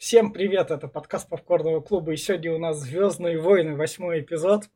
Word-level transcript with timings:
Всем 0.00 0.32
привет, 0.32 0.70
это 0.70 0.88
подкаст 0.88 1.28
Попкорного 1.28 1.82
клуба, 1.82 2.14
и 2.14 2.16
сегодня 2.16 2.54
у 2.54 2.58
нас 2.58 2.78
«Звездные 2.78 3.38
войны», 3.38 3.76
восьмой 3.76 4.22
эпизод. 4.22 4.70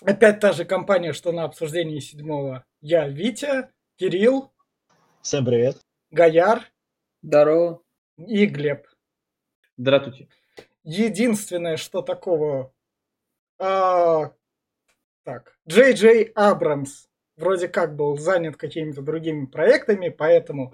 Опять 0.00 0.40
та 0.40 0.52
же 0.52 0.64
компания, 0.64 1.12
что 1.12 1.30
на 1.30 1.44
обсуждении 1.44 1.98
седьмого. 1.98 2.64
Я 2.80 3.06
Витя, 3.06 3.68
Кирилл. 3.96 4.50
Всем 5.20 5.44
привет. 5.44 5.76
Гаяр. 6.10 6.62
Здорово. 7.22 7.82
И 8.16 8.46
Глеб. 8.46 8.86
Здравствуйте. 9.76 10.30
Единственное, 10.84 11.76
что 11.76 12.00
такого... 12.00 12.72
А, 13.58 14.32
так, 15.24 15.58
Джей 15.68 15.92
Джей 15.92 16.22
Абрамс 16.34 17.08
вроде 17.36 17.68
как 17.68 17.94
был 17.94 18.16
занят 18.16 18.56
какими-то 18.56 19.02
другими 19.02 19.44
проектами, 19.44 20.08
поэтому... 20.08 20.72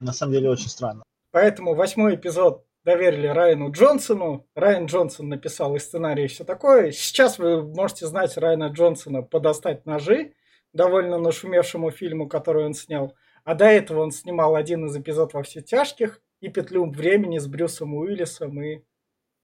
На 0.00 0.12
самом 0.12 0.32
деле 0.32 0.50
очень 0.50 0.68
странно. 0.68 1.04
Поэтому 1.30 1.74
восьмой 1.74 2.16
эпизод 2.16 2.63
доверили 2.84 3.26
Райану 3.26 3.70
Джонсону. 3.70 4.46
Райан 4.54 4.86
Джонсон 4.86 5.28
написал 5.28 5.74
и 5.74 5.78
сценарий, 5.78 6.24
и 6.24 6.28
все 6.28 6.44
такое. 6.44 6.92
Сейчас 6.92 7.38
вы 7.38 7.62
можете 7.62 8.06
знать 8.06 8.36
Райана 8.36 8.68
Джонсона 8.68 9.22
по 9.22 9.40
«Достать 9.40 9.86
ножи», 9.86 10.34
довольно 10.72 11.18
нашумевшему 11.18 11.90
фильму, 11.90 12.28
который 12.28 12.64
он 12.64 12.74
снял. 12.74 13.14
А 13.44 13.54
до 13.54 13.66
этого 13.66 14.00
он 14.00 14.10
снимал 14.10 14.54
один 14.54 14.86
из 14.86 14.96
эпизодов 14.96 15.34
во 15.34 15.42
все 15.42 15.60
тяжких 15.60 16.20
и 16.40 16.48
«Петлю 16.48 16.90
времени» 16.90 17.38
с 17.38 17.46
Брюсом 17.46 17.94
Уиллисом 17.94 18.62
и 18.62 18.82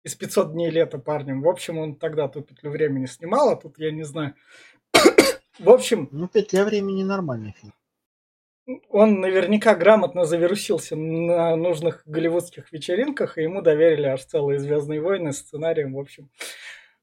из 0.04 0.16
500 0.16 0.54
дней 0.54 0.70
лета 0.70 0.98
парнем. 0.98 1.42
В 1.42 1.50
общем, 1.50 1.78
он 1.78 1.96
тогда 1.96 2.28
ту 2.28 2.42
«Петлю 2.42 2.72
времени» 2.72 3.06
снимал, 3.06 3.50
а 3.50 3.56
тут 3.56 3.80
я 3.80 3.92
не 3.92 4.04
знаю. 4.04 4.36
В 5.60 5.70
общем... 5.70 6.10
Ну, 6.12 6.28
«Петля 6.28 6.66
времени» 6.66 7.04
нормальный 7.04 7.54
фильм 7.60 7.74
он 8.90 9.20
наверняка 9.20 9.76
грамотно 9.76 10.26
завирусился 10.26 10.96
на 10.96 11.56
нужных 11.56 12.04
голливудских 12.06 12.72
вечеринках, 12.72 13.38
и 13.38 13.44
ему 13.44 13.62
доверили 13.62 14.08
аж 14.08 14.24
целые 14.26 14.60
«Звездные 14.60 15.02
войны» 15.02 15.34
сценарием, 15.34 15.94
в 15.94 16.00
общем. 16.00 16.30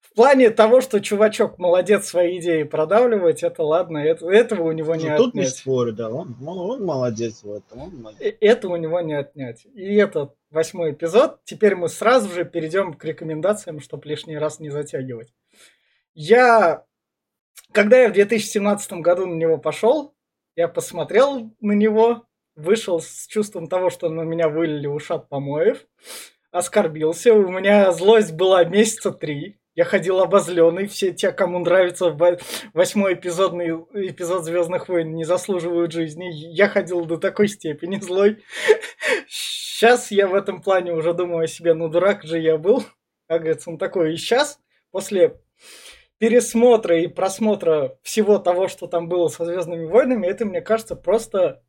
В 0.00 0.14
плане 0.14 0.48
того, 0.48 0.80
что 0.80 1.00
чувачок 1.00 1.58
молодец 1.58 2.06
свои 2.06 2.38
идеи 2.38 2.62
продавливать, 2.62 3.42
это 3.42 3.62
ладно, 3.62 3.98
это, 3.98 4.30
этого 4.30 4.62
у 4.62 4.72
него 4.72 4.94
не 4.94 5.04
ну, 5.04 5.14
отнять. 5.14 5.18
Тут 5.18 5.34
не 5.34 5.44
спорю, 5.44 5.92
да, 5.92 6.10
он, 6.10 6.36
он, 6.40 6.58
он 6.58 6.84
молодец 6.84 7.42
в 7.42 7.52
этом. 7.52 7.82
Он 7.82 7.96
молодец. 8.00 8.22
Э, 8.22 8.34
это 8.40 8.68
у 8.68 8.76
него 8.76 9.00
не 9.00 9.12
отнять. 9.12 9.66
И 9.74 9.94
этот 9.96 10.34
восьмой 10.50 10.92
эпизод, 10.92 11.40
теперь 11.44 11.76
мы 11.76 11.90
сразу 11.90 12.32
же 12.32 12.46
перейдем 12.46 12.94
к 12.94 13.04
рекомендациям, 13.04 13.80
чтобы 13.80 14.08
лишний 14.08 14.38
раз 14.38 14.58
не 14.58 14.70
затягивать. 14.70 15.34
Я, 16.14 16.86
когда 17.72 17.98
я 17.98 18.08
в 18.08 18.14
2017 18.14 18.92
году 18.94 19.26
на 19.26 19.34
него 19.34 19.58
пошел, 19.58 20.15
я 20.56 20.68
посмотрел 20.68 21.54
на 21.60 21.72
него, 21.72 22.24
вышел 22.56 23.00
с 23.00 23.26
чувством 23.26 23.68
того, 23.68 23.90
что 23.90 24.08
на 24.08 24.22
меня 24.22 24.48
вылили 24.48 24.86
ушат 24.86 25.28
помоев, 25.28 25.86
оскорбился. 26.50 27.34
У 27.34 27.48
меня 27.48 27.92
злость 27.92 28.32
была 28.32 28.64
месяца 28.64 29.12
три. 29.12 29.60
Я 29.74 29.84
ходил 29.84 30.20
обозленный. 30.20 30.86
Все 30.86 31.12
те, 31.12 31.30
кому 31.30 31.58
нравится 31.58 32.16
восьмой 32.72 33.12
эпизодный 33.12 33.68
эпизод 33.92 34.44
Звездных 34.44 34.88
войн, 34.88 35.14
не 35.14 35.24
заслуживают 35.24 35.92
жизни. 35.92 36.30
Я 36.32 36.68
ходил 36.68 37.04
до 37.04 37.18
такой 37.18 37.48
степени 37.48 38.00
злой. 38.00 38.42
Сейчас 39.28 40.10
я 40.10 40.26
в 40.26 40.34
этом 40.34 40.62
плане 40.62 40.94
уже 40.94 41.12
думаю 41.12 41.44
о 41.44 41.46
себе, 41.46 41.74
ну 41.74 41.90
дурак 41.90 42.24
же 42.24 42.38
я 42.38 42.56
был. 42.56 42.82
Как 43.28 43.42
говорится, 43.42 43.68
он 43.68 43.76
такой. 43.76 44.14
И 44.14 44.16
сейчас, 44.16 44.58
после 44.90 45.38
пересмотра 46.18 47.00
и 47.00 47.06
просмотра 47.06 47.96
всего 48.02 48.38
того, 48.38 48.68
что 48.68 48.86
там 48.86 49.08
было 49.08 49.28
со 49.28 49.44
Звездными 49.44 49.84
войнами, 49.84 50.26
это, 50.26 50.44
мне 50.44 50.60
кажется, 50.60 50.96
просто 50.96 51.62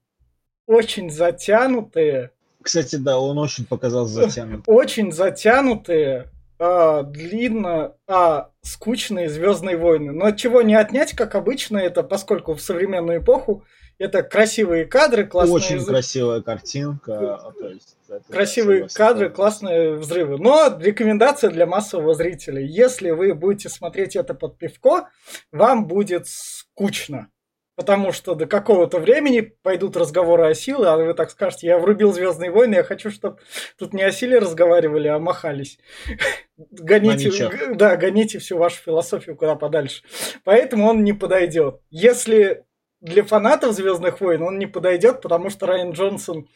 очень 0.66 1.10
затянутые. 1.10 2.32
Кстати, 2.62 2.98
да, 2.98 3.20
он 3.20 3.38
очень 3.38 3.66
показал 3.66 4.06
затянутые. 4.06 4.64
Очень 4.68 5.12
затянутые, 5.12 6.32
а, 6.60 7.04
длинно, 7.04 7.96
а, 8.08 8.50
скучные 8.62 9.30
Звездные 9.30 9.78
войны. 9.78 10.12
Но 10.12 10.26
от 10.26 10.38
чего 10.38 10.62
не 10.62 10.76
отнять, 10.76 11.14
как 11.14 11.36
обычно, 11.36 11.78
это 11.78 12.04
поскольку 12.04 12.56
в 12.56 12.62
современную 12.62 13.20
эпоху 13.20 13.64
это 14.00 14.24
красивые 14.24 14.86
кадры, 14.86 15.26
классные... 15.26 15.56
Очень 15.56 15.86
красивая 15.86 16.42
картинка. 16.42 17.54
То 17.60 17.68
есть 17.70 17.98
Красивые 18.30 18.88
кадры, 18.94 19.30
классные 19.30 19.96
взрывы. 19.96 20.38
Но 20.38 20.78
рекомендация 20.80 21.50
для 21.50 21.66
массового 21.66 22.14
зрителя. 22.14 22.62
Если 22.62 23.10
вы 23.10 23.34
будете 23.34 23.70
смотреть 23.70 24.16
это 24.16 24.34
под 24.34 24.58
пивко, 24.58 25.10
вам 25.52 25.88
будет 25.88 26.28
скучно. 26.28 27.30
Потому 27.76 28.12
что 28.12 28.34
до 28.34 28.48
какого-то 28.48 28.98
времени 28.98 29.42
пойдут 29.62 29.96
разговоры 29.98 30.50
о 30.50 30.56
силе, 30.56 30.88
а 30.88 30.98
вы 30.98 31.14
так 31.14 31.30
скажете, 31.30 31.68
я 31.68 31.78
врубил 31.78 32.12
Звездные 32.12 32.50
войны, 32.50 32.76
я 32.76 32.84
хочу, 32.84 33.12
чтобы 33.12 33.38
тут 33.78 33.94
не 33.94 34.02
о 34.02 34.12
силе 34.12 34.40
разговаривали, 34.40 35.08
а 35.08 35.20
махались. 35.20 35.78
Гоните, 36.58 37.52
да, 37.76 37.96
гоните 37.96 38.40
всю 38.40 38.58
вашу 38.58 38.82
философию 38.82 39.36
куда 39.36 39.54
подальше. 39.54 40.02
Поэтому 40.44 40.88
он 40.88 41.04
не 41.04 41.14
подойдет. 41.14 41.80
Если 41.92 42.64
для 43.02 43.24
фанатов 43.24 43.74
Звездных 43.74 44.22
войн 44.22 44.42
он 44.44 44.58
не 44.58 44.66
подойдет, 44.66 45.22
потому 45.22 45.50
что 45.50 45.68
Райан 45.68 45.92
Джонсон 45.92 46.48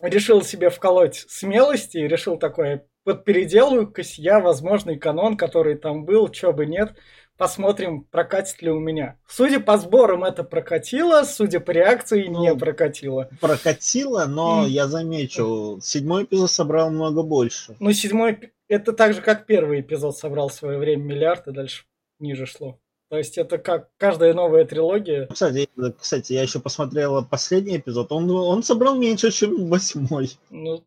решил 0.00 0.42
себе 0.42 0.70
вколоть 0.70 1.24
смелости 1.28 1.98
и 1.98 2.08
решил 2.08 2.38
такое, 2.38 2.86
подпеределаю-ка 3.04 4.02
я 4.16 4.40
возможный 4.40 4.98
канон, 4.98 5.36
который 5.36 5.76
там 5.76 6.04
был, 6.04 6.28
чё 6.28 6.52
бы 6.52 6.66
нет, 6.66 6.94
посмотрим, 7.36 8.04
прокатит 8.04 8.60
ли 8.62 8.70
у 8.70 8.78
меня. 8.78 9.18
Судя 9.28 9.60
по 9.60 9.78
сборам, 9.78 10.24
это 10.24 10.44
прокатило, 10.44 11.24
судя 11.24 11.60
по 11.60 11.70
реакции, 11.70 12.26
ну, 12.28 12.40
не 12.40 12.54
прокатило. 12.54 13.30
Прокатило, 13.40 14.26
но 14.26 14.64
mm. 14.64 14.68
я 14.68 14.86
замечу, 14.86 15.78
седьмой 15.82 16.24
эпизод 16.24 16.50
собрал 16.50 16.90
много 16.90 17.22
больше. 17.22 17.76
Ну, 17.80 17.92
седьмой, 17.92 18.52
это 18.68 18.92
так 18.92 19.14
же, 19.14 19.22
как 19.22 19.46
первый 19.46 19.80
эпизод 19.80 20.16
собрал 20.16 20.48
в 20.48 20.54
свое 20.54 20.78
время 20.78 21.02
миллиард, 21.02 21.46
и 21.48 21.52
дальше 21.52 21.84
ниже 22.18 22.46
шло. 22.46 22.79
То 23.10 23.18
есть 23.18 23.38
это 23.38 23.58
как 23.58 23.90
каждая 23.96 24.32
новая 24.34 24.64
трилогия. 24.64 25.26
Кстати, 25.26 25.68
кстати, 25.98 26.32
я 26.32 26.42
еще 26.42 26.60
посмотрел 26.60 27.26
последний 27.26 27.76
эпизод. 27.76 28.12
Он, 28.12 28.30
он 28.30 28.62
собрал 28.62 28.96
меньше, 28.96 29.32
чем 29.32 29.66
восьмой. 29.66 30.30
Ну, 30.48 30.84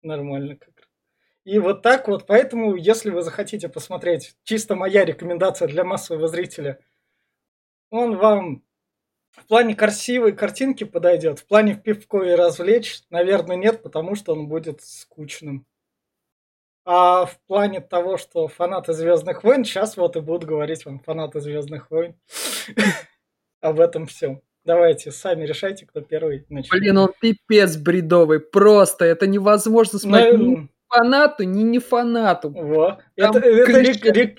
нормально 0.00 0.54
как. 0.54 0.88
И 1.42 1.58
вот 1.58 1.82
так 1.82 2.06
вот, 2.06 2.26
поэтому, 2.26 2.76
если 2.76 3.10
вы 3.10 3.22
захотите 3.22 3.68
посмотреть, 3.68 4.36
чисто 4.44 4.76
моя 4.76 5.04
рекомендация 5.04 5.66
для 5.66 5.82
массового 5.82 6.28
зрителя, 6.28 6.78
он 7.90 8.16
вам 8.18 8.62
в 9.32 9.44
плане 9.46 9.74
красивой 9.74 10.30
картинки 10.30 10.84
подойдет, 10.84 11.40
в 11.40 11.46
плане 11.46 11.74
пивко 11.74 12.22
и 12.22 12.36
развлечь, 12.36 13.00
наверное, 13.10 13.56
нет, 13.56 13.82
потому 13.82 14.14
что 14.14 14.32
он 14.32 14.46
будет 14.46 14.80
скучным. 14.80 15.66
А 16.86 17.24
в 17.24 17.38
плане 17.46 17.80
того, 17.80 18.18
что 18.18 18.46
фанаты 18.46 18.92
Звездных 18.92 19.42
войн, 19.42 19.64
сейчас 19.64 19.96
вот 19.96 20.16
и 20.16 20.20
будут 20.20 20.44
говорить 20.44 20.84
вам 20.84 21.00
фанаты 21.00 21.40
Звездных 21.40 21.90
войн 21.90 22.14
об 23.60 23.80
этом 23.80 24.06
всем. 24.06 24.42
Давайте, 24.64 25.10
сами 25.10 25.44
решайте, 25.44 25.86
кто 25.86 26.00
первый 26.00 26.46
начнет. 26.48 26.70
Блин, 26.70 26.96
он 26.96 27.12
пипец 27.20 27.76
бредовый. 27.76 28.40
Просто 28.40 29.04
это 29.04 29.26
невозможно 29.26 29.98
смотреть 29.98 30.38
ну, 30.38 30.56
ни 30.56 30.68
фанату, 30.88 31.44
ни 31.44 31.62
не 31.62 31.78
фанату. 31.78 32.50
Во. 32.50 32.98
это, 33.16 33.38
это 33.38 33.64
клише. 33.66 34.12
Рек, 34.12 34.38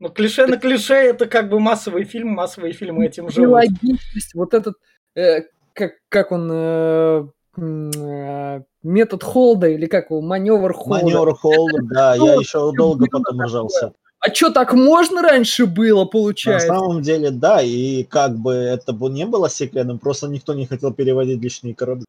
ну, 0.00 0.08
клише 0.08 0.46
на 0.46 0.56
клише, 0.56 0.94
это 0.94 1.26
как 1.26 1.48
бы 1.48 1.60
массовый 1.60 2.04
фильм, 2.04 2.28
массовые 2.28 2.72
фильмы 2.72 3.06
этим 3.06 3.28
живут. 3.28 3.50
Логичность, 3.50 4.34
вот 4.34 4.54
этот, 4.54 4.76
э, 5.14 5.42
как, 5.74 5.92
как 6.08 6.32
он, 6.32 6.50
э, 6.50 7.24
э, 7.58 8.62
метод 8.82 9.22
холда 9.22 9.68
или 9.68 9.86
как 9.86 10.10
его, 10.10 10.20
маневр 10.20 10.72
холда. 10.72 11.04
Маневр 11.04 11.34
холда, 11.34 11.78
да, 11.82 12.14
я 12.14 12.34
еще 12.34 12.72
долго 12.72 13.06
потом 13.10 13.40
ржался. 13.40 13.92
А 14.20 14.34
что, 14.34 14.50
так 14.50 14.74
можно 14.74 15.22
раньше 15.22 15.64
было, 15.64 16.04
получается? 16.04 16.68
На 16.68 16.78
самом 16.78 17.02
деле, 17.02 17.30
да, 17.30 17.62
и 17.62 18.04
как 18.04 18.36
бы 18.36 18.52
это 18.52 18.92
бы 18.92 19.08
не 19.08 19.24
было 19.24 19.48
секретным, 19.48 19.98
просто 19.98 20.28
никто 20.28 20.52
не 20.52 20.66
хотел 20.66 20.92
переводить 20.92 21.40
лишние 21.40 21.74
корабли. 21.74 22.04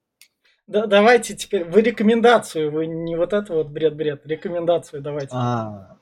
Да, 0.67 0.87
давайте 0.87 1.35
теперь, 1.35 1.63
вы 1.63 1.81
рекомендацию, 1.81 2.71
вы 2.71 2.85
не 2.85 3.15
вот 3.15 3.33
это 3.33 3.53
вот 3.53 3.67
бред-бред, 3.67 4.25
рекомендацию 4.25 5.01
давайте. 5.01 5.29
А, 5.31 5.96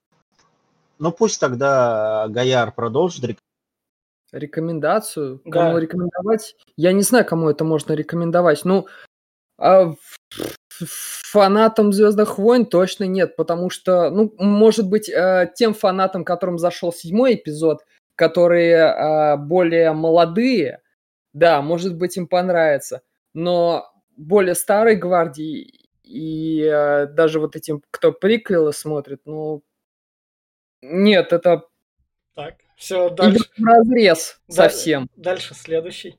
ну 0.97 1.11
пусть 1.11 1.39
тогда 1.39 2.27
Гаяр 2.29 2.71
продолжит 2.71 3.37
рекомендацию. 4.31 5.41
Да. 5.45 5.51
Кому 5.51 5.77
рекомендовать? 5.77 6.55
Я 6.75 6.91
не 6.91 7.01
знаю, 7.01 7.25
кому 7.25 7.49
это 7.49 7.63
можно 7.63 7.93
рекомендовать. 7.93 8.65
Ну, 8.65 8.87
а 9.59 9.93
фанатам 11.31 11.91
Звездных 11.91 12.37
войн 12.37 12.65
точно 12.65 13.03
нет, 13.03 13.35
потому 13.35 13.69
что, 13.69 14.09
ну, 14.09 14.33
может 14.37 14.87
быть, 14.87 15.09
э, 15.09 15.51
тем 15.55 15.73
фанатам, 15.73 16.23
которым 16.23 16.57
зашел 16.57 16.93
седьмой 16.93 17.35
эпизод, 17.35 17.85
которые 18.15 18.75
э, 18.75 19.37
более 19.37 19.91
молодые, 19.93 20.81
да, 21.33 21.61
может 21.61 21.95
быть, 21.97 22.17
им 22.17 22.27
понравится, 22.27 23.01
но 23.33 23.91
более 24.15 24.55
старой 24.55 24.95
гвардии 24.95 25.89
и 26.03 26.63
э, 26.63 27.07
даже 27.07 27.39
вот 27.39 27.55
этим, 27.55 27.83
кто 27.91 28.11
приквелы 28.11 28.73
смотрит, 28.73 29.21
ну, 29.25 29.61
нет, 30.81 31.33
это 31.33 31.63
так, 32.33 32.55
все, 32.77 33.09
дальше. 33.09 33.43
в 33.57 33.65
разрез 33.65 34.41
совсем. 34.47 35.09
Дальше 35.17 35.53
следующий. 35.53 36.17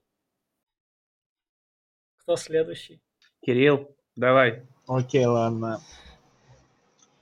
Кто 2.18 2.36
следующий? 2.36 3.00
Кирилл, 3.44 3.90
давай. 4.16 4.62
Окей, 4.86 5.24
ладно. 5.24 5.80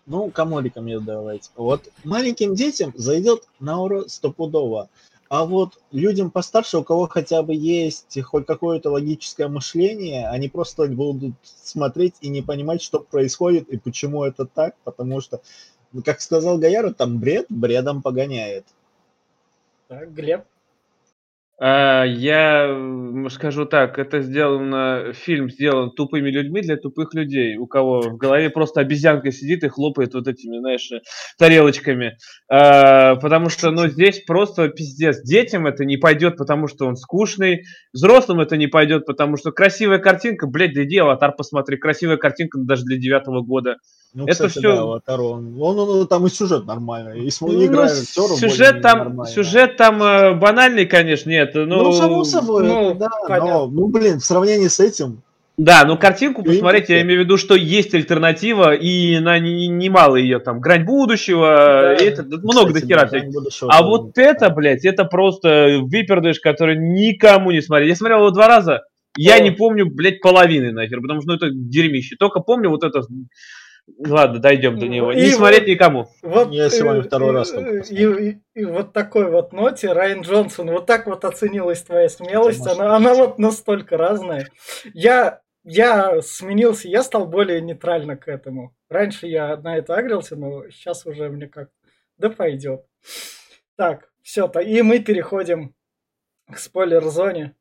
Ну, 0.07 0.31
кому 0.31 0.61
рекомендовать? 0.61 1.51
Вот 1.55 1.91
маленьким 2.03 2.55
детям 2.55 2.93
зайдет 2.97 3.47
Наура 3.61 4.09
стопудово. 4.09 4.89
А 5.29 5.45
вот 5.45 5.79
людям 5.93 6.31
постарше, 6.31 6.79
у 6.79 6.85
кого 6.85 7.07
хотя 7.07 7.43
бы 7.43 7.55
есть 7.55 8.19
хоть 8.23 8.47
какое-то 8.47 8.91
логическое 8.91 9.49
мышление, 9.49 10.27
они 10.29 10.49
просто 10.49 10.87
будут 10.87 11.35
смотреть 11.45 12.15
и 12.23 12.31
не 12.31 12.41
понимать, 12.41 12.81
что 12.81 13.01
происходит 13.01 13.69
и 13.69 13.77
почему 13.77 14.25
это 14.25 14.47
так, 14.47 14.75
потому 14.85 15.21
что, 15.21 15.43
как 16.05 16.23
сказал 16.23 16.57
Гаяра, 16.57 16.95
там 16.95 17.19
бред 17.19 17.45
бредом 17.51 18.01
погоняет. 18.01 18.65
Так, 19.89 20.15
Глеб. 20.15 20.45
А, 21.61 22.05
я 22.05 22.73
скажу 23.31 23.67
так, 23.67 23.99
это 23.99 24.21
сделано, 24.21 25.13
фильм 25.13 25.51
сделан 25.51 25.91
тупыми 25.91 26.31
людьми 26.31 26.61
для 26.61 26.77
тупых 26.77 27.15
людей, 27.15 27.57
у 27.57 27.67
кого 27.67 28.01
в 28.01 28.17
голове 28.17 28.49
просто 28.49 28.81
обезьянка 28.81 29.33
сидит 29.33 29.65
и 29.65 29.69
хлопает 29.69 30.15
вот 30.15 30.29
этими, 30.29 30.59
знаешь, 30.59 30.89
тарелочками. 31.37 32.17
А, 32.49 33.17
потому 33.17 33.49
что, 33.49 33.73
ну, 33.73 33.89
здесь 33.89 34.21
просто 34.21 34.69
пиздец. 34.69 35.21
Детям 35.23 35.67
это 35.67 35.85
не 35.85 35.97
пойдет, 35.97 36.37
потому 36.37 36.69
что 36.69 36.87
он 36.87 36.95
скучный. 36.95 37.65
Взрослым 37.93 38.39
это 38.41 38.57
не 38.57 38.69
пойдет, 38.69 39.05
потому 39.05 39.37
что 39.37 39.51
красивая 39.51 39.99
картинка, 39.99 40.47
блядь, 40.47 40.75
да 40.75 40.85
иди 40.85 40.99
аватар 40.99 41.35
посмотри, 41.37 41.77
красивая 41.77 42.19
картинка 42.19 42.61
даже 42.61 42.85
для 42.85 42.99
девятого 42.99 43.43
года. 43.43 43.79
Ну, 44.15 44.25
Это 44.25 44.33
кстати, 44.33 44.51
всё- 44.53 44.75
да, 44.75 44.81
Аватар, 44.83 45.21
он, 45.21 45.57
он, 45.61 45.79
он- 45.79 46.07
там 46.09 46.27
и 46.27 46.31
сюжет 46.31 46.67
нормальный, 46.67 47.21
и 47.27 47.31
Ну, 47.41 47.65
игра 47.65 47.85
актеров 47.85 48.39
сюжет 48.39 48.81
там, 48.81 48.99
нормальная. 48.99 49.27
сюжет 49.35 49.77
там 49.77 50.03
э, 50.03 50.35
банальный, 50.35 50.87
конечно, 50.87 51.29
нет. 51.31 51.51
Ну, 51.55 51.67
Ну, 51.67 51.93
само 51.93 52.25
собой, 52.25 52.67
ну, 52.67 52.95
да, 52.95 53.09
понятно. 53.29 53.51
но, 53.51 53.67
ну, 53.67 53.87
блин, 53.89 54.19
в 54.21 54.25
сравнении 54.25 54.69
с 54.69 54.81
этим, 54.81 55.23
Да, 55.59 55.85
ну 55.85 55.99
картинку 55.99 56.43
посмотреть, 56.45 56.89
я 56.89 57.03
имею 57.03 57.21
в 57.21 57.25
виду, 57.25 57.37
что 57.37 57.55
есть 57.57 57.93
альтернатива, 57.93 58.75
и 58.75 59.19
на 59.19 59.39
не- 59.41 59.67
немало 59.69 60.15
ее 60.17 60.39
там. 60.39 60.61
Грань 60.61 60.85
будущего, 60.85 61.47
Да. 61.47 61.95
и 61.97 62.05
это, 62.07 62.23
да, 62.23 62.37
много 62.39 62.69
кстати, 62.69 62.85
до 62.85 62.89
хера 62.89 63.01
да, 63.03 63.07
всяких. 63.09 63.23
Грань 63.25 63.33
будущего 63.35 63.71
А 63.73 63.83
вот 63.83 64.07
неплохо. 64.07 64.31
это, 64.31 64.51
блядь, 64.51 64.85
это 64.85 65.05
просто 65.05 65.79
выпердыш, 65.83 66.39
который 66.41 66.77
никому 66.79 67.51
не 67.51 67.61
смотрел. 67.61 67.89
Я 67.89 67.97
смотрел 67.97 68.19
его 68.21 68.31
два 68.31 68.47
раза, 68.49 68.83
я 69.17 69.35
О. 69.35 69.41
не 69.41 69.51
помню, 69.51 69.87
блядь, 69.93 70.21
половины 70.21 70.71
нахер, 70.73 71.01
потому 71.03 71.21
что 71.23 71.31
ну, 71.33 71.37
это 71.37 71.51
дерьмище. 71.53 72.15
Только 72.19 72.39
помню 72.41 72.71
вот 72.71 72.85
это... 72.85 73.03
Ладно, 74.07 74.39
дойдем 74.39 74.79
до 74.79 74.87
Ну, 74.87 74.93
него. 74.93 75.13
и 75.13 75.17
Не 75.17 75.31
вот- 75.31 75.35
смотреть 75.39 75.67
никому. 75.67 76.09
Вот, 76.23 76.53
Я 76.53 76.69
сегодня 76.71 77.01
э, 77.01 77.05
второй 77.05 77.31
э, 77.31 77.33
раз 77.33 77.53
э, 77.53 77.55
посмотрел. 77.55 78.19
и, 78.19 78.31
и- 78.31 78.43
и 78.55 78.65
вот 78.65 78.93
такой 78.93 79.31
вот 79.31 79.53
ноте 79.53 79.93
Райан 79.93 80.21
Джонсон, 80.21 80.71
вот 80.71 80.87
так 80.87 81.07
вот 81.07 81.25
оценилась 81.25 81.83
твоя 81.83 82.09
смелость, 82.09 82.67
она, 82.67 82.95
она 82.97 83.15
вот 83.15 83.39
настолько 83.39 83.97
разная. 83.97 84.49
Я, 84.95 85.41
я 85.65 86.21
сменился, 86.23 86.89
я 86.89 87.03
стал 87.03 87.27
более 87.27 87.61
нейтрально 87.61 88.17
к 88.17 88.29
этому. 88.29 88.75
Раньше 88.89 89.27
я 89.27 89.57
на 89.57 89.77
это 89.77 89.95
агрился, 89.97 90.37
но 90.37 90.69
сейчас 90.71 91.05
уже 91.07 91.29
мне 91.29 91.47
как, 91.49 91.71
да 92.19 92.31
пойдет. 92.31 92.85
Так, 93.77 94.11
все, 94.23 94.49
то 94.49 94.61
и 94.61 94.83
мы 94.83 94.99
переходим 95.01 95.75
к 96.51 96.59
спойлер-зоне. 96.59 97.55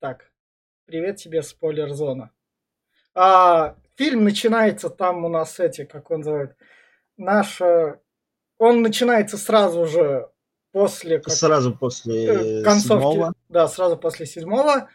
Так, 0.00 0.30
привет 0.86 1.16
тебе, 1.16 1.42
спойлер-зона. 1.42 2.30
А, 3.14 3.76
фильм 4.00 4.24
начинается 4.24 4.88
там 4.88 5.26
у 5.26 5.28
нас 5.28 5.60
эти, 5.60 5.84
как 5.84 6.10
он 6.10 6.20
называет, 6.20 6.56
наш... 7.18 7.60
э, 7.60 8.00
Он 8.56 8.80
начинается 8.80 9.36
сразу 9.36 9.84
же 9.84 10.30
после... 10.72 11.18
как- 11.18 11.34
Сразу 11.34 11.72
э, 11.72 11.76
после 11.78 12.62
концовки. 12.64 13.02
седьмого. 13.04 13.32
Да, 13.50 13.68
сразу 13.68 13.98
после 13.98 14.24
седьмого. 14.24 14.88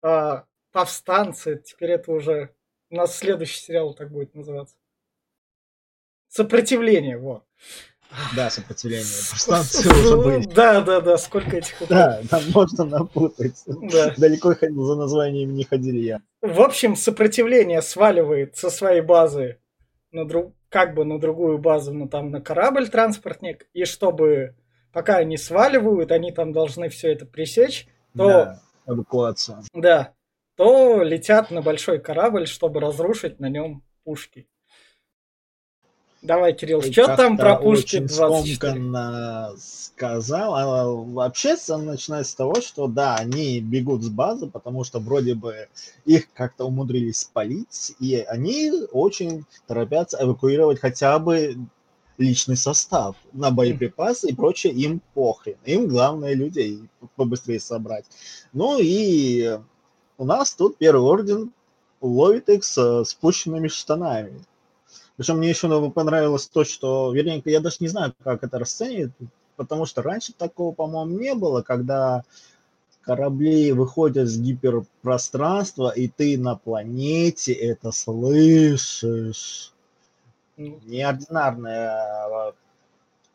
А, 0.00 0.46
повстанцы, 0.72 1.58
теперь 1.62 1.90
это 1.90 2.10
уже... 2.12 2.54
У 2.88 2.96
нас 2.96 3.14
следующий 3.14 3.60
сериал 3.60 3.92
так 3.92 4.10
будет 4.10 4.34
называться. 4.34 4.76
Сопротивление, 6.28 7.18
вот. 7.18 7.44
Да, 8.34 8.50
сопротивление. 8.50 9.04
Повстанцы 9.30 9.88
уже 9.88 10.16
были. 10.16 10.44
Да, 10.46 10.80
да, 10.80 11.00
да, 11.00 11.18
сколько 11.18 11.56
этих... 11.56 11.74
Да, 11.88 12.20
там 12.30 12.42
можно 12.54 12.84
напутать. 12.84 13.62
Да. 13.66 14.14
Далеко 14.16 14.54
за 14.54 14.94
названиями 14.96 15.52
не 15.52 15.64
ходили 15.64 15.98
я. 15.98 16.20
В 16.40 16.60
общем, 16.60 16.96
сопротивление 16.96 17.82
сваливает 17.82 18.56
со 18.56 18.70
своей 18.70 19.00
базы 19.00 19.58
на 20.12 20.24
друг, 20.26 20.54
как 20.68 20.94
бы 20.94 21.04
на 21.04 21.18
другую 21.18 21.58
базу, 21.58 21.92
ну 21.92 22.08
там 22.08 22.30
на 22.30 22.40
корабль 22.40 22.88
транспортник, 22.88 23.66
и 23.72 23.84
чтобы 23.84 24.54
пока 24.92 25.16
они 25.16 25.36
сваливают, 25.36 26.12
они 26.12 26.32
там 26.32 26.52
должны 26.52 26.88
все 26.88 27.12
это 27.12 27.26
пресечь, 27.26 27.86
то 28.16 28.28
Да, 28.28 28.62
эвакуация. 28.86 29.62
да, 29.74 30.14
то 30.56 31.02
летят 31.02 31.50
на 31.50 31.62
большой 31.62 31.98
корабль, 31.98 32.46
чтобы 32.46 32.80
разрушить 32.80 33.38
на 33.38 33.48
нем 33.48 33.82
пушки. 34.04 34.48
Давай, 36.20 36.52
Кирилл, 36.52 36.80
Ты 36.80 36.90
что 36.90 37.16
там 37.16 37.36
про 37.36 37.56
пушки 37.56 37.96
очень 37.96 38.06
24? 38.08 38.54
скомканно 38.56 39.54
сказал. 39.56 40.54
А 40.56 40.86
вообще 40.92 41.56
сам 41.56 41.86
начинается 41.86 42.32
с 42.32 42.34
того, 42.34 42.60
что 42.60 42.88
да, 42.88 43.14
они 43.14 43.60
бегут 43.60 44.02
с 44.02 44.08
базы, 44.08 44.48
потому 44.48 44.82
что 44.82 44.98
вроде 44.98 45.34
бы 45.34 45.68
их 46.04 46.32
как-то 46.32 46.64
умудрились 46.64 47.18
спалить, 47.18 47.92
и 48.00 48.16
они 48.16 48.72
очень 48.90 49.44
торопятся 49.68 50.18
эвакуировать 50.20 50.80
хотя 50.80 51.18
бы 51.20 51.56
личный 52.18 52.56
состав 52.56 53.14
на 53.32 53.52
боеприпасы 53.52 54.30
и 54.30 54.34
прочее 54.34 54.72
им 54.72 55.00
похрен. 55.14 55.56
Им 55.64 55.86
главное 55.86 56.34
людей 56.34 56.80
побыстрее 57.14 57.60
собрать. 57.60 58.06
Ну 58.52 58.78
и 58.80 59.58
у 60.18 60.24
нас 60.24 60.52
тут 60.52 60.78
первый 60.78 61.02
орден 61.02 61.52
ловит 62.00 62.48
их 62.48 62.64
с 62.64 63.04
спущенными 63.04 63.68
штанами. 63.68 64.40
Причем 65.18 65.38
мне 65.38 65.50
еще 65.50 65.90
понравилось 65.90 66.46
то, 66.46 66.62
что, 66.62 67.12
вернее, 67.12 67.42
я 67.44 67.58
даже 67.58 67.78
не 67.80 67.88
знаю, 67.88 68.14
как 68.22 68.44
это 68.44 68.60
расценивать, 68.60 69.10
потому 69.56 69.84
что 69.84 70.00
раньше 70.00 70.32
такого, 70.32 70.72
по-моему, 70.72 71.18
не 71.18 71.34
было, 71.34 71.62
когда 71.62 72.22
корабли 73.02 73.72
выходят 73.72 74.28
с 74.28 74.38
гиперпространства, 74.38 75.90
и 75.90 76.06
ты 76.06 76.38
на 76.38 76.54
планете 76.54 77.52
это 77.52 77.90
слышишь. 77.90 79.72
Ну, 80.56 80.78
Неординарная 80.86 82.50
э, 82.50 82.52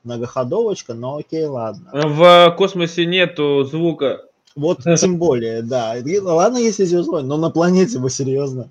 многоходовочка, 0.06 0.94
но 0.94 1.18
окей, 1.18 1.46
ладно. 1.46 1.90
В 1.92 2.56
космосе 2.58 3.06
нету 3.06 3.66
звука. 3.66 4.22
Вот 4.56 4.84
тем 4.84 5.18
более, 5.18 5.62
да. 5.62 5.96
Ладно, 6.22 6.60
если 6.60 6.86
звездой, 6.86 7.24
но 7.24 7.36
на 7.36 7.50
планете 7.50 8.00
вы 8.00 8.10
серьезно. 8.10 8.70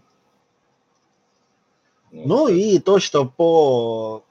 Ну 2.12 2.47
и 2.49 2.79
то, 2.79 2.99
что 2.99 3.25
по 3.25 4.23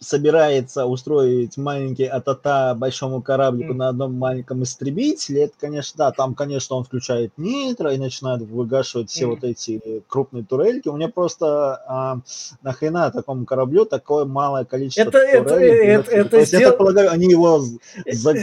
собирается 0.00 0.86
устроить 0.86 1.56
маленький 1.56 2.04
атата 2.04 2.72
большому 2.78 3.20
кораблику 3.20 3.70
Мгм. 3.70 3.78
на 3.78 3.88
одном 3.88 4.14
маленьком 4.14 4.62
истребителе, 4.62 5.44
это, 5.44 5.54
конечно, 5.58 5.94
да, 5.98 6.12
там, 6.12 6.34
конечно, 6.36 6.76
он 6.76 6.84
включает 6.84 7.32
нитро 7.36 7.90
и 7.90 7.98
начинает 7.98 8.42
выгашивать 8.42 9.10
все 9.10 9.26
Мгм. 9.26 9.34
вот 9.34 9.44
эти 9.44 10.02
крупные 10.08 10.44
турельки. 10.44 10.88
У 10.88 10.96
меня 10.96 11.08
просто 11.08 11.82
а, 11.88 12.20
нахрена 12.62 13.10
такому 13.10 13.44
кораблю 13.44 13.86
такое 13.86 14.24
малое 14.24 14.64
количество 14.64 15.02
Это- 15.08 15.18
это- 15.18 15.48
турелей? 15.48 15.86
это- 15.88 16.10
это 16.12 16.30
То 16.30 16.36
есть, 16.38 16.52
я 16.52 16.58
сдел- 16.58 16.70
так 16.70 16.78
полагаю, 16.78 17.10
они 17.10 17.28
его 17.30 17.60
за- 18.06 18.36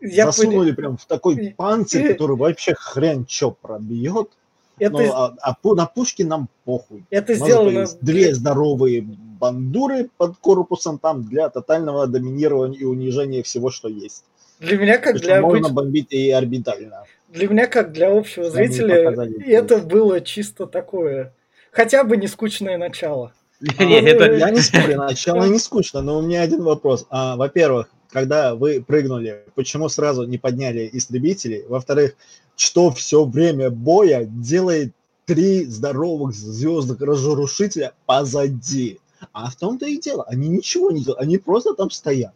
Я 0.00 0.26
засунули 0.26 0.70
пони- 0.72 0.74
прям 0.74 0.96
в 0.96 1.06
такой 1.06 1.54
панцирь, 1.56 2.12
который 2.12 2.36
вообще 2.36 2.74
хрен 2.74 3.24
чё 3.26 3.52
пробьет. 3.52 4.30
Это, 4.78 4.92
Ну, 4.98 5.12
а, 5.12 5.34
а 5.40 5.74
на 5.74 5.86
пушке 5.86 6.24
нам 6.24 6.48
похуй. 6.64 7.04
это 7.10 7.32
У 7.32 7.36
нас 7.36 7.44
сделано... 7.44 7.78
есть 7.80 7.98
две 8.00 8.34
здоровые 8.34 9.02
бандуры 9.02 10.10
под 10.16 10.36
корпусом 10.38 10.98
там 10.98 11.24
для 11.24 11.48
тотального 11.48 12.06
доминирования 12.06 12.80
и 12.80 12.84
унижения 12.84 13.42
всего, 13.42 13.70
что 13.70 13.88
есть. 13.88 14.24
Для 14.60 14.78
меня, 14.78 14.98
как 14.98 15.14
Причем 15.14 15.26
для 15.26 15.40
можно 15.40 15.66
обыч- 15.66 15.72
бомбить 15.72 16.12
и 16.12 16.30
орбитально. 16.30 17.04
Для 17.28 17.48
меня, 17.48 17.66
как 17.66 17.92
для 17.92 18.16
общего 18.16 18.50
Сами 18.50 18.66
зрителя, 18.66 19.28
это 19.46 19.78
было 19.78 20.20
чисто 20.20 20.66
такое, 20.66 21.32
хотя 21.72 22.04
бы 22.04 22.16
не 22.16 22.28
скучное 22.28 22.78
начало. 22.78 23.32
Не, 23.60 24.00
это... 24.00 24.32
Я 24.32 24.50
не 24.50 24.60
спорю, 24.60 24.98
начало 24.98 25.44
не 25.48 25.58
скучно, 25.58 26.02
но 26.02 26.18
у 26.18 26.22
меня 26.22 26.42
один 26.42 26.62
вопрос. 26.62 27.06
А, 27.10 27.36
во-первых, 27.36 27.88
когда 28.14 28.54
вы 28.54 28.80
прыгнули, 28.80 29.42
почему 29.56 29.88
сразу 29.88 30.22
не 30.22 30.38
подняли 30.38 30.88
истребители? 30.92 31.64
Во-вторых, 31.68 32.14
что 32.54 32.92
все 32.92 33.24
время 33.24 33.70
боя 33.70 34.24
делает 34.24 34.92
три 35.26 35.64
здоровых 35.64 36.32
звездных 36.32 37.00
разрушителя 37.00 37.92
позади? 38.06 39.00
А 39.32 39.50
в 39.50 39.56
том-то 39.56 39.86
и 39.86 39.98
дело, 39.98 40.24
они 40.28 40.48
ничего 40.48 40.92
не 40.92 41.02
делают, 41.02 41.20
они 41.20 41.38
просто 41.38 41.74
там 41.74 41.90
стоят. 41.90 42.34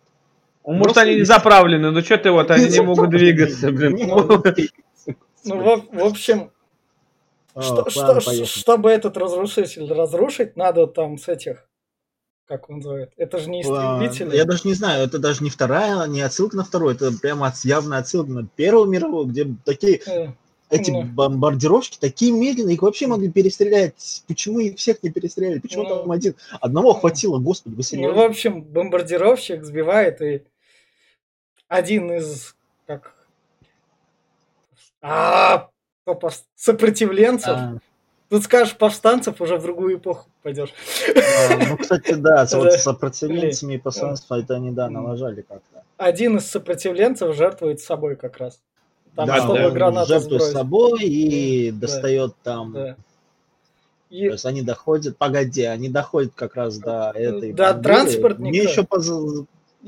Может, 0.67 0.99
они 0.99 1.15
не 1.15 1.23
заправлены, 1.23 1.93
но 1.93 2.01
что 2.01 2.19
ты 2.19 2.33
вот, 2.33 2.51
они 2.51 2.69
не 2.69 2.81
могут 2.81 3.11
двигаться, 3.11 3.71
блин. 3.71 3.95
Двигаться. 3.95 4.73
Ну, 5.45 5.85
в, 5.93 6.05
общем, 6.05 6.51
А, 7.55 7.89
чтобы 8.47 8.91
этот 8.91 9.17
разрушитель 9.17 9.93
разрушить, 9.93 10.57
надо 10.57 10.89
там 10.89 11.19
с 11.19 11.29
этих, 11.29 11.68
как 12.49 12.71
он 12.71 12.77
называет, 12.77 13.13
это 13.17 13.39
же 13.39 13.51
не 13.51 13.63
А, 13.63 14.01
истребители. 14.03 14.35
Я 14.37 14.45
даже 14.47 14.63
не 14.65 14.73
знаю, 14.75 15.05
это 15.05 15.19
даже 15.19 15.45
не 15.45 15.51
вторая, 15.51 16.07
не 16.07 16.23
отсылка 16.23 16.57
на 16.57 16.65
вторую, 16.65 16.95
это 16.95 17.13
прямо 17.13 17.53
явная 17.63 17.99
отсылка 17.99 18.31
на 18.31 18.47
Первую 18.57 18.89
мировую, 18.89 19.27
где 19.27 19.47
такие 19.65 20.01
Э, 20.07 20.33
эти 20.71 20.91
Ну. 20.91 21.05
бомбардировщики 21.05 21.99
такие 22.01 22.33
медленные, 22.33 22.75
их 22.75 22.83
вообще 22.83 23.07
могли 23.07 23.31
перестрелять. 23.31 24.25
Почему 24.27 24.61
их 24.61 24.77
всех 24.79 25.03
не 25.03 25.11
перестреляли? 25.11 25.59
Почему 25.61 25.85
Ну. 25.85 25.89
там 26.01 26.11
один? 26.11 26.35
Одного 26.61 26.95
Ну. 26.95 27.01
хватило, 27.01 27.39
господи, 27.39 27.75
вы 27.75 27.79
Ну, 27.79 27.83
серьезно? 27.83 28.23
в 28.23 28.25
общем, 28.25 28.63
бомбардировщик 28.63 29.63
сбивает, 29.65 30.21
и 30.23 30.43
один 31.69 32.11
из 32.13 32.55
как 32.87 33.15
а, 35.03 35.69
сопротивленцев. 36.57 37.81
Тут 38.31 38.45
скажешь 38.45 38.77
повстанцев, 38.77 39.41
уже 39.41 39.57
в 39.57 39.63
другую 39.63 39.97
эпоху 39.97 40.27
пойдешь. 40.43 40.75
а, 41.17 41.67
ну, 41.71 41.77
кстати, 41.79 42.13
да, 42.15 42.47
с, 42.47 42.53
вот 42.55 42.65
Да. 42.65 42.71
с 42.73 42.83
сопротивленцами 42.83 43.75
и 43.75 43.79
посланством 43.79 44.41
это 44.41 44.57
они, 44.57 44.71
да, 44.71 44.91
налажали 44.91 45.41
как-то. 45.43 45.83
Один 45.97 46.37
из 46.37 46.47
сопротивленцев 46.51 47.35
жертвует 47.35 47.81
собой 47.81 48.17
как 48.17 48.37
раз. 48.37 48.61
Там, 49.17 49.27
да, 49.27 49.39
чтобы 49.39 49.71
гранату 49.71 50.09
жертвует 50.09 50.43
сбросить. 50.43 50.53
собой 50.57 51.03
и 51.05 51.71
Да. 51.71 51.79
достает 51.81 52.35
там... 52.43 52.73
Да. 52.73 52.97
То 54.11 54.15
И, 54.15 54.25
есть 54.25 54.45
они 54.47 54.63
доходят, 54.63 55.17
погоди, 55.19 55.65
они 55.65 55.89
доходят 55.91 56.33
как 56.35 56.55
раз 56.55 56.79
до 56.79 57.13
этой 57.15 57.53
До 57.53 57.73
бомбили. 57.75 57.83
транспортника. 57.83 58.49
Мне 58.49 58.59
еще 58.63 58.83
поз- 58.85 59.47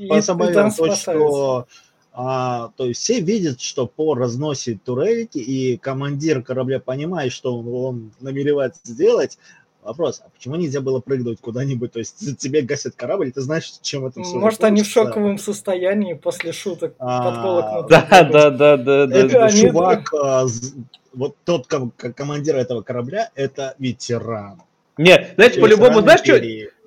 позабавило 0.09 0.71
то, 0.71 0.95
что 0.95 1.67
а, 2.13 2.71
то 2.75 2.85
есть 2.87 3.01
все 3.01 3.21
видят, 3.21 3.61
что 3.61 3.87
По 3.87 4.15
разносит 4.15 4.83
турельки, 4.83 5.37
и 5.37 5.77
командир 5.77 6.43
корабля 6.43 6.79
понимает, 6.79 7.31
что 7.31 7.57
он, 7.57 7.67
он 7.67 8.11
намеревается 8.19 8.81
сделать. 8.83 9.37
Вопрос, 9.81 10.21
а 10.23 10.29
почему 10.29 10.57
нельзя 10.57 10.79
было 10.81 10.99
прыгнуть 10.99 11.39
куда-нибудь? 11.39 11.91
То 11.93 11.99
есть 11.99 12.37
тебе 12.37 12.61
гасят 12.61 12.95
корабль, 12.95 13.29
и 13.29 13.31
ты 13.31 13.41
знаешь, 13.41 13.71
чем 13.81 14.05
это 14.05 14.21
все 14.21 14.37
Может, 14.37 14.63
они 14.63 14.83
в 14.83 14.87
шоковом 14.87 15.37
состоянии 15.37 16.13
после 16.13 16.51
шуток, 16.51 16.95
А, 16.99 17.31
подколок 17.31 17.71
на 17.71 17.81
Да, 17.87 18.07
да, 18.09 18.49
да, 18.49 18.77
да, 18.77 19.05
да. 19.07 19.17
Это 19.17 19.33
да. 19.33 19.45
они- 19.45 19.61
чувак, 19.61 20.13
а, 20.13 20.45
вот 21.13 21.35
тот 21.45 21.67
ком- 21.67 21.91
командир 21.91 22.57
этого 22.57 22.81
корабля, 22.81 23.31
это 23.35 23.75
ветеран. 23.79 24.61
Не, 24.97 25.31
знаете, 25.35 25.59
по-любому, 25.59 26.01
знаешь, 26.01 26.19
что, 26.19 26.37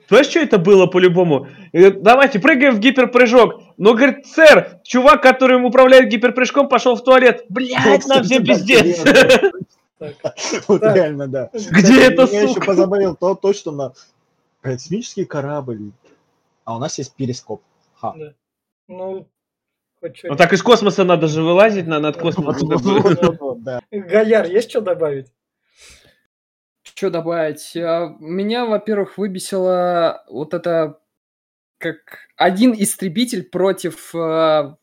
знаешь, 0.09 0.27
что 0.27 0.39
это 0.41 0.59
было 0.59 0.87
по-любому? 0.87 1.49
Давайте, 1.73 2.39
прыгаем 2.41 2.75
в 2.75 2.79
гиперпрыжок. 2.79 3.61
Но, 3.77 3.95
говорит, 3.95 4.27
сэр, 4.27 4.81
чувак, 4.85 5.23
который 5.23 5.63
управляет 5.65 6.09
гиперпрыжком, 6.09 6.69
пошел 6.69 6.95
в 6.97 7.03
туалет. 7.05 7.45
Блять, 7.49 8.07
нам 8.07 8.23
всем 8.23 8.45
пиздец. 8.45 9.03
Вот 10.69 10.83
реально, 10.83 11.29
да. 11.29 11.51
Где 11.53 12.09
это, 12.09 12.27
Меня 12.27 12.43
еще 12.43 12.55
сука? 12.55 12.67
позабавил 12.67 13.17
то, 13.17 13.35
то, 13.35 13.53
что 13.55 13.71
на 13.71 13.93
космический 14.61 15.25
корабль, 15.25 15.93
а 16.65 16.77
у 16.77 16.79
нас 16.79 16.99
есть 16.99 17.15
перископ. 17.15 17.63
Ха. 17.95 18.15
Ну, 18.89 19.27
хоть 20.01 20.21
Ну 20.25 20.37
так 20.37 20.53
из 20.53 20.63
космоса 20.63 21.05
надо 21.05 21.27
же 21.29 21.43
вылазить 21.43 21.87
на, 21.87 22.01
над 22.01 22.17
Вот, 22.17 22.35
космосом. 22.35 22.69
вот, 22.69 22.83
как 22.83 22.83
бы. 22.83 23.01
вот, 23.27 23.41
вот, 23.41 23.63
да. 23.63 23.81
Гояр, 23.91 24.47
есть 24.47 24.69
что 24.69 24.81
добавить? 24.83 25.29
Что 27.05 27.11
добавить? 27.11 27.77
А, 27.77 28.17
Меня, 28.19 28.65
во-первых, 28.65 29.19
выбесило 29.19 30.25
вот 30.27 30.55
это, 30.55 31.01
как 31.77 31.97
один 32.37 32.73
истребитель 32.73 33.45
против 33.45 34.15
э, 34.15 34.75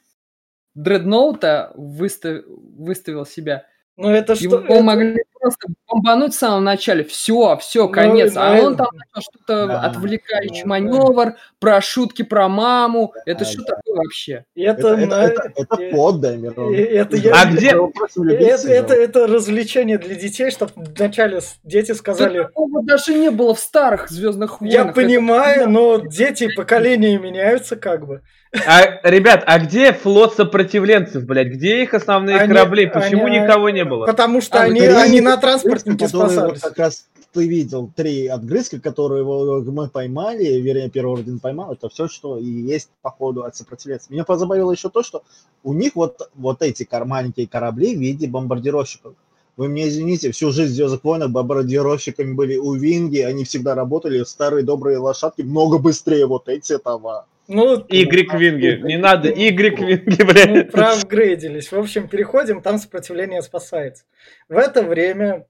дредноута 0.75 1.74
выстав- 1.75 2.44
выставил 2.48 3.25
себя. 3.25 3.66
Ну, 4.01 4.10
это 4.10 4.36
что? 4.36 4.43
Его 4.43 4.58
это- 4.58 4.84
могли 4.84 5.24
просто 5.39 5.67
бомбануть 5.88 6.34
в 6.34 6.38
самом 6.38 6.63
начале. 6.63 7.03
Все, 7.03 7.58
все, 7.58 7.84
Ну, 7.88 7.89
конец. 7.89 8.34
ну, 8.36 8.41
а 8.41 8.60
он 8.62 8.75
там 8.75 8.88
начал 8.93 9.22
что-то 9.31 9.67
Да, 9.67 9.81
отвлекающий 9.81 10.62
да. 10.63 10.67
маневр, 10.70 11.36
про 11.60 11.81
шутки 11.81 12.22
про 12.24 12.48
маму. 12.48 13.13
Это 13.25 13.39
Да, 13.39 13.46
что 13.46 13.62
да. 13.63 13.75
такое 13.75 13.96
вообще? 13.96 14.46
Это, 14.55 14.88
Это, 14.89 15.05
на- 15.08 15.24
это, 15.24 15.51
это 15.55 15.77
под 15.91 16.20
Дэмером. 16.22 16.74
э, 16.74 16.77
это 16.84 17.17
я- 17.17 17.34
А 17.41 17.46
где- 17.46 17.70
это, 17.72 18.70
это, 18.72 18.93
это 18.93 19.27
развлечение 19.27 19.98
для 19.98 20.15
детей, 20.15 20.51
чтобы 20.51 20.72
вначале 20.75 21.39
дети 21.63 21.91
сказали, 21.93 22.43
Такого 22.43 22.84
даже 22.84 23.13
не 23.13 23.29
было 23.31 23.53
в 23.55 23.60
старых 23.60 24.10
Звездных 24.10 24.62
войнах. 24.62 24.74
я 24.75 24.84
Это- 24.86 24.93
понимаю, 24.93 25.70
но 25.70 25.98
дети 26.00 26.53
поколения 26.55 27.17
меняются 27.20 27.75
как 27.75 28.05
бы. 28.08 28.22
А, 28.53 29.10
ребят, 29.10 29.43
а 29.46 29.60
где 29.60 29.93
флот 29.93 30.36
сопротивленцев, 30.36 31.24
блядь? 31.24 31.48
Где 31.48 31.84
их 31.84 31.93
основные 31.93 32.38
Они- 32.38 32.53
корабли? 32.53 32.88
Почему 32.88 33.27
они- 33.27 33.39
никого 33.39 33.70
не 33.70 33.86
было? 33.86 34.05
Потому 34.05 34.41
что 34.41 34.60
А, 34.60 34.63
они, 34.63 34.81
три- 34.81 34.89
они 34.89 35.22
на 35.22 35.38
транспортнике 35.38 36.08
спасались. 36.08 36.60
как 36.60 36.77
раз 36.77 37.08
ты 37.31 37.48
видел 37.48 37.89
три 37.96 38.27
отгрызка, 38.27 38.81
которые 38.81 39.24
мы 39.24 39.88
поймали, 39.88 40.43
вернее, 40.60 40.89
Первый 40.89 41.13
Орден 41.13 41.39
поймал, 41.39 41.72
это 41.72 41.88
все, 41.88 42.10
что 42.10 42.38
и 42.38 42.43
есть 42.43 42.89
по 43.01 43.10
ходу 43.10 43.43
от 43.43 43.55
сопротивленцев. 43.55 44.10
Меня 44.10 44.25
позабавило 44.25 44.74
еще 44.74 44.89
то, 44.89 45.01
что 45.01 45.24
у 45.63 45.72
них 45.74 45.93
вот, 45.96 46.29
вот 46.36 46.62
эти 46.62 46.86
маленькие 47.05 47.48
корабли 47.48 47.96
в 47.96 48.00
виде 48.00 48.27
бомбардировщиков. 48.27 49.13
Вы 49.55 49.70
мне 49.70 49.88
извините, 49.88 50.31
всю 50.31 50.51
жизнь 50.51 50.74
в 50.74 50.75
Звездных 50.75 51.03
войнах 51.05 51.29
бомбардировщиками 51.29 52.34
были 52.34 52.58
у 52.58 52.74
Винги, 52.74 53.20
они 53.20 53.46
всегда 53.46 53.75
работали, 53.75 54.24
старые 54.24 54.63
добрые 54.63 54.98
лошадки, 54.98 55.41
много 55.41 55.77
быстрее 55.77 56.25
вот 56.25 56.50
эти 56.50 56.74
этого. 56.74 57.27
Ну, 57.53 57.86
Игрек 57.89 58.34
Винги. 58.34 58.79
Не 58.81 58.98
надо 58.98 59.29
Винги, 59.29 60.03
ну, 60.05 60.25
блядь. 60.25 60.72
проапгрейдились. 60.72 61.72
В 61.72 61.77
общем, 61.77 62.08
переходим, 62.08 62.62
там 62.62 62.77
сопротивление 62.77 63.41
спасается. 63.41 64.05
В 64.48 64.58
это 64.58 64.84
время 64.84 65.46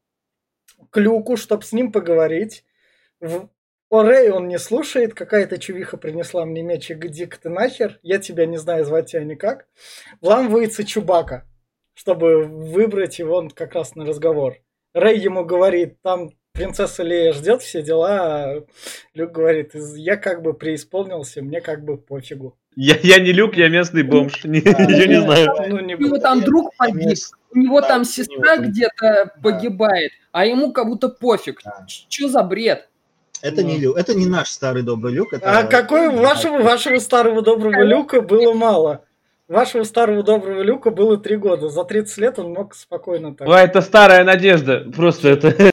Клюку, 0.90 1.38
чтобы 1.38 1.64
с 1.64 1.72
ним 1.72 1.92
поговорить, 1.92 2.66
в... 3.20 3.50
Орей 3.92 4.32
он 4.32 4.48
не 4.48 4.58
слушает, 4.58 5.14
какая-то 5.14 5.58
чувиха 5.60 5.98
принесла 5.98 6.46
мне 6.46 6.64
меч, 6.64 6.90
и 6.90 6.94
иди-ка 6.94 7.38
ты 7.40 7.50
нахер, 7.50 8.00
я 8.02 8.20
тебя 8.20 8.46
не 8.46 8.58
знаю, 8.58 8.86
звать 8.86 9.12
тебя 9.12 9.24
никак. 9.24 9.68
Вламывается 10.22 10.86
Чубака, 10.86 11.46
чтобы 11.94 12.46
выбрать 12.46 13.20
его 13.20 13.48
как 13.54 13.74
раз 13.76 13.96
на 13.96 14.06
разговор. 14.06 14.56
Рэй 14.94 15.20
ему 15.20 15.46
говорит, 15.46 16.02
там 16.02 16.32
принцесса 16.62 17.04
Лея 17.04 17.34
ждет 17.34 17.62
все 17.62 17.82
дела, 17.82 18.10
а 18.20 18.64
Люк 19.14 19.32
говорит, 19.32 19.76
«Из- 19.76 19.96
я 19.96 20.18
как 20.18 20.42
бы 20.42 20.54
преисполнился, 20.54 21.42
мне 21.42 21.62
как 21.62 21.84
бы 21.84 21.98
пофигу. 21.98 22.56
Я, 22.76 22.96
я 23.04 23.20
не 23.20 23.32
Люк, 23.34 23.56
я 23.56 23.70
местный 23.70 24.04
бомж. 24.04 24.44
Не- 24.46 24.60
Ничего 24.60 25.06
не 25.06 25.22
знаю. 25.22 25.50
Ну, 25.68 25.80
не 25.82 25.96
У 25.96 26.00
него 26.00 26.18
там 26.20 26.42
друг 26.42 26.76
погиб, 26.78 27.18
у 27.54 27.58
него 27.58 27.82
Да, 27.82 27.88
там 27.88 28.06
сестра 28.06 28.58
где-то 28.58 28.92
Да. 29.02 29.26
погибает, 29.42 30.12
а 30.32 30.46
ему 30.46 30.72
как 30.72 30.88
будто 30.88 31.10
пофиг. 31.10 31.62
Да. 31.64 31.86
Что 31.88 32.30
за 32.30 32.44
бред? 32.44 32.88
Это 33.42 33.64
не 33.64 33.78
Люк, 33.78 33.98
это 33.98 34.14
не 34.14 34.26
наш 34.28 34.50
старый 34.50 34.84
добрый 34.84 35.14
Люк. 35.14 35.34
Это... 35.34 35.60
А 35.60 35.64
какой 35.64 36.10
вашего, 36.10 36.60
вашего 36.60 37.00
старого 37.00 37.42
доброго 37.42 37.82
Люка 37.84 38.22
было 38.22 38.54
мало? 38.54 39.04
Вашего 39.48 39.84
старого 39.84 40.24
доброго 40.24 40.62
Люка 40.62 40.92
было 40.92 41.18
три 41.18 41.36
года. 41.36 41.68
За 41.68 41.84
30 41.84 42.18
лет 42.20 42.40
он 42.40 42.54
мог 42.54 42.74
спокойно 42.74 43.36
так. 43.36 43.50
А, 43.50 43.60
это 43.62 43.82
старая 43.82 44.24
надежда. 44.24 44.86
Просто 44.96 45.28
это... 45.30 45.72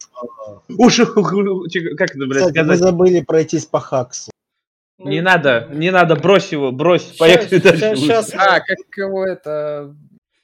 Уши, 0.78 1.06
как 1.06 2.10
это, 2.14 2.26
блядь, 2.26 2.42
Кстати, 2.42 2.58
мы 2.58 2.76
сказать? 2.76 2.78
забыли 2.78 3.20
пройтись 3.20 3.66
по 3.66 3.80
Хаксу. 3.80 4.30
Ну, 4.98 5.08
Не 5.10 5.20
надо, 5.20 5.68
не 5.72 5.90
надо, 5.90 6.16
брось 6.16 6.50
его, 6.52 6.72
брось, 6.72 7.04
поехали 7.18 7.58
дальше. 7.60 7.96
щас. 7.96 8.34
А, 8.34 8.58
как 8.60 8.78
его 8.96 9.24
это, 9.24 9.94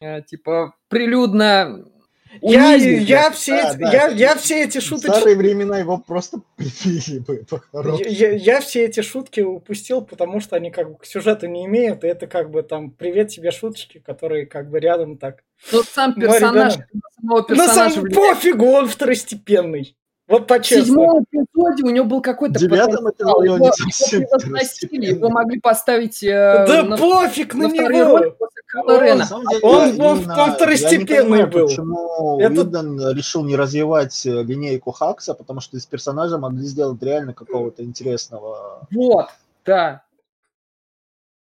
э, 0.01 0.23
типа, 0.23 0.75
прилюдно 0.89 1.85
Я, 2.41 2.75
я, 2.75 3.31
все 3.33 3.63
Да, 3.63 3.71
эти, 3.73 3.79
да. 3.81 3.91
я, 3.93 4.07
я 4.09 4.35
все 4.37 4.63
эти 4.65 4.79
В 4.79 4.83
шуточки... 4.83 5.07
старые 5.17 5.37
времена 5.37 5.79
его 5.79 5.99
просто 5.99 6.41
прибили 6.57 7.19
бы. 7.19 7.45
Я, 8.09 8.31
я 8.31 8.61
все 8.61 8.85
эти 8.85 9.01
шутки 9.03 9.41
упустил, 9.41 10.03
потому 10.03 10.39
что 10.41 10.55
они 10.57 10.71
как 10.71 10.89
бы 10.93 10.99
к 10.99 11.05
сюжету 11.05 11.49
не 11.49 11.67
имеют, 11.67 12.05
и 12.05 12.07
это 12.07 12.29
как 12.29 12.51
бы 12.51 12.63
там 12.63 12.91
привет 12.93 13.29
тебе 13.31 13.51
шуточки, 13.51 13.99
которые 13.99 14.47
как 14.47 14.71
бы 14.71 14.79
рядом 14.79 15.19
так. 15.19 15.43
Но 15.73 15.83
сам 15.83 16.15
Ну, 16.17 16.23
персонаж, 16.23 16.77
на 16.77 17.01
самого 17.21 17.39
На 17.41 17.45
персонажа 17.45 17.91
самом 17.95 18.05
влияет. 18.09 18.35
пофигу, 18.37 18.67
он 18.67 18.89
второстепенный. 18.89 19.97
Вот 20.27 20.45
В 20.45 20.47
по-честному. 20.47 20.87
седьмом 20.87 21.25
эпизоде 21.31 21.83
у 21.85 21.91
него 21.91 22.07
был 22.07 22.23
какой-то 22.23 22.59
В 22.59 22.63
девятом 22.63 23.05
потенциал. 23.05 23.11
эпизоде 23.11 23.37
он 23.39 23.45
Его, 23.45 23.59
не 23.59 23.65
его 23.67 23.73
совсем 23.75 24.21
превозносили, 24.23 24.49
второстепенный. 24.55 25.07
его 25.09 25.29
могли 25.29 25.61
поставить 25.61 26.23
э, 26.23 26.65
Да 26.67 26.83
на, 26.83 26.97
пофиг 26.97 27.55
на, 27.55 27.69
на 27.69 27.73
него! 27.73 28.19
после 28.39 28.63
Кайло 28.67 28.87
Он-. 28.87 29.19
На 29.19 29.25
деле, 29.27 29.61
Он- 29.63 29.75
он- 29.75 29.89
именно- 29.91 30.43
он 30.43 30.53
второстепенный 30.55 31.15
я 31.15 31.23
не 31.25 31.29
понимаю, 31.29 31.51
был. 31.51 31.67
Почему 31.67 32.41
Это- 32.41 32.61
Уидон 32.63 33.11
решил 33.15 33.45
не 33.45 33.55
развивать 33.55 34.25
э, 34.25 34.31
линейку 34.43 34.93
Хакса, 34.93 35.35
потому 35.35 35.61
что 35.61 35.77
из 35.77 35.85
персонажа 35.85 36.39
могли 36.39 36.63
сделать 36.65 37.03
реально 37.03 37.35
какого-то 37.35 37.85
интересного. 37.85 38.87
Вот, 38.91 39.27
да. 39.67 40.05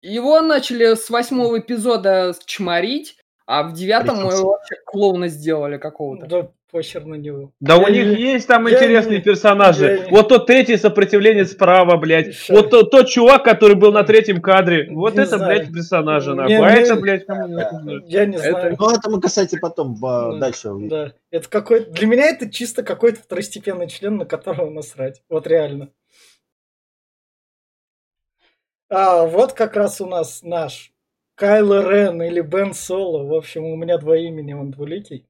Его 0.01 0.41
начали 0.41 0.95
с 0.95 1.11
восьмого 1.11 1.59
эпизода 1.61 2.35
чморить, 2.47 3.19
а 3.47 3.63
в 3.65 3.75
девятом 3.75 4.19
его 4.29 4.53
вообще 4.53 4.77
клоуна 4.87 5.29
сделали 5.29 5.77
какого-то. 5.77 6.27
Да 6.27 6.49
похер 6.73 7.05
на 7.05 7.15
него. 7.17 7.53
Да 7.61 7.77
у 7.77 7.83
Я 7.83 7.91
них 7.91 8.19
не- 8.19 8.23
есть 8.33 8.49
там 8.49 8.67
я 8.67 8.75
интересные 8.75 9.19
не- 9.19 9.23
персонажи. 9.25 10.01
я 10.05 10.09
Вот 10.11 10.29
тот 10.29 10.47
третий 10.47 10.77
сопротивление 10.79 11.45
справа, 11.45 11.99
блядь. 11.99 12.35
Ща. 12.35 12.55
Вот 12.55 12.71
тот, 12.71 12.91
тот 12.91 13.09
чувак, 13.09 13.45
который 13.45 13.77
был 13.77 13.93
на 13.93 14.03
третьем 14.05 14.41
кадре. 14.41 14.89
Вот 14.91 15.15
Не 15.15 15.21
это, 15.23 15.37
знаю. 15.37 15.59
блядь, 15.61 15.73
персонажи, 15.73 16.31
Не- 16.31 16.37
нахуй. 16.37 16.57
А 16.57 16.75
не- 16.75 16.81
это, 16.83 16.97
блядь, 16.97 17.27
кому 17.27 17.49
Да. 17.57 17.71
Я 18.07 18.25
не 18.27 18.37
Это- 18.37 18.51
знаю. 18.51 18.77
Ну, 18.81 18.91
это 18.91 19.11
мы, 19.11 19.21
кстати, 19.21 19.59
потом 19.61 19.97
а, 20.03 20.33
Да, 20.33 20.39
дальше 20.39 20.71
увидим. 20.71 20.89
Да. 20.89 21.13
Это 21.31 21.49
какой 21.49 21.85
Для 21.85 22.07
меня 22.07 22.25
это 22.31 22.51
чисто 22.51 22.83
какой-то 22.83 23.21
второстепенный 23.21 23.89
член, 23.89 24.17
на 24.17 24.25
которого 24.25 24.71
насрать. 24.71 25.23
Вот 25.29 25.47
реально. 25.47 25.91
А 28.89 29.25
вот 29.27 29.53
как 29.53 29.77
раз 29.77 30.01
у 30.01 30.07
нас 30.07 30.43
наш 30.43 30.93
Кайло 31.35 31.91
Рен 31.91 32.23
или 32.23 32.41
Бен 32.41 32.73
Соло. 32.75 33.25
В 33.27 33.35
общем, 33.35 33.65
у 33.65 33.77
меня 33.77 33.99
два 33.99 34.17
имени, 34.17 34.53
он 34.55 34.71
двуликий. 34.71 35.27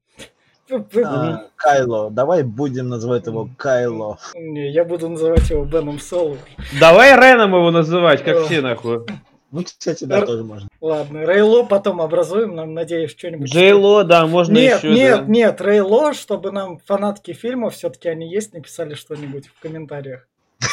А, 1.03 1.45
Кайло. 1.55 2.09
Давай 2.09 2.43
будем 2.43 2.89
называть 2.89 3.25
его 3.25 3.49
Кайло. 3.57 4.17
Не, 4.35 4.71
я 4.71 4.85
буду 4.85 5.09
называть 5.09 5.49
его 5.49 5.65
Беном 5.65 5.99
Соло. 5.99 6.37
Давай 6.79 7.15
Реном 7.15 7.55
его 7.55 7.71
называть, 7.71 8.23
как 8.23 8.45
все 8.45 8.61
нахуй. 8.61 9.05
Ну, 9.53 9.63
кстати, 9.63 10.05
да, 10.05 10.25
тоже 10.25 10.43
можно. 10.43 10.67
Ладно, 10.81 11.25
Рейло 11.25 11.61
потом 11.61 12.01
образуем, 12.01 12.55
нам, 12.55 12.73
надеюсь, 12.73 13.11
что-нибудь... 13.11 13.53
Джейло, 13.53 14.03
да, 14.03 14.25
можно 14.25 14.53
Нет, 14.53 14.79
еще. 14.79 14.91
нет, 14.91 15.19
да. 15.19 15.31
нет, 15.31 15.61
Рейло, 15.61 16.15
чтобы 16.15 16.51
нам 16.51 16.79
фанатки 16.79 17.33
фильмов, 17.33 17.75
все-таки 17.75 18.09
они 18.09 18.27
есть, 18.27 18.51
написали 18.53 18.95
что-нибудь 18.95 19.45
в 19.45 19.59
комментариях. 19.61 20.27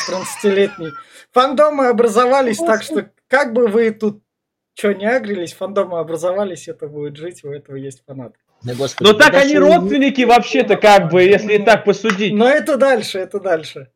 13-летний. 0.08 0.92
Фандомы 1.30 1.88
образовались, 1.88 2.56
так 2.56 2.82
что 2.82 3.10
как 3.28 3.52
бы 3.52 3.66
вы 3.66 3.90
тут 3.90 4.22
что 4.72 4.94
не 4.94 5.04
агрились, 5.04 5.52
фандомы 5.52 5.98
образовались, 5.98 6.66
это 6.66 6.88
будет 6.88 7.16
жить, 7.16 7.44
у 7.44 7.50
этого 7.50 7.76
есть 7.76 8.02
фанат. 8.06 8.32
Да, 8.62 8.74
господи, 8.74 9.08
Но 9.08 9.14
так 9.14 9.34
они 9.34 9.56
родственники 9.58 10.22
вообще-то, 10.22 10.76
как 10.76 11.10
бы, 11.10 11.22
если 11.22 11.54
и 11.54 11.58
так 11.64 11.84
посудить. 11.84 12.34
Но 12.34 12.48
это 12.48 12.76
дальше, 12.76 13.18
это 13.18 13.40
дальше. 13.40 13.88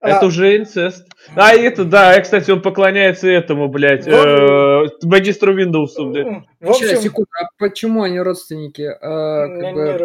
Это 0.00 0.20
А, 0.20 0.26
уже 0.26 0.56
инцест. 0.58 1.06
А 1.34 1.54
это, 1.54 1.84
да, 1.84 2.14
и, 2.16 2.22
кстати, 2.22 2.50
он 2.50 2.60
поклоняется 2.60 3.26
этому, 3.28 3.68
блядь, 3.68 4.06
э, 4.06 4.86
магистру 5.02 5.58
Windows, 5.58 5.94
блядь. 6.10 6.44
В 6.60 6.72
Сейчас, 6.74 6.90
общем, 6.90 7.02
секунду, 7.02 7.30
а 7.40 7.46
почему 7.58 8.02
они 8.02 8.20
родственники? 8.20 8.82
А, 9.00 9.46
как 9.48 9.56
не- 9.62 9.72
бы- 9.72 9.82
не 9.82 9.98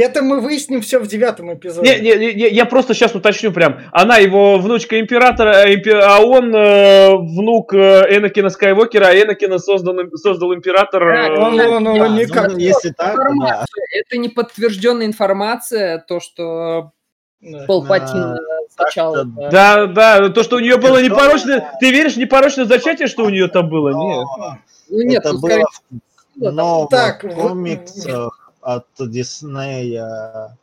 это 0.00 0.22
мы 0.22 0.40
выясним 0.40 0.80
все 0.80 0.98
в 0.98 1.06
девятом 1.06 1.52
эпизоде. 1.54 1.98
Не, 2.00 2.14
не, 2.16 2.34
не, 2.34 2.48
я 2.48 2.64
просто 2.66 2.94
сейчас 2.94 3.14
уточню 3.14 3.52
прям. 3.52 3.80
Она 3.92 4.18
его 4.18 4.58
внучка 4.58 4.98
императора, 5.00 5.62
а 5.62 5.68
импе- 5.68 5.98
а 6.00 6.20
он 6.20 6.54
э, 6.54 7.14
внук 7.16 7.74
э, 7.74 8.16
Энакина 8.16 8.50
Скайуокера, 8.50 9.06
а 9.06 9.14
Энакина 9.14 9.58
создал, 9.58 9.98
им- 10.00 10.16
создал 10.16 10.54
император. 10.54 11.02
э, 11.08 11.36
Да, 11.36 11.42
Он, 11.46 11.60
он, 11.60 11.86
он 11.86 11.98
Да, 11.98 12.08
никак. 12.08 12.52
ну, 12.52 12.58
если 12.58 12.90
так, 12.90 13.16
да. 13.16 13.22
Информация. 13.22 13.66
Это 13.92 14.18
не 14.18 14.28
подтвержденная 14.28 15.06
информация, 15.06 15.98
то, 16.06 16.20
что 16.20 16.92
Да. 17.40 17.64
Палпатин 17.66 18.16
А, 18.16 18.36
сначала... 18.74 19.24
да. 19.24 19.50
Да, 19.50 19.86
да, 19.86 20.28
то, 20.30 20.42
что 20.42 20.56
у 20.56 20.60
нее 20.60 20.76
было 20.76 21.02
непорочное... 21.02 21.72
Ты 21.80 21.90
веришь, 21.90 22.16
непорочное 22.16 22.64
зачатие, 22.66 23.08
что 23.08 23.24
у 23.24 23.28
нее 23.30 23.48
там 23.48 23.68
было? 23.68 23.90
Нет. 23.90 24.26
Но 24.38 24.58
Ну 24.90 25.02
нет, 25.02 25.20
это 25.24 25.32
ну, 25.34 25.40
было 25.40 25.48
скорее 25.50 26.00
в 26.36 26.52
новых 26.52 26.88
Так, 26.90 27.24
в- 27.24 27.34
комиксах 27.34 28.47
от 28.68 28.86
Диснея. 28.98 30.56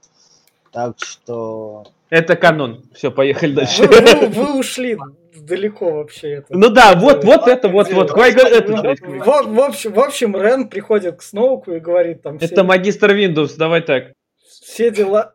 Так 0.71 0.95
что... 0.99 1.87
Это 2.11 2.35
канон. 2.35 2.83
Все, 2.93 3.09
поехали 3.09 3.51
Вы, 3.51 3.55
дальше. 3.55 3.83
вы- 3.83 4.27
вы 4.27 4.53
ушли 4.59 4.97
далеко 5.33 5.91
вообще. 5.91 6.33
Это. 6.33 6.47
Ну 6.49 6.69
да, 6.69 6.93
вот, 6.95 7.23
вот 7.23 7.47
это, 7.47 7.67
вот, 7.67 7.91
вот. 7.91 8.11
В, 8.11 8.15
в 8.15 9.59
общем, 9.59 9.93
в 9.93 9.99
общем, 9.99 10.35
Рен 10.35 10.69
приходит 10.69 11.17
к 11.17 11.21
Сноуку 11.23 11.73
и 11.73 11.79
говорит 11.79 12.21
там 12.21 12.37
все, 12.37 12.47
это 12.47 12.63
магистр 12.63 13.11
Windows, 13.11 13.55
давай 13.57 13.81
так. 13.81 14.13
все 14.47 14.91
дела. 14.91 15.34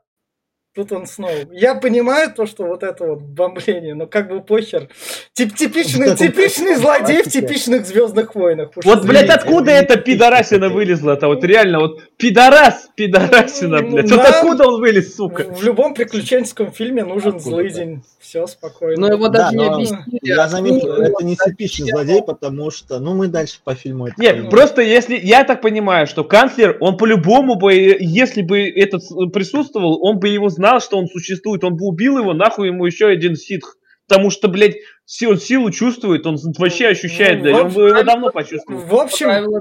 Тут 0.73 0.93
он 0.93 1.07
снова. 1.07 1.33
Я 1.51 1.75
понимаю 1.75 2.33
то, 2.33 2.47
что 2.47 2.65
вот 2.65 2.85
это 2.85 3.05
вот 3.05 3.23
бомбление, 3.23 3.95
но 3.95 4.07
как 4.07 4.29
бы 4.29 4.41
похер. 4.41 4.89
Тип- 5.33 5.57
типичный, 5.57 6.17
типичный 6.17 6.77
злодей 6.77 7.25
в 7.25 7.29
типичных 7.29 7.85
Звездных 7.85 8.37
войнах. 8.37 8.71
Уж 8.77 8.85
Вот, 8.85 9.05
блядь, 9.05 9.31
откуда 9.31 9.73
эта 9.73 9.97
пидорасина 9.97 10.69
вылезла-то? 10.69 11.27
Вот 11.27 11.43
реально, 11.43 11.81
вот 11.81 12.01
пидорас, 12.17 12.89
пидорасина, 12.95 13.83
блядь. 13.83 14.13
Вот 14.13 14.21
откуда 14.21 14.69
он 14.69 14.81
вылез, 14.81 15.17
сука? 15.17 15.43
В, 15.43 15.65
любом 15.65 15.93
приключенческом 15.93 16.71
фильме 16.71 17.03
нужен 17.03 17.31
Откуда 17.31 17.45
злый 17.45 17.69
так? 17.71 17.77
день. 17.77 18.03
Все 18.21 18.47
спокойно. 18.47 19.09
Но 19.09 19.15
его 19.15 19.29
Да, 19.29 19.51
даже 19.51 19.57
не 19.57 19.67
объяснили. 19.67 20.21
Я 20.23 20.47
заметил, 20.47 20.93
это 20.93 21.25
не 21.25 21.35
типичный 21.35 21.89
злодей, 21.91 22.23
потому 22.23 22.71
что... 22.71 23.01
Ну, 23.01 23.15
мы 23.15 23.27
дальше 23.27 23.59
по 23.65 23.75
фильму 23.75 24.07
это 24.07 24.15
Нет, 24.19 24.51
просто 24.51 24.83
если, 24.83 25.17
я 25.17 25.43
так 25.43 25.63
понимаю, 25.63 26.07
что 26.07 26.23
канцлер, 26.23 26.77
он 26.79 26.97
по-любому 26.97 27.57
бы, 27.57 27.73
если 27.99 28.43
бы 28.43 28.69
этот 28.69 29.03
присутствовал, 29.33 29.99
он 30.05 30.21
бы 30.21 30.29
его 30.29 30.49
знал, 30.61 30.70
что 30.79 30.99
он 30.99 31.07
существует, 31.09 31.65
он 31.65 31.75
бы 31.77 31.87
убил 31.87 32.19
его, 32.19 32.33
нахуй 32.35 32.69
ему 32.69 32.87
еще 32.87 33.07
один 33.09 33.35
ситх. 33.35 33.77
Потому 34.07 34.31
что, 34.31 34.49
блядь, 34.49 34.77
си- 35.05 35.27
он 35.27 35.39
силу 35.39 35.71
чувствует, 35.71 36.27
он 36.27 36.37
вообще 36.59 36.89
ощущает, 36.89 37.39
Ну, 37.39 37.43
блядь, 37.45 37.57
он 37.65 37.69
бы 37.73 37.89
его 37.89 38.03
давно 38.05 38.31
почувствовал. 38.31 38.81
В 38.81 38.95
общем, 38.95 39.61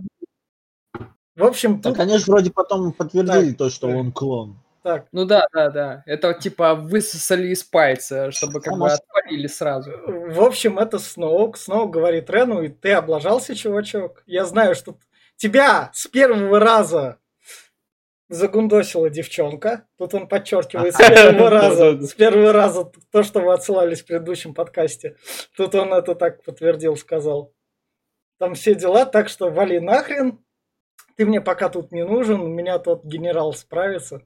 в 1.36 1.43
общем, 1.43 1.81
Так 1.81 1.93
тут 1.93 2.01
они 2.01 2.17
же 2.17 2.25
вроде 2.27 2.51
потом 2.51 2.91
подтвердили 2.91 3.53
то, 3.53 3.69
что 3.69 3.88
он 3.88 4.12
клон. 4.12 4.60
так. 4.83 5.05
Ну 5.12 5.25
да, 5.25 5.45
да, 5.53 5.69
да. 5.69 6.03
Это 6.05 6.33
типа 6.33 6.73
высосали 6.75 7.49
из 7.49 7.63
пальца, 7.63 8.31
чтобы 8.31 8.60
как 8.60 8.69
А 8.73 8.75
бы 8.75 8.79
может- 8.79 8.99
отвалили 9.10 9.47
сразу. 9.47 9.91
В 10.07 10.41
общем, 10.41 10.79
это 10.79 10.99
Сноук. 10.99 11.57
Сноук 11.57 11.91
говорит 11.91 12.29
Рену, 12.29 12.62
и 12.63 12.69
ты 12.69 12.93
облажался, 12.93 13.55
чувачок. 13.55 14.23
Я 14.25 14.45
знаю, 14.45 14.75
что 14.75 14.95
тебя 15.38 15.91
с 15.93 16.07
первого 16.07 16.60
раза 16.60 17.17
загундосила 18.29 19.09
девчонка. 19.09 19.85
Тут 19.97 20.13
он 20.13 20.27
подчеркивает 20.27 20.95
с 20.95 20.97
первого 21.09 21.49
раза. 21.49 21.99
С 22.01 22.13
первого 22.13 22.53
раза 22.53 22.91
то, 23.11 23.23
что 23.23 23.41
вы 23.41 23.53
отсылались 23.53 24.01
в 24.01 24.05
предыдущем 24.05 24.53
подкасте. 24.53 25.17
Тут 25.57 25.75
он 25.75 25.93
это 25.93 26.15
так 26.15 26.43
подтвердил, 26.43 26.95
сказал. 26.95 27.53
Там 28.37 28.53
все 28.55 28.75
дела, 28.75 29.05
так 29.05 29.27
что 29.27 29.49
вали 29.49 29.79
нахрен. 29.79 30.39
Ты 31.17 31.25
мне 31.25 31.41
пока 31.41 31.67
тут 31.67 31.91
не 31.91 32.05
нужен, 32.05 32.39
у 32.39 32.47
меня 32.47 32.79
тот 32.79 33.03
генерал 33.03 33.51
справится. 33.53 34.21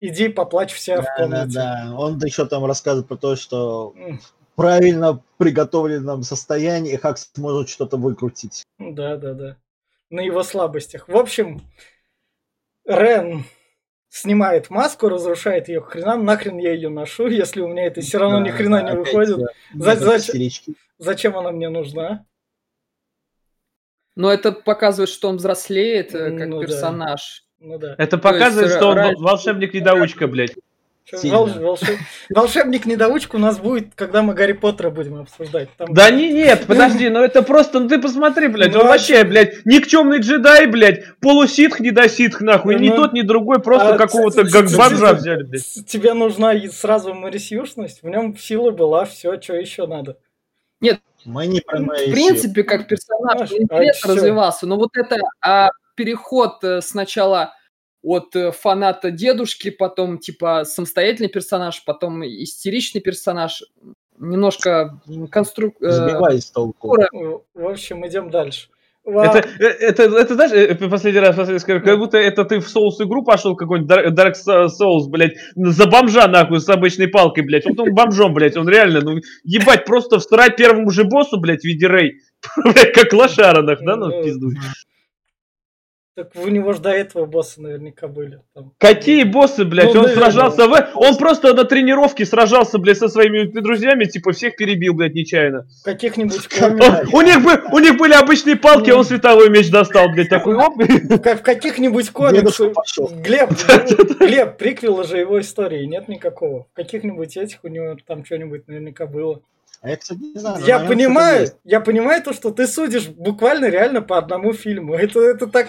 Иди 0.00 0.28
поплачь 0.28 0.72
вся 0.72 1.02
в 1.02 1.04
Да, 1.04 1.10
да, 1.10 1.22
комнате. 1.22 1.52
да. 1.54 1.94
Он 1.98 2.18
еще 2.24 2.46
там 2.46 2.64
рассказывает 2.64 3.08
про 3.08 3.16
то, 3.16 3.36
что 3.36 3.90
в 3.90 4.56
правильно 4.56 5.22
приготовленном 5.38 6.22
состоянии 6.22 6.96
Хакс 6.96 7.30
может 7.36 7.68
что-то 7.68 7.96
выкрутить. 7.96 8.64
Да, 8.78 9.16
да, 9.16 9.34
да. 9.34 9.56
На 10.10 10.20
его 10.20 10.42
слабостях. 10.42 11.08
В 11.08 11.16
общем, 11.16 11.60
Рен 12.86 13.44
снимает 14.08 14.70
маску, 14.70 15.08
разрушает 15.08 15.68
ее 15.68 15.80
к 15.80 15.86
хренам. 15.90 16.24
Нахрен 16.24 16.58
я 16.58 16.72
ее 16.72 16.88
ношу, 16.88 17.26
если 17.28 17.60
у 17.60 17.68
меня 17.68 17.86
это 17.86 18.00
все 18.00 18.18
равно 18.18 18.40
ни 18.40 18.50
Да, 18.50 18.56
хрена 18.56 18.82
да, 18.82 18.90
не 18.92 18.96
выходит. 18.98 19.38
да, 19.38 19.46
За- 19.74 19.90
метод 19.90 20.02
за- 20.04 20.16
истерички. 20.18 20.74
Зачем 20.98 21.36
она 21.36 21.50
мне 21.50 21.68
нужна? 21.68 22.24
Но 24.16 24.32
это 24.32 24.52
показывает, 24.52 25.08
что 25.10 25.28
он 25.28 25.36
взрослеет 25.38 26.14
э, 26.14 26.36
как 26.38 26.48
Ну 26.48 26.60
да. 26.60 26.66
персонаж. 26.66 27.44
Ну 27.58 27.78
да. 27.78 27.96
Это 27.98 28.16
показывает, 28.18 28.66
есть, 28.68 28.76
что 28.76 28.88
он 28.90 28.96
раньше- 28.96 29.20
волшебник-недоучка, 29.22 30.28
блядь. 30.28 30.54
Волш- 31.12 31.60
волшеб- 31.60 31.98
Волшебник-недоучка 32.30 33.36
у 33.36 33.38
нас 33.38 33.58
будет, 33.58 33.94
когда 33.94 34.22
мы 34.22 34.32
Гарри 34.34 34.52
Поттера 34.52 34.88
будем 34.90 35.20
обсуждать. 35.20 35.68
Там- 35.76 35.92
Да 35.92 36.10
не, 36.10 36.32
нет, 36.32 36.64
подожди, 36.66 37.08
ну 37.10 37.20
это 37.20 37.42
просто, 37.42 37.80
ну 37.80 37.88
ты 37.88 38.00
посмотри, 38.00 38.48
блядь, 38.48 38.72
Ну, 38.72 38.80
он 38.80 38.86
а 38.86 38.90
вообще, 38.90 39.22
блядь, 39.24 39.66
никчемный 39.66 40.20
джедай, 40.20 40.66
блядь, 40.66 41.04
полуситх, 41.20 41.78
не 41.80 41.90
доситх, 41.90 42.40
нахуй, 42.40 42.78
ни 42.80 42.88
Ну, 42.88 42.96
тот, 42.96 43.12
ни 43.12 43.20
другой, 43.20 43.60
просто 43.60 43.94
а, 43.94 43.98
какого-то 43.98 44.44
как 44.50 44.70
бомжа 44.70 45.12
взяли, 45.12 45.42
блядь. 45.42 45.86
Тебе 45.86 46.14
нужна 46.14 46.54
сразу 46.72 47.12
Марисьюшность, 47.12 48.02
в 48.02 48.08
нем 48.08 48.36
сила 48.38 48.70
была, 48.70 49.04
все, 49.04 49.38
что 49.40 49.54
еще 49.56 49.86
надо. 49.86 50.16
Мы 51.26 51.46
не 51.46 51.60
про 51.62 51.78
В 51.78 51.82
Мэйси. 51.82 52.12
принципе, 52.12 52.62
как 52.64 52.86
персонаж, 52.86 53.50
интерес 53.50 53.96
а, 53.96 54.08
всё. 54.08 54.14
развивался. 54.14 54.66
Но 54.66 54.76
вот 54.76 54.90
это 54.94 55.16
а, 55.40 55.70
переход 55.94 56.62
э, 56.62 56.82
сначала 56.82 57.54
от 58.04 58.36
э, 58.36 58.52
фаната 58.52 59.10
дедушки, 59.10 59.70
потом 59.70 60.18
типа 60.18 60.64
самостоятельный 60.64 61.30
персонаж, 61.30 61.84
потом 61.84 62.22
истеричный 62.24 63.00
персонаж, 63.00 63.62
немножко 64.18 65.00
конструк... 65.30 65.74
э, 65.80 65.90
Сбивай 65.90 66.40
с 66.40 66.50
толку. 66.50 66.88
Ура. 66.90 67.08
В 67.54 67.66
общем, 67.66 68.06
идем 68.06 68.30
дальше. 68.30 68.68
Это, 69.06 69.46
э, 69.60 69.64
это, 69.66 70.02
это, 70.04 70.34
знаешь, 70.34 70.52
э, 70.52 70.88
последний 70.88 71.20
раз 71.20 71.36
последний 71.36 71.60
скажу, 71.60 71.84
как 71.84 71.98
будто 71.98 72.16
это 72.16 72.44
ты 72.44 72.58
в 72.58 72.68
соус 72.68 73.00
игру 73.02 73.22
пошел 73.22 73.54
какой-нибудь 73.54 73.90
Dar- 73.90 74.08
Dark 74.08 74.32
Souls, 74.68 75.08
блядь, 75.08 75.34
за 75.54 75.86
бомжа 75.86 76.26
нахуй 76.26 76.60
с 76.60 76.68
обычной 76.70 77.08
палкой, 77.08 77.44
блядь. 77.44 77.66
Вот 77.66 77.78
он 77.80 77.94
бомжом, 77.94 78.32
блядь, 78.32 78.56
он 78.56 78.66
реально, 78.66 79.00
ну, 79.02 79.18
ебать, 79.44 79.84
просто 79.84 80.18
всрать 80.20 80.56
первому 80.56 80.90
же 80.90 81.04
боссу, 81.04 81.38
блядь, 81.38 81.60
в 81.60 81.64
виде 81.64 81.86
Рэй. 81.86 82.20
Блядь, 82.62 82.92
как 82.92 83.12
лошара, 83.14 83.62
да, 83.62 83.76
ну, 83.80 83.96
Ну, 83.96 84.20
в 84.20 84.24
пизду. 84.24 84.50
Так 86.16 86.30
у 86.36 86.46
него 86.46 86.72
же 86.72 86.78
до 86.78 86.90
этого 86.90 87.26
боссы 87.26 87.60
наверняка 87.60 88.06
были. 88.06 88.40
Там. 88.54 88.72
Какие 88.78 89.24
боссы, 89.24 89.64
блядь? 89.64 89.94
Ну, 89.94 90.00
он 90.02 90.06
наверное. 90.06 90.30
сражался 90.30 90.68
в... 90.68 90.90
Он 90.94 91.16
просто 91.16 91.52
на 91.54 91.64
тренировке 91.64 92.24
сражался, 92.24 92.78
блядь, 92.78 92.98
со 92.98 93.08
своими 93.08 93.46
друзьями, 93.60 94.04
типа, 94.04 94.30
всех 94.30 94.54
перебил, 94.54 94.94
блядь, 94.94 95.14
нечаянно. 95.14 95.66
В 95.80 95.84
каких-нибудь 95.84 96.48
у, 97.12 97.20
них 97.20 97.42
бы, 97.42 97.60
у 97.72 97.80
них 97.80 97.96
были 97.96 98.12
обычные 98.12 98.54
палки, 98.54 98.90
а 98.90 98.96
он 98.96 99.04
световой 99.04 99.50
меч 99.50 99.70
достал, 99.70 100.08
блядь, 100.12 100.28
такой, 100.28 100.54
оп. 100.54 100.74
как 101.20 101.40
в 101.40 101.42
каких-нибудь 101.42 102.10
комиксах. 102.10 102.74
Глеб, 103.20 103.50
Глеб, 104.20 104.56
приквела 104.56 105.02
же 105.02 105.18
его 105.18 105.40
истории, 105.40 105.84
нет 105.84 106.06
никакого. 106.06 106.68
В 106.72 106.76
каких-нибудь 106.76 107.36
этих 107.36 107.58
у 107.64 107.68
него 107.68 107.96
там 108.06 108.24
что-нибудь 108.24 108.68
наверняка 108.68 109.06
было. 109.06 109.42
А 109.84 109.90
я, 109.90 109.96
кстати, 109.96 110.20
не 110.20 110.38
знаю. 110.38 110.56
Я 110.64 110.78
наверное, 110.78 110.88
понимаю, 110.88 111.48
я 111.64 111.80
понимаю 111.80 112.22
то, 112.22 112.32
что 112.32 112.50
ты 112.50 112.66
судишь 112.66 113.08
буквально 113.08 113.66
реально 113.66 114.00
по 114.00 114.16
одному 114.16 114.54
фильму. 114.54 114.94
Это, 114.94 115.20
это 115.20 115.46
так... 115.46 115.68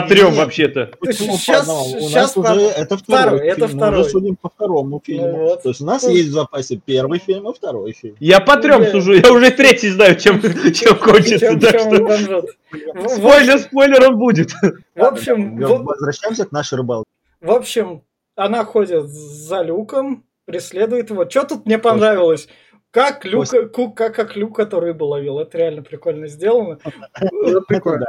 По 0.00 0.08
трем, 0.08 0.32
вообще-то. 0.34 0.90
Одному? 1.00 1.84
У 2.00 2.08
нас 2.10 2.32
по- 2.32 2.40
уже 2.40 2.60
это 2.66 2.96
второй, 2.96 3.38
второй, 3.38 3.46
это 3.48 3.66
фильм. 3.68 3.78
второй. 3.78 3.94
Мы 3.96 4.00
уже 4.02 4.10
судим 4.10 4.36
по 4.36 4.48
второму 4.48 5.02
фильму. 5.04 5.26
Ну 5.28 5.36
вот. 5.44 5.62
То 5.62 5.68
есть 5.68 5.80
у 5.80 5.84
нас 5.84 6.02
Ну. 6.02 6.10
есть 6.10 6.28
в 6.28 6.32
запасе 6.32 6.80
первый 6.84 7.18
фильм 7.18 7.48
и 7.50 7.54
второй 7.54 7.92
фильм. 7.92 8.16
Я 8.20 8.40
по 8.40 8.56
трем 8.56 8.84
сужу, 8.86 9.12
я 9.14 9.32
уже 9.32 9.50
третий 9.50 9.90
знаю, 9.90 10.16
чем, 10.18 10.40
чем 10.74 10.98
кончится, 10.98 11.38
Чем- 11.38 11.60
так 11.60 11.72
чем 11.72 12.18
что... 12.18 12.42
Спойлер, 13.08 13.58
спойлер 13.58 14.08
он 14.08 14.18
будет. 14.18 14.50
В 14.94 15.04
общем, 15.04 15.56
Возвращаемся 15.58 16.46
к 16.46 16.52
нашей 16.52 16.78
рыбалке. 16.78 17.08
В 17.40 17.50
общем, 17.50 18.02
она 18.36 18.64
ходит 18.64 19.06
за 19.08 19.62
люком, 19.62 20.24
преследует 20.46 21.10
его. 21.10 21.28
Что 21.28 21.44
тут 21.44 21.66
мне 21.66 21.78
понравилось? 21.78 22.48
Как 22.90 23.24
Люк, 23.24 23.46
как, 23.96 24.14
как 24.14 24.36
Люк, 24.36 24.54
который 24.54 24.90
рыбу 24.92 25.06
ловил. 25.06 25.38
Это 25.38 25.56
реально 25.56 25.82
прикольно 25.82 26.26
сделано. 26.28 26.78
Это 27.14 27.60
прикольно. 27.62 28.06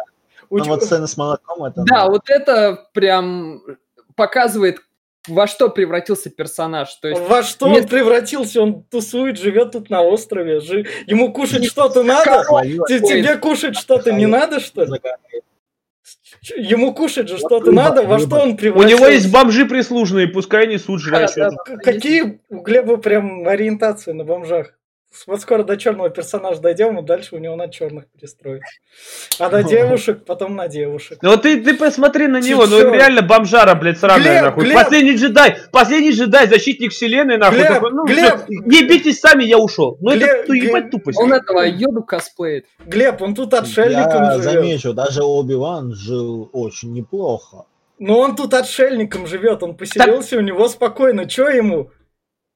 Да. 0.57 0.63
У 0.63 0.65
Ну 0.67 0.73
вот 0.73 0.83
сцена 0.83 1.07
с 1.07 1.17
молоком, 1.17 1.63
это... 1.65 1.83
Да, 1.85 2.07
вот 2.07 2.23
это 2.29 2.87
прям 2.93 3.61
показывает, 4.15 4.79
во 5.27 5.47
что 5.47 5.69
превратился 5.69 6.29
персонаж. 6.29 6.93
То 6.95 7.07
есть, 7.07 7.21
Во 7.21 7.43
что 7.43 7.67
он 7.67 7.73
вместо- 7.73 7.89
превратился? 7.89 8.61
Он 8.61 8.83
тусует, 8.83 9.39
живет 9.39 9.71
тут 9.71 9.89
на 9.89 10.01
острове. 10.01 10.59
жи- 10.59 10.85
Ему 11.07 11.31
кушать 11.31 11.65
что-то 11.65 12.03
надо? 12.03 12.43
Тебе 12.87 13.37
кушать 13.37 13.77
что-то 13.77 14.11
не 14.11 14.25
надо, 14.25 14.59
что 14.59 14.83
ли? 14.83 14.99
Ему 16.57 16.93
кушать 16.93 17.29
же 17.29 17.37
что-то 17.37 17.71
надо? 17.71 18.03
Во 18.03 18.19
что 18.19 18.37
он 18.41 18.49
У 18.51 18.57
превратился? 18.57 18.97
него 18.97 19.07
есть 19.07 19.31
бомжи 19.31 19.65
прислужные, 19.65 20.27
пускай 20.27 20.67
несут. 20.67 21.01
К- 21.01 21.77
Какие 21.81 22.41
у 22.49 22.59
Глеба 22.59 22.97
прям 22.97 23.47
ориентации 23.47 24.11
на 24.11 24.25
бомжах? 24.25 24.73
Вот 25.27 25.41
скоро 25.41 25.63
до 25.63 25.77
черного 25.77 26.09
персонажа 26.09 26.59
дойдем, 26.59 26.97
и 26.97 27.03
дальше 27.03 27.35
у 27.35 27.37
него 27.37 27.55
на 27.55 27.67
черных 27.69 28.05
перестроить. 28.07 28.63
А 29.39 29.49
на 29.49 29.61
Ну. 29.61 29.69
девушек, 29.69 30.25
потом 30.25 30.55
на 30.55 30.67
девушек. 30.67 31.19
Ну 31.21 31.29
вот 31.29 31.43
ты, 31.43 31.61
ты 31.63 31.75
посмотри 31.75 32.27
на 32.27 32.41
него, 32.41 32.65
ну 32.65 32.79
реально 32.93 33.21
бомжара, 33.21 33.75
блядь, 33.75 33.99
сраная, 33.99 34.23
Глеб, 34.23 34.41
нахуй. 34.43 34.63
Глеб! 34.65 34.77
Последний 34.83 35.15
джедай, 35.15 35.55
последний 35.71 36.11
джедай, 36.11 36.47
защитник 36.47 36.91
вселенной, 36.91 37.37
нахуй. 37.37 37.59
Глеб, 37.59 37.67
такой, 37.69 37.91
ну, 37.91 38.05
Глеб! 38.05 38.35
всё, 38.35 38.45
не 38.47 38.83
бейтесь 38.87 39.19
сами, 39.19 39.43
я 39.43 39.59
ушел. 39.59 39.97
Ну 40.01 40.11
Глеб, 40.13 40.29
это 40.29 40.45
ну, 40.47 40.53
ебать 40.55 40.89
тупость. 40.91 41.19
он 41.19 41.31
этого 41.31 41.61
Йоду 41.61 42.03
косплеит. 42.03 42.65
Глеб, 42.85 43.21
он 43.21 43.35
тут 43.35 43.53
отшельником 43.53 44.23
Я 44.23 44.31
живет. 44.39 44.43
замечу, 44.43 44.93
даже 44.93 45.23
Оби-Ван 45.23 45.93
жил 45.93 46.49
очень 46.53 46.91
неплохо. 46.93 47.65
Но 47.99 48.19
он 48.19 48.35
тут 48.35 48.53
отшельником 48.55 49.27
живет, 49.27 49.61
он 49.63 49.77
поселился 49.77 50.37
у 50.37 50.41
него 50.41 50.67
спокойно. 50.67 51.25
Че 51.27 51.49
ему? 51.49 51.91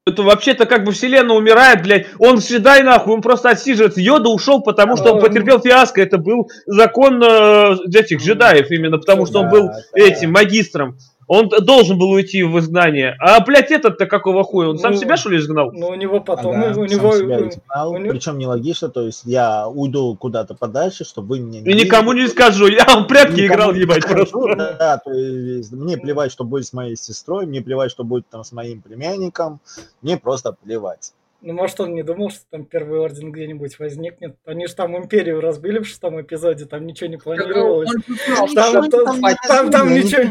Это 0.08 0.22
вообще-то 0.22 0.66
как 0.66 0.84
бы 0.84 0.92
вселенная 0.92 1.36
умирает, 1.36 1.82
блядь. 1.82 2.06
Он 2.18 2.38
джедай, 2.38 2.82
нахуй, 2.82 3.14
он 3.14 3.22
просто 3.22 3.50
отсиживается. 3.50 4.00
Йода 4.00 4.28
ушел, 4.28 4.62
потому 4.62 4.96
что 4.96 5.12
он 5.12 5.18
А, 5.18 5.20
потерпел 5.20 5.60
фиаско. 5.60 6.02
Это 6.02 6.18
был 6.18 6.50
закон 6.66 7.22
э, 7.22 7.76
этих 7.94 8.20
джедаев 8.20 8.70
именно, 8.70 8.98
потому 8.98 9.26
что 9.26 9.40
он 9.40 9.50
был 9.50 9.70
этим 9.94 10.32
магистром. 10.32 10.98
Он 11.28 11.48
должен 11.48 11.98
был 11.98 12.10
уйти 12.10 12.42
в 12.42 12.58
изгнание. 12.58 13.14
А, 13.20 13.38
блядь, 13.44 13.70
этот-то 13.70 14.06
какого 14.06 14.44
хуя? 14.44 14.68
Он 14.68 14.78
сам 14.78 14.92
Ну, 14.92 14.98
себя, 14.98 15.18
что 15.18 15.28
ли, 15.28 15.36
изгнал? 15.38 15.70
Ну, 15.72 15.88
у 15.88 15.94
него 15.94 16.20
потом, 16.20 16.56
Ага, 16.56 16.70
у 16.70 16.74
сам 16.74 16.84
него... 16.86 17.12
себя 17.12 17.48
изгнал, 17.48 17.90
у 17.92 17.98
него- 17.98 18.10
причем 18.10 18.38
нелогично, 18.38 18.88
то 18.88 19.02
есть 19.02 19.22
я 19.26 19.68
уйду 19.68 20.16
куда-то 20.16 20.54
подальше, 20.54 21.04
чтобы 21.04 21.28
вы 21.28 21.40
меня 21.40 21.60
И 21.60 21.74
никому 21.74 22.14
не 22.14 22.26
скажу. 22.28 22.66
Я 22.66 22.84
в 22.84 23.06
прятки 23.06 23.46
играл, 23.46 23.72
не 23.74 23.80
ебать, 23.80 24.02
скажу, 24.04 24.24
просто. 24.26 24.76
Да, 24.78 24.98
то 24.98 25.12
есть 25.12 25.70
мне 25.70 25.98
плевать, 25.98 26.32
что 26.32 26.44
будет 26.44 26.66
с 26.66 26.72
моей 26.72 26.96
сестрой, 26.96 27.44
мне 27.44 27.60
плевать, 27.60 27.90
что 27.90 28.04
будет 28.04 28.26
там 28.30 28.42
с 28.42 28.52
моим 28.52 28.80
племянником, 28.80 29.60
мне 30.00 30.16
просто 30.16 30.56
плевать. 30.64 31.12
Ну, 31.40 31.52
может, 31.52 31.78
он 31.80 31.94
не 31.94 32.02
думал, 32.02 32.30
что 32.30 32.40
там 32.50 32.64
первый 32.64 32.98
орден 32.98 33.30
где-нибудь 33.30 33.78
возникнет. 33.78 34.36
Они 34.44 34.66
же 34.66 34.74
там 34.74 34.96
империю 34.96 35.40
разбили 35.40 35.78
в 35.78 35.86
шестом 35.86 36.20
эпизоде, 36.20 36.64
там 36.66 36.84
ничего 36.84 37.08
не 37.08 37.16
планировалось. 37.16 37.90
Он 38.40 38.48
же 38.48 38.52
знал, 38.54 38.72
Там, 38.72 38.90
там- 38.90 39.20
там- 39.46 39.70
там 39.70 39.88
Я 39.94 40.02
ничего- 40.02 40.22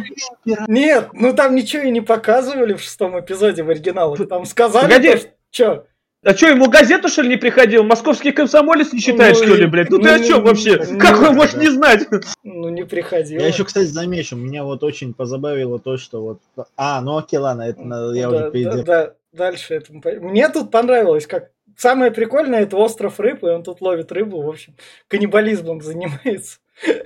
не- 0.45 0.57
Нет, 0.67 1.09
ну 1.13 1.33
там 1.33 1.55
ничего 1.55 1.83
и 1.83 1.91
не 1.91 2.01
показывали 2.01 2.73
в 2.73 2.81
шестом 2.81 3.17
эпизоде 3.19 3.63
в 3.63 3.69
оригиналах. 3.69 4.27
Там 4.27 4.45
сказали, 4.45 4.83
Погоди. 4.91 5.11
то, 5.11 5.17
что... 5.17 5.29
Чё? 5.51 5.83
А 6.25 6.33
что, 6.35 6.47
ему 6.47 6.67
газету, 6.69 7.07
что 7.07 7.21
ли, 7.21 7.29
не 7.29 7.37
приходил? 7.37 7.83
Московский 7.85 8.31
комсомолец 8.33 8.91
не 8.91 8.99
читает, 8.99 9.37
Ну, 9.39 9.43
что 9.45 9.55
ли, 9.55 9.65
блядь? 9.67 9.89
Ну 9.89 9.99
ты 9.99 10.09
ну, 10.09 10.15
о 10.15 10.19
чем 10.19 10.43
вообще? 10.43 10.77
ну, 10.91 10.99
Как 10.99 11.21
ну, 11.21 11.29
он 11.29 11.35
может 11.35 11.55
да. 11.55 11.61
не 11.61 11.69
знать? 11.69 12.05
Ну, 12.43 12.67
не 12.69 12.83
приходило. 12.83 13.39
Я 13.39 13.47
еще, 13.47 13.63
кстати, 13.63 13.85
замечу, 13.85 14.35
меня 14.35 14.65
вот 14.65 14.83
очень 14.83 15.13
позабавило 15.13 15.79
то, 15.79 15.95
что 15.97 16.21
вот... 16.21 16.39
А, 16.75 16.99
ну 17.01 17.17
окей, 17.17 17.39
ладно, 17.39 17.61
это 17.61 17.81
надо- 17.81 18.13
я 18.13 18.27
Ну, 18.29 18.35
уже 18.35 18.43
да, 18.45 18.49
перейду. 18.49 18.71
да, 18.77 18.83
да, 18.83 19.13
дальше 19.37 19.75
это... 19.75 19.93
мы 19.93 20.01
по- 20.01 20.11
Мне 20.11 20.49
тут 20.49 20.71
понравилось, 20.71 21.27
как... 21.27 21.51
Самое 21.77 22.11
прикольное, 22.11 22.61
это 22.61 22.75
остров 22.75 23.19
рыб, 23.19 23.43
и 23.43 23.47
он 23.47 23.61
тут 23.63 23.81
ловит 23.81 24.11
рыбу, 24.11 24.41
в 24.41 24.49
общем, 24.49 24.75
каннибализмом 25.07 25.81
занимается. 25.81 26.59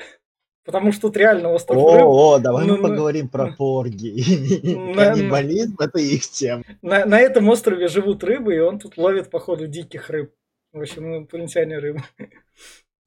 Потому 0.66 0.92
что 0.92 1.04
тут 1.04 1.18
реально 1.18 1.50
остров 1.50 1.78
рыб. 1.78 2.04
О, 2.04 2.36
о, 2.36 2.40
давай 2.40 2.66
Ну, 2.66 2.78
мы 2.78 2.82
ну, 2.82 2.88
поговорим 2.88 3.28
про 3.28 3.52
порги. 3.52 4.64
На- 4.96 5.14
Каннибализм– 5.14 5.76
это 5.80 6.00
их 6.00 6.28
тема. 6.30 6.64
На, 6.82 7.06
на 7.06 7.20
этом 7.20 7.50
острове 7.50 7.88
живут 7.88 8.24
рыбы, 8.24 8.56
и 8.56 8.60
он 8.60 8.80
тут 8.80 8.98
ловит, 8.98 9.30
походу, 9.30 9.68
диких 9.68 10.10
рыб. 10.10 10.32
В 10.72 10.80
общем, 10.80 11.18
инопланетяне 11.18 11.80
рыбы. 11.80 12.02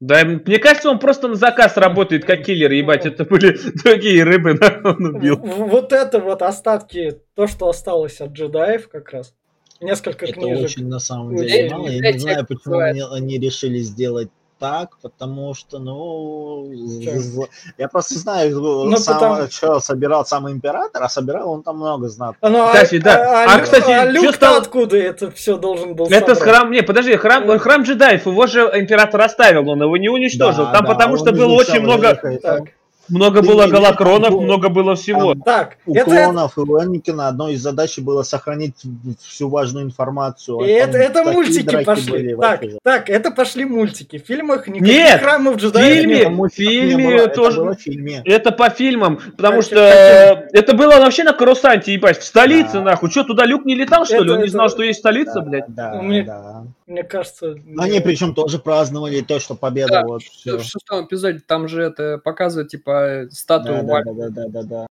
Да, 0.01 0.25
мне 0.25 0.59
кажется, 0.59 0.89
он 0.89 0.99
просто 0.99 1.27
на 1.27 1.35
заказ 1.35 1.77
работает 1.77 2.25
как 2.25 2.43
киллер, 2.43 2.71
ебать. 2.71 3.05
Это 3.05 3.23
были 3.23 3.57
другие 3.83 4.23
рыбы, 4.23 4.53
нахуй 4.59 4.93
он 4.93 5.15
убил. 5.15 5.37
Вот 5.37 5.93
это 5.93 6.19
вот 6.19 6.41
остатки, 6.41 7.21
то, 7.33 7.47
что 7.47 7.69
осталось 7.69 8.19
от 8.19 8.31
джедаев 8.31 8.89
как 8.89 9.11
раз. 9.11 9.33
Несколько 9.81 10.25
Это 10.25 10.33
книжек. 10.35 10.65
очень, 10.65 10.87
на 10.87 10.99
самом 10.99 11.35
Очень. 11.35 11.47
деле, 11.47 11.69
мало. 11.69 11.87
Я 11.89 12.11
не 12.13 12.19
знаю, 12.19 12.45
почему 12.45 12.77
они 12.77 13.39
решили 13.39 13.79
сделать 13.79 14.29
так, 14.59 14.97
потому 15.01 15.53
что, 15.53 15.79
ну, 15.79 16.71
Чё? 17.03 17.45
я 17.77 17.87
просто 17.89 18.17
знаю, 18.19 18.59
Ну, 18.59 18.95
сам, 18.97 19.19
потому- 19.19 19.49
что 19.51 19.79
собирал 19.79 20.25
сам 20.25 20.49
император, 20.49 21.03
а 21.03 21.09
собирал 21.09 21.51
он 21.51 21.63
там 21.63 21.77
много 21.77 22.07
знатных. 22.09 22.37
А, 22.41 22.49
ну, 22.49 22.63
а- 22.63 22.73
Кстати, 22.73 22.99
да. 22.99 23.43
А, 23.43 23.53
А, 23.53 23.57
Лю- 23.57 23.63
кстати, 23.63 23.91
а 23.91 24.05
чё 24.05 24.11
Люк-то 24.11 24.33
стало- 24.33 24.57
откуда 24.57 24.97
это 24.97 25.29
все 25.31 25.57
должен 25.57 25.95
был 25.95 26.05
Это 26.07 26.35
с 26.35 26.39
собрать? 26.39 26.55
храм... 26.57 26.71
Не, 26.71 26.81
подожди, 26.83 27.15
храм, 27.17 27.59
храм 27.59 27.83
джедаев, 27.83 28.25
его 28.25 28.47
же 28.47 28.61
император 28.73 29.21
оставил, 29.21 29.69
он 29.69 29.81
его 29.81 29.97
не 29.97 30.09
уничтожил. 30.09 30.65
Да, 30.65 30.71
Там 30.71 30.85
да, 30.85 30.93
потому 30.93 31.17
что 31.17 31.31
было 31.33 31.53
очень 31.53 31.81
много, 31.81 32.15
Так, 32.41 32.63
много 33.09 33.41
Ты 33.41 33.47
было 33.47 33.65
не- 33.65 33.71
голокронов, 33.71 34.29
там- 34.29 34.43
много 34.43 34.69
было 34.69 34.95
всего. 34.95 35.33
там 35.33 35.41
так, 35.43 35.77
У 35.85 35.95
это, 35.95 36.05
клонов 36.05 36.57
и 36.57 36.61
у 36.61 36.81
Энакина 36.81 37.27
одной 37.27 37.53
из 37.53 37.61
задач 37.61 37.97
было 37.99 38.23
сохранить 38.23 38.75
всю 39.21 39.49
важную 39.49 39.85
информацию. 39.85 40.59
и 40.61 40.69
это, 40.69 40.97
это 40.97 41.23
мультики 41.23 41.83
пошли. 41.83 42.11
были 42.11 42.35
Так, 42.35 42.61
вообще. 42.61 42.77
так, 42.83 43.09
это 43.09 43.31
пошли 43.31 43.65
мультики. 43.65 44.19
В 44.19 44.25
фильмах 44.25 44.67
никаких 44.67 44.87
Нет, 44.87 45.21
храмов 45.21 45.55
в 45.55 45.57
джедаев 45.59 46.03
фильме- 46.05 46.15
нет. 46.15 46.27
Это 46.27 46.31
не 46.41 46.49
фильме 46.49 47.05
было, 47.07 47.25
это 47.25 47.35
тоже- 47.35 47.61
было 47.61 47.75
в 47.75 47.79
фильме. 47.81 48.21
Это 48.25 48.51
по 48.51 48.69
фильмам, 48.69 49.19
потому 49.37 49.57
Так, 49.57 49.65
что 49.65 49.75
каким? 49.75 50.59
это 50.59 50.75
было 50.75 50.91
вообще 50.99 51.23
на 51.23 51.33
Карусанте, 51.33 51.93
ебать, 51.93 52.19
в 52.19 52.23
столице, 52.23 52.73
Да. 52.73 52.81
нахуй. 52.81 53.09
Что, 53.11 53.23
туда 53.23 53.45
Люк 53.45 53.65
не 53.65 53.75
летал, 53.75 54.05
что 54.05 54.15
ли? 54.17 54.23
Это- 54.23 54.31
Он 54.33 54.37
не 54.39 54.43
это- 54.43 54.51
знал, 54.51 54.69
что 54.69 54.83
есть 54.83 54.99
столица, 54.99 55.35
Да, 55.35 55.41
блядь? 55.41 55.65
да, 55.67 55.91
да. 56.25 56.63
Мне 56.87 57.03
кажется... 57.03 57.55
Они 57.77 57.99
причем 57.99 58.35
тоже 58.35 58.59
праздновали 58.59 59.21
то, 59.21 59.39
что 59.39 59.55
победа 59.55 59.91
Да, 59.91 60.03
вот 60.03 60.21
в 60.21 60.63
шестом 60.63 61.05
эпизоде 61.05 61.39
там 61.39 61.67
же 61.67 61.81
это 61.81 62.19
показывает, 62.19 62.69
типа, 62.69 63.27
статую 63.31 63.77
Да, 63.77 63.81
да, 63.81 63.93
Валь- 63.93 64.03
да, 64.05 64.13
да, 64.13 64.29
да, 64.29 64.47
да, 64.47 64.63
да. 64.63 64.87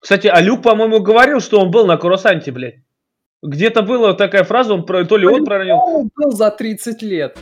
Кстати, 0.00 0.26
а 0.26 0.40
Люк, 0.40 0.62
по-моему, 0.62 1.00
говорил, 1.00 1.40
что 1.40 1.60
он 1.60 1.70
был 1.70 1.86
на 1.86 1.96
Карусанте, 1.96 2.52
блядь. 2.52 2.80
Где-то 3.42 3.82
была 3.82 4.12
такая 4.14 4.44
фраза, 4.44 4.74
он 4.74 4.84
про, 4.84 5.04
то 5.04 5.16
ли 5.16 5.26
он 5.26 5.44
проронил. 5.44 5.76
Он 5.76 6.10
был 6.14 6.32
за 6.32 6.50
30 6.50 7.00
лет. 7.02 7.38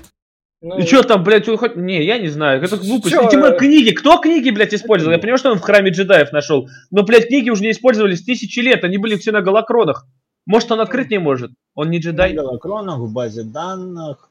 Ну, 0.60 0.76
И 0.76 0.82
что 0.82 1.02
там, 1.04 1.22
блядь, 1.22 1.46
хоть... 1.46 1.76
Не, 1.76 2.04
я 2.04 2.18
не 2.18 2.28
знаю, 2.28 2.62
это 2.62 2.76
глупость. 2.76 3.14
Чё? 3.14 3.26
И 3.26 3.30
тем 3.30 3.40
более 3.40 3.58
книги, 3.58 3.90
кто 3.90 4.18
книги, 4.18 4.50
блядь, 4.50 4.74
использовал? 4.74 5.12
Я 5.12 5.18
понимаю, 5.18 5.38
что 5.38 5.52
он 5.52 5.58
в 5.58 5.62
храме 5.62 5.90
джедаев 5.90 6.32
нашел. 6.32 6.68
Но, 6.90 7.04
блядь, 7.04 7.28
книги 7.28 7.50
уже 7.50 7.62
не 7.62 7.70
использовались 7.70 8.22
тысячи 8.22 8.58
лет, 8.58 8.82
они 8.82 8.98
были 8.98 9.16
все 9.16 9.30
на 9.30 9.40
голокронах. 9.40 10.06
Может, 10.48 10.72
он 10.72 10.80
открыть 10.80 11.10
не 11.10 11.18
может? 11.18 11.52
Он 11.76 11.90
не 11.90 11.98
джедай? 12.00 12.32
На 12.32 12.42
голокронах, 12.42 12.98
в 12.98 13.12
базе 13.12 13.42
данных. 13.44 14.28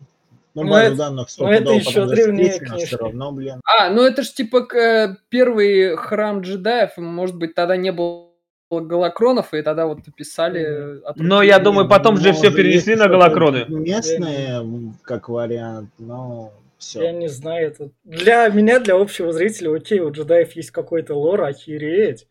Ну, 0.56 0.64
Ну, 0.64 0.70
базу 0.72 0.86
это- 0.88 0.96
данных 0.98 1.28
ну, 1.38 1.48
это 1.48 1.66
засекречено, 1.76 2.58
книжки. 2.66 2.86
всё 2.88 2.98
равно, 2.98 3.32
блин. 3.32 3.62
А, 3.64 3.90
ну 3.92 4.02
это 4.02 4.24
ж 4.24 4.30
типа 4.34 4.62
к- 4.66 4.76
э, 4.76 5.16
первый 5.30 5.96
храм 5.96 6.42
джедаев, 6.42 6.98
может 6.98 7.36
быть, 7.38 7.54
тогда 7.54 7.78
не 7.78 7.92
было 7.92 8.26
голокронов, 8.72 9.54
и 9.54 9.62
тогда 9.62 9.86
вот 9.86 10.00
писали... 10.18 10.98
э, 11.08 11.12
Но 11.16 11.44
я 11.44 11.60
думаю, 11.60 11.88
потом 11.88 12.18
же 12.18 12.34
все 12.34 12.52
перенесли 12.52 12.96
на 12.96 13.08
голокроны. 13.08 13.66
Местные, 13.70 14.94
как 15.04 15.30
вариант, 15.30 15.92
но 16.00 16.52
Я 16.52 16.80
все. 16.80 17.12
не 17.12 17.28
знаю, 17.30 17.68
это... 17.68 17.90
Для 18.04 18.48
меня, 18.50 18.80
для 18.80 18.96
общего 18.96 19.32
зрителя, 19.32 19.76
окей, 19.76 20.00
у 20.00 20.12
джедаев 20.12 20.52
есть 20.54 20.72
какой-то 20.72 21.14
лор, 21.14 21.44
охереть. 21.44 22.26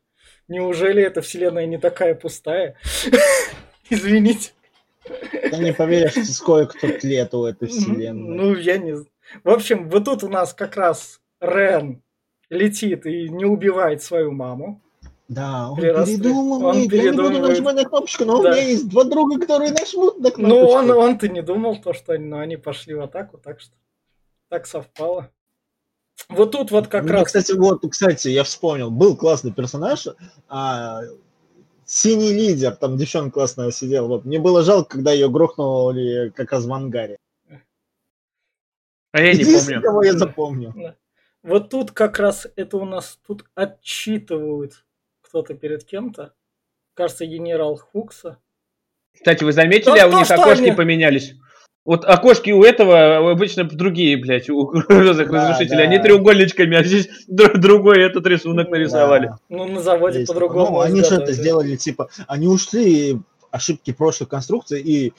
Неужели 0.49 1.01
эта 1.03 1.22
вселенная 1.22 1.66
не 1.66 1.79
такая 1.79 2.14
пустая? 2.16 2.75
Извините. 3.90 4.53
Ты 5.05 5.59
не 5.59 5.72
поверишь, 5.72 6.29
сколько 6.31 6.79
тут 6.79 7.05
лет 7.05 7.33
у 7.35 7.44
этой 7.44 7.68
вселенной. 7.68 8.35
Ну, 8.37 8.55
я 8.55 8.79
не 8.79 8.92
знаю. 8.92 9.09
В 9.44 9.51
общем, 9.51 9.88
вот 9.88 10.05
тут 10.05 10.25
у 10.25 10.29
нас 10.29 10.53
как 10.55 10.77
раз 10.77 11.20
Рен 11.40 12.03
летит 12.51 13.07
и 13.07 13.29
не 13.29 13.44
убивает 13.44 14.03
свою 14.03 14.33
маму. 14.33 14.81
Да, 15.29 15.70
он 15.70 15.77
Перерастает. 15.77 16.22
передумал, 16.22 16.64
Он 16.66 16.77
нет, 16.81 16.92
я 16.92 17.03
не 17.03 17.11
буду 17.11 17.22
передумывает. 17.22 17.49
нажимать 17.49 17.75
на 17.77 17.85
кнопочку, 17.85 18.25
но 18.25 18.42
Да. 18.42 18.51
у 18.51 18.53
меня 18.53 18.62
есть 18.62 18.88
два 18.88 19.05
друга, 19.05 19.40
которые 19.40 19.72
нажмут 19.72 20.18
на 20.20 20.31
кнопочку. 20.31 20.46
Ну, 20.49 20.68
он, 20.68 20.90
он-то 20.92 21.29
не 21.29 21.42
думал, 21.42 21.77
то, 21.81 21.92
что 21.94 22.12
они, 22.12 22.25
но 22.27 22.38
они 22.38 22.57
пошли 22.57 22.94
в 22.94 23.01
атаку, 23.01 23.37
так 23.38 23.61
что 23.61 23.72
так 24.49 24.66
совпало. 24.66 25.31
Вот 26.29 26.53
тут 26.53 26.70
вот 26.70 26.87
как 26.87 27.03
Мне, 27.05 27.12
раз... 27.12 27.25
Кстати, 27.27 27.53
вот, 27.53 27.81
кстати, 27.90 28.29
я 28.29 28.44
вспомнил, 28.44 28.90
был 28.90 29.16
классный 29.16 29.53
персонаж, 29.53 30.07
а, 30.49 31.01
синий 31.87 32.33
лидер, 32.33 32.77
там 32.77 32.96
девчонка 32.99 33.31
классная 33.35 33.70
сидела. 33.70 34.07
Вот. 34.09 34.25
Мне 34.25 34.38
было 34.38 34.62
жалко, 34.62 34.96
когда 34.96 35.12
ее 35.12 35.31
грохнули 35.31 36.31
как 36.35 36.53
раз 36.53 36.66
в 36.66 36.72
ангаре. 36.72 37.16
А 39.12 39.20
я 39.20 39.33
не 39.33 39.44
помню. 39.44 39.81
кого 39.81 40.03
я 40.05 40.12
запомнил. 40.12 40.75
Вот 41.42 41.70
тут 41.70 41.92
как 41.92 42.18
раз 42.18 42.46
это 42.57 42.77
у 42.77 42.85
нас 42.85 43.18
тут 43.27 43.46
отчитывают 43.55 44.85
кто-то 45.22 45.55
перед 45.55 45.85
кем-то. 45.85 46.35
кажется, 46.94 47.25
генерал 47.27 47.77
Хукса. 47.77 48.38
Кстати, 49.14 49.44
вы 49.44 49.53
заметили, 49.53 49.85
То- 49.85 50.05
а 50.05 50.09
у 50.09 50.11
то, 50.12 50.18
них 50.18 50.31
окошки 50.31 50.62
они- 50.64 50.72
поменялись? 50.72 51.35
Вот 51.87 52.05
окошки 52.05 52.51
у 52.51 52.62
этого 52.64 53.31
обычно 53.31 53.64
другие, 53.64 54.16
блядь, 54.16 54.51
у 54.51 54.70
звездных 54.88 55.31
Да, 55.31 55.51
разрушителей. 55.51 55.79
да. 55.79 55.83
Они 55.85 55.99
треугольничками, 55.99 56.77
а 56.77 56.83
здесь 56.83 57.09
дру- 57.31 57.57
другой 57.57 58.03
этот 58.03 58.27
рисунок 58.27 58.68
нарисовали. 58.70 59.27
Да. 59.29 59.38
Ну, 59.49 59.64
на 59.66 59.81
заводе 59.81 60.18
Есть. 60.20 60.29
по-другому. 60.33 60.72
Ну, 60.72 60.81
они 60.81 61.03
же 61.05 61.14
это 61.14 61.33
сделали, 61.33 61.77
типа, 61.77 62.09
они 62.27 62.49
ушли 62.49 63.18
ошибки 63.53 63.92
прошлых 63.92 64.29
конструкций 64.29 64.83
и 64.83 65.12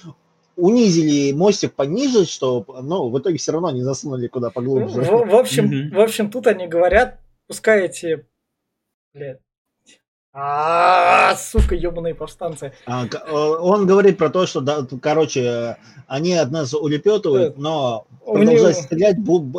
унизили 0.57 1.31
мостик 1.33 1.73
пониже, 1.73 2.25
что, 2.25 2.65
ну, 2.83 3.09
в 3.09 3.17
итоге 3.19 3.37
все 3.37 3.53
равно 3.53 3.71
не 3.71 3.81
засунули 3.83 4.27
куда 4.27 4.47
Ну, 4.47 4.53
поглубже. 4.53 5.01
В, 5.01 5.29
в 5.29 5.35
общем, 5.35 5.89
в 5.91 5.99
общем, 5.99 6.29
тут 6.29 6.47
они 6.47 6.67
говорят, 6.67 7.19
пускай 7.47 7.85
эти... 7.85 8.25
Блядь. 9.13 9.39
А, 10.39 11.35
сука, 11.35 11.73
ебаные 11.73 12.13
повстанцы. 12.13 12.71
А, 12.85 13.07
э, 13.07 13.31
он 13.33 13.87
говорит 13.87 14.19
про 14.19 14.29
то, 14.29 14.45
что, 14.45 14.61
да, 14.61 14.85
короче, 15.01 15.77
они 16.05 16.35
от 16.35 16.51
нас 16.51 16.75
улепетывают, 16.75 17.57
но 17.57 18.05
продолжать 18.23 18.77
стрелять, 18.77 19.15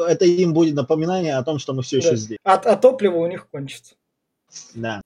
это 0.09 0.25
им 0.25 0.55
будет 0.55 0.77
напоминание 0.77 1.37
о 1.37 1.43
том, 1.43 1.59
что 1.59 1.73
мы 1.73 1.83
все 1.83 1.97
еще 1.97 2.15
здесь. 2.15 2.39
А, 2.45 2.77
топливо 2.77 3.17
у 3.17 3.27
них 3.27 3.49
кончится. 3.51 3.97
Да. 4.75 5.01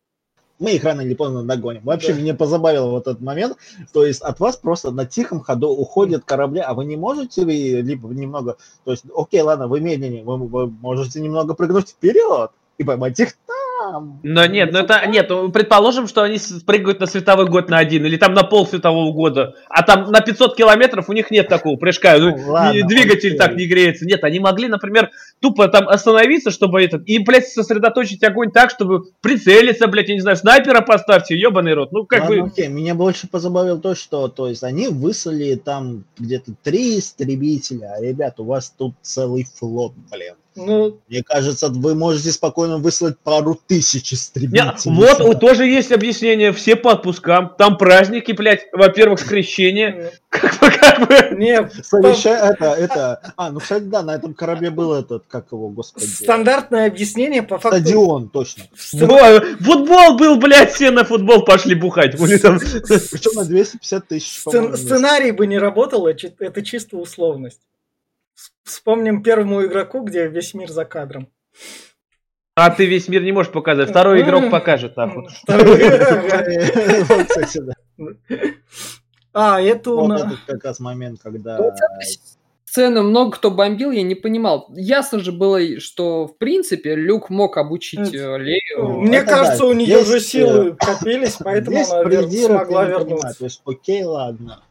Мы 0.59 0.73
их 0.73 0.85
рано 0.85 1.01
или 1.01 1.15
поздно 1.15 1.43
догоним. 1.43 1.85
Вообще, 1.85 2.13
меня 2.13 2.35
позабавил 2.35 2.91
вот 2.91 3.07
этот 3.07 3.23
момент. 3.23 3.57
То 3.95 4.05
есть 4.05 4.21
от 4.21 4.41
вас 4.41 4.57
просто 4.57 4.91
на 4.91 5.07
тихом 5.07 5.41
ходу 5.41 5.71
уходят 5.71 6.25
корабли, 6.25 6.61
а 6.61 6.75
вы 6.75 6.85
не 6.85 6.97
можете 6.97 7.45
ли 7.45 7.81
либо 7.81 8.11
немного... 8.11 8.59
То 8.85 8.91
есть, 8.91 9.05
окей, 9.17 9.41
ладно, 9.41 9.69
вы 9.69 9.81
медленнее, 9.81 10.23
вы, 10.23 10.37
вы 10.37 10.67
можете 10.67 11.19
немного 11.23 11.55
прыгнуть 11.55 11.89
вперед 11.89 12.51
и 12.77 12.85
поймать 12.85 13.19
их 13.19 13.33
там. 13.47 13.57
Но 14.23 14.47
нет, 14.47 14.73
ну 14.73 14.79
это 14.79 15.07
нет, 15.07 15.29
предположим, 15.53 16.07
что 16.07 16.23
они 16.23 16.39
прыгают 16.67 17.01
на 17.01 17.07
световой 17.07 17.47
год 17.47 17.69
на 17.69 17.79
один 17.79 18.05
или 18.07 18.17
там 18.17 18.35
на 18.35 18.43
пол 18.43 18.67
светового 18.67 19.13
года, 19.13 19.55
а 19.69 19.83
там 19.83 20.11
на 20.11 20.21
500 20.21 20.57
километров 20.57 21.09
у 21.09 21.13
них 21.13 21.31
нет 21.31 21.49
такого 21.49 21.77
прыжка, 21.77 22.17
ну, 22.19 22.37
Ну, 22.37 22.53
ладно, 22.53 22.87
двигатель 22.87 23.31
окей. 23.31 23.39
так 23.39 23.57
не 23.57 23.67
греется. 23.67 24.07
Нет, 24.07 24.25
они 24.25 24.41
могли, 24.41 24.69
например, 24.69 25.11
тупо 25.41 25.69
там 25.69 25.89
остановиться, 25.89 26.51
чтобы 26.51 26.83
этот, 26.83 27.03
и, 27.07 27.19
блядь, 27.19 27.49
сосредоточить 27.49 28.23
огонь 28.25 28.51
так, 28.51 28.71
чтобы 28.71 29.05
прицелиться, 29.21 29.87
блядь, 29.89 30.09
я 30.09 30.15
не 30.15 30.21
знаю, 30.21 30.37
снайпера 30.37 30.81
поставьте, 30.81 31.39
ебаный 31.39 31.75
рот. 31.75 31.93
Ну, 31.93 32.07
как 32.07 32.23
Ладно, 32.23 32.43
бы, 32.43 32.47
окей, 32.49 32.69
меня 32.69 32.95
больше 32.95 33.29
позабавило 33.29 33.79
то, 33.79 33.95
что 33.95 34.29
то 34.29 34.49
есть 34.49 34.63
они 34.63 34.89
выслали 34.89 35.55
там 35.57 36.05
где-то 36.19 36.53
три 36.63 36.99
истребителя, 36.99 37.95
а, 37.97 38.03
ребят, 38.03 38.41
у 38.41 38.45
вас 38.45 38.73
тут 38.77 38.95
целый 39.03 39.47
флот, 39.59 39.93
блин. 40.11 40.35
Ну, 40.55 41.01
Мне 41.09 41.23
кажется, 41.23 41.69
вы 41.71 41.95
можете 41.95 42.31
спокойно 42.31 42.79
выслать 42.79 43.19
пару 43.19 43.59
тысяч 43.67 44.12
истребителей. 44.12 44.95
вот 44.95 45.21
вот 45.21 45.41
тоже 45.41 45.67
есть 45.67 45.93
объяснение, 45.93 46.53
все 46.53 46.77
по 46.77 46.93
отпускам, 46.93 47.55
там 47.57 47.79
праздники, 47.79 48.33
блядь, 48.33 48.67
во-первых, 48.73 49.21
скрещение, 49.21 50.12
как 50.29 50.59
бы, 50.61 50.71
как 50.71 51.09
бы, 51.09 51.37
не, 51.37 51.69
Совеща... 51.83 52.31
Это, 52.51 52.67
это... 52.75 53.33
А, 53.37 53.51
ну, 53.51 53.61
кстати, 53.61 53.85
да, 53.85 54.03
на 54.03 54.15
этом 54.15 54.35
корабле 54.35 54.71
был 54.71 54.93
этот, 54.95 55.25
как 55.27 55.53
его, 55.53 55.69
господи. 55.69 56.07
стандартное 56.07 56.87
объяснение 56.87 57.43
по 57.43 57.59
факту... 57.59 57.79
Стадион, 57.79 58.29
точно. 58.29 58.65
футбол 58.75 60.17
был, 60.17 60.37
блядь, 60.37 60.73
все 60.73 60.91
на 60.91 61.05
футбол 61.05 61.45
пошли 61.45 61.75
бухать. 61.75 62.19
Были 62.19 62.37
там. 62.37 62.59
Причем 62.59 63.35
на 63.35 63.45
250 63.45 64.09
тысяч, 64.09 64.41
Сценарий 64.43 65.31
бы 65.33 65.47
не 65.47 65.59
работал, 65.59 66.07
это 66.07 66.19
чи- 66.21 66.35
это 66.38 66.62
чисто 66.62 66.97
условность. 66.97 67.61
Вспомним 68.64 69.23
первому 69.23 69.64
игроку, 69.64 70.03
где 70.03 70.29
весь 70.29 70.55
мир 70.55 70.71
за 70.71 70.85
кадром. 70.85 71.29
А 72.55 72.71
ты 72.71 72.87
весь 72.87 73.09
мир 73.09 73.23
не 73.23 73.33
можешь 73.33 73.53
показать. 73.53 73.88
Второй 73.90 74.23
игрок 74.23 74.51
покажет, 74.51 74.97
нахуй. 74.97 75.27
А, 79.35 79.61
это 79.62 79.90
у 79.92 80.07
нас... 80.07 80.25
как 80.47 80.64
раз 80.64 80.81
момент, 80.81 81.21
когда... 81.23 81.59
Сцена 82.64 83.03
много 83.03 83.33
кто 83.33 83.51
бомбил, 83.51 83.90
я 83.90 84.03
не 84.03 84.14
понимал. 84.14 84.66
Ясно 84.75 85.18
же 85.18 85.31
было, 85.31 85.79
что 85.79 86.27
в 86.27 86.38
принципе 86.38 86.95
Люк 86.95 87.29
мог 87.29 87.59
обучить 87.59 88.14
э, 88.14 88.38
Лею. 88.38 89.01
Мне 89.01 89.18
это 89.18 89.27
кажется, 89.27 89.59
да, 89.59 89.66
у 89.66 89.73
нее 89.75 89.88
есть, 89.88 90.09
же 90.09 90.16
э, 90.16 90.21
силы 90.21 90.77
копились, 90.77 91.37
поэтому 91.38 91.77
она 91.77 92.31
смогла 92.31 92.87
вернуться. 92.87 93.49
Окей, 93.66 94.03
ладно. 94.05 94.62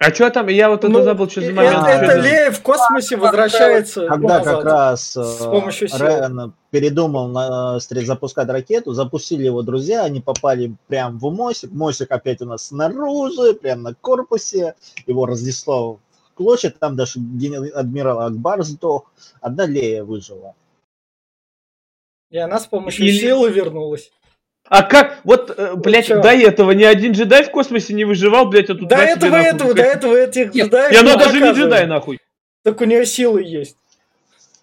А 0.00 0.14
что 0.14 0.30
там? 0.30 0.46
Я 0.46 0.70
вот 0.70 0.80
это 0.84 0.88
Ну, 0.88 1.02
забыл, 1.02 1.28
что 1.28 1.40
за 1.40 1.48
э- 1.48 1.52
момент. 1.52 1.86
Это, 1.88 2.04
это 2.04 2.20
Лея 2.20 2.50
в 2.52 2.62
космосе 2.62 3.16
возвращается 3.16 4.06
Когда 4.06 4.38
назад. 4.38 4.56
как 4.56 4.64
раз 4.64 5.16
э, 5.16 5.24
с 5.24 5.36
помощью 5.38 5.88
силы. 5.88 5.98
Райан 6.00 6.52
передумал 6.70 7.26
на, 7.28 7.78
стре- 7.78 8.04
запускать 8.04 8.48
ракету, 8.48 8.92
запустили 8.92 9.44
его 9.44 9.62
друзья, 9.62 10.04
они 10.04 10.20
попали 10.20 10.72
прям 10.86 11.18
в 11.18 11.32
мостик. 11.34 11.72
Мостик 11.72 12.12
опять 12.12 12.40
у 12.42 12.44
нас 12.44 12.66
снаружи, 12.66 13.54
прям 13.54 13.82
на 13.82 13.94
корпусе. 13.94 14.76
Его 15.08 15.26
разнесло 15.26 15.94
в 15.94 16.34
клочья. 16.36 16.70
Там 16.70 16.94
даже 16.94 17.18
генерал 17.18 17.64
адмирал 17.74 18.20
Акбар 18.20 18.62
сдох. 18.62 19.10
Одна 19.40 19.66
Лея 19.66 20.04
выжила. 20.04 20.54
И 22.30 22.38
она 22.38 22.60
с 22.60 22.66
помощью 22.66 23.04
Или- 23.06 23.18
силы 23.18 23.50
вернулась. 23.50 24.12
А 24.68 24.82
как? 24.82 25.20
Вот, 25.24 25.54
э, 25.56 25.74
блядь, 25.76 26.06
чё? 26.06 26.20
до 26.20 26.30
этого 26.30 26.72
ни 26.72 26.84
один 26.84 27.12
джедай 27.12 27.44
в 27.44 27.50
космосе 27.50 27.94
не 27.94 28.04
выживал, 28.04 28.46
блядь, 28.46 28.68
а 28.70 28.74
тут 28.74 28.88
До 28.88 28.96
этого, 28.96 29.30
нахуй, 29.30 29.46
этого, 29.46 29.68
до 29.68 29.74
блядь. 29.74 29.96
этого 29.96 30.16
этих 30.16 30.54
джедаев 30.54 30.92
И 30.92 31.04
не 31.04 31.16
даже 31.16 31.40
не 31.40 31.52
джедай, 31.52 31.86
нахуй. 31.86 32.20
Так 32.62 32.80
у 32.80 32.84
нее 32.84 33.06
силы 33.06 33.42
есть. 33.42 33.76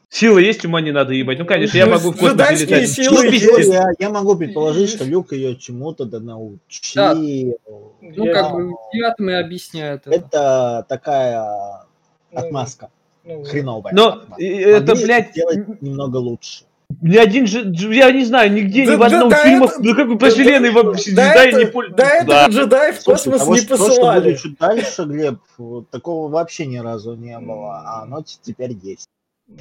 Силы 0.10 0.44
есть, 0.44 0.63
ума 0.63 0.80
не 0.80 0.91
надо 0.91 1.13
ебать. 1.13 1.39
Ну, 1.39 1.46
конечно, 1.46 1.78
я 1.78 1.88
Ну, 1.88 1.94
могу 1.94 2.12
в 2.12 2.18
космосе 2.18 2.65
летать. 2.65 2.89
силы 2.89 3.30
Ну. 3.30 3.74
Я, 3.74 3.89
я 4.00 4.10
могу 4.10 4.36
предположить, 4.36 4.91
что 4.91 5.04
Люк 5.04 5.34
ее 5.34 5.56
чему-то 5.56 6.06
да 6.06 6.20
научил. 6.20 6.60
Да. 6.96 7.13
Ну, 7.15 8.32
как 8.32 8.52
бы, 8.54 8.74
девятым 8.94 9.30
и 9.30 9.34
объясняют 9.34 10.04
это. 10.06 10.15
Это 10.15 10.86
такая 10.88 11.86
ну, 12.32 12.39
отмазка 12.39 12.91
ну, 13.26 13.44
хреновая. 13.44 13.94
Но 13.94 14.08
отмазка. 14.10 14.44
это, 14.44 14.96
блядь, 14.96 15.32
сделать 15.32 15.82
немного 15.82 16.18
лучше. 16.18 16.63
Ни 17.02 17.17
один 17.17 17.45
же, 17.48 17.71
я 17.93 18.12
не 18.12 18.24
знаю, 18.26 18.52
нигде, 18.52 18.84
ни 18.84 18.88
Да- 18.88 18.98
в 18.98 19.04
одном 19.04 19.30
да- 19.30 19.38
да 19.38 19.43
фильме, 19.43 19.65
это- 19.65 19.76
ну 19.80 19.95
как 19.95 20.08
бы 20.08 20.17
по 20.17 20.26
да- 20.26 20.32
вселенной 20.32 20.71
да- 20.74 20.91
джедаи 20.91 21.48
этого- 21.50 21.60
не 21.60 21.65
пользуются. 21.67 22.04
до 22.04 22.10
этого 22.10 22.28
Да. 22.34 22.48
джедаи 22.48 22.91
в 22.91 23.02
Слушай, 23.02 23.06
космос 23.15 23.39
того, 23.39 23.54
не 23.56 23.60
что- 23.62 23.69
То, 23.69 23.76
что 23.78 23.86
посылали. 23.88 24.24
будет 24.24 24.41
чуть 24.41 24.58
дальше, 24.58 25.04
Глеб, 25.06 25.36
вот 25.58 25.89
такого 25.89 26.30
вообще 26.32 26.65
ни 26.65 26.78
разу 26.78 27.15
не 27.15 27.38
было, 27.39 27.82
а 27.86 28.04
оно 28.04 28.24
теперь 28.43 28.71
есть. 28.84 29.06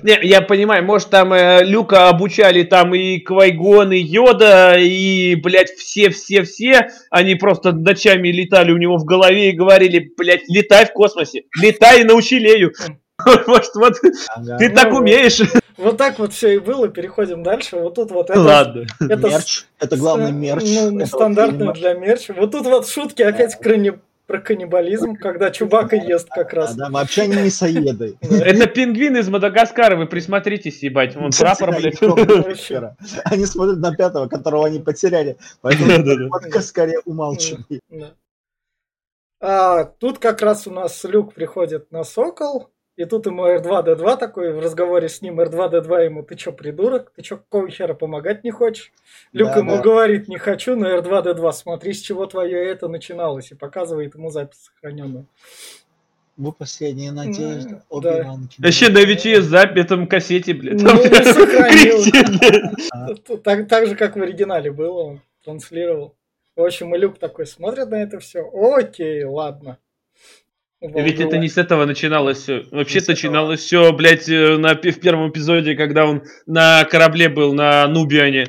Не, 0.03 0.19
я 0.23 0.41
понимаю, 0.41 0.83
может 0.83 1.11
там 1.11 1.35
э, 1.35 1.63
Люка 1.63 2.09
обучали 2.09 2.63
там 2.63 2.95
и 2.95 3.19
Квайгон, 3.19 3.93
и 3.93 3.99
Йода, 3.99 4.77
и, 4.79 5.35
блядь, 5.35 5.69
все-все-все, 5.73 6.89
они 7.11 7.35
просто 7.35 7.73
ночами 7.73 8.29
летали 8.29 8.73
у 8.73 8.79
него 8.79 8.97
в 8.97 9.05
голове 9.05 9.51
и 9.51 9.57
говорили, 9.57 10.11
блядь, 10.17 10.49
летай 10.49 10.87
в 10.87 10.93
космосе, 10.95 11.43
летай 11.61 12.01
и 12.01 12.05
научи 12.05 12.39
Лею. 12.39 12.73
Может, 13.47 13.75
вот 13.75 13.95
Ага. 14.35 14.57
ты 14.57 14.69
Ну 14.71 14.75
так 14.75 14.91
вот. 14.91 15.01
умеешь. 15.01 15.41
Вот 15.77 15.97
так 15.97 16.19
вот 16.19 16.33
все 16.33 16.55
и 16.55 16.59
было. 16.59 16.89
Переходим 16.89 17.43
дальше. 17.43 17.77
Вот 17.77 17.95
тут 17.95 18.11
вот 18.11 18.31
это... 18.31 18.41
Ладно. 18.41 18.87
это 19.01 19.29
мерч. 19.29 19.65
Это 19.79 19.97
главный 19.97 20.33
мерч. 20.33 20.65
ну, 20.91 21.07
стандартный 21.07 21.59
фильма. 21.59 21.73
для 21.75 21.95
мерча. 21.95 22.33
Вот 22.33 22.53
тут 22.53 22.67
вот 22.67 22.89
шутки 22.89 23.23
опять 23.23 23.59
крани- 23.61 23.99
про 24.27 24.41
каннибализм, 24.41 25.17
когда 25.17 25.51
Чубака 25.51 25.97
ест 25.97 26.29
как 26.29 26.53
раз. 26.53 26.75
да, 26.75 26.89
вообще 26.89 27.23
они 27.23 27.37
мясоеды. 27.37 28.17
Это 28.23 28.67
пингвин 28.67 29.17
из 29.17 29.29
Мадагаскара, 29.29 29.97
вы 29.97 30.07
присмотритесь, 30.07 30.83
ебать. 30.83 31.15
Вон 31.15 31.31
прапор, 31.39 31.75
блядь. 31.77 32.01
Они 33.25 33.47
смотрят 33.47 33.79
на 33.79 33.95
пятого, 33.95 34.29
которого 34.29 34.67
они 34.67 34.79
потеряли. 34.79 35.37
Поэтому 35.61 36.31
подкаст 36.31 36.69
скорее 36.69 37.01
умалчивает. 37.05 37.81
Да. 37.91 38.15
А, 39.41 39.85
тут 39.85 40.19
как 40.19 40.41
раз 40.41 40.67
у 40.67 40.71
нас 40.71 41.05
Люк 41.05 41.35
приходит 41.35 41.93
на 41.93 42.03
Сокол, 42.05 42.71
и 42.97 43.05
тут 43.05 43.27
ему 43.27 43.45
R2-D2 43.47 44.19
такой, 44.19 44.53
в 44.53 44.61
разговоре 44.61 45.09
с 45.09 45.21
ним 45.21 45.41
R2-D2 45.41 46.05
ему, 46.05 46.23
ты 46.23 46.37
чё, 46.37 46.53
придурок? 46.53 47.13
Ты 47.17 47.23
чё, 47.23 47.39
какого 47.39 47.69
хера 47.69 47.95
помогать 47.95 48.45
не 48.45 48.51
хочешь? 48.51 48.93
Люк 49.33 49.49
Да, 49.49 49.59
ему 49.59 49.77
да. 49.77 49.83
говорит, 49.83 50.29
не 50.29 50.39
хочу, 50.39 50.77
но 50.77 50.89
R2-D2, 50.99 51.53
смотри, 51.53 51.93
с 51.93 52.01
чего 52.01 52.27
твое 52.27 52.69
это 52.71 52.89
начиналось, 52.89 53.51
и 53.51 53.55
показывает 53.55 54.15
ему 54.15 54.31
запись 54.31 54.61
сохраненную. 54.65 55.27
Вы 56.37 56.53
последняя 56.53 57.13
надежда. 57.13 57.85
Ну, 57.91 57.97
Оби-Ван 57.97 58.49
Кеноби. 58.49 58.55
Вообще 58.59 58.89
на 58.89 59.05
VHS 59.05 59.41
запись, 59.43 59.85
этом 59.85 60.09
кассете, 60.09 60.53
блядь. 60.55 60.83
Ну, 60.83 60.89
сохранил. 60.89 61.99
Так, 63.43 63.69
так 63.69 63.87
же, 63.87 63.95
как 63.95 64.17
в 64.17 64.23
оригинале 64.23 64.73
было, 64.73 65.03
он 65.03 65.21
транслировал. 65.45 66.17
В 66.57 66.63
общем, 66.63 66.95
и 66.95 66.99
Люк 66.99 67.19
такой 67.19 67.47
смотрит 67.47 67.89
на 67.89 68.03
это 68.03 68.19
все. 68.19 68.49
Окей, 68.53 69.25
ладно. 69.25 69.79
Ведь 70.93 71.21
это 71.21 71.39
не 71.39 71.49
с 71.49 71.57
этого 71.57 71.87
начиналось 71.87 72.39
все. 72.39 72.65
Вообще 72.71 73.01
Не 73.01 73.07
начиналось 73.09 73.61
все, 73.61 73.93
блядь, 73.93 74.29
э, 74.29 74.59
на, 74.59 74.75
в 74.75 75.01
первом 75.01 75.31
эпизоде, 75.31 75.77
когда 75.77 76.07
он 76.07 76.25
на 76.47 76.85
корабле 76.85 77.29
был, 77.31 77.55
на 77.55 77.87
Нубиане. 77.89 78.47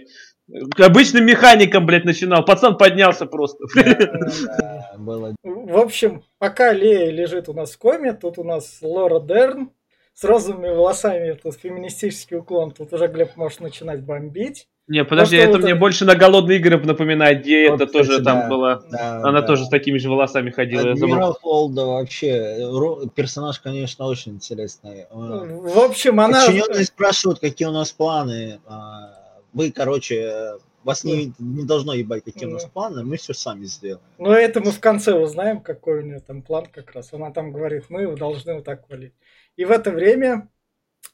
Обычным 0.78 1.26
механиком, 1.26 1.86
блядь, 1.86 2.04
начинал. 2.04 2.44
Пацан 2.44 2.78
поднялся 2.78 3.26
просто. 3.26 3.66
Да, 3.74 4.96
было 4.98 5.34
В 5.44 5.78
общем, 5.78 6.24
пока 6.38 6.74
Лея 6.74 7.10
лежит 7.10 7.48
у 7.48 7.54
нас 7.54 7.74
в 7.74 7.78
коме, 7.78 8.14
тут 8.14 8.38
у 8.38 8.44
нас 8.44 8.80
Лора 8.82 9.22
Дерн 9.22 9.72
с 10.14 10.24
розовыми 10.24 10.70
волосами, 10.70 11.32
тут 11.42 11.56
феминистический 11.56 12.38
уклон, 12.38 12.72
тут 12.72 12.92
уже 12.94 13.08
Глеб 13.08 13.36
может 13.38 13.62
начинать 13.62 14.04
бомбить. 14.04 14.68
Не, 14.88 15.04
подожди, 15.04 15.36
это 15.36 15.58
мне 15.58 15.74
больше 15.74 16.06
на 16.06 16.16
голодные 16.16 16.60
игры 16.60 16.78
напоминает, 16.78 17.42
где 17.42 17.72
Вот, 17.72 17.82
это 17.82 17.92
тоже 17.92 18.24
там 18.24 18.50
была. 18.50 18.84
Да, 18.92 19.18
Она 19.24 19.42
да. 19.42 19.48
тоже 19.48 19.66
с 19.66 19.70
такими 19.70 19.98
же 19.98 20.10
волосами 20.10 20.52
ходила. 20.52 20.92
Адмирал 20.92 21.34
Холда 21.42 21.86
вообще, 21.86 23.10
персонаж, 23.16 23.60
конечно, 23.60 24.06
очень 24.06 24.34
интересный. 24.34 25.02
Э, 25.02 25.06
В 25.10 25.80
общем, 25.80 26.20
она... 26.20 26.46
Подчиненные 26.46 26.86
спрашивают, 26.86 27.40
какие 27.40 27.68
у 27.68 27.72
нас 27.72 27.92
планы. 27.92 28.60
А, 28.68 29.18
Вы, 29.54 29.72
короче, 29.72 30.58
вас 30.84 31.04
не, 31.04 31.34
не 31.40 31.66
должно 31.66 31.96
ебать, 31.96 32.24
какие 32.24 32.48
у 32.48 32.52
нас 32.52 32.66
Ну. 32.66 32.70
планы, 32.70 33.04
мы 33.04 33.18
все 33.18 33.34
сами 33.34 33.66
сделаем. 33.66 34.04
Но 34.20 34.34
это 34.36 34.60
мы 34.62 34.70
в 34.70 34.80
конце 34.80 35.14
узнаем, 35.14 35.62
какой 35.62 36.00
у 36.00 36.02
нее 36.04 36.20
там 36.20 36.44
план 36.44 36.68
как 36.72 36.92
раз. 36.94 37.12
Она 37.12 37.32
там 37.32 37.52
говорит, 37.52 37.86
мы 37.90 38.16
должны 38.16 38.54
вот 38.54 38.66
так 38.66 38.88
валить. 38.88 39.14
И 39.56 39.66
в 39.66 39.72
это 39.72 39.90
время 39.90 40.48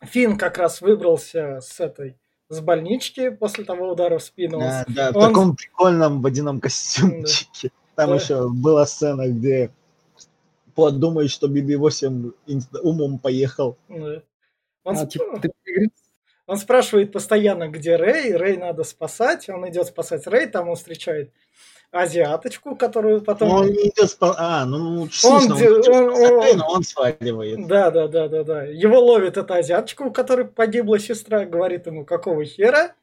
Финн 0.01 0.37
как 0.37 0.57
раз 0.57 0.81
выбрался 0.81 1.59
с 1.61 1.79
этой 1.79 2.17
с 2.51 2.59
больнички 2.59 3.29
после 3.29 3.63
того 3.63 3.91
удара 3.91 4.17
в 4.17 4.23
спину. 4.23 4.57
Он 4.57 4.63
Да, 4.63 4.85
да, 4.87 5.11
в 5.11 5.17
он- 5.17 5.29
таком 5.29 5.55
прикольном 5.55 6.21
водяном 6.21 6.59
костюмчике. 6.59 7.71
Там 7.95 8.09
Да. 8.09 8.15
еще 8.15 8.49
была 8.49 8.85
сцена, 8.85 9.27
где 9.29 9.71
Плат 10.75 10.99
думает, 10.99 11.29
что 11.31 11.47
BB-8 11.47 12.31
инст- 12.47 12.79
умом 12.81 13.19
поехал. 13.19 13.77
Да. 13.89 14.21
Он, 14.83 14.97
А, 14.97 15.03
сп- 15.03 15.07
типа, 15.09 15.39
ты 15.41 15.51
он 16.47 16.57
спрашивает 16.57 17.11
постоянно, 17.11 17.67
где 17.69 17.95
Рэй. 17.95 18.35
Рэй 18.35 18.57
надо 18.57 18.83
спасать. 18.83 19.47
Он 19.49 19.67
идет 19.69 19.87
спасать 19.87 20.27
Рэй. 20.27 20.47
Там 20.47 20.69
он 20.69 20.75
встречает 20.75 21.31
азиаточку, 21.91 22.75
которую 22.75 23.21
потом... 23.21 23.49
Он 23.49 23.67
не 23.67 23.89
идет 23.89 24.05
спа- 24.05 24.33
А, 24.37 24.65
ну, 24.65 25.01
он, 25.01 25.07
де- 25.57 25.65
идет 25.65 25.87
он- 25.89 26.15
спасать, 26.15 26.51
он- 26.53 26.57
но 26.57 26.67
он 26.69 26.83
сваливает. 26.83 27.67
Да, 27.67 27.91
да, 27.91 28.07
да, 28.07 28.27
да, 28.27 28.43
да. 28.43 28.63
Его 28.63 28.99
ловит 28.99 29.37
эта 29.37 29.55
азиаточка, 29.55 30.03
у 30.03 30.11
которой 30.11 30.45
погибла 30.45 30.99
сестра, 30.99 31.45
говорит 31.45 31.87
ему, 31.87 32.05
какого 32.05 32.45
хера? 32.45 32.93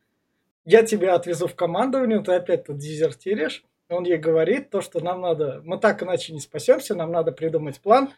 Я 0.64 0.83
тебя 0.83 1.14
отвезу 1.14 1.46
в 1.48 1.55
командование, 1.55 2.20
ты 2.22 2.33
опять 2.33 2.66
тут 2.66 2.79
дезертиришь. 2.79 3.64
Он 3.90 4.05
ей 4.05 4.18
говорит 4.18 4.68
то, 4.70 4.83
что 4.83 5.01
нам 5.01 5.22
надо, 5.22 5.62
мы 5.64 5.79
так 5.79 6.03
иначе 6.03 6.33
не 6.35 6.40
спасемся, 6.40 6.94
нам 6.94 7.11
надо 7.11 7.33
придумать 7.33 7.81
план. 7.81 8.11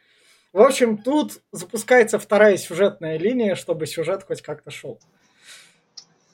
В 0.52 0.61
общем, 0.61 0.98
тут 0.98 1.40
запускается 1.52 2.18
вторая 2.18 2.56
сюжетная 2.56 3.18
линия, 3.18 3.54
чтобы 3.54 3.87
сюжет 3.87 4.24
хоть 4.26 4.42
как-то 4.42 4.72
шел. 4.72 4.98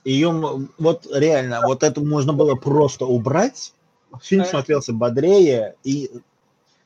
Ее, 0.05 0.31
вот 0.79 1.07
реально, 1.12 1.61
вот 1.66 1.83
это 1.83 2.01
можно 2.01 2.33
было 2.33 2.55
просто 2.55 3.05
убрать. 3.05 3.75
Фильм 4.23 4.42
А. 4.42 4.45
смотрелся 4.47 4.92
бодрее, 4.92 5.75
и 5.85 6.11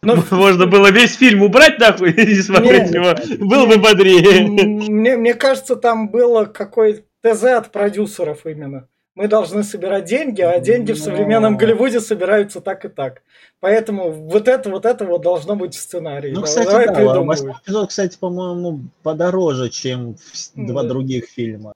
Но 0.02 0.16
Можно 0.30 0.66
было 0.66 0.90
весь 0.90 1.16
фильм 1.16 1.42
убрать 1.42 1.78
нахуй 1.78 2.10
и 2.16 2.26
не 2.26 2.42
смотреть 2.42 2.90
Не. 2.90 2.96
его. 2.96 3.46
Было 3.46 3.66
бы 3.66 3.76
бодрее. 3.78 4.46
мне, 4.46 5.16
мне 5.16 5.34
кажется, 5.34 5.76
там 5.76 6.08
было 6.08 6.44
какой 6.46 7.04
ТЗ 7.22 7.44
от 7.44 7.70
продюсеров 7.72 8.46
именно. 8.46 8.88
Мы 9.14 9.28
должны 9.28 9.62
собирать 9.64 10.04
деньги, 10.06 10.40
а 10.40 10.58
деньги 10.60 10.92
в 10.92 10.98
Но- 10.98 11.04
современном 11.04 11.56
Голливуде 11.58 12.00
собираются 12.00 12.60
так 12.62 12.84
и 12.86 12.88
так. 12.88 13.22
Поэтому 13.58 14.10
вот 14.10 14.48
это 14.48 14.70
вот 14.70 14.86
это 14.86 15.04
вот 15.04 15.20
должно 15.20 15.56
быть 15.56 15.74
в 15.74 15.80
сценарии. 15.80 16.32
Ну, 16.32 16.42
кстати, 16.42 16.66
давай 16.68 16.86
да, 16.86 17.20
восьмой 17.20 17.54
эпизод, 17.62 17.88
кстати, 17.90 18.16
по-моему, 18.18 18.84
подороже, 19.02 19.68
чем 19.68 20.14
в- 20.14 20.52
два 20.54 20.82
Да. 20.84 20.88
других 20.88 21.26
фильма. 21.26 21.74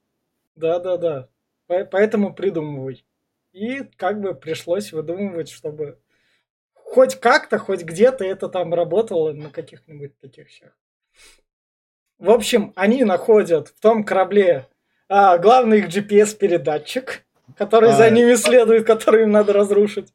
Да, 0.55 0.79
да, 0.79 0.97
да. 0.97 1.27
По- 1.67 1.85
Поэтому 1.85 2.33
придумывай. 2.33 3.03
И 3.55 3.83
как 3.95 4.19
бы 4.19 4.35
пришлось 4.35 4.91
выдумывать, 4.91 5.49
чтобы 5.49 5.97
хоть 6.73 7.15
как-то, 7.15 7.57
хоть 7.57 7.83
где-то 7.83 8.25
это 8.25 8.49
там 8.49 8.73
работало 8.73 9.31
на 9.31 9.49
каких-нибудь 9.49 10.19
таких 10.19 10.49
щах. 10.49 10.73
В 12.19 12.31
общем, 12.31 12.73
они 12.75 13.05
находят 13.05 13.69
в 13.69 13.79
том 13.79 14.03
корабле 14.03 14.67
а, 15.07 15.37
главный 15.37 15.79
их 15.79 15.87
GPS-передатчик, 15.87 17.23
который 17.57 17.93
за 17.93 18.07
А, 18.07 18.09
ними 18.09 18.35
следует, 18.35 18.85
который 18.85 19.23
им 19.23 19.31
надо 19.31 19.53
разрушить. 19.53 20.13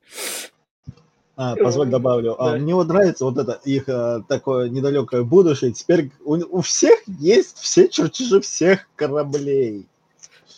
А, 1.36 1.56
позволь 1.56 1.88
добавлю. 1.88 2.36
А, 2.38 2.52
Да. 2.52 2.58
мне 2.58 2.74
вот 2.74 2.88
нравится 2.88 3.24
вот 3.24 3.38
это 3.38 3.58
их 3.64 3.88
а, 3.88 4.20
такое 4.28 4.68
недалекое 4.68 5.22
будущее. 5.22 5.72
Теперь 5.72 6.10
у, 6.26 6.34
у 6.34 6.60
всех 6.60 7.00
есть 7.06 7.56
все 7.56 7.88
чертежи 7.88 8.42
всех 8.42 8.86
кораблей. 8.96 9.86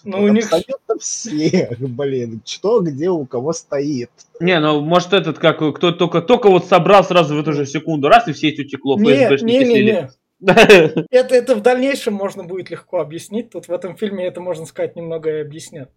Ну, 0.05 0.21
Вот 0.21 0.31
у 0.31 0.33
них... 0.33 0.45
Абсолютно 0.45 0.99
всех, 0.99 1.79
блин. 1.79 2.43
Что, 2.45 2.81
где, 2.81 3.09
у 3.11 3.25
кого 3.27 3.53
стоит. 3.53 4.11
Не, 4.41 4.59
ну 4.61 4.81
может 4.81 5.13
этот 5.13 5.39
как 5.39 5.59
кто 5.77 5.93
только 5.93 6.21
только 6.23 6.49
вот 6.49 6.67
собрал 6.67 7.05
сразу 7.05 7.37
в 7.37 7.41
эту 7.41 7.53
же 7.53 7.67
секунду 7.67 8.09
раз 8.09 8.27
и 8.29 8.33
все 8.33 8.51
это 8.51 8.63
утекло, 8.63 8.99
Не, 8.99 9.05
не, 9.05 9.43
не, 9.43 9.65
слили. 9.65 9.93
не. 9.93 10.11
Это, 11.11 11.37
это 11.37 11.55
в 11.55 11.61
дальнейшем 11.61 12.15
можно 12.15 12.43
будет 12.43 12.69
легко 12.69 12.99
объяснить. 12.99 13.51
Тут 13.51 13.69
в 13.69 13.73
этом 13.73 13.97
фильме 13.97 14.27
это, 14.27 14.41
можно 14.41 14.67
сказать, 14.67 14.97
немного 14.97 15.31
и 15.31 15.41
объяснят. 15.41 15.89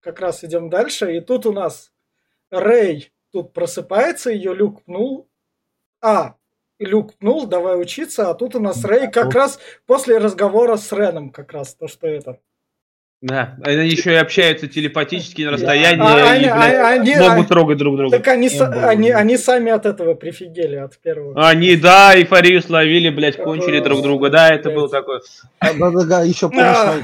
Как 0.00 0.18
раз 0.20 0.42
идем 0.44 0.70
дальше. 0.70 1.14
И 1.14 1.20
тут 1.20 1.44
у 1.44 1.52
нас 1.52 1.92
Рэй 2.50 3.12
тут 3.32 3.52
просыпается, 3.52 4.30
ее 4.30 4.54
Люк 4.54 4.82
пнул. 4.84 5.28
А, 6.00 6.36
Люк 6.78 7.14
пнул, 7.14 7.46
давай 7.46 7.80
учиться. 7.80 8.30
А 8.30 8.34
тут 8.34 8.54
у 8.54 8.60
нас 8.60 8.84
Рэй 8.84 9.10
как 9.10 9.26
вот. 9.26 9.34
раз 9.34 9.58
после 9.86 10.18
разговора 10.18 10.76
с 10.76 10.92
Реном, 10.92 11.30
как 11.30 11.52
раз 11.52 11.74
то, 11.74 11.88
что 11.88 12.06
это. 12.06 12.38
Да, 13.20 13.56
они 13.64 13.88
еще 13.88 14.12
и 14.12 14.14
общаются 14.16 14.68
телепатически 14.68 15.42
на 15.42 15.50
расстоянии 15.50 16.00
А, 16.06 16.18
и, 16.18 16.22
они- 16.22 16.44
блядь, 16.44 16.74
а- 16.74 16.88
они- 16.90 17.16
могут 17.16 17.46
а- 17.46 17.48
трогать 17.48 17.76
друг 17.78 17.96
друга. 17.96 18.16
Так 18.16 18.28
они, 18.28 18.48
было. 18.48 18.66
они, 18.88 19.10
они 19.10 19.36
сами 19.36 19.72
от 19.72 19.86
этого 19.86 20.14
прифигели, 20.14 20.76
от 20.76 20.96
первого. 20.98 21.48
Они, 21.48 21.74
да, 21.74 22.14
эйфорию 22.16 22.62
словили, 22.62 23.08
блядь, 23.10 23.36
кончили 23.36 23.80
друг 23.80 24.02
друга. 24.02 24.30
Да, 24.30 24.48
это 24.54 24.70
было 24.70 24.88
такое. 24.88 25.20
А, 25.58 25.72
да, 25.74 25.90
да, 25.90 26.04
да, 26.04 26.22
еще 26.22 26.48
помнишь, 26.48 26.62
А. 26.64 26.94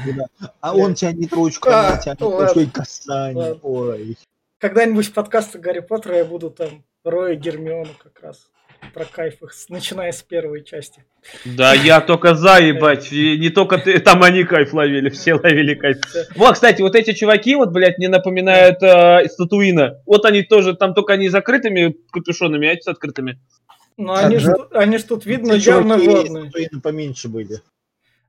а 0.61 0.73
он 0.73 0.93
тянет 0.95 1.33
ручку, 1.33 1.67
А, 1.69 1.87
она 1.89 1.97
тянет 1.97 2.21
ладно. 2.21 2.45
ручку 2.45 2.59
и 2.61 2.65
касание. 2.67 3.59
Ой. 3.61 4.17
Когда-нибудь 4.59 5.07
в 5.07 5.13
подкастах 5.13 5.59
Гарри 5.59 5.81
Поттера 5.81 6.15
я 6.15 6.23
буду 6.23 6.49
там 6.49 6.85
Роя 7.03 7.33
и 7.33 7.35
Гермиону 7.35 7.89
как 8.01 8.23
раз 8.23 8.47
про 8.95 9.03
кайф 9.03 9.43
их, 9.43 9.51
начиная 9.67 10.13
с 10.13 10.23
первой 10.23 10.63
части. 10.63 11.03
Да, 11.43 11.73
я 11.73 11.99
только 11.99 12.33
за, 12.33 12.59
ебать. 12.59 13.11
И 13.11 13.37
не 13.37 13.49
только 13.49 13.77
ты, 13.77 13.99
там 13.99 14.23
они 14.23 14.45
кайф 14.45 14.73
ловили, 14.73 15.09
все 15.09 15.33
ловили 15.33 15.75
кайф. 15.75 15.97
Вот, 16.35 16.53
кстати, 16.53 16.81
вот 16.81 16.95
эти 16.95 17.11
чуваки, 17.11 17.55
вот, 17.55 17.71
блядь, 17.71 17.97
мне 17.97 18.07
напоминают 18.07 18.81
э, 18.81 19.25
из 19.25 19.35
Татуина. 19.35 20.01
Вот 20.05 20.23
они 20.23 20.43
тоже, 20.43 20.75
там 20.75 20.93
только 20.93 21.11
они 21.11 21.27
закрытыми 21.27 21.97
капюшонами, 22.09 22.69
а 22.69 22.71
эти 22.71 22.83
с 22.83 22.87
открытыми. 22.87 23.37
Но 23.97 24.13
они 24.15 24.37
ж, 24.37 24.53
тут- 24.53 24.73
они 24.73 24.97
ж 24.97 25.03
тут 25.03 25.25
видно 25.25 25.53
явно 25.53 25.99
чуваки 25.99 26.29
водные. 26.29 26.81
поменьше 26.81 27.27
были. 27.27 27.59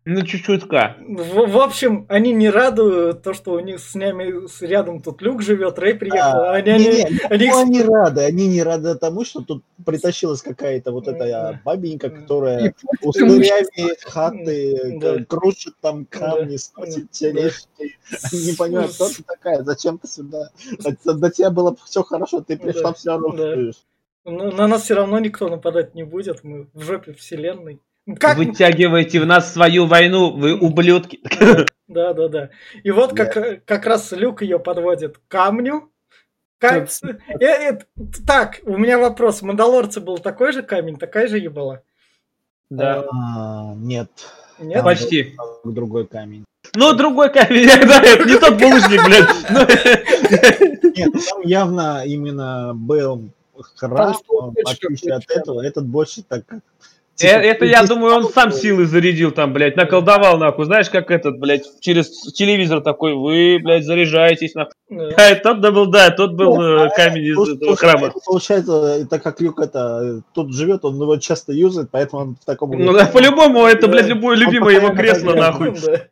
Ну, 0.09 0.23
чуть-чутка. 0.23 0.97
В, 1.01 1.49
в 1.51 1.59
общем, 1.59 2.07
они 2.09 2.33
не 2.33 2.49
радуют 2.49 3.23
то, 3.25 3.35
что 3.35 3.55
у 3.55 3.59
них 3.59 3.81
с 3.81 3.97
ними 3.97 4.47
с- 4.47 4.63
рядом 4.63 5.03
тут 5.03 5.21
Люк 5.21 5.43
живет, 5.43 5.81
Рэй 5.81 5.95
приехал. 5.95 6.43
А, 6.43 6.53
они, 6.53 6.71
не, 6.79 6.89
они, 7.03 7.15
не, 7.15 7.21
они 7.29 7.49
ну, 7.49 7.59
они 7.61 7.83
рады, 7.83 8.21
они 8.21 8.47
не 8.47 8.63
рады 8.63 8.95
тому, 8.95 9.25
что 9.25 9.41
тут 9.43 9.65
притащилась 9.85 10.43
какая-то 10.43 10.93
вот 10.93 11.09
эта 11.09 11.61
бабенька, 11.65 12.11
которая 12.11 12.73
устырями 13.03 13.97
хаты, 14.09 14.99
Да. 15.01 15.25
крушит 15.25 15.75
там 15.81 16.05
камни, 16.07 16.53
Да. 16.53 16.59
сносит 16.59 17.03
Да. 17.03 17.09
тележки. 17.11 17.99
Не 18.33 18.57
понимаю, 18.57 18.89
кто 18.91 19.09
ты 19.09 19.25
такая, 19.25 19.65
зачем 19.65 19.99
ты 19.99 20.07
сюда? 20.07 20.51
До, 21.05 21.15
до 21.15 21.31
тебя 21.33 21.51
было 21.51 21.77
все 21.85 22.05
хорошо, 22.05 22.43
ты 22.43 22.57
пришла 22.57 22.91
Да. 22.91 22.93
все 22.93 23.11
равно 23.11 23.73
на, 24.25 24.51
на 24.53 24.69
нас 24.69 24.83
все 24.83 24.95
равно 24.95 25.19
никто 25.19 25.49
нападать 25.49 25.97
не 25.97 26.05
будет, 26.05 26.45
мы 26.45 26.69
в 26.75 26.83
жопе 26.83 27.13
вселенной. 27.13 27.81
Как? 28.19 28.37
Вытягиваете 28.37 29.21
в 29.21 29.27
нас 29.27 29.53
свою 29.53 29.87
войну, 29.87 30.31
вы 30.31 30.57
ублюдки. 30.57 31.21
Да, 31.89 32.13
да, 32.15 32.29
да. 32.29 32.51
И 32.83 32.91
вот 32.91 33.17
как, 33.17 33.65
как 33.65 33.87
раз 33.87 34.13
Люк 34.13 34.43
ее 34.43 34.59
подводит 34.59 35.19
к 35.19 35.21
камню. 35.29 35.91
Э, 36.61 36.85
э, 37.41 37.79
Так, 38.27 38.61
у 38.65 38.77
меня 38.77 38.99
вопрос. 38.99 39.41
В 39.41 39.43
Мандалорце 39.45 40.01
был 40.01 40.19
такой 40.19 40.53
же 40.53 40.63
камень, 40.63 40.97
такая 40.97 41.29
же 41.29 41.39
ебала? 41.39 41.83
Да. 42.71 43.05
А, 43.13 43.75
нет. 43.77 44.11
Нет? 44.59 44.83
Почти. 44.83 45.37
Другой 45.65 46.07
камень. 46.07 46.45
Ну, 46.75 46.93
другой 46.95 47.33
камень, 47.33 47.67
да, 47.87 48.01
это 48.03 48.25
не 48.25 48.39
тот 48.39 48.59
булыжник, 48.59 49.05
блядь. 49.07 50.97
Нет, 50.97 51.13
там 51.13 51.41
явно 51.43 52.05
именно 52.05 52.73
был 52.75 53.31
храм, 53.77 54.15
что 54.15 54.51
в 54.51 54.69
отличие 54.69 55.15
от 55.15 55.31
этого, 55.31 55.65
этот 55.65 55.87
больше 55.87 56.23
так 56.23 56.45
как... 56.47 56.61
типа, 57.17 57.31
Это, 57.31 57.65
я 57.65 57.83
думаю, 57.83 58.15
он 58.15 58.29
сам 58.29 58.53
силы 58.53 58.87
зарядил 58.87 59.31
там, 59.33 59.53
блядь, 59.53 59.77
наколдовал, 59.77 60.39
нахуй. 60.39 60.65
Знаешь, 60.67 60.91
как 60.91 61.11
этот, 61.11 61.39
блядь, 61.39 61.65
через 61.81 62.11
телевизор 62.33 62.81
такой, 62.81 63.15
вы, 63.15 63.59
блядь, 63.63 63.85
заряжаетесь, 63.85 64.55
нахуй. 64.55 64.73
Да. 64.89 65.15
А 65.17 65.35
тот 65.35 65.61
да 65.61 65.73
был, 65.73 65.87
да, 65.87 66.11
тот 66.11 66.35
был 66.35 66.61
э, 66.61 66.91
камень 66.95 67.25
из 67.25 67.57
этого 67.57 67.77
храма. 67.77 68.09
это 68.09 68.19
Получается, 68.25 68.99
э, 69.01 69.07
так 69.07 69.23
как 69.23 69.41
Люк 69.41 69.61
это 69.61 70.23
тут 70.33 70.55
живет, 70.55 70.85
он 70.85 70.95
его 70.95 71.17
часто 71.17 71.53
юзает, 71.53 71.89
поэтому 71.91 72.23
он 72.23 72.37
в 72.41 72.45
таком... 72.45 72.71
Ну 72.71 72.93
да, 72.93 73.07
по-любому, 73.07 73.67
это, 73.67 73.89
блядь, 73.89 74.07
любое 74.07 74.37
любимое 74.37 74.77
его 74.77 74.91
кресло, 74.91 75.35
нахуй. 75.35 75.75
Да. 75.85 76.03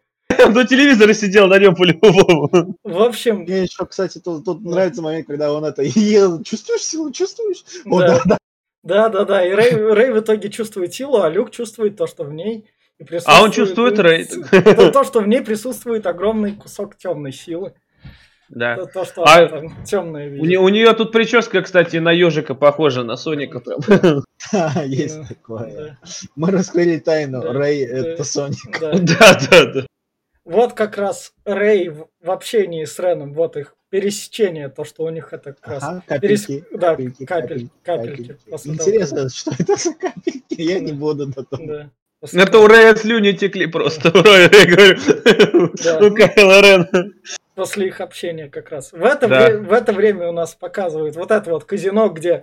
Он 0.45 0.53
до 0.53 0.67
телевизора 0.67 1.13
сидел 1.15 1.49
на 1.49 1.59
нем 1.59 1.75
по-любому. 1.75 2.77
В 2.83 3.03
общем, 3.03 3.41
Мне 3.41 3.63
еще, 3.63 3.85
кстати, 3.87 4.19
тут, 4.19 4.45
тут 4.45 4.65
нравится 4.65 5.03
момент, 5.03 5.27
когда 5.27 5.53
он 5.53 5.65
это 5.65 5.83
ел. 5.85 6.43
Чувствуешь 6.43 6.83
силу, 6.83 7.11
чувствуешь? 7.13 7.65
О, 7.85 8.01
Да. 8.01 8.21
да, 8.25 8.39
да. 8.85 9.09
да, 9.09 9.25
да. 9.25 9.45
И 9.47 9.53
Рэй, 9.53 9.73
Рэй 9.93 10.13
в 10.13 10.21
итоге 10.21 10.49
чувствует 10.51 10.95
силу, 10.95 11.21
а 11.23 11.29
Люк 11.29 11.51
чувствует 11.51 11.97
то, 11.97 12.07
что 12.07 12.25
в 12.25 12.33
ней. 12.33 12.67
И 12.99 13.03
И 13.03 13.19
А 13.27 13.43
он 13.43 13.51
присутствует- 13.51 13.55
чувствует 13.55 13.99
рейд. 13.99 14.77
То, 14.77 14.91
то, 14.93 15.05
что 15.05 15.21
в 15.21 15.27
ней 15.27 15.41
присутствует 15.43 16.07
огромный 16.07 16.53
кусок 16.53 16.97
темной 16.97 17.33
силы. 17.33 17.75
Да. 18.51 18.77
То, 18.77 18.87
то, 18.87 19.05
что 19.05 19.25
А 19.25 19.39
она 19.39 19.49
там 19.49 19.85
темная 19.85 20.29
У, 20.39 20.45
не- 20.45 20.59
у 20.59 20.69
нее 20.69 20.93
тут 20.93 21.11
прическа, 21.11 21.63
кстати, 21.63 21.97
на 21.97 22.13
ежика 22.13 22.55
похожа, 22.55 23.03
на 23.03 23.17
Соника 23.17 23.59
прям. 23.61 23.81
Есть 24.87 25.19
Да, 25.19 25.27
такое. 25.27 25.73
Да, 25.75 25.99
Мы 26.37 26.51
раскрыли 26.51 26.99
тайну. 26.99 27.41
Да, 27.43 27.53
Рэй 27.53 27.87
да. 27.87 27.97
это 27.97 28.23
Соник. 28.25 28.79
да. 28.81 28.93
Да, 28.99 29.39
да, 29.51 29.65
да. 29.73 29.87
Вот 30.45 30.75
как 30.75 30.99
раз 30.99 31.33
Рэй 31.47 31.89
в 31.89 32.31
общении 32.31 32.85
с 32.85 32.99
Реном, 32.99 33.33
вот 33.33 33.57
их 33.57 33.74
пересечение, 33.95 34.69
то, 34.71 34.83
что 34.83 35.05
у 35.05 35.11
них 35.11 35.33
это 35.33 35.53
как 35.53 35.69
раз... 35.69 35.83
Ага, 35.85 36.03
перес- 36.19 36.47
капельки. 36.47 36.65
Да, 36.73 36.91
капельки, 36.91 37.25
капель, 37.25 37.69
капельки. 37.85 38.23
капельки. 38.23 38.39
того, 38.51 38.75
Интересно, 38.75 39.29
что 39.29 39.53
это 39.57 39.77
за 39.77 39.95
капельки? 39.95 40.43
Я 40.61 40.81
не 40.81 40.93
буду 40.93 41.33
как- 41.33 41.49
того. 41.49 41.65
Да. 41.65 41.91
После 42.19 42.43
Это 42.43 42.59
у 42.59 42.67
Рэя 42.67 42.97
слюни 42.97 43.31
текли 43.33 43.67
просто. 43.69 44.11
Рэя, 44.11 44.51
я 44.53 44.67
говорю. 44.67 45.73
Да. 45.85 45.99
У 46.05 46.13
Кайла 46.13 46.61
Рена. 46.61 47.13
после 47.55 47.87
их 47.87 48.01
общения 48.01 48.49
как 48.49 48.71
раз. 48.71 48.91
В 48.93 49.01
это, 49.05 49.29
Да. 49.29 49.49
вре- 49.49 49.59
в 49.59 49.73
это 49.73 49.93
время 49.93 50.29
у 50.29 50.33
нас 50.33 50.57
показывают 50.57 51.15
вот 51.15 51.31
это 51.31 51.49
вот 51.51 51.65
казино, 51.65 52.09
где 52.09 52.43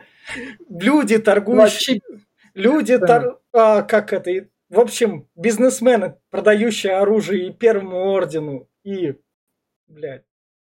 люди 0.70 1.18
торгующие, 1.18 2.00
Вообще, 2.00 2.22
люди, 2.54 2.98
тор- 2.98 3.40
а, 3.52 3.82
как 3.82 4.14
это, 4.14 4.32
в 4.70 4.80
общем, 4.80 5.28
бизнесмены, 5.36 6.16
продающие 6.30 6.94
оружие 6.96 7.48
и 7.50 7.52
Первому 7.52 8.10
Ордену, 8.14 8.70
и, 8.86 9.16
блядь, 9.88 10.24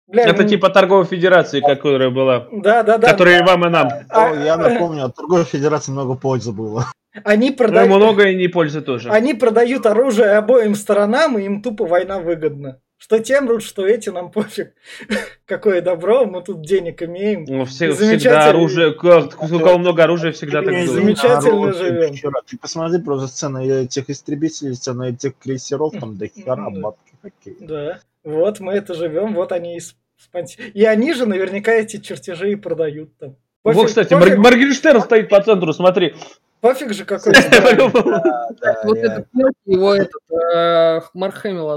блядь, 0.07 0.27
Это 0.27 0.43
ну, 0.43 0.49
типа 0.49 0.69
торговой 0.69 1.05
федерации, 1.05 1.59
которая 1.61 2.09
была. 2.09 2.47
да, 2.51 2.83
да, 2.83 2.97
да, 2.97 3.09
Которая 3.11 3.39
и 3.41 3.43
вам, 3.45 3.65
и 3.65 3.69
нам. 3.69 3.89
А- 4.09 4.31
О, 4.31 4.35
Я 4.35 4.57
напомню, 4.57 5.05
от 5.05 5.15
торговой 5.15 5.45
федерации 5.45 5.91
много 5.91 6.15
пользы 6.15 6.51
было. 6.51 6.85
они 7.23 7.49
Ну, 7.51 7.55
продают, 7.55 7.89
много 7.95 8.23
и 8.29 8.35
не 8.35 8.47
пользы 8.47 8.81
тоже. 8.81 9.09
они 9.09 9.33
продают 9.33 9.85
оружие 9.85 10.31
обоим 10.37 10.75
сторонам, 10.75 11.37
и 11.37 11.43
им 11.43 11.61
тупо 11.61 11.85
война 11.85 12.19
выгодна. 12.19 12.79
Что 12.97 13.19
тем 13.19 13.49
рут, 13.49 13.63
что 13.63 13.85
эти 13.85 14.09
нам 14.09 14.31
пофиг. 14.31 14.71
Какое 15.45 15.81
добро, 15.81 16.25
мы 16.25 16.41
тут 16.41 16.61
денег 16.65 17.03
имеем. 17.03 17.43
Ну, 17.45 17.65
все- 17.65 17.91
Замечательно. 17.91 18.17
всегда 18.19 18.45
оружие, 18.49 18.89
у 18.91 18.95
кого 18.95 19.77
много 19.77 20.03
оружия, 20.05 20.31
всегда 20.31 20.61
так 20.61 20.73
было. 20.73 20.87
замечательно 20.87 21.73
живем. 21.73 22.13
вчера. 22.13 22.39
Ты 22.47 22.57
посмотри 22.57 23.01
просто 23.01 23.27
сцены 23.27 23.67
этих 23.83 24.09
истребителей, 24.09 24.73
сцены 24.73 25.09
этих 25.09 25.37
крейсеров, 25.37 25.91
там 25.99 26.15
до 26.17 26.27
хера 26.27 26.55
Да. 26.55 26.79
бабки 26.79 27.11
какие. 27.21 27.57
Да, 27.59 27.99
вот 28.23 28.59
мы 28.59 28.73
это 28.73 28.93
живем, 28.93 29.33
вот 29.35 29.51
они 29.51 29.77
и 29.77 29.79
спонси- 29.79 30.69
И 30.73 30.83
они 30.85 31.13
же 31.13 31.25
наверняка 31.25 31.71
эти 31.73 31.97
чертежи 31.97 32.51
и 32.51 32.55
продают 32.55 33.17
там. 33.17 33.35
Вот, 33.63 33.75
Пофиг- 33.75 33.85
кстати, 33.87 34.13
пофиг, 34.13 34.37
Мор- 34.37 34.51
Моргенштерн 34.51 35.01
стоит 35.01 35.29
по 35.29 35.41
центру, 35.41 35.71
смотри. 35.73 36.15
пофиг 36.61 36.93
же 36.93 37.05
какой 37.05 37.33
вот 38.83 38.97
этот 38.97 39.27
мелкий, 39.33 39.55
его 39.65 39.93
этот 39.95 40.21
э, 40.31 41.01
Марк 41.13 41.35
Хэмилл. 41.35 41.69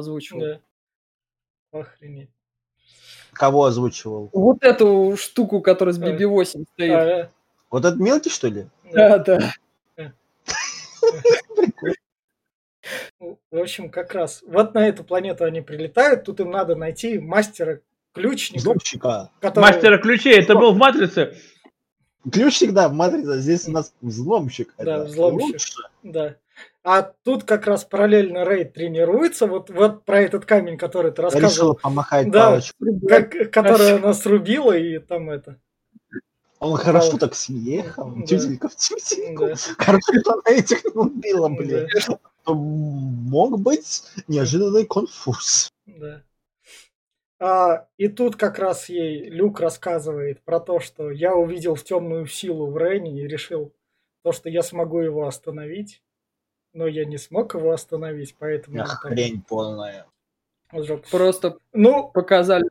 Охренеть. 1.72 2.30
Кого 3.32 3.64
озвучивал? 3.64 4.30
Вот 4.32 4.64
эту 4.64 5.14
штуку, 5.18 5.60
которая 5.60 5.92
с 5.92 5.98
BB-8 6.00 6.64
стоит. 6.72 6.92
А, 6.92 7.30
Вот 7.70 7.84
этот 7.84 8.00
мелкий, 8.00 8.30
что 8.30 8.48
ли? 8.48 8.66
да. 8.92 9.18
Да, 9.18 9.38
В 13.50 13.58
общем, 13.58 13.90
как 13.90 14.12
раз 14.14 14.42
вот 14.46 14.74
на 14.74 14.86
эту 14.88 15.04
планету 15.04 15.44
они 15.44 15.60
прилетают, 15.60 16.24
тут 16.24 16.40
им 16.40 16.50
надо 16.50 16.76
найти 16.76 17.18
мастера 17.18 17.80
ключника, 18.12 18.60
Взломщика. 18.60 19.30
который... 19.40 19.64
Мастера 19.64 19.98
ключей, 19.98 20.38
это 20.40 20.54
был 20.54 20.72
в 20.72 20.76
Матрице. 20.76 21.34
Ключ 22.30 22.54
всегда 22.54 22.88
в 22.88 22.92
матрице, 22.92 23.28
а 23.34 23.38
здесь 23.38 23.68
у 23.68 23.70
нас 23.70 23.94
взломщик. 24.00 24.74
Да, 24.78 24.96
Это 24.96 25.04
взломщик. 25.04 25.52
лучше. 25.52 25.72
Да. 26.02 26.34
А 26.82 27.02
тут 27.22 27.44
как 27.44 27.66
раз 27.68 27.84
параллельно 27.84 28.44
Рейд 28.44 28.72
тренируется, 28.74 29.46
вот, 29.46 29.70
вот 29.70 30.04
про 30.04 30.22
этот 30.22 30.44
камень, 30.44 30.76
который 30.76 31.12
ты 31.12 31.22
Решила 31.22 31.40
рассказывал, 31.40 31.74
помахать 31.76 32.30
Да. 32.32 32.46
палочкой. 32.50 33.00
как- 33.08 33.50
которая 33.52 33.96
она 33.96 34.12
срубила, 34.12 34.72
и 34.76 34.98
там 34.98 35.30
это... 35.30 35.58
Он 36.58 36.76
хорошо 36.76 37.16
так 37.18 37.34
съехал. 37.36 38.10
Да. 38.16 38.26
Тютелька 38.26 38.68
в 38.70 38.76
тютельку. 38.76 39.46
Да. 39.46 39.54
Хорошо, 39.78 40.12
что 40.20 40.32
она 40.32 40.56
этих 40.58 40.84
не 40.84 40.90
убила, 41.00 41.48
Да. 41.48 41.86
Блин. 42.54 43.16
То 43.26 43.26
Мог 43.30 43.60
быть 43.60 44.02
неожиданный 44.28 44.86
конфуз. 44.86 45.70
Да. 45.86 46.22
А, 47.38 47.86
и 47.98 48.08
тут 48.08 48.36
как 48.36 48.58
раз 48.58 48.88
ей 48.88 49.28
Люк 49.28 49.60
рассказывает 49.60 50.42
про 50.42 50.58
то, 50.58 50.80
что 50.80 51.10
я 51.10 51.34
увидел 51.34 51.76
темную 51.76 52.26
силу 52.26 52.70
в 52.70 52.78
Рене 52.78 53.20
и 53.22 53.28
решил 53.28 53.74
то, 54.22 54.32
что 54.32 54.48
я 54.48 54.62
смогу 54.62 55.00
его 55.00 55.26
остановить. 55.26 56.02
Но 56.72 56.86
я 56.86 57.04
не 57.04 57.18
смог 57.18 57.54
его 57.54 57.72
остановить, 57.72 58.36
поэтому... 58.38 58.76
там 58.78 58.86
Хрень 58.86 59.42
полная. 59.42 60.06
Просто 61.10 61.58
Ну, 61.72 62.08
показали. 62.08 62.68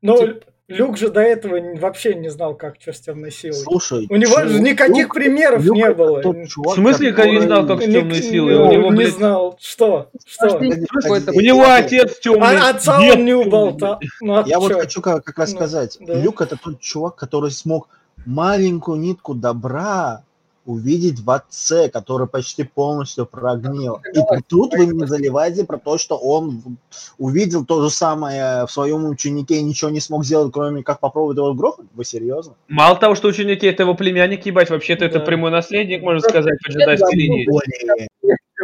но 0.00 0.16
Тип- 0.16 0.44
Люк 0.76 0.96
же 0.98 1.08
до 1.10 1.20
этого 1.20 1.58
вообще 1.78 2.14
не 2.14 2.28
знал, 2.30 2.54
как 2.54 2.76
что 2.80 2.92
с 2.92 3.00
темной 3.00 3.30
силой. 3.30 3.54
Слушай, 3.58 4.06
У 4.10 4.16
него 4.16 4.40
же 4.46 4.60
никаких 4.60 5.04
Люк- 5.06 5.14
примеров 5.14 5.62
Люк 5.64 5.76
не 5.76 5.90
было. 5.92 6.22
чувак, 6.46 6.72
В 6.76 6.80
смысле, 6.80 7.14
я 7.16 7.26
не 7.26 7.40
знал, 7.40 7.66
как 7.66 7.80
с 7.82 7.84
темной 7.84 8.02
ник- 8.16 8.24
силой? 8.24 8.54
У 8.56 8.72
него, 8.72 8.90
не 8.90 8.96
блядь, 8.96 9.14
знал. 9.14 9.56
Что? 9.60 10.08
Что? 10.26 10.56
У 10.58 11.40
него 11.40 11.64
отец 11.68 12.18
темный. 12.20 12.58
А 12.58 12.70
отца 12.70 13.00
он 13.00 13.24
не 13.24 13.34
уболтал. 13.34 14.00
Ну, 14.20 14.44
Я 14.46 14.58
вот 14.58 14.72
хочу 14.72 15.00
как, 15.02 15.24
как 15.24 15.38
раз 15.38 15.50
Ну, 15.52 15.56
сказать. 15.58 15.96
да. 16.00 16.14
Люк 16.14 16.40
это 16.40 16.56
тот 16.56 16.80
чувак, 16.80 17.16
который 17.16 17.50
смог 17.50 17.88
маленькую 18.24 18.98
нитку 18.98 19.34
добра 19.34 20.22
увидеть 20.64 21.20
в 21.20 21.30
отце, 21.30 21.88
который 21.88 22.26
почти 22.26 22.64
полностью 22.64 23.26
прогнил. 23.26 24.00
И 24.14 24.20
тут 24.48 24.74
вы 24.74 24.86
мне 24.86 25.06
заливаете 25.06 25.64
про 25.64 25.78
то, 25.78 25.98
что 25.98 26.16
он 26.16 26.78
увидел 27.18 27.64
то 27.64 27.82
же 27.82 27.90
самое 27.90 28.66
в 28.66 28.70
своем 28.70 29.06
ученике 29.06 29.56
и 29.56 29.62
ничего 29.62 29.90
не 29.90 30.00
смог 30.00 30.24
сделать, 30.24 30.52
кроме 30.52 30.82
как 30.82 31.00
попробовать 31.00 31.36
его 31.36 31.52
грохнуть? 31.54 31.88
Вы 31.94 32.04
серьезно? 32.04 32.54
Мало 32.68 32.96
того, 32.96 33.14
что 33.14 33.28
ученики 33.28 33.66
это 33.66 33.82
его 33.82 33.94
племянник, 33.94 34.46
ебать, 34.46 34.70
вообще-то 34.70 35.04
это 35.04 35.18
Да. 35.18 35.24
прямой 35.24 35.50
наследник, 35.50 36.02
можно 36.02 36.20
сказать, 36.20 36.58
по 36.64 36.70
джедайской 36.70 37.16
линии. 37.16 37.46
Более. 37.48 38.08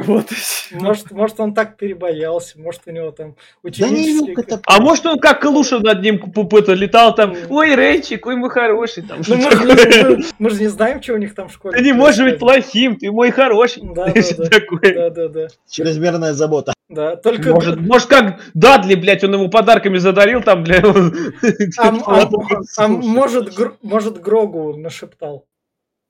Вот. 0.07 0.26
Может, 0.70 1.11
может, 1.12 1.40
он 1.40 1.55
так 1.55 1.76
перебоялся, 1.76 2.59
может, 2.61 2.82
у 2.86 2.90
него 2.90 3.11
там 3.11 3.34
Да 3.62 3.70
не 3.70 3.70
ученический... 3.70 4.34
Это... 4.34 4.61
А 4.66 4.80
может 4.80 5.07
он 5.07 5.18
как 5.18 5.40
Калуша 5.40 5.78
над 5.78 6.03
ним 6.03 6.18
пупыта 6.30 6.74
летал 6.74 7.14
там, 7.14 7.34
ой, 7.49 7.74
Рейчик, 7.74 8.26
ой, 8.26 8.36
мой 8.36 8.51
хороший, 8.51 9.03
там, 9.03 9.20
Ну, 9.26 9.36
мы, 9.36 9.51
же 9.51 9.51
такое? 9.51 9.86
не, 9.86 10.16
мы- 10.16 10.24
мы 10.38 10.51
же 10.51 10.61
не 10.61 10.66
знаем, 10.68 11.03
что 11.03 11.14
у 11.14 11.16
них 11.16 11.34
там 11.34 11.49
в 11.49 11.53
школе. 11.55 11.78
Ты 11.78 11.84
не 11.84 11.92
можешь 11.94 12.20
быть 12.22 12.38
плохим, 12.38 12.96
ты 12.96 13.11
мой 13.11 13.30
хороший. 13.30 13.82
Да, 13.82 14.07
да, 14.14 14.22
да. 14.36 14.44
такое. 14.51 14.94
Да, 14.94 15.11
да, 15.11 15.28
да. 15.28 15.46
Чрезмерная 15.70 16.34
забота. 16.34 16.74
Да, 16.90 17.16
только... 17.16 17.51
Может, 17.51 17.80
может, 17.80 18.09
как 18.09 18.40
Дадли, 18.55 18.94
блядь, 18.94 19.24
он 19.24 19.34
его 19.34 19.49
подарками 19.49 19.96
задарил 19.99 20.42
там, 20.42 20.64
блядь. 20.64 20.84
А, 21.78 21.88
а- 22.07 22.30
а 22.78 22.88
может, 22.88 23.55
Гр- 23.57 23.76
может, 23.82 24.20
Грогу 24.20 24.76
нашептал 24.76 25.44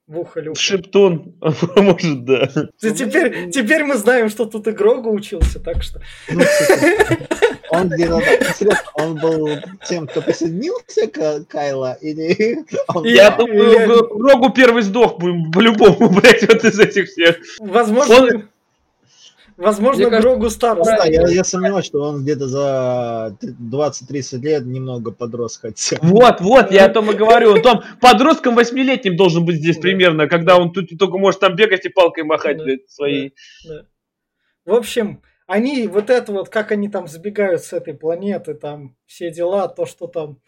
в 0.09 0.18
ухо 0.18 0.40
Люка. 0.40 0.59
Шептун, 0.59 1.34
может, 1.76 2.24
да. 2.24 2.48
Теперь, 2.80 3.50
теперь 3.50 3.84
мы 3.84 3.94
знаем, 3.96 4.30
что 4.30 4.46
тут 4.46 4.66
и 4.66 4.72
Грогу 4.72 5.11
учился, 5.12 5.61
так 5.61 5.82
что... 5.82 6.00
Ну, 6.30 6.40
кстати, 6.40 7.18
Он 7.70 7.88
где-то 7.90 8.18
так, 8.20 8.48
интересно, 8.48 8.90
он 8.94 9.14
был 9.16 9.48
тем, 9.86 10.06
кто 10.06 10.22
присоединился 10.22 11.06
к 11.06 11.44
Кайла, 11.48 11.98
или 12.00 12.64
он... 12.88 13.04
Я 13.04 13.24
Я- 13.24 13.30
думаю, 13.32 14.09
Грогу 14.16 14.50
первый 14.50 14.82
сдох 14.82 15.18
бы 15.18 15.50
по-любому, 15.52 16.09
блядь, 16.09 16.48
вот 16.48 16.64
из 16.64 16.80
этих 16.80 17.09
всех. 17.09 17.36
Возможно, 17.61 18.48
возможно 19.59 20.02
Мне 20.02 20.11
кажется, 20.11 20.28
Грогу 20.28 20.50
старость. 20.50 20.90
Да, 20.90 21.04
я, 21.06 21.28
я 21.28 21.44
сомневаюсь, 21.44 21.84
что 21.84 22.00
он 22.00 22.22
где-то 22.22 22.48
за 22.48 23.36
20-30 23.42 24.38
лет 24.38 24.64
немного 24.64 25.11
подрос 25.11 25.59
хотя. 25.59 25.98
Вот, 26.00 26.40
вот, 26.40 26.70
я 26.70 26.86
о 26.86 26.88
том 26.88 27.11
и 27.11 27.14
говорю. 27.14 27.52
Он 27.52 27.62
там 27.62 27.82
подростком 28.00 28.54
восьмилетним 28.54 29.16
должен 29.16 29.44
быть 29.44 29.56
здесь 29.56 29.76
Да. 29.76 29.82
примерно, 29.82 30.28
когда 30.28 30.59
он 30.59 30.72
тут 30.72 30.90
только 30.98 31.18
может 31.18 31.40
там 31.40 31.56
бегать 31.56 31.84
и 31.84 31.88
палкой 31.88 32.24
махать, 32.24 32.59
Да. 32.59 32.64
блядь, 32.64 32.88
своей. 32.88 33.34
Да. 33.68 33.82
В 34.64 34.74
общем, 34.74 35.22
они 35.46 35.88
вот 35.88 36.11
это 36.11 36.32
вот, 36.32 36.48
как 36.50 36.72
они 36.72 36.88
там 36.88 37.09
сбегают 37.09 37.62
с 37.62 37.72
этой 37.72 37.94
планеты, 37.94 38.54
там 38.54 38.96
все 39.06 39.30
дела, 39.30 39.66
то, 39.68 39.86
что 39.86 40.06
там 40.06 40.38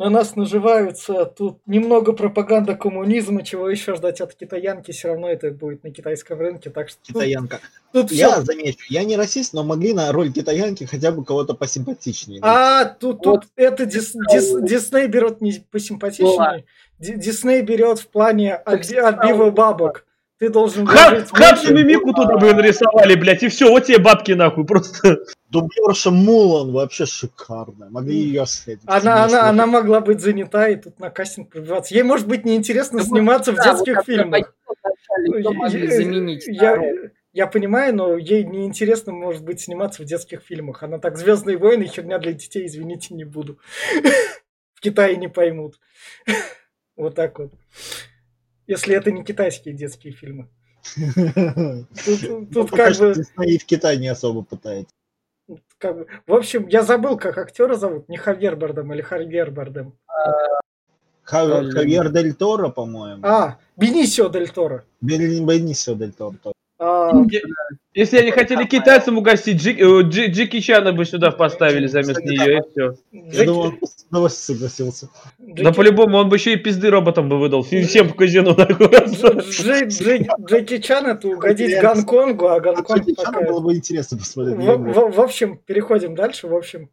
на 0.00 0.08
нас 0.08 0.34
наживаются, 0.34 1.26
тут 1.26 1.58
немного 1.66 2.12
пропаганда 2.14 2.74
коммунизма, 2.74 3.42
чего 3.44 3.68
еще 3.68 3.94
ждать 3.94 4.22
от 4.22 4.34
китаянки, 4.34 4.92
все 4.92 5.08
равно 5.08 5.28
это 5.28 5.50
будет 5.50 5.84
на 5.84 5.90
китайском 5.90 6.38
рынке, 6.40 6.70
так 6.70 6.88
что 6.88 6.98
Китаянка. 7.02 7.60
тут 7.92 8.10
Я 8.10 8.30
всё. 8.32 8.42
замечу, 8.42 8.78
я 8.88 9.04
не 9.04 9.16
расист, 9.18 9.52
но 9.52 9.62
могли 9.62 9.92
на 9.92 10.10
роль 10.10 10.32
китаянки 10.32 10.84
хотя 10.84 11.12
бы 11.12 11.22
кого-то 11.22 11.52
посимпатичнее. 11.52 12.40
А 12.42 12.86
тут, 12.86 13.22
тут 13.22 13.42
это 13.56 13.84
Дис- 13.84 14.14
Дис- 14.32 14.66
Дисней 14.66 15.06
берет 15.06 15.42
не 15.42 15.62
посимпатичнее, 15.70 16.64
Ди- 16.98 17.16
Дисней 17.16 17.60
берет 17.60 17.98
в 17.98 18.08
плане 18.08 18.58
отби- 18.64 18.96
отбива 18.96 19.50
бабок. 19.50 20.06
Ты 20.40 20.48
должен 20.48 20.86
Ха- 20.86 21.10
вложить 21.10 21.28
Хацуми 21.30 21.82
меньше. 21.82 21.84
Мику 21.84 22.14
туда 22.14 22.38
бы 22.38 22.54
нарисовали, 22.54 23.14
блядь, 23.14 23.42
и 23.42 23.48
все, 23.48 23.68
вот 23.68 23.84
тебе 23.84 23.98
бабки 23.98 24.32
нахуй, 24.32 24.64
просто. 24.64 25.18
Дублерша 25.50 26.10
Мулан 26.10 26.72
вообще 26.72 27.04
шикарная. 27.04 27.90
Могли 27.90 28.16
ее 28.16 28.46
сходить. 28.46 28.80
Она, 28.86 29.24
она, 29.24 29.50
она 29.50 29.66
могла 29.66 30.00
быть 30.00 30.20
занята 30.20 30.68
и 30.68 30.76
тут 30.76 30.98
на 30.98 31.10
кастинг 31.10 31.50
пробиваться. 31.50 31.94
Ей, 31.94 32.04
может 32.04 32.26
быть, 32.26 32.46
неинтересно 32.46 33.02
сниматься 33.02 33.52
в 33.52 33.56
детских 33.56 34.02
фильмах. 34.06 34.54
могли 35.52 36.40
Я-. 36.46 37.10
Я 37.34 37.46
понимаю, 37.46 37.94
но 37.94 38.16
ей 38.16 38.42
неинтересно, 38.42 39.12
может 39.12 39.44
быть, 39.44 39.60
сниматься 39.60 40.02
в 40.02 40.06
детских 40.06 40.40
фильмах. 40.42 40.82
Она 40.82 40.98
так 40.98 41.18
«Звездные 41.18 41.58
войны» 41.58 41.84
херня 41.86 42.18
для 42.18 42.32
детей, 42.32 42.66
извините, 42.66 43.14
не 43.14 43.24
буду. 43.24 43.58
В 44.74 44.80
Китае 44.80 45.16
не 45.16 45.28
поймут. 45.28 45.78
Вот 46.96 47.14
так 47.14 47.38
вот. 47.38 47.52
Если 48.70 48.94
это 48.94 49.10
не 49.10 49.24
китайские 49.24 49.74
детские 49.74 50.12
фильмы. 50.12 50.48
Тут, 52.04 52.50
тут 52.52 52.70
как 52.70 52.96
бы... 52.98 53.14
И 53.44 53.58
в 53.58 53.66
Китае 53.66 53.98
не 53.98 54.06
особо 54.06 54.44
пытается. 54.44 54.94
Как 55.78 55.96
бы, 55.96 56.06
в 56.28 56.32
общем, 56.32 56.68
я 56.68 56.84
забыл, 56.84 57.18
как 57.18 57.36
актера 57.36 57.74
зовут. 57.74 58.08
Не 58.08 58.16
Хавьер 58.16 58.54
Бардем 58.54 58.94
или 58.94 59.02
Хавьер 59.02 59.50
Бардем. 59.50 59.98
Хавьер 61.24 62.12
Дель 62.12 62.32
Торо, 62.32 62.68
по-моему. 62.68 63.26
А, 63.26 63.58
Бенисио 63.76 64.28
Дель 64.28 64.50
Торо. 64.50 64.84
Бенисио 65.00 65.94
Дель 65.94 66.12
Торо. 66.12 66.36
А, 66.82 67.12
Если 67.92 68.16
они 68.16 68.30
хотели 68.30 68.64
китайцам 68.64 69.18
угостить, 69.18 69.60
Джи- 69.60 69.76
э, 69.78 70.02
Джи- 70.08 70.28
Джеки 70.28 70.60
Чана 70.60 70.92
бы 70.94 71.04
сюда 71.04 71.30
поставили 71.30 71.86
заместо 71.86 72.22
нее, 72.22 72.58
и 72.58 72.60
все. 72.70 72.94
Я 73.12 73.44
думал, 73.44 73.62
он 73.66 73.78
с 73.82 74.06
удовольствием 74.08 74.56
согласился. 74.58 75.10
Да 75.38 75.72
по-любому, 75.72 76.16
он 76.16 76.30
бы 76.30 76.36
еще 76.36 76.54
и 76.54 76.56
пизды 76.56 76.88
роботам 76.88 77.28
бы 77.28 77.38
выдал. 77.38 77.62
Всем 77.64 78.08
по 78.08 78.14
казино 78.14 78.52
Джи- 78.54 80.26
Джеки 80.48 80.78
Чан 80.78 81.06
это 81.06 81.28
угодить. 81.28 81.78
Гонконгу, 81.82 82.46
а 82.48 82.54
А 82.56 82.60
Гонконг 82.60 83.00
Джеки 83.04 83.14
Чана 83.14 83.32
пока... 83.32 83.46
было 83.46 83.60
бы 83.60 83.74
интересно 83.74 84.16
посмотреть. 84.16 84.56
В 84.56 85.20
общем, 85.20 85.58
переходим 85.66 86.14
дальше. 86.14 86.46
В 86.48 86.54
общем, 86.56 86.88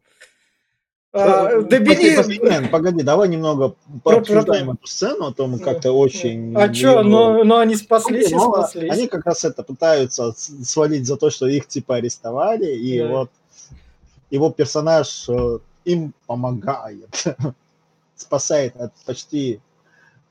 а, 1.12 1.48
Э, 1.50 1.62
погоди, 1.62 1.78
бери- 1.84 2.68
погоди, 2.68 3.02
давай 3.02 3.28
немного 3.28 3.74
пообсуждаем 4.04 4.70
эту 4.72 4.86
сцену, 4.86 5.26
а 5.26 5.32
то 5.32 5.46
мы 5.46 5.58
как-то 5.58 5.92
очень... 5.92 6.54
А 6.56 6.66
её- 6.66 7.02
но, 7.02 7.44
но 7.44 7.58
они 7.58 7.76
спаслись 7.76 8.30
и 8.30 8.34
Ну, 8.34 8.52
спаслись. 8.52 8.90
Они 8.92 9.06
как 9.08 9.24
раз 9.26 9.44
это 9.44 9.62
пытаются 9.62 10.32
свалить 10.36 11.06
за 11.06 11.16
то, 11.16 11.30
что 11.30 11.46
их 11.46 11.66
типа 11.66 11.96
арестовали, 11.96 12.74
и 12.76 12.98
Да. 12.98 13.08
вот 13.08 13.30
его 14.30 14.50
персонаж 14.50 15.28
э, 15.28 15.58
им 15.84 16.12
помогает, 16.26 17.08
спасает 18.14 18.76
от 18.76 18.92
почти 19.06 19.60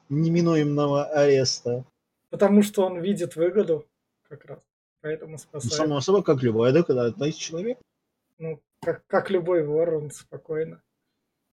неминуемого 0.10 1.06
ареста. 1.06 1.84
Потому 2.30 2.62
что 2.64 2.86
он 2.86 3.00
видит 3.00 3.36
выгоду 3.36 3.86
как 4.30 4.46
раз. 4.46 4.60
Поэтому 5.02 5.34
Ну, 5.34 5.38
спасает. 5.38 5.74
Само 5.74 6.02
собой, 6.02 6.24
как 6.24 6.44
любой, 6.44 6.72
да, 6.74 6.84
когда 6.84 7.08
это 7.08 7.32
человек. 7.32 7.78
Ну, 8.40 8.60
как, 8.82 9.06
как 9.08 9.30
любой 9.30 9.64
вор, 9.64 9.94
он 9.96 10.12
спокойно. 10.12 10.82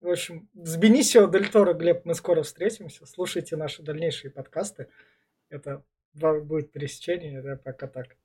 В 0.01 0.09
общем, 0.09 0.49
с 0.53 0.78
Бенисио 0.78 1.28
Дель 1.28 1.49
Торо, 1.49 1.74
Глеб, 1.74 2.05
мы 2.05 2.15
скоро 2.15 2.41
встретимся. 2.41 3.05
Слушайте 3.05 3.55
наши 3.55 3.84
дальнейшие 3.84 4.32
подкасты. 4.32 4.88
Это 5.49 5.84
будет 6.13 6.72
пересечение, 6.72 7.39
это 7.39 7.55
пока 7.55 7.88
так. 7.88 8.17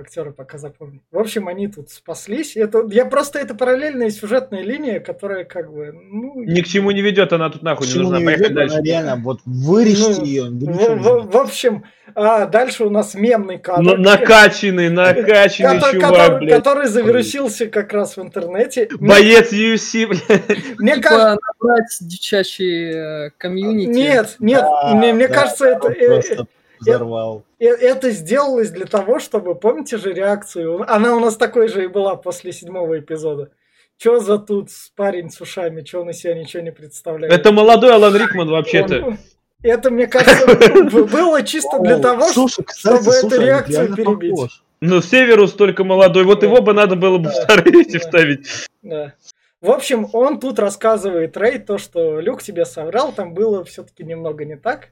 Актеры 0.00 0.32
пока 0.32 0.58
запомнят. 0.58 1.02
В 1.12 1.18
общем, 1.18 1.46
они 1.48 1.68
тут 1.68 1.90
спаслись. 1.90 2.56
Это, 2.56 2.84
я 2.90 3.04
просто, 3.04 3.38
это 3.38 3.54
параллельная 3.54 4.10
сюжетная 4.10 4.62
линия, 4.62 4.98
которая 5.00 5.44
как 5.44 5.72
бы, 5.72 5.92
ну... 5.92 6.42
Ни 6.42 6.60
к 6.62 6.66
чему 6.66 6.90
не 6.90 7.02
ведет, 7.02 7.32
она 7.32 7.50
тут 7.50 7.62
нахуй 7.62 7.86
не 7.86 7.94
нужна. 7.94 8.18
не 8.18 8.24
ведет, 8.24 8.50
она 8.52 8.66
дальше. 8.66 8.80
реально, 8.82 9.16
вот 9.16 9.40
вырежьте 9.44 10.14
Ну, 10.20 10.24
ее. 10.24 10.44
В, 10.44 10.96
в- 10.96 11.30
в 11.30 11.36
общем, 11.36 11.84
а, 12.14 12.46
дальше 12.46 12.84
у 12.84 12.90
нас 12.90 13.14
мемный 13.14 13.58
кадр. 13.58 13.82
Ну, 13.82 13.96
накачанный, 13.96 14.88
накачанный 14.88 15.76
который, 15.80 16.00
чувак, 16.00 16.10
который- 16.16 16.38
блядь. 16.38 16.56
который 16.56 16.88
завирусился 16.88 17.66
как 17.66 17.92
раз 17.92 18.16
в 18.16 18.22
интернете. 18.22 18.88
Боец 19.00 19.52
UFC, 19.52 20.06
блядь. 20.06 20.78
Мне 20.78 20.94
Типа 20.96 21.08
кажется, 21.08 21.38
набрать 21.60 21.98
девчачьи 22.00 22.92
э, 22.94 23.30
комьюнити. 23.38 23.88
нет, 23.90 24.36
нет, 24.38 24.60
Да, 24.62 24.94
мне, 24.94 25.12
мне 25.12 25.28
да, 25.28 25.34
кажется, 25.34 25.66
это, 25.66 25.90
Просто 25.90 26.46
взорвал. 26.80 27.44
э, 27.58 27.66
это 27.66 28.10
сделалось 28.10 28.70
для 28.70 28.86
того, 28.86 29.18
чтобы, 29.18 29.54
помните 29.54 29.96
же 29.98 30.12
реакцию? 30.12 30.84
Она 30.92 31.14
у 31.16 31.20
нас 31.20 31.36
такой 31.36 31.68
же 31.68 31.84
и 31.84 31.88
была 31.88 32.16
после 32.16 32.52
седьмого 32.52 32.98
эпизода. 32.98 33.50
Че 33.98 34.20
за 34.20 34.38
тут 34.38 34.70
парень 34.96 35.30
с 35.30 35.40
ушами, 35.40 35.82
че 35.82 35.98
он 36.00 36.10
из 36.10 36.18
себя 36.18 36.34
ничего 36.34 36.62
не 36.62 36.72
представляет? 36.72 37.32
Это 37.32 37.52
молодой 37.52 37.92
Алан 37.94 38.16
Рикман 38.16 38.48
вообще-то. 38.48 39.04
Он- 39.04 39.18
Это, 39.62 39.90
мне 39.90 40.06
кажется, 40.06 40.46
было 40.90 41.42
чисто 41.42 41.78
для 41.80 41.98
того, 41.98 42.28
чтобы 42.30 43.12
эту 43.12 43.40
реакцию 43.40 43.94
перебить. 43.94 44.50
Ну, 44.80 45.02
Северус 45.02 45.52
только 45.52 45.84
молодой. 45.84 46.24
Вот 46.24 46.42
его 46.42 46.62
бы 46.62 46.72
надо 46.72 46.96
было 46.96 47.18
бы 47.18 47.28
эти 47.66 47.92
Да. 47.92 47.98
вставить. 47.98 48.46
Да. 48.82 49.12
В 49.60 49.70
общем, 49.70 50.08
он 50.14 50.40
тут 50.40 50.58
рассказывает 50.58 51.36
Рэй 51.36 51.58
то, 51.58 51.76
что 51.76 52.18
Люк 52.20 52.42
тебе 52.42 52.64
соврал, 52.64 53.12
там 53.12 53.34
было 53.34 53.62
все-таки 53.64 54.02
немного 54.04 54.46
не 54.46 54.56
так. 54.56 54.88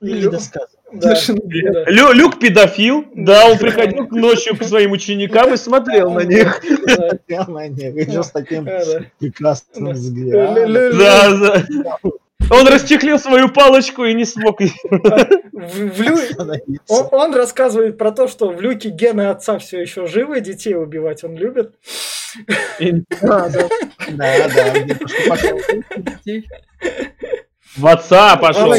И 0.00 0.06
Или. 0.08 0.30
Да. 0.92 1.14
Лю- 1.86 2.12
Люк 2.12 2.38
педофил, 2.38 3.04
да, 3.14 3.46
он 3.50 3.58
приходил 3.58 4.06
к 4.06 4.12
ночью 4.12 4.56
к 4.56 4.62
своим 4.62 4.92
ученикам 4.92 5.52
и 5.52 5.56
смотрел 5.56 6.10
на 6.12 6.20
них. 6.20 6.62
Да, 6.86 7.10
Прямо 7.26 7.66
не, 7.68 7.86
еще 7.86 8.22
с 8.22 8.30
таким 8.30 8.64
прекрасным 9.18 9.92
взглядом. 9.92 10.98
Да, 10.98 11.36
да. 11.36 11.66
Он 12.48 12.68
расчехлил 12.68 13.18
свою 13.18 13.48
палочку 13.48 14.04
и 14.04 14.14
не 14.14 14.24
смог 14.24 14.60
ее. 14.60 14.72
В- 15.52 16.00
Лю-. 16.00 16.60
Он, 16.88 17.08
он 17.10 17.34
рассказывает 17.34 17.98
про 17.98 18.12
то, 18.12 18.28
что 18.28 18.50
в 18.50 18.60
Люке 18.60 18.90
гены 18.90 19.22
отца 19.30 19.58
все 19.58 19.80
еще 19.80 20.06
живы, 20.06 20.40
детей 20.40 20.76
убивать 20.76 21.24
он 21.24 21.34
любит. 21.36 21.74
Да, 22.78 23.48
да. 23.48 23.68
Да, 24.10 24.48
да. 24.48 24.74
В 27.76 27.86
отца 27.86 28.36
пошел. 28.36 28.72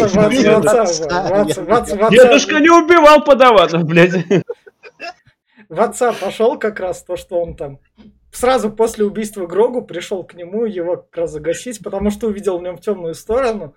Дедушка 2.10 2.60
не 2.60 2.70
убивал 2.70 3.24
подаванов, 3.24 3.84
блядь. 3.84 4.14
в 5.70 5.82
отца 5.82 6.14
пошел 6.14 6.58
как 6.58 6.80
раз 6.80 7.04
то, 7.04 7.16
что 7.16 7.41
он 7.41 7.56
там 7.56 7.80
сразу 8.32 8.72
после 8.72 9.06
убийства 9.06 9.45
Грогу 9.45 9.82
пришел 9.82 10.24
к 10.24 10.34
нему 10.34 10.66
его 10.66 10.98
как 10.98 11.18
раз 11.18 11.32
загасить, 11.32 11.84
потому 11.84 12.12
что 12.12 12.28
увидел 12.28 12.58
в 12.60 12.64
нем 12.64 12.78
темную 12.78 13.14
сторону. 13.14 13.76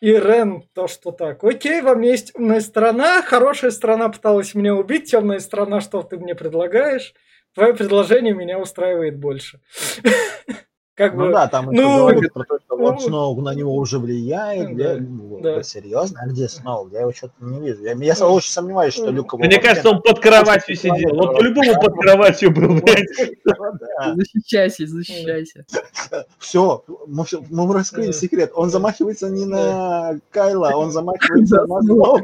И 0.00 0.10
Рен 0.10 0.64
то, 0.74 0.88
что 0.88 1.12
так, 1.12 1.44
окей, 1.44 1.80
во 1.80 1.94
мне 1.94 2.10
есть 2.10 2.32
темная 2.32 2.60
сторона, 2.60 3.22
хорошая 3.22 3.70
сторона 3.70 4.08
пыталась 4.08 4.52
меня 4.52 4.74
убить, 4.74 5.10
темная 5.10 5.38
сторона, 5.38 5.80
что 5.80 6.02
ты 6.02 6.18
мне 6.18 6.34
предлагаешь? 6.34 7.14
Твое 7.54 7.72
предложение 7.72 8.34
меня 8.34 8.58
устраивает 8.58 9.16
больше. 9.18 9.60
Как 10.94 11.14
Ну 11.14 11.26
бы, 11.26 11.32
да, 11.32 11.48
там 11.48 11.70
ну, 11.70 12.00
говорит 12.00 12.34
про 12.34 12.44
то, 12.44 12.58
что 12.58 12.76
ну, 12.76 12.82
вот 12.90 13.02
Сноу 13.02 13.40
на 13.40 13.54
него 13.54 13.74
уже 13.74 13.98
влияет. 13.98 14.76
да, 14.76 14.96
где- 14.96 15.00
ну, 15.00 15.40
да. 15.40 15.54
вот, 15.54 15.66
Серьезно? 15.66 16.20
А 16.22 16.26
где 16.28 16.48
Сноу? 16.50 16.90
Я 16.90 17.00
его 17.00 17.12
что-то 17.14 17.32
не 17.40 17.60
вижу. 17.60 17.82
Я, 17.82 17.94
я 17.94 18.28
очень 18.28 18.50
сомневаюсь, 18.50 18.92
что 18.92 19.10
Люк 19.10 19.32
его 19.32 19.42
Мне 19.42 19.58
кажется, 19.58 19.88
он 19.88 20.02
под 20.02 20.20
кроватью 20.20 20.76
сидел. 20.76 21.18
Он 21.18 21.34
по-любому 21.34 21.80
под 21.80 21.94
кроватью 21.94 22.50
был. 22.50 22.78
Защищайся, 24.16 24.86
защищайся. 24.86 25.64
Все, 26.38 26.84
мы, 27.06 27.74
раскрыли 27.74 28.12
секрет. 28.12 28.52
Он 28.54 28.68
замахивается 28.68 29.30
не 29.30 29.46
на 29.46 30.18
Кайла, 30.30 30.72
он 30.74 30.90
замахивается 30.92 31.64
на 31.66 31.80
Сноу. 31.80 32.20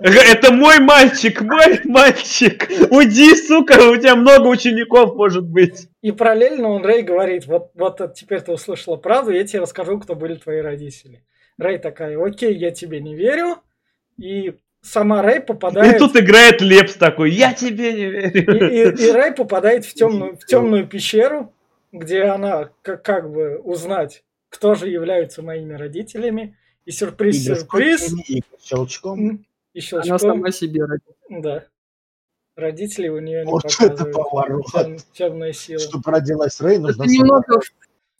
Это 0.00 0.52
мой 0.52 0.78
мальчик, 0.78 1.40
мой 1.40 1.80
мальчик. 1.84 2.68
Уйди, 2.90 3.34
сука, 3.34 3.72
у 3.90 3.96
тебя 3.96 4.14
много 4.14 4.46
учеников 4.46 5.16
может 5.16 5.44
быть. 5.44 5.88
И 6.02 6.12
параллельно 6.12 6.68
он 6.68 6.84
Рэй 6.84 7.02
говорит, 7.02 7.46
вот, 7.46 7.70
вот 7.74 8.14
теперь 8.14 8.40
ты 8.40 8.52
услышала 8.52 8.96
правду, 8.96 9.30
я 9.32 9.44
тебе 9.44 9.60
расскажу, 9.60 9.98
кто 9.98 10.14
были 10.14 10.34
твои 10.36 10.60
родители. 10.60 11.24
Рэй 11.58 11.78
такая, 11.78 12.22
окей, 12.22 12.54
я 12.54 12.70
тебе 12.70 13.00
не 13.00 13.14
верю. 13.14 13.56
И 14.18 14.56
сама 14.82 15.22
Рэй 15.22 15.38
И 15.38 15.42
попадает... 15.42 15.98
тут 15.98 16.16
играет 16.16 16.60
Лепс 16.60 16.94
такой, 16.94 17.32
я 17.32 17.52
тебе 17.54 17.92
не 17.92 18.02
И, 18.02 18.10
верю. 18.10 18.96
и- 18.96 19.02
и 19.08 19.10
Рэй 19.10 19.32
попадает 19.32 19.84
в 19.84 19.94
темную, 19.94 20.36
в 20.36 20.44
темную 20.46 20.86
пещеру, 20.86 21.52
где 21.92 22.22
она 22.24 22.70
как, 22.82 23.02
как 23.02 23.32
бы 23.32 23.58
узнать, 23.58 24.22
кто 24.50 24.74
же 24.74 24.88
являются 24.88 25.42
моими 25.42 25.74
родителями. 25.74 26.56
И 26.84 26.92
сюрприз, 26.92 27.42
с 27.42 27.46
сюрприз. 27.46 28.12
и 28.28 28.42
щелчком. 28.62 29.44
И 29.74 29.80
Она 29.92 30.04
щелчком. 30.04 30.18
сама 30.18 30.50
себе 30.52 30.82
родила. 30.84 31.14
Да. 31.30 31.64
Родителей 32.56 33.10
у 33.10 33.18
нее 33.20 33.44
не 33.44 33.50
Вот 33.50 33.64
это 33.66 33.74
показывают. 33.90 34.14
поворот. 34.14 34.64
Тем- 34.72 34.96
темная 35.12 35.52
сила. 35.52 35.78
Чтобы 35.80 36.10
родилась 36.10 36.58
Рэй, 36.60 36.78
нужно... 36.78 37.02
Это 37.02 37.12
немного 37.12 37.60
в 37.60 37.64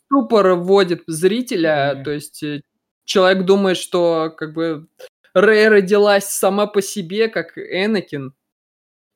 ступор 0.05 0.55
вводит 0.57 1.03
зрителя, 1.07 1.95
Мгм. 1.95 2.05
то 2.05 2.11
есть 2.11 2.43
э, 2.43 2.61
человек 3.05 3.45
думает, 3.47 3.79
что 3.79 4.31
как 4.37 4.53
бы 4.53 4.87
Рэй 5.35 5.69
родилась 5.69 6.27
сама 6.27 6.67
по 6.67 6.83
себе, 6.83 7.29
как 7.29 7.57
Энакин. 7.57 8.33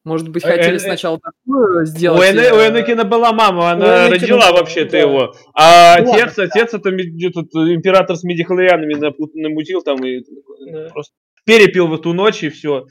Может 0.04 0.30
быть, 0.30 0.42
Э, 0.44 0.48
хотели 0.56 0.76
э, 0.76 0.78
сначала 0.78 1.20
такую 1.20 1.82
У, 1.82 1.84
сделать. 1.84 2.22
Эна- 2.34 2.40
э, 2.40 2.52
у 2.52 2.70
Энакина 2.72 3.04
была 3.04 3.32
мама, 3.32 3.58
У 3.64 3.66
она 3.66 4.08
Энакина 4.08 4.36
родила 4.38 4.52
вообще-то 4.52 4.92
да. 4.92 4.98
его. 4.98 5.34
А 5.54 6.00
Ну 6.00 6.12
отец, 6.14 6.38
ладно, 6.38 6.44
отец 6.44 6.72
это 6.74 6.88
этот 6.88 7.54
император 7.54 8.16
с 8.16 8.22
медихлорианами 8.24 8.94
намутил 8.94 9.82
там 9.82 10.02
и 10.02 10.24
Да. 10.72 10.88
просто 10.88 11.12
перепил 11.44 11.88
в 11.88 11.94
эту 11.94 12.14
ночь 12.14 12.42
и 12.42 12.48
все. 12.48 12.86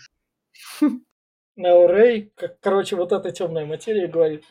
Рэй, 1.63 2.31
как, 2.35 2.59
короче, 2.61 2.95
вот 2.95 3.11
эта 3.11 3.31
темная 3.31 3.65
материя 3.65 4.07
говорит, 4.07 4.43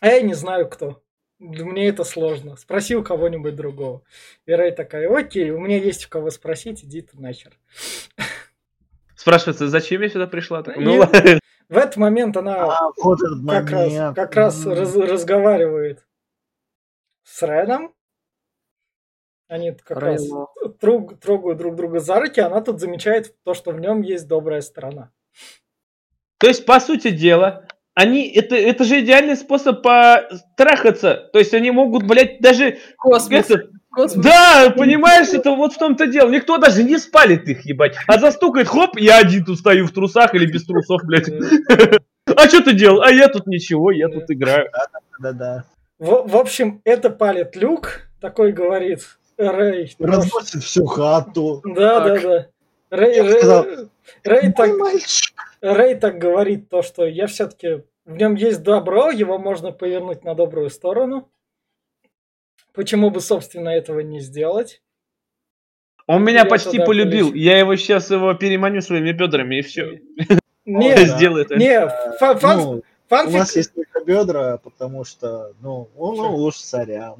а 0.00 0.08
я 0.08 0.20
не 0.20 0.34
знаю 0.34 0.68
кто. 0.68 1.02
Мне 1.40 1.88
это 1.88 2.04
сложно. 2.04 2.56
Спроси 2.56 2.96
у 2.96 3.02
кого-нибудь 3.04 3.54
другого. 3.54 4.02
И 4.46 4.52
Рэй 4.52 4.72
такая, 4.72 5.08
окей, 5.14 5.50
у 5.50 5.58
меня 5.60 5.78
есть 5.78 6.06
у 6.06 6.08
кого 6.08 6.30
спросить, 6.30 6.84
иди 6.84 7.02
ты 7.02 7.18
нахер. 7.20 7.58
Спрашивается, 9.14 9.68
зачем 9.68 10.02
я 10.02 10.08
сюда 10.08 10.26
пришла? 10.26 10.60
И 10.60 10.80
Ну 10.80 10.96
ладно. 10.98 11.40
в 11.68 11.76
этот 11.76 11.96
момент 11.96 12.36
она 12.36 12.64
А, 12.78 12.90
вот 13.02 13.18
этот 13.20 13.40
как 13.48 13.70
раз, 13.70 13.92
момент. 13.92 14.16
как 14.16 14.34
раз 14.36 14.66
М. 14.66 14.72
раз- 14.74 14.96
разговаривает 14.96 16.06
с 17.24 17.42
Рэном. 17.42 17.94
Они 19.48 19.72
как 19.72 19.98
раз 19.98 20.22
Рейно. 20.22 20.46
трог- 20.80 21.18
трогают 21.18 21.58
друг 21.58 21.74
друга 21.74 22.00
за 22.00 22.20
руки, 22.20 22.40
она 22.40 22.60
тут 22.60 22.80
замечает 22.80 23.34
то, 23.44 23.54
что 23.54 23.70
в 23.72 23.80
нем 23.80 24.02
есть 24.02 24.28
добрая 24.28 24.60
сторона. 24.60 25.10
То 26.38 26.46
есть, 26.46 26.64
по 26.64 26.78
сути 26.80 27.10
дела, 27.10 27.64
они, 27.94 28.28
это, 28.28 28.54
это 28.56 28.84
же 28.84 29.00
идеальный 29.00 29.36
способ 29.36 29.82
потрахаться. 29.82 31.28
То 31.32 31.38
есть 31.38 31.52
они 31.54 31.70
могут, 31.70 32.04
блядь, 32.04 32.40
даже... 32.40 32.78
Космос. 32.96 33.50
это- 33.50 33.68
Космос. 33.90 34.24
да, 34.24 34.72
понимаешь, 34.76 35.28
это 35.30 35.50
вот 35.52 35.72
в 35.72 35.78
том-то 35.78 36.06
дело. 36.06 36.28
Никто 36.30 36.58
даже 36.58 36.84
не 36.84 36.98
спалит 36.98 37.48
их, 37.48 37.64
ебать. 37.66 37.96
А 38.06 38.18
застукает, 38.18 38.68
хоп, 38.68 38.96
я 38.98 39.18
один 39.18 39.44
тут 39.44 39.58
стою 39.58 39.86
в 39.86 39.92
трусах 39.92 40.34
или 40.34 40.46
без 40.46 40.64
трусов, 40.64 41.02
блядь. 41.04 41.28
А 42.36 42.46
что 42.46 42.60
ты 42.62 42.74
делал? 42.74 43.00
А 43.00 43.10
я 43.10 43.28
тут 43.28 43.46
ничего, 43.46 43.90
я 43.90 44.08
тут 44.08 44.24
играю. 44.30 44.68
Да-да. 45.18 45.64
В, 45.98 46.28
в 46.28 46.36
общем, 46.36 46.82
это 46.84 47.08
палит 47.08 47.56
Люк, 47.56 48.02
такой 48.20 48.52
говорит 48.52 49.00
Рэй. 49.38 49.96
Разносит 49.98 50.62
всю 50.62 50.84
хату. 50.84 51.62
Да, 51.64 52.00
да, 52.00 52.14
Так. 52.14 52.22
да. 52.22 52.46
Рэй, 52.90 53.20
Рэй- 53.22 53.88
Рэй 54.24 54.52
так, 54.52 54.76
мальчик. 54.76 55.34
Рэй 55.60 55.94
так 55.96 56.18
говорит 56.18 56.68
то, 56.68 56.82
что 56.82 57.06
я 57.06 57.26
все-таки 57.26 57.82
в 58.04 58.16
нем 58.16 58.34
есть 58.36 58.62
добро, 58.62 59.10
его 59.10 59.38
можно 59.38 59.72
повернуть 59.72 60.24
на 60.24 60.34
добрую 60.34 60.70
сторону. 60.70 61.28
Почему 62.72 63.10
бы, 63.10 63.20
собственно, 63.20 63.70
этого 63.70 64.00
не 64.00 64.20
сделать? 64.20 64.82
Он 66.06 66.24
меня 66.24 66.40
Я 66.40 66.44
почти 66.46 66.78
полюбил. 66.78 67.26
полечу. 67.28 67.34
Я 67.36 67.58
его 67.58 67.76
сейчас 67.76 68.10
его 68.10 68.32
переманю 68.34 68.80
своими 68.80 69.12
бедрами 69.12 69.56
и 69.56 69.62
все. 69.62 70.00
Не. 70.64 70.96
Сделает 71.04 71.50
это. 71.50 71.60
не, 71.60 71.86
фа- 72.18 72.34
фан- 72.36 72.56
Ну, 72.58 72.70
у 72.78 72.82
фанфик, 73.08 73.38
нас 73.38 73.56
есть 73.56 73.74
только 73.74 74.04
бедра, 74.04 74.58
потому 74.58 75.04
что, 75.04 75.54
ну, 75.60 75.88
он 75.96 76.18
лучше 76.18 76.60
сорян. 76.60 77.16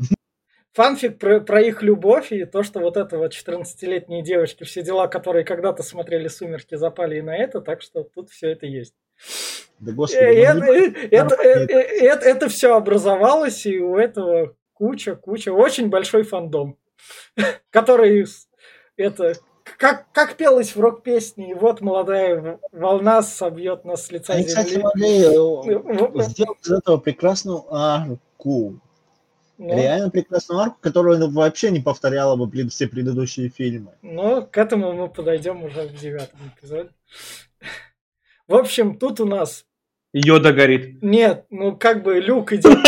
Фанфик 0.79 1.19
про, 1.19 1.41
про 1.41 1.61
их 1.61 1.83
любовь 1.83 2.31
и 2.31 2.45
то, 2.45 2.63
что 2.63 2.79
вот 2.79 2.97
это 2.97 3.19
вот 3.19 3.33
14-летние 3.33 4.23
девочки, 4.23 4.63
все 4.63 4.81
дела, 4.83 5.09
которые 5.09 5.45
когда-то 5.45 5.83
смотрели 5.83 6.29
«Сумерки», 6.29 6.77
запали 6.77 7.19
и 7.19 7.21
на 7.23 7.37
это, 7.37 7.61
так 7.61 7.83
что 7.83 8.05
тут 8.05 8.31
все 8.31 8.51
это 8.53 8.65
есть. 8.67 8.95
Да 9.81 9.91
Э, 9.91 9.95
господи, 9.95 10.21
Это, 10.23 10.55
ну, 10.67 10.73
не- 10.73 11.07
это, 11.11 11.35
это, 11.35 12.25
это, 12.29 12.49
все 12.49 12.77
образовалось, 12.77 13.67
и 13.67 13.81
у 13.81 13.97
этого 13.97 14.55
куча, 14.73 15.17
куча, 15.17 15.53
очень 15.53 15.89
большой 15.89 16.23
фандом, 16.23 16.77
который 17.71 18.25
это 18.97 19.35
как, 19.79 20.07
как 20.13 20.37
пелось 20.37 20.77
в 20.77 20.81
рок-песне, 20.81 21.51
и 21.51 21.55
вот 21.55 21.81
молодая 21.81 22.61
волна 22.71 23.23
собьет 23.23 23.85
нас 23.85 24.07
с 24.07 24.13
лица 24.13 24.35
Они, 24.35 24.45
кстати, 24.45 24.71
земли. 24.71 24.83
могли 24.85 25.23
э, 25.25 25.79
В- 25.79 26.23
сделать 26.23 26.59
из 26.65 26.71
этого 26.71 26.99
прекрасную 26.99 27.65
арку. 27.75 28.81
Ну, 29.59 29.77
Реально 29.77 30.09
прекрасную 30.11 30.61
арку, 30.61 30.79
которую 30.81 31.19
ну, 31.19 31.31
вообще 31.31 31.71
не 31.73 31.81
повторяла 31.81 32.37
бы 32.37 32.47
блин, 32.47 32.69
все 32.71 32.87
предыдущие 32.87 33.49
фильмы. 33.49 33.91
но 34.03 34.43
к 34.43 34.57
этому 34.57 34.93
мы 34.93 35.09
подойдем 35.09 35.65
уже 35.65 35.83
в 35.83 35.95
девятом 36.01 36.39
эпизоде. 36.57 36.91
В 38.47 38.55
общем, 38.55 38.97
тут 38.99 39.21
у 39.21 39.25
нас 39.27 39.65
Йода 40.13 40.53
горит. 40.53 41.03
нет, 41.03 41.45
ну 41.51 41.77
как 41.77 42.03
бы 42.03 42.21
Люк 42.21 42.53
идет, 42.53 42.79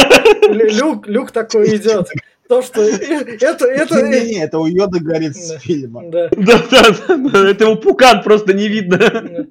Лю- 0.48 0.70
Люк, 0.70 1.06
Люк 1.08 1.32
такой 1.32 1.76
идет. 1.76 2.08
То, 2.48 2.62
что 2.62 2.82
это, 2.82 3.66
это, 3.66 4.02
Не-не-не, 4.02 4.42
это 4.44 4.58
у 4.58 4.66
Йода 4.66 4.98
горит 5.00 5.36
с 5.36 5.58
фильма. 5.58 6.02
да. 6.10 6.28
Да, 6.36 6.62
да, 6.70 7.50
это 7.50 7.64
его 7.64 7.76
пукан 7.76 8.22
просто 8.22 8.54
не 8.54 8.68
видно. 8.68 9.46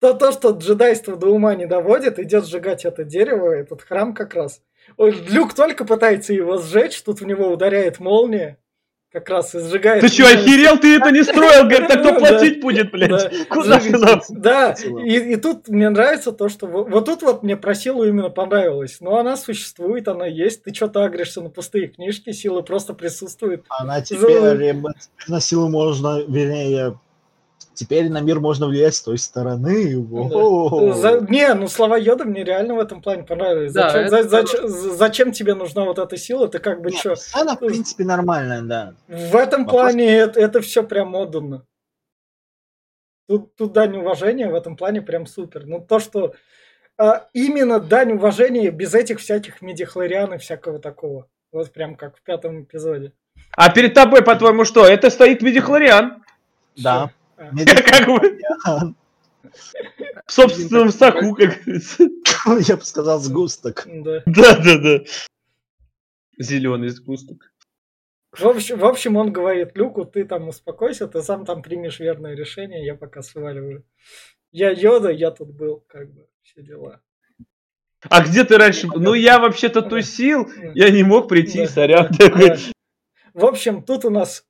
То, 0.00 0.14
то, 0.14 0.32
что 0.32 0.50
джедайство 0.50 1.16
до 1.16 1.26
ума 1.28 1.54
не 1.54 1.66
доводит, 1.66 2.18
идет 2.18 2.46
сжигать 2.46 2.84
это 2.84 3.04
дерево, 3.04 3.50
этот 3.52 3.82
храм 3.82 4.14
как 4.14 4.34
раз. 4.34 4.62
Люк 5.08 5.54
только 5.54 5.84
пытается 5.84 6.32
его 6.32 6.58
сжечь, 6.58 7.02
тут 7.02 7.20
в 7.20 7.26
него 7.26 7.48
ударяет 7.48 8.00
молния, 8.00 8.58
как 9.12 9.28
раз 9.28 9.54
и 9.54 9.58
сжигает. 9.58 10.02
Ты 10.02 10.08
что, 10.08 10.24
охерел? 10.24 10.78
Ты 10.78 10.96
это 10.96 11.10
не 11.10 11.24
строил? 11.24 11.64
Говорит, 11.64 11.88
так 11.88 12.00
кто 12.00 12.12
Да. 12.12 12.18
платить 12.18 12.60
будет, 12.60 12.92
блядь? 12.92 13.10
Да. 13.10 13.30
Куда? 13.48 13.80
Да, 14.28 14.74
и, 15.04 15.36
тут 15.36 15.68
мне 15.68 15.88
нравится 15.90 16.32
то, 16.32 16.48
что 16.48 16.66
вот, 16.66 17.04
тут 17.06 17.22
вот 17.22 17.42
мне 17.42 17.56
про 17.56 17.74
силу 17.74 18.04
именно 18.04 18.30
понравилось. 18.30 18.98
Но 19.00 19.18
она 19.18 19.36
существует, 19.36 20.06
она 20.06 20.26
есть. 20.26 20.62
Ты 20.62 20.72
что-то 20.72 21.02
агришься 21.04 21.40
на 21.40 21.50
пустые 21.50 21.88
книжки, 21.88 22.30
сила 22.32 22.62
просто 22.62 22.94
присутствует. 22.94 23.64
Она 23.68 24.00
теперь, 24.00 24.30
э, 24.30 24.82
на 25.26 25.40
силу 25.40 25.68
можно, 25.68 26.22
вернее, 26.22 26.98
теперь 27.74 28.10
на 28.10 28.20
мир 28.20 28.40
можно 28.40 28.66
влиять 28.66 28.94
с 28.94 29.02
той 29.02 29.18
стороны. 29.18 29.94
За- 30.94 31.20
Не, 31.28 31.54
ну 31.54 31.68
слова 31.68 31.96
Йода 31.96 32.24
мне 32.24 32.44
реально 32.44 32.74
в 32.74 32.78
этом 32.78 33.02
плане 33.02 33.22
понравились. 33.24 33.72
Да, 33.72 33.90
зачем, 33.90 34.02
это 34.06 34.22
за- 34.22 34.28
зачем- 34.28 34.68
зачем 34.68 35.32
тебе 35.32 35.54
нужна 35.54 35.84
вот 35.84 35.98
эта 35.98 36.16
сила? 36.16 36.48
Ты 36.48 36.58
как 36.58 36.82
бы 36.82 36.90
Нет, 36.90 37.00
что? 37.00 37.16
Сцена, 37.16 37.56
в 37.56 37.60
принципе, 37.60 38.04
нормальная, 38.04 38.62
да. 38.62 38.94
В 39.08 39.36
этом 39.36 39.64
Вопрос- 39.64 39.70
плане 39.72 40.16
это, 40.18 40.60
все 40.60 40.82
прям 40.82 41.14
отдано. 41.14 41.64
Тут, 43.28 43.54
тут 43.54 43.72
дань 43.72 43.96
уважения 43.96 44.48
в 44.48 44.54
этом 44.54 44.76
плане 44.76 45.02
прям 45.02 45.26
супер. 45.26 45.64
Ну 45.64 45.80
то, 45.80 46.00
что 46.00 46.34
а, 46.98 47.28
именно 47.32 47.80
дань 47.80 48.12
уважения 48.12 48.70
без 48.70 48.92
этих 48.92 49.20
всяких 49.20 49.62
медихлориан 49.62 50.34
и 50.34 50.38
всякого 50.38 50.78
такого. 50.80 51.28
Вот 51.52 51.72
прям 51.72 51.94
как 51.94 52.16
в 52.16 52.22
пятом 52.22 52.62
эпизоде. 52.64 53.12
А 53.56 53.72
перед 53.72 53.94
тобой, 53.94 54.22
по-твоему, 54.22 54.64
что? 54.64 54.86
Это 54.86 55.10
стоит 55.10 55.42
медихлориан. 55.42 56.22
Да. 56.76 57.10
Как 57.86 58.06
бы 58.06 58.94
в 60.26 60.32
собственном 60.32 60.90
соку, 60.90 61.34
как 61.34 61.62
говорится. 61.64 62.04
Я 62.68 62.76
бы 62.76 62.84
сказал, 62.84 63.18
сгусток. 63.18 63.86
Да. 63.86 64.22
Да, 64.26 64.56
да. 64.58 65.00
Зеленый 66.38 66.88
сгусток. 66.88 67.52
В 68.32 68.46
общем, 68.46 68.78
в 68.78 68.84
общем, 68.84 69.16
он 69.16 69.32
говорит, 69.32 69.76
Люку, 69.76 70.04
ты 70.04 70.24
там 70.24 70.48
успокойся, 70.48 71.08
ты 71.08 71.20
сам 71.20 71.44
там 71.44 71.62
примешь 71.62 71.98
верное 71.98 72.34
решение, 72.34 72.84
я 72.84 72.94
пока 72.94 73.22
сваливаю. 73.22 73.84
Я 74.52 74.70
Йода, 74.70 75.10
я 75.10 75.32
тут 75.32 75.50
был, 75.50 75.84
как 75.88 76.12
бы, 76.12 76.28
все 76.42 76.62
дела. 76.62 77.00
А 78.08 78.22
где 78.24 78.44
ты 78.44 78.56
раньше? 78.56 78.86
Ну, 78.94 79.14
я 79.14 79.40
вообще-то 79.40 79.82
тусил, 79.82 80.48
я 80.74 80.90
не 80.90 81.02
мог 81.02 81.28
прийти, 81.28 81.62
Да. 81.62 81.66
сорян. 81.66 82.08
Да. 82.18 82.56
В 83.34 83.44
общем, 83.44 83.82
тут 83.82 84.04
у 84.04 84.10
нас 84.10 84.44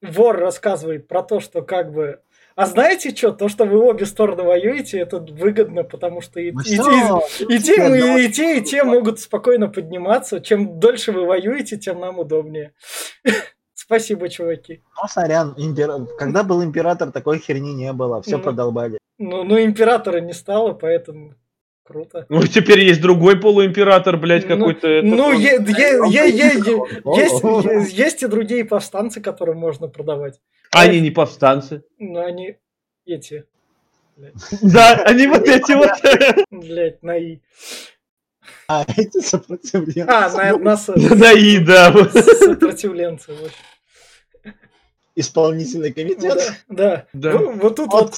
вор 0.00 0.36
рассказывает 0.38 1.08
про 1.08 1.22
то, 1.22 1.40
что 1.40 1.62
как 1.62 1.92
бы... 1.92 2.20
А 2.56 2.64
знаете 2.66 3.14
что? 3.14 3.32
То, 3.32 3.48
что 3.48 3.66
вы 3.66 3.78
обе 3.78 4.06
стороны 4.06 4.42
воюете, 4.42 4.98
это 4.98 5.18
выгодно, 5.18 5.84
потому 5.84 6.22
что 6.22 6.40
и, 6.40 6.50
Ну 6.52 6.60
и- 6.62 6.74
что? 6.74 7.22
и- 7.48 7.54
и 7.56 7.58
те, 7.60 7.76
Нет, 7.76 7.94
и- 7.96 8.00
ну, 8.06 8.16
и 8.18 8.28
те, 8.32 8.58
и 8.58 8.60
те 8.62 8.82
могут 8.82 9.20
спокойно 9.20 9.68
подниматься. 9.68 10.40
Чем 10.40 10.80
дольше 10.80 11.12
вы 11.12 11.26
воюете, 11.26 11.76
тем 11.76 12.00
нам 12.00 12.18
удобнее. 12.18 12.72
Спасибо, 13.74 14.28
чуваки. 14.30 14.82
Ну, 15.00 15.06
сорян, 15.08 15.54
импера- 15.58 16.06
когда 16.18 16.42
был 16.42 16.64
император, 16.64 17.12
такой 17.12 17.38
херни 17.38 17.74
не 17.74 17.92
было, 17.92 18.22
все 18.22 18.38
Ну. 18.38 18.42
продолбали. 18.42 18.98
Ну, 19.18 19.44
ну, 19.44 19.62
императора 19.62 20.20
не 20.20 20.32
стало, 20.32 20.72
поэтому 20.72 21.34
круто. 21.86 22.26
Ну, 22.28 22.42
теперь 22.46 22.80
есть 22.80 23.00
другой 23.00 23.40
полуимператор, 23.40 24.16
блядь, 24.16 24.48
Ну, 24.48 24.56
какой-то. 24.56 25.00
Ну, 25.02 25.32
есть, 27.90 28.22
и 28.22 28.26
другие 28.26 28.64
повстанцы, 28.64 29.20
которым 29.20 29.58
можно 29.58 29.88
продавать. 29.88 30.40
Они 30.72 31.00
не 31.00 31.10
повстанцы. 31.10 31.84
Но 31.98 32.24
они 32.24 32.56
эти, 33.06 33.44
Да, 34.62 35.02
они 35.04 35.26
вот 35.26 35.48
эти 35.48 35.72
вот. 35.72 35.90
блядь, 36.50 37.02
на 37.02 37.16
И. 37.16 37.38
А 38.68 38.84
эти 38.96 39.20
сопротивленцы. 39.20 40.00
А, 40.08 40.28
на, 40.58 41.32
и 41.32 41.58
да. 41.58 41.92
сопротивленцы. 41.92 43.32
вот. 43.32 43.52
Исполнительный 45.18 45.92
комитет. 45.92 46.54
Да, 46.68 47.06
Да. 47.14 47.32
да. 47.32 47.38
Вот, 47.38 47.56
вот 47.56 47.76
тут 47.76 47.92
Вот, 47.92 48.10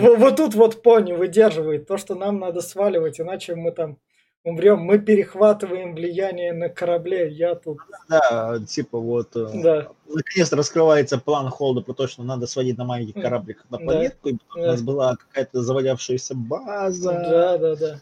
вот, 0.00 0.18
вот, 0.18 0.36
тут 0.36 0.54
вот 0.54 0.82
пони 0.82 1.12
выдерживает 1.12 1.86
то, 1.86 1.96
что 1.98 2.14
нам 2.16 2.40
надо 2.40 2.60
сваливать, 2.60 3.20
иначе 3.20 3.54
мы 3.54 3.70
там 3.70 3.96
умрем. 4.44 4.80
Мы 4.80 4.98
перехватываем 4.98 5.94
влияние 5.94 6.52
на 6.52 6.68
корабле. 6.68 7.28
Я 7.30 7.54
тут, 7.54 7.78
да, 8.08 8.58
типа 8.66 8.98
вот, 8.98 9.36
э, 9.36 9.46
да, 9.62 9.88
наконец 10.08 10.52
раскрывается 10.52 11.18
план 11.18 11.48
Холда 11.48 11.80
про 11.80 11.92
то, 11.94 12.08
что 12.08 12.24
надо 12.24 12.48
сводить 12.48 12.76
на 12.76 12.84
маленьких 12.84 13.14
М, 13.16 13.22
корабликах 13.22 13.64
на 13.70 13.78
да, 13.78 13.84
планетку, 13.84 14.28
и 14.30 14.32
потом 14.48 14.62
у 14.62 14.64
да. 14.64 14.70
нас 14.72 14.82
была 14.82 15.14
какая-то 15.16 15.62
завалявшаяся 15.62 16.34
база. 16.34 17.12
да, 17.12 17.58
да, 17.58 17.76
да. 17.76 18.00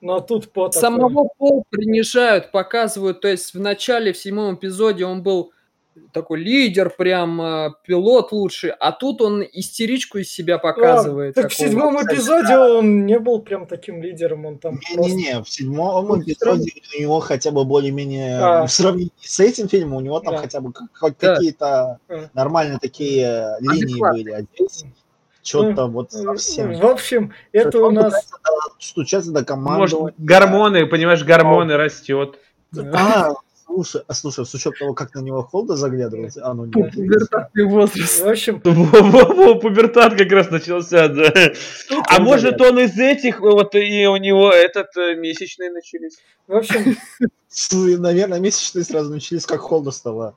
Но 0.00 0.20
тут 0.20 0.52
по 0.52 0.68
такой- 0.68 0.80
Самого 0.80 1.28
Пол 1.38 1.64
принижают, 1.70 2.52
показывают. 2.52 3.20
То 3.20 3.26
есть 3.26 3.52
в 3.52 3.58
начале, 3.58 4.12
в 4.12 4.16
седьмом 4.16 4.54
эпизоде 4.54 5.04
он 5.04 5.24
был 5.24 5.50
такой 6.12 6.40
лидер, 6.40 6.90
прям 6.90 7.40
э, 7.40 7.70
пилот 7.84 8.32
лучший, 8.32 8.70
а 8.70 8.92
тут 8.92 9.20
он 9.20 9.42
истеричку 9.42 10.18
из 10.18 10.30
себя 10.32 10.58
показывает. 10.58 11.36
А, 11.36 11.42
так 11.42 11.50
в 11.50 11.54
седьмом 11.54 11.96
эпизоде 12.02 12.56
он 12.56 13.06
не 13.06 13.18
был 13.18 13.40
прям 13.42 13.66
таким 13.66 14.02
лидером, 14.02 14.46
он 14.46 14.58
там 14.58 14.78
просто... 14.78 15.00
Не-не-не, 15.00 15.42
в 15.42 15.48
седьмом 15.48 16.06
Ну, 16.06 16.22
эпизоде 16.22 16.72
у 16.96 17.00
него 17.00 17.20
хотя 17.20 17.50
бы 17.50 17.64
более-менее, 17.64 18.38
А. 18.38 18.66
в 18.66 18.72
сравнении 18.72 19.12
с 19.20 19.40
этим 19.40 19.68
фильмом, 19.68 19.96
у 19.98 20.00
него 20.00 20.20
там 20.20 20.34
Да. 20.34 20.40
хотя 20.40 20.60
бы 20.60 20.72
хоть 20.94 21.14
Да. 21.18 21.34
какие-то 21.34 21.98
А. 22.08 22.28
нормальные 22.34 22.78
такие 22.78 23.56
линии 23.60 23.98
были, 24.00 24.30
а 24.30 24.42
здесь 24.42 24.84
что-то 25.42 25.86
вот 25.86 26.12
Э, 26.12 26.18
совсем. 26.24 26.74
В 26.78 26.86
общем, 26.86 27.32
это 27.52 27.78
у 27.78 27.86
Он 27.86 27.94
нас... 27.94 28.28
стучаться 28.78 29.30
до 29.32 29.44
команды. 29.44 29.78
Может, 29.80 30.14
гормоны, 30.18 30.86
понимаешь, 30.86 31.24
гормоны 31.24 31.76
растет. 31.76 32.38
А, 32.92 33.32
слушай, 33.68 34.02
а 34.06 34.14
слушай, 34.14 34.44
с 34.46 34.54
учетом 34.54 34.78
того, 34.78 34.94
как 34.94 35.14
на 35.14 35.20
него 35.20 35.42
Холда 35.42 35.76
заглядывался, 35.76 36.44
а 36.44 36.54
ну 36.54 36.64
не 36.64 36.72
Пубертатный 36.72 37.64
возраст. 37.64 38.20
В 38.20 38.28
общем, 38.28 38.60
Во-во-во, 38.64 39.54
пубертат 39.60 40.16
как 40.16 40.30
раз 40.32 40.50
начался, 40.50 41.08
да. 41.08 41.32
А 42.08 42.20
может 42.20 42.60
он 42.60 42.78
из 42.80 42.98
этих, 42.98 43.40
вот 43.40 43.74
и 43.74 44.06
у 44.06 44.16
него 44.16 44.50
этот 44.50 44.96
э, 44.96 45.14
месячные 45.14 45.70
начались? 45.70 46.18
в 46.46 46.56
общем, 46.56 46.96
Слушай, 47.48 47.98
Наверное, 47.98 48.40
месячные 48.40 48.84
сразу 48.84 49.10
начались, 49.12 49.46
как 49.46 49.60
Холда 49.60 49.90
стала 49.90 50.36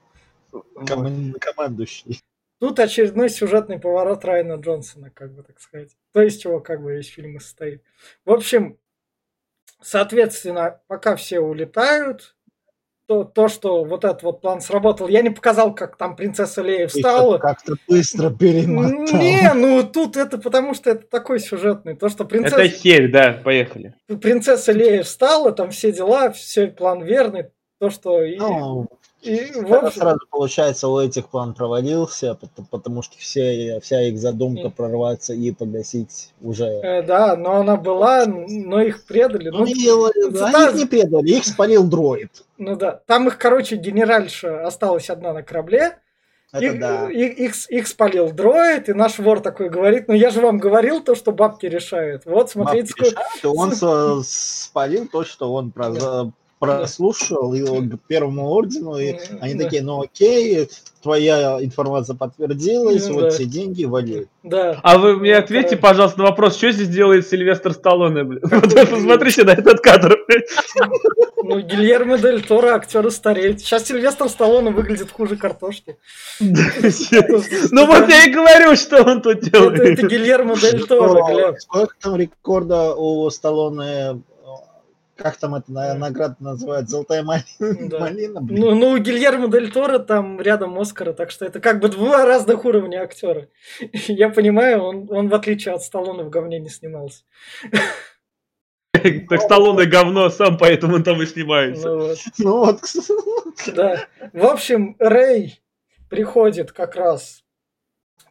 коман- 0.85 1.33
командующей. 1.39 2.21
тут 2.59 2.79
очередной 2.79 3.29
сюжетный 3.29 3.79
поворот 3.79 4.23
Райана 4.25 4.53
Джонсона, 4.61 5.09
как 5.09 5.33
бы 5.33 5.43
так 5.43 5.59
сказать. 5.59 5.89
То 6.13 6.21
есть 6.21 6.41
чего 6.41 6.59
как 6.59 6.81
бы 6.83 6.93
весь 6.93 7.07
фильм 7.07 7.37
и 7.37 7.39
состоит. 7.39 7.81
В 8.25 8.31
общем, 8.31 8.77
соответственно, 9.81 10.79
пока 10.87 11.15
все 11.15 11.39
улетают, 11.39 12.35
то, 13.11 13.25
то, 13.25 13.49
что 13.49 13.83
вот 13.83 14.05
этот 14.05 14.23
вот 14.23 14.39
план 14.39 14.61
сработал, 14.61 15.09
я 15.09 15.21
не 15.21 15.31
показал, 15.31 15.75
как 15.75 15.97
там 15.97 16.15
принцесса 16.15 16.61
Лея 16.61 16.87
встала. 16.87 17.39
Как-то 17.39 17.75
быстро 17.85 18.29
перемотал. 18.29 19.19
Не, 19.19 19.51
ну 19.53 19.83
тут 19.83 20.15
это 20.15 20.37
потому 20.37 20.73
что 20.73 20.91
это 20.91 21.05
такой 21.07 21.41
сюжетный. 21.41 21.97
То, 21.97 22.07
что 22.07 22.23
Это 22.23 22.29
принцесса, 22.29 22.69
херь, 22.69 23.11
да, 23.11 23.33
поехали. 23.43 23.95
принцесса 24.21 24.71
Лея 24.71 25.03
встала, 25.03 25.51
там 25.51 25.71
все 25.71 25.91
дела, 25.91 26.31
все 26.31 26.67
план 26.67 27.03
верный. 27.03 27.47
То, 27.81 27.89
что 27.89 28.21
и, 28.21 28.37
Ну, 28.37 28.85
и, 29.23 29.51
в 29.55 29.73
общем, 29.73 30.01
сразу 30.01 30.19
получается 30.29 30.87
у 30.87 30.99
этих 30.99 31.29
план 31.29 31.55
провалился, 31.55 32.35
пот- 32.39 32.67
потому 32.69 33.01
что 33.01 33.17
все, 33.17 33.79
вся 33.81 34.03
их 34.03 34.19
задумка 34.19 34.65
Мгм. 34.67 34.71
прорваться 34.73 35.33
и 35.33 35.51
погасить 35.51 36.31
уже. 36.43 36.65
э, 36.65 37.01
да, 37.01 37.35
но 37.35 37.55
она 37.55 37.77
была, 37.77 38.27
но 38.27 38.81
их 38.81 39.03
предали. 39.05 39.49
Ну, 39.49 39.61
Ну, 39.61 39.65
не, 39.65 39.73
они 40.29 40.31
да. 40.37 40.69
их 40.69 40.75
не 40.75 40.85
предали, 40.85 41.29
их 41.29 41.43
спалил 41.45 41.83
дроид. 41.83 42.43
Ну 42.59 42.75
да, 42.75 43.01
там 43.07 43.27
их, 43.27 43.39
короче, 43.39 43.77
генеральша 43.77 44.63
осталась 44.67 45.09
одна 45.09 45.33
на 45.33 45.41
корабле. 45.41 45.97
Это 46.53 46.65
их, 46.65 46.79
да. 46.79 47.09
их, 47.09 47.39
их, 47.39 47.71
их 47.71 47.87
спалил 47.87 48.31
дроид, 48.31 48.89
и 48.89 48.93
наш 48.93 49.17
вор 49.17 49.39
такой 49.39 49.69
говорит, 49.69 50.07
ну 50.07 50.13
я 50.13 50.29
же 50.29 50.41
вам 50.41 50.59
говорил 50.59 51.01
то, 51.01 51.15
что 51.15 51.31
бабки 51.31 51.65
решают. 51.65 52.25
Вот, 52.25 52.51
смотрите, 52.51 52.93
Бабки 52.93 53.09
сколько... 53.09 53.21
решают, 53.21 53.43
и 53.43 53.47
он 53.47 54.23
спалил 54.23 55.07
то, 55.07 55.23
что 55.23 55.51
он 55.51 55.71
про- 55.71 56.31
прослушал 56.61 57.53
его 57.55 57.77
к 57.81 57.97
первому 58.07 58.51
ордену, 58.51 58.95
и 58.99 59.15
они 59.41 59.55
такие, 59.55 59.81
ну 59.81 60.01
окей, 60.03 60.69
твоя 61.01 61.57
информация 61.59 62.15
подтвердилась, 62.15 63.07
Ну 63.07 63.15
вот 63.15 63.21
да. 63.23 63.29
все 63.31 63.45
деньги, 63.45 63.85
вали. 63.85 64.27
Да. 64.43 64.79
А 64.83 64.99
вы 64.99 65.15
мне 65.17 65.35
ответьте, 65.35 65.75
пожалуйста, 65.75 66.19
на 66.19 66.25
вопрос, 66.25 66.57
что 66.57 66.71
здесь 66.71 66.87
делает 66.89 67.27
Сильвестр 67.27 67.73
Сталлоне, 67.73 68.23
блин? 68.23 68.41
Посмотрите 68.41 69.43
на 69.43 69.51
этот 69.51 69.79
кадр. 69.79 70.19
Ну, 71.43 71.59
Гильермо 71.61 72.19
Дель 72.19 72.43
Торо, 72.43 72.75
актеры 72.75 73.09
стареют. 73.09 73.59
Сейчас 73.61 73.87
Сильвестр 73.87 74.29
Сталлоне 74.29 74.69
выглядит 74.69 75.09
хуже 75.11 75.37
картошки. 75.37 75.97
Ну 77.71 77.85
вот 77.87 78.07
я 78.09 78.25
и 78.25 78.31
говорю, 78.31 78.75
что 78.75 79.03
он 79.03 79.21
тут 79.21 79.39
делает. 79.41 79.79
это 79.79 80.07
Гильермо 80.07 80.55
Дель 80.55 80.85
Торо. 80.85 81.55
Сколько 81.59 81.95
там 81.99 82.15
рекорда 82.17 82.93
у 82.93 83.27
Сталлоне, 83.31 84.21
как 85.21 85.37
там 85.37 85.55
это 85.55 85.71
на- 85.71 85.93
награда 85.95 86.35
называется, 86.39 86.91
золотая 86.91 87.23
малина, 87.23 87.89
Да. 87.89 87.99
малина, 87.99 88.41
блин. 88.41 88.59
Ну, 88.61 88.75
ну, 88.75 88.89
у 88.91 88.97
Гильермо 88.97 89.47
Дель 89.49 89.71
Торо 89.71 89.99
там 89.99 90.41
рядом 90.41 90.77
Оскара, 90.79 91.13
так 91.13 91.31
что 91.31 91.45
это 91.45 91.59
как 91.59 91.79
бы 91.79 91.89
два 91.89 92.25
разных 92.25 92.65
уровня 92.65 93.01
актера. 93.03 93.47
Я 93.93 94.29
понимаю, 94.29 94.81
он, 94.83 95.07
он 95.09 95.29
в 95.29 95.33
отличие 95.35 95.73
от 95.73 95.83
Сталлоне 95.83 96.23
в 96.23 96.29
говне 96.29 96.59
не 96.59 96.69
снимался. 96.69 97.23
Так 98.93 99.41
Сталлоне 99.41 99.85
говно 99.85 100.29
сам, 100.29 100.57
поэтому 100.57 100.95
он 100.95 101.03
там 101.03 101.21
и 101.21 101.25
снимается. 101.25 101.87
Ну, 101.87 101.97
вот. 101.99 102.79
Ну 103.09 103.53
Да. 103.73 104.05
В 104.33 104.45
общем, 104.45 104.95
Рэй 104.99 105.59
приходит 106.09 106.71
как 106.71 106.95
раз 106.95 107.43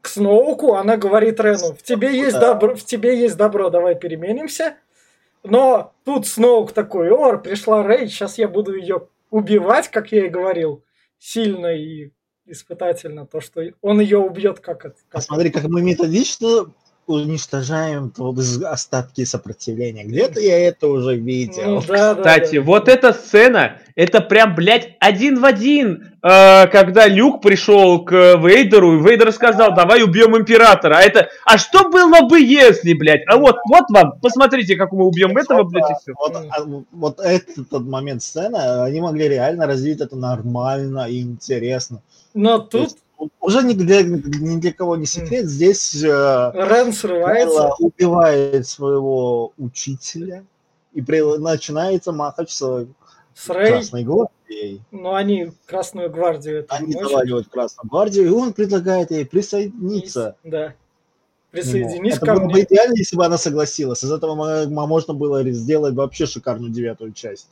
к 0.00 0.06
Сноуку, 0.08 0.74
она 0.74 0.96
говорит 0.96 1.40
Рену, 1.40 1.74
в 1.74 1.82
тебе 1.82 2.16
есть 2.16 2.38
добро, 2.38 2.74
в 2.74 2.84
тебе 2.84 3.18
есть 3.18 3.36
добро, 3.36 3.68
давай 3.70 3.94
переменимся. 3.96 4.76
Но 5.42 5.92
тут 6.04 6.26
Сноук 6.26 6.72
такой, 6.72 7.10
ор, 7.10 7.40
пришла 7.42 7.82
Рэй, 7.82 8.08
сейчас 8.08 8.38
я 8.38 8.48
буду 8.48 8.74
ее 8.74 9.08
убивать, 9.30 9.88
как 9.88 10.12
я 10.12 10.26
и 10.26 10.28
говорил, 10.28 10.84
сильно 11.18 11.66
и 11.68 12.10
испытательно, 12.46 13.26
то, 13.26 13.40
что 13.40 13.62
он 13.80 14.00
ее 14.00 14.18
убьет 14.18 14.60
как 14.60 14.84
это. 14.84 14.96
как- 15.08 15.20
посмотри, 15.22 15.50
как 15.50 15.64
мы 15.64 15.82
методично 15.82 16.72
уничтожаем 17.10 18.12
остатки 18.64 19.24
сопротивления. 19.24 20.04
Где-то 20.04 20.40
я 20.40 20.58
это 20.68 20.88
уже 20.88 21.16
Ну, 21.16 21.24
видел. 21.24 21.82
да, 21.86 22.14
да, 22.14 22.14
Кстати, 22.14 22.56
да. 22.56 22.62
вот 22.62 22.88
эта 22.88 23.12
сцена, 23.12 23.78
это 23.94 24.20
прям, 24.20 24.54
блядь, 24.54 24.96
один 25.00 25.40
в 25.40 25.44
один, 25.44 26.12
э, 26.22 26.66
когда 26.68 27.06
Люк 27.06 27.42
пришел 27.42 28.04
к 28.04 28.12
Вейдеру, 28.12 28.98
и 28.98 29.02
Вейдер 29.02 29.32
сказал, 29.32 29.74
давай 29.74 30.02
убьем 30.02 30.36
Императора. 30.36 30.96
А 30.98 31.02
это, 31.02 31.28
а 31.44 31.58
что 31.58 31.88
было 31.90 32.22
бы 32.28 32.40
если, 32.40 32.94
блядь? 32.94 33.22
А 33.26 33.36
вот, 33.36 33.56
вот 33.68 33.84
вам, 33.90 34.18
посмотрите, 34.20 34.76
как 34.76 34.92
мы 34.92 35.06
убьем 35.06 35.36
этого, 35.36 35.64
блядь, 35.64 35.90
и 35.90 35.94
все. 36.00 36.12
Вот, 36.18 36.36
а, 36.36 36.64
вот 36.92 37.20
этот 37.20 37.68
тот 37.68 37.84
момент 37.84 38.22
сцены, 38.22 38.56
они 38.56 39.00
могли 39.00 39.28
реально 39.28 39.66
развить 39.66 40.00
это 40.00 40.16
нормально 40.16 41.06
и 41.08 41.20
интересно. 41.20 42.00
Но 42.34 42.58
То 42.58 42.78
тут 42.78 42.82
есть, 42.82 42.98
уже 43.40 43.62
ни 43.62 43.72
для, 43.74 44.02
ни 44.02 44.60
для 44.60 44.72
кого 44.72 44.96
не 44.96 45.06
секрет, 45.06 45.46
здесь 45.46 45.94
Рен 46.02 46.92
срывается. 46.92 47.70
Убивает 47.78 48.66
своего 48.66 49.52
учителя, 49.58 50.44
и 50.92 51.02
при- 51.02 51.38
начинается 51.38 52.12
махач 52.12 52.50
с 52.50 52.86
С 53.34 53.46
Красной 53.46 54.04
Гвардией. 54.04 54.82
но 54.90 55.14
они 55.14 55.52
Красную 55.66 56.10
Гвардию 56.10 56.60
это 56.60 56.74
Они 56.74 56.92
заваливают 56.92 57.48
Красную 57.48 57.88
Гвардию, 57.88 58.26
и 58.26 58.30
он 58.30 58.52
предлагает 58.52 59.10
ей 59.10 59.24
присоединиться. 59.26 60.36
Да. 60.44 60.68
к 60.68 61.54
нему. 61.54 61.62
Присоединись 61.62 62.16
Это 62.16 62.26
ко 62.26 62.32
было 62.34 62.40
бы 62.44 62.52
мне. 62.52 62.62
идеально, 62.62 62.94
если 62.96 63.16
бы 63.16 63.24
она 63.26 63.36
согласилась. 63.36 64.04
Из 64.04 64.12
этого 64.12 64.34
мо- 64.36 64.66
мо- 64.68 64.86
можно 64.86 65.14
было 65.14 65.42
сделать 65.50 65.94
вообще 65.94 66.26
шикарную 66.26 66.70
девятую 66.70 67.12
часть. 67.12 67.48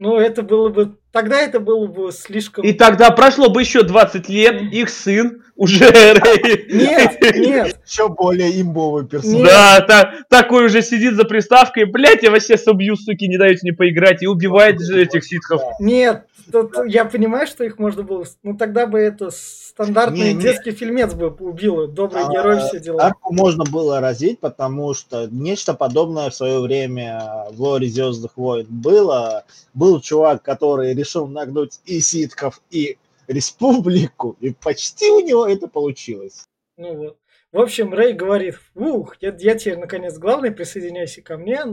Ну, 0.00 0.16
это 0.16 0.42
было 0.42 0.70
бы... 0.70 0.96
Тогда 1.12 1.40
это 1.40 1.60
было 1.60 1.86
бы 1.86 2.10
слишком... 2.10 2.64
И 2.64 2.72
тогда 2.72 3.10
прошло 3.10 3.50
бы 3.50 3.60
еще 3.60 3.82
20 3.82 4.30
лет, 4.30 4.62
их 4.72 4.88
сын 4.88 5.42
уже... 5.60 5.90
Рэй. 5.90 6.66
Нет, 6.70 7.20
нет. 7.36 7.78
Еще 7.86 8.08
более 8.08 8.60
имбовый 8.62 9.06
персонаж. 9.06 9.46
Да, 9.46 9.80
та- 9.82 10.14
такой 10.30 10.64
уже 10.66 10.80
сидит 10.80 11.14
за 11.16 11.24
приставкой, 11.24 11.84
блядь, 11.84 12.22
я 12.22 12.30
вас 12.30 12.44
сейчас 12.44 12.66
убью, 12.66 12.96
суки, 12.96 13.28
не 13.28 13.36
даете 13.36 13.60
мне 13.62 13.74
поиграть, 13.74 14.22
и 14.22 14.26
убивает 14.26 14.80
же 14.80 15.02
этих 15.02 15.22
ситхов. 15.22 15.60
Нет, 15.78 16.24
тут 16.50 16.72
я 16.86 17.04
понимаю, 17.04 17.46
что 17.46 17.62
их 17.64 17.78
можно 17.78 18.02
было... 18.02 18.24
Ну, 18.42 18.56
тогда 18.56 18.86
бы 18.86 18.98
это 19.00 19.30
стандартный 19.30 20.28
Не, 20.28 20.32
не. 20.34 20.40
детский 20.40 20.70
фильмец 20.70 21.12
бы 21.12 21.28
убило. 21.28 21.86
Добрый 21.86 22.22
А, 22.24 22.32
герой, 22.32 22.60
все 22.60 22.80
дела. 22.80 23.02
Арку 23.04 23.34
можно 23.34 23.64
было 23.64 24.00
развить, 24.00 24.38
потому 24.40 24.94
что 24.94 25.28
нечто 25.30 25.74
подобное 25.74 26.30
в 26.30 26.34
свое 26.34 26.60
время 26.60 27.44
в 27.52 27.60
лоре 27.60 27.86
Звездных 27.88 28.34
войн 28.36 28.66
было. 28.70 29.44
Был 29.74 30.00
чувак, 30.00 30.42
который 30.42 30.94
решил 30.94 31.26
нагнуть 31.26 31.80
и 31.84 32.00
ситков, 32.00 32.62
и 32.70 32.96
республику, 33.30 34.36
и 34.40 34.50
почти 34.52 35.10
у 35.10 35.20
него 35.20 35.46
это 35.46 35.68
получилось. 35.68 36.46
Ну 36.76 36.94
вот. 36.96 37.16
В 37.52 37.58
общем, 37.60 37.92
Рэй 37.92 38.12
говорит, 38.12 38.58
ух, 38.74 39.16
я, 39.20 39.34
я 39.38 39.54
теперь 39.56 39.78
наконец 39.78 40.16
главный, 40.18 40.50
присоединяйся 40.52 41.20
ко 41.22 41.36
мне. 41.36 41.64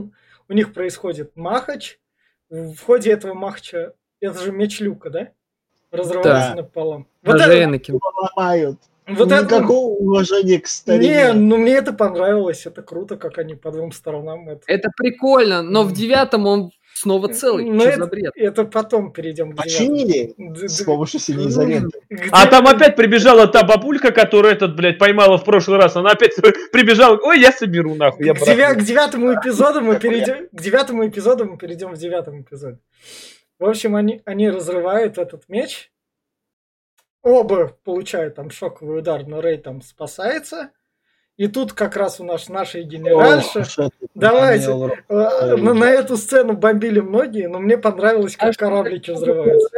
У 0.48 0.52
них 0.52 0.72
происходит 0.74 1.36
махач. 1.36 1.98
В 2.50 2.76
ходе 2.78 3.12
этого 3.12 3.34
махача, 3.34 3.92
это 4.20 4.38
же 4.40 4.50
меч 4.52 4.80
Люка, 4.80 5.10
да? 5.10 5.28
Разрывается 5.90 6.50
Да. 6.50 6.54
напополам. 6.56 7.06
Вот 7.22 7.36
Даже 7.38 7.52
это. 7.52 7.98
Ломают. 8.36 8.78
вот 9.06 9.30
это, 9.32 9.44
Никакого 9.44 9.94
уважения 9.96 10.58
к 10.58 10.64
Не, 10.64 10.68
старине. 10.68 11.32
ну 11.32 11.56
мне 11.58 11.72
это 11.74 11.92
понравилось, 11.92 12.66
это 12.66 12.82
круто, 12.82 13.16
как 13.16 13.38
они 13.38 13.54
по 13.54 13.70
двум 13.70 13.92
сторонам. 13.92 14.48
Это, 14.48 14.62
Это 14.66 14.90
прикольно, 14.96 15.62
но 15.62 15.84
в 15.84 15.92
девятом 15.92 16.46
он 16.46 16.70
снова 17.00 17.28
целый. 17.28 17.64
Ну, 17.64 17.80
Что 17.80 17.88
это, 17.90 17.98
за 18.04 18.06
бред? 18.06 18.32
это 18.36 18.64
потом 18.64 19.12
перейдем 19.12 19.52
к 19.52 19.62
девятому. 19.64 19.88
Починили 19.96 20.66
с 20.66 20.82
помощью 20.82 21.20
синей 21.20 21.48
изоленты. 21.48 22.00
Где- 22.10 22.28
А 22.32 22.46
там 22.46 22.66
опять 22.66 22.96
прибежала 22.96 23.46
та 23.46 23.62
бабулька, 23.64 24.10
которая 24.12 24.54
этот, 24.54 24.76
блядь, 24.76 24.98
поймала 24.98 25.38
в 25.38 25.44
прошлый 25.44 25.78
раз. 25.78 25.96
Она 25.96 26.10
опять 26.12 26.32
прибежала. 26.72 27.18
Ой, 27.22 27.40
я 27.40 27.52
соберу 27.52 27.94
нахуй. 27.94 28.26
Я 28.26 28.34
к, 28.34 28.38
девя- 28.42 28.74
к 28.74 28.82
девятому 28.82 29.34
эпизоду 29.34 29.80
мы 29.80 29.98
перейдем. 29.98 30.48
К 30.48 30.60
девятому 30.60 31.06
эпизоду 31.08 31.44
мы 31.44 31.56
перейдем 31.56 31.92
в 31.92 31.98
девятом 31.98 32.42
эпизоде. 32.42 32.78
В 33.58 33.64
общем, 33.64 33.96
они, 33.96 34.20
они 34.24 34.48
разрывают 34.50 35.18
этот 35.18 35.48
меч. 35.48 35.90
оба 37.22 37.76
получают 37.84 38.36
там 38.36 38.50
шоковый 38.50 38.98
удар, 39.00 39.26
но 39.26 39.40
Рэй 39.40 39.58
там 39.58 39.82
спасается. 39.82 40.70
И 41.38 41.46
тут 41.46 41.72
как 41.72 41.96
раз 41.96 42.18
у 42.18 42.24
нас 42.24 42.48
нашей 42.48 42.82
генеральша. 42.82 43.64
Давайте. 44.16 44.72
Э, 45.08 45.54
на, 45.56 45.72
на 45.72 45.84
эту 45.84 46.16
сцену 46.16 46.54
бомбили 46.54 46.98
многие, 46.98 47.48
но 47.48 47.60
мне 47.60 47.78
понравилось, 47.78 48.36
как 48.36 48.50
а 48.50 48.58
кораблики 48.58 49.12
взрываются. 49.12 49.68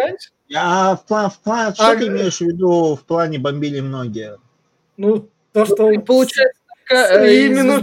А 0.56 0.96
в 0.96 1.04
план, 1.04 1.28
в 1.28 1.38
план, 1.40 1.74
что 1.74 1.90
а, 1.90 1.96
ты 1.96 2.06
имеешь 2.06 2.38
в 2.38 2.40
виду 2.40 2.96
в 2.96 3.04
плане 3.04 3.38
бомбили 3.38 3.80
многие? 3.80 4.38
Ну, 4.96 5.28
то, 5.52 5.66
что... 5.66 5.92
Получается, 6.00 6.62
э, 6.90 7.44
именно 7.44 7.82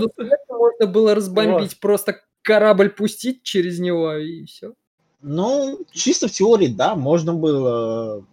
можно 0.49 0.87
было 0.87 1.13
разбомбить, 1.13 1.73
вот. 1.73 1.79
просто 1.79 2.19
корабль 2.41 2.89
пустить 2.89 3.43
через 3.43 3.77
него 3.77 4.13
и 4.13 4.45
все. 4.45 4.73
Ну, 5.21 5.81
чисто 5.91 6.27
в 6.27 6.31
теории, 6.31 6.67
да, 6.67 6.95
можно 6.95 7.35
было 7.35 8.25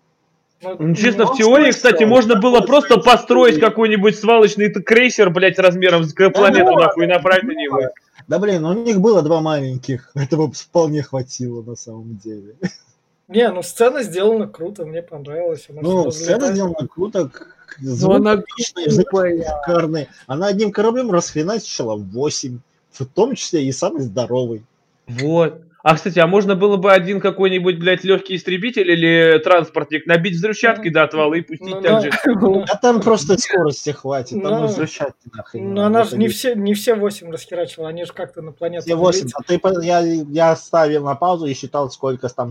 ну, 0.65 0.77
ну 0.79 0.95
честно, 0.95 1.27
в 1.27 1.37
теории, 1.37 1.71
кстати, 1.71 2.05
можно 2.05 2.37
было 2.37 2.61
просто 2.61 2.99
построить 2.99 3.61
какой-нибудь 3.61 4.19
свалочный 4.19 4.73
крейсер, 4.73 5.31
блядь, 5.31 5.59
размером 5.59 6.05
с 6.05 6.13
планету, 6.13 6.73
нахуй, 6.73 7.05
и 7.05 7.09
направить 7.09 7.45
на 7.45 7.53
него. 7.53 7.81
Да 8.27 8.39
блин, 8.39 8.63
ну, 8.63 8.71
у 8.71 8.73
них 8.73 9.01
было 9.01 9.23
два 9.23 9.41
маленьких, 9.41 10.11
этого 10.15 10.51
вполне 10.51 11.03
хватило 11.03 11.63
на 11.63 11.77
самом 11.77 12.17
деле. 12.17 12.55
Не, 13.29 13.51
ну 13.51 13.63
сцена 13.63 14.03
сделана 14.03 14.47
круто, 14.47 14.85
мне 14.85 15.03
понравилось. 15.03 15.67
Она 15.69 15.81
ну, 15.83 16.11
сцена 16.11 16.53
сделана 16.53 16.87
круто, 16.87 17.31
звук 17.81 18.17
она 18.17 18.43
шикарный. 18.59 20.09
Она 20.27 20.49
одним 20.49 20.73
кораблем 20.73 21.11
расхреначила 21.11 21.97
8, 21.97 22.59
в 22.93 23.07
том 23.07 23.35
числе 23.35 23.65
и 23.65 23.73
самый 23.73 24.03
здоровый. 24.03 24.65
Вот. 25.07 25.63
А, 25.85 25.97
кстати, 25.97 26.19
а 26.19 26.27
можно 26.27 26.57
было 26.57 26.79
бы 26.79 26.91
один 26.91 27.21
какой-нибудь, 27.21 27.79
блядь, 27.79 28.05
легкий 28.05 28.37
истребитель 28.37 28.91
или 28.91 29.39
транспортник 29.39 30.07
набить 30.07 30.37
взрывчаткой 30.37 30.91
до 30.91 31.03
отвала 31.03 31.35
и 31.35 31.43
пустить 31.43 31.75
ну, 31.75 31.83
так 31.83 32.03
же? 32.03 32.11
А 32.73 32.77
там 32.79 33.03
просто 33.03 33.37
скорости 33.37 33.91
хватит, 33.91 34.43
там 34.43 34.63
ну, 34.63 34.67
взрывчатки 34.67 35.29
нахрен. 35.31 35.75
Ну, 35.75 35.83
она 35.83 36.05
же 36.05 36.17
не 36.17 36.29
все, 36.29 36.55
не 36.55 36.73
все 36.73 36.95
8 36.95 37.31
расхерачивала, 37.31 37.91
они 37.91 38.07
же 38.07 38.15
как-то 38.15 38.41
на 38.41 38.53
планету... 38.53 38.87
Все 38.87 38.95
8, 38.95 39.29
а 39.35 39.43
ты, 39.43 39.61
я, 39.83 40.01
я 40.01 40.57
ставил 40.57 41.05
на 41.05 41.17
паузу 41.17 41.45
и 41.45 41.53
считал, 41.53 41.91
сколько 41.91 42.31
там 42.31 42.51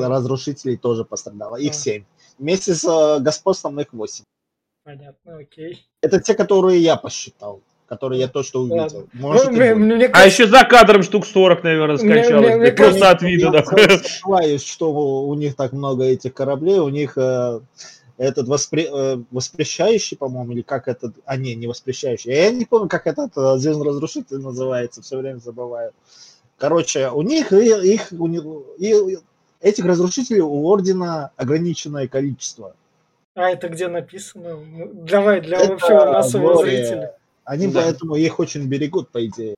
разрушителей 0.00 0.78
тоже 0.78 1.04
пострадало. 1.04 1.56
Их 1.56 1.74
7. 1.74 2.04
Вместе 2.38 2.74
с 2.74 2.84
э, 2.84 3.22
господством 3.22 3.78
их 3.80 3.92
8. 3.92 4.24
Понятно, 4.82 5.36
окей. 5.36 5.86
Это 6.00 6.22
те, 6.22 6.32
которые 6.32 6.80
я 6.80 6.96
посчитал 6.96 7.60
который 7.86 8.18
я 8.18 8.28
то, 8.28 8.42
что 8.42 8.62
увидел. 8.62 9.06
Может, 9.12 9.46
ну, 9.46 9.52
мне, 9.52 9.74
мне, 9.74 10.06
а 10.06 10.26
еще 10.26 10.46
за 10.46 10.64
кадром 10.64 11.02
штук 11.02 11.26
40, 11.26 11.62
наверное, 11.62 11.96
скачалось. 11.96 12.46
Мне, 12.46 12.56
мне, 12.56 12.72
просто 12.72 12.98
мне, 12.98 13.08
от 13.08 13.22
вида. 13.22 13.52
Я 13.52 13.64
сомневаюсь, 13.64 14.64
что 14.64 14.92
у 14.92 15.34
них 15.34 15.54
так 15.54 15.72
много 15.72 16.04
этих 16.04 16.34
кораблей. 16.34 16.78
У 16.78 16.88
них 16.88 17.16
э, 17.16 17.60
этот 18.18 18.48
воспре, 18.48 18.88
э, 18.92 19.18
воспрещающий, 19.30 20.16
по-моему, 20.16 20.52
или 20.52 20.62
как 20.62 20.88
этот... 20.88 21.14
А, 21.24 21.36
не, 21.36 21.54
не 21.54 21.66
воспрещающий. 21.66 22.32
Я 22.32 22.50
не 22.50 22.64
помню, 22.64 22.88
как 22.88 23.06
этот 23.06 23.36
э, 23.36 23.56
Звездный 23.58 23.86
Разрушитель 23.86 24.38
называется. 24.38 25.02
Все 25.02 25.18
время 25.18 25.38
забываю. 25.38 25.92
Короче, 26.58 27.10
у 27.10 27.22
них 27.22 27.52
и, 27.52 27.94
их... 27.94 28.08
У 28.12 28.26
них, 28.26 28.42
и, 28.78 29.18
этих 29.60 29.84
разрушителей 29.84 30.40
у 30.40 30.66
Ордена 30.66 31.30
ограниченное 31.36 32.08
количество. 32.08 32.74
А 33.34 33.50
это 33.50 33.68
где 33.68 33.88
написано? 33.88 34.58
Давай, 34.92 35.40
для 35.40 35.58
это 35.58 35.74
общего 35.74 36.12
массового 36.12 36.64
зрителя. 36.64 37.14
Они 37.46 37.68
да. 37.68 37.82
поэтому 37.82 38.16
их 38.16 38.38
очень 38.40 38.66
берегут, 38.66 39.10
по 39.10 39.24
идее. 39.24 39.54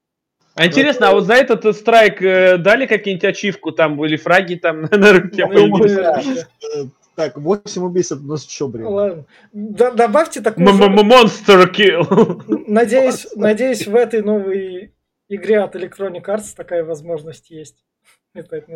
А 0.54 0.66
интересно, 0.66 1.08
а 1.08 1.12
вот 1.12 1.24
за 1.24 1.34
этот 1.34 1.64
страйк 1.74 2.20
э, 2.20 2.58
дали 2.58 2.86
какие-нибудь 2.86 3.24
ачивку 3.24 3.72
там 3.72 4.04
или 4.04 4.16
фраги 4.16 4.56
там 4.56 4.82
на 4.90 5.12
руке? 5.12 5.46
Ну, 5.46 6.90
так, 7.14 7.36
8 7.36 7.82
убийств, 7.82 8.18
ну 8.20 8.36
что, 8.36 8.68
блин. 8.68 8.86
Ладно. 8.86 9.24
Добавьте 9.52 10.40
такую 10.40 10.68
Monster 10.68 11.72
kill. 11.72 12.64
Надеюсь, 12.66 13.26
надеюсь, 13.34 13.86
в 13.86 13.94
этой 13.94 14.22
новой 14.22 14.92
игре 15.28 15.60
от 15.60 15.74
Electronic 15.74 16.24
Arts 16.24 16.54
такая 16.54 16.84
возможность 16.84 17.50
есть. 17.50 17.84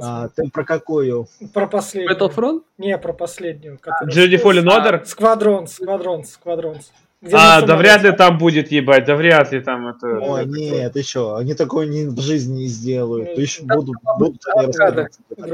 А, 0.01 0.29
ты 0.29 0.51
про 0.51 0.65
какую? 0.65 1.29
Про 1.53 1.67
последнюю. 1.67 2.17
Battlefront? 2.17 2.63
Не, 2.79 2.99
про 2.99 3.13
последнюю. 3.13 3.79
Jedi 4.07 4.43
Fallen 4.43 4.67
Order? 4.67 5.05
Squadrons, 5.05 5.79
Squadrons, 5.79 6.25
А, 7.31 7.63
да 7.63 7.77
вряд 7.77 8.03
ли 8.03 8.11
там 8.11 8.37
будет 8.37 8.73
ебать, 8.73 9.05
да 9.05 9.15
вряд 9.15 9.53
ли 9.53 9.61
там 9.61 9.87
это... 9.87 10.19
Ой, 10.19 10.45
нет, 10.45 10.97
еще, 10.97 11.37
они 11.37 11.55
такое 11.55 11.87
ни 11.87 12.07
в 12.07 12.21
жизни 12.21 12.63
не 12.63 12.67
сделают, 12.67 13.31
ну, 13.37 13.41
еще 13.41 13.63
будут, 13.63 13.95
будут 14.19 14.43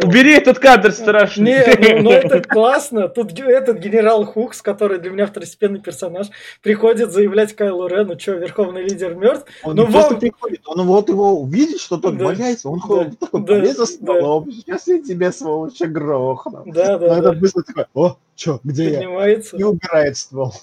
Убери 0.02 0.34
этот 0.34 0.58
кадр 0.58 0.92
страшный. 0.92 1.44
Не, 1.44 1.96
ну, 1.96 2.04
ну 2.04 2.10
это 2.10 2.40
классно, 2.48 3.08
тут 3.08 3.38
этот 3.38 3.78
генерал 3.78 4.24
Хукс, 4.24 4.62
который 4.62 4.98
для 4.98 5.10
меня 5.10 5.26
второстепенный 5.26 5.80
персонаж, 5.80 6.28
приходит 6.62 7.12
заявлять 7.12 7.54
Кайлу 7.54 7.86
Рену, 7.86 8.18
что, 8.18 8.32
верховный 8.32 8.84
лидер 8.84 9.14
мертв. 9.14 9.44
Он 9.62 9.76
ну, 9.76 9.86
не 9.86 9.92
просто 9.92 10.16
приходит, 10.16 10.62
он 10.66 10.86
вот 10.86 11.10
его 11.10 11.38
увидит, 11.38 11.80
что 11.80 11.98
тот 11.98 12.16
да. 12.16 12.24
валяется, 12.24 12.70
он 12.70 12.80
ходит 12.80 13.18
такой, 13.18 13.40
да, 13.44 13.54
полез 13.54 13.76
за 13.76 13.84
столом, 13.84 14.44
да. 14.46 14.52
сейчас 14.52 14.86
я 14.86 15.02
тебя, 15.02 15.32
сволочь, 15.32 15.80
грохну. 15.80 16.62
Да, 16.64 16.96
да, 16.96 17.08
Но 17.08 17.08
да. 17.08 17.18
это 17.18 17.32
быстро 17.32 17.62
такой, 17.62 17.84
о, 17.92 18.16
что, 18.34 18.58
где 18.64 18.94
Поднимается. 18.94 19.56
я? 19.56 19.60
И 19.60 19.64
убирает 19.64 20.16
ствол. 20.16 20.54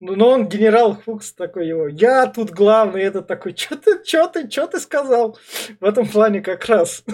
Ну, 0.00 0.16
но 0.16 0.30
он 0.30 0.48
генерал 0.48 0.96
Фукс 0.96 1.34
такой 1.34 1.68
его, 1.68 1.86
я 1.86 2.26
тут 2.26 2.50
главный, 2.50 3.02
этот 3.02 3.26
такой, 3.26 3.54
что 3.54 3.76
ты, 3.76 4.02
что 4.02 4.28
ты, 4.28 4.50
что 4.50 4.66
ты 4.66 4.80
сказал? 4.80 5.38
В 5.78 5.84
этом 5.84 6.08
плане 6.08 6.40
как 6.40 6.64
раз. 6.64 7.04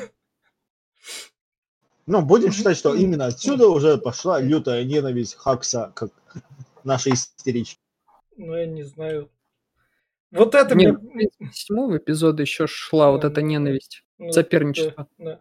Ну, 2.06 2.22
будем 2.22 2.52
считать, 2.52 2.76
что 2.76 2.94
именно 2.94 3.26
отсюда 3.26 3.68
уже 3.68 3.98
пошла 3.98 4.40
лютая 4.40 4.84
ненависть 4.84 5.34
Хакса, 5.34 5.90
как 5.96 6.10
нашей 6.84 7.14
истерички. 7.14 7.80
Ну, 8.36 8.54
я 8.54 8.66
не 8.66 8.84
знаю. 8.84 9.30
Вот 10.30 10.54
это 10.54 10.76
Нет, 10.76 11.02
мне... 11.02 11.28
седьмого 11.52 11.96
эпизода 11.96 12.42
еще 12.42 12.68
шла 12.68 13.10
вот 13.10 13.24
эта 13.24 13.42
ненависть, 13.42 14.04
ну, 14.18 14.30
соперничество. 14.30 15.08
Да, 15.18 15.24
да. 15.24 15.40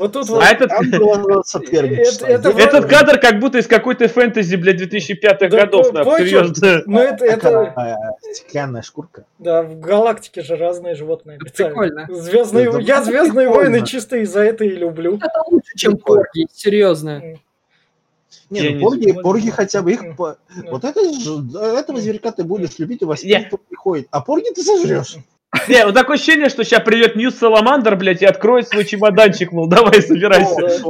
Вот 0.00 0.14
тут 0.14 0.30
а 0.30 0.32
вот, 0.32 0.42
этот... 0.42 0.70
это, 0.72 2.26
это, 2.26 2.48
этот 2.48 2.86
кадр 2.86 3.18
как 3.20 3.38
будто 3.38 3.58
из 3.58 3.66
какой-то 3.66 4.08
фэнтези, 4.08 4.56
блядь, 4.56 4.80
2005-х 4.80 5.48
да, 5.48 5.48
годов, 5.48 5.92
на 5.92 6.04
серьезно. 6.04 6.82
Ну, 6.86 6.98
это, 6.98 7.26
это... 7.26 8.16
Стеклянная 8.32 8.80
шкурка. 8.80 9.26
Да, 9.38 9.62
в 9.62 9.78
галактике 9.78 10.40
же 10.40 10.56
разные 10.56 10.94
животные 10.94 11.38
Прикольно. 11.38 12.06
Звездные... 12.08 12.68
Это 12.70 12.78
Я 12.78 13.02
Звездные 13.02 13.50
войны 13.50 13.84
чисто 13.84 14.16
из-за 14.16 14.40
этого 14.40 14.66
и 14.66 14.74
люблю. 14.74 15.16
Это 15.16 15.42
лучше, 15.46 15.76
чем 15.76 15.98
порги, 15.98 16.46
серьезно. 16.50 17.22
Не, 18.48 18.70
ну, 18.70 18.80
порги, 18.80 19.12
порги 19.12 19.50
хотя 19.50 19.82
бы 19.82 19.92
их... 19.92 20.00
Вот 20.16 20.84
это, 20.84 20.98
этого 20.98 22.00
зверька 22.00 22.32
ты 22.32 22.42
будешь 22.42 22.78
любить, 22.78 23.02
у 23.02 23.06
вас 23.06 23.20
приходит, 23.20 24.08
а 24.10 24.22
порги 24.22 24.48
ты 24.54 24.62
сожрешь. 24.62 25.18
Не, 25.68 25.84
вот 25.84 25.94
такое 25.94 26.16
ощущение, 26.16 26.48
что 26.48 26.64
сейчас 26.64 26.82
придет 26.82 27.16
Ньют 27.16 27.34
Саламандер, 27.34 27.96
блядь, 27.96 28.22
и 28.22 28.26
откроет 28.26 28.68
свой 28.68 28.84
чемоданчик, 28.84 29.52
мол, 29.52 29.66
давай, 29.68 30.00
собирайся. 30.02 30.82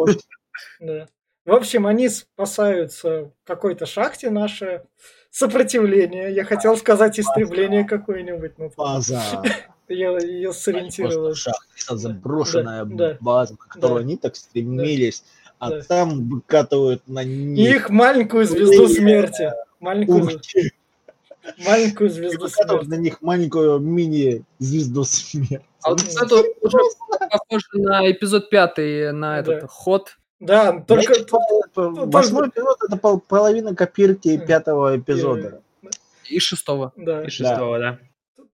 Да. 0.80 1.06
В 1.46 1.52
общем, 1.52 1.86
они 1.86 2.08
спасаются 2.08 3.24
в 3.24 3.32
какой-то 3.46 3.86
шахте 3.86 4.30
наше 4.30 4.82
сопротивление. 5.30 6.32
Я 6.34 6.44
хотел 6.44 6.76
сказать 6.76 7.18
истребление 7.18 7.84
какое-нибудь. 7.84 8.58
Но... 8.58 8.70
База. 8.76 9.20
Я 9.88 10.16
ее 10.18 10.52
сориентировал. 10.52 11.34
Шахта, 11.34 11.96
заброшенная 11.96 12.84
да, 12.84 13.16
база, 13.20 13.56
к 13.56 13.66
которой 13.66 13.94
да, 13.94 14.00
они 14.00 14.16
так 14.16 14.36
стремились. 14.36 15.24
Да, 15.58 15.66
а 15.66 15.70
да. 15.70 15.82
там 15.82 16.28
выкатывают 16.28 17.08
на 17.08 17.24
них... 17.24 17.76
Их 17.76 17.90
маленькую 17.90 18.44
звезду 18.44 18.88
смерти. 18.88 19.52
Маленькую... 19.80 20.40
Маленькую 21.64 22.11
звезду 22.11 22.48
смерти. 22.48 22.86
На 22.86 22.94
них 22.94 23.22
маленькую 23.22 23.78
мини-звезду 23.80 25.05
смерти. 25.05 25.64
А 25.82 25.90
вот 25.90 26.03
это 26.03 26.34
уже 26.61 26.78
похоже 27.30 27.66
на 27.74 28.11
эпизод 28.11 28.51
пятый, 28.51 29.12
на 29.12 29.40
этот 29.40 29.64
ход. 29.70 30.18
Да, 30.40 30.80
только... 30.86 31.14
Восьмой 31.74 32.48
эпизод— 32.48 32.78
это 32.88 32.96
половина 32.96 33.74
копирки 33.74 34.38
пятого 34.38 34.98
эпизода. 34.98 35.61
И 36.28 36.38
шестого. 36.38 36.92
Да. 36.96 37.24
И 37.24 37.30
шестого, 37.30 37.78
да. 37.78 37.98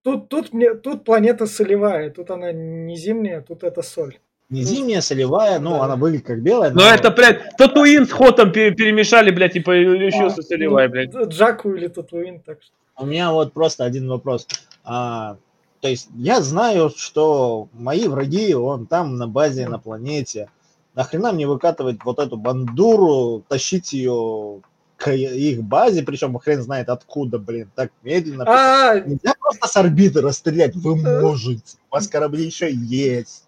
Тут, 0.02 0.28
тут, 0.28 0.52
мне, 0.52 0.74
тут 0.74 1.04
планета 1.04 1.46
солевая, 1.46 2.10
тут 2.10 2.30
она 2.30 2.52
не 2.52 2.96
зимняя, 2.96 3.40
тут 3.40 3.64
это 3.64 3.82
соль. 3.82 4.18
Не 4.48 4.62
зимняя, 4.62 5.00
солевая, 5.00 5.58
ну, 5.58 5.70
да. 5.70 5.84
она 5.84 5.96
выглядит 5.96 6.26
как 6.26 6.40
белая. 6.40 6.70
Но, 6.70 6.82
но 6.82 6.90
это, 6.94 7.10
блядь, 7.10 7.56
Татуин 7.58 8.06
с 8.06 8.12
Хотом 8.12 8.52
перемешали, 8.52 9.32
блядь, 9.32 9.54
типа 9.54 9.72
еще 9.72 10.26
а, 10.26 10.30
со 10.30 10.42
солевой, 10.42 10.86
ну, 10.86 10.92
блядь. 10.92 11.12
Джаку 11.30 11.74
или 11.74 11.88
Татуин, 11.88 12.40
так 12.40 12.62
что. 12.62 12.72
У 12.98 13.06
меня 13.06 13.32
вот 13.32 13.52
просто 13.52 13.84
один 13.84 14.08
вопрос. 14.08 14.46
А, 14.84 15.36
то 15.80 15.88
есть 15.88 16.08
я 16.16 16.40
знаю, 16.40 16.90
что 16.94 17.68
мои 17.72 18.08
враги, 18.08 18.54
он 18.54 18.86
там 18.86 19.16
на 19.16 19.26
базе, 19.28 19.68
на 19.68 19.78
планете. 19.78 20.48
Нахрена 20.94 21.32
мне 21.32 21.46
выкатывать 21.46 21.98
вот 22.04 22.18
эту 22.18 22.36
бандуру, 22.36 23.44
тащить 23.48 23.92
ее 23.92 24.62
к 24.96 25.12
их 25.12 25.62
базе, 25.62 26.02
причем 26.02 26.38
хрен 26.38 26.62
знает 26.62 26.88
откуда, 26.88 27.38
блин, 27.38 27.70
так 27.74 27.92
медленно. 28.02 28.44
А, 28.46 28.98
Нельзя 28.98 29.34
просто 29.38 29.68
с 29.68 29.76
орбиты 29.76 30.22
расстрелять, 30.22 30.74
вы 30.74 30.96
можете. 30.96 31.76
У 31.90 31.94
вас 31.94 32.08
корабли 32.08 32.44
еще 32.44 32.72
есть. 32.72 33.45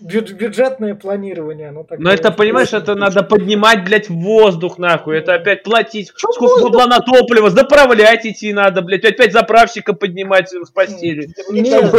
Бюдж- 0.00 0.32
бюджетное 0.32 0.94
планирование. 0.94 1.68
оно 1.68 1.82
такое. 1.82 1.98
Но 1.98 2.12
это, 2.12 2.30
понимаешь, 2.30 2.72
это 2.72 2.94
надо 2.94 3.22
поднимать, 3.22 3.84
блядь, 3.84 4.08
в 4.08 4.14
воздух, 4.14 4.78
нахуй. 4.78 5.18
Это 5.18 5.34
опять 5.34 5.62
платить. 5.62 6.12
Сколько 6.16 6.62
бабла 6.62 6.86
на 6.86 7.00
топливо, 7.00 7.50
заправлять 7.50 8.26
идти 8.26 8.52
надо, 8.52 8.82
блядь. 8.82 9.04
Опять 9.04 9.32
заправщика 9.32 9.92
поднимать 9.92 10.50
с 10.50 10.70
постели. 10.70 11.28
Нет, 11.50 11.90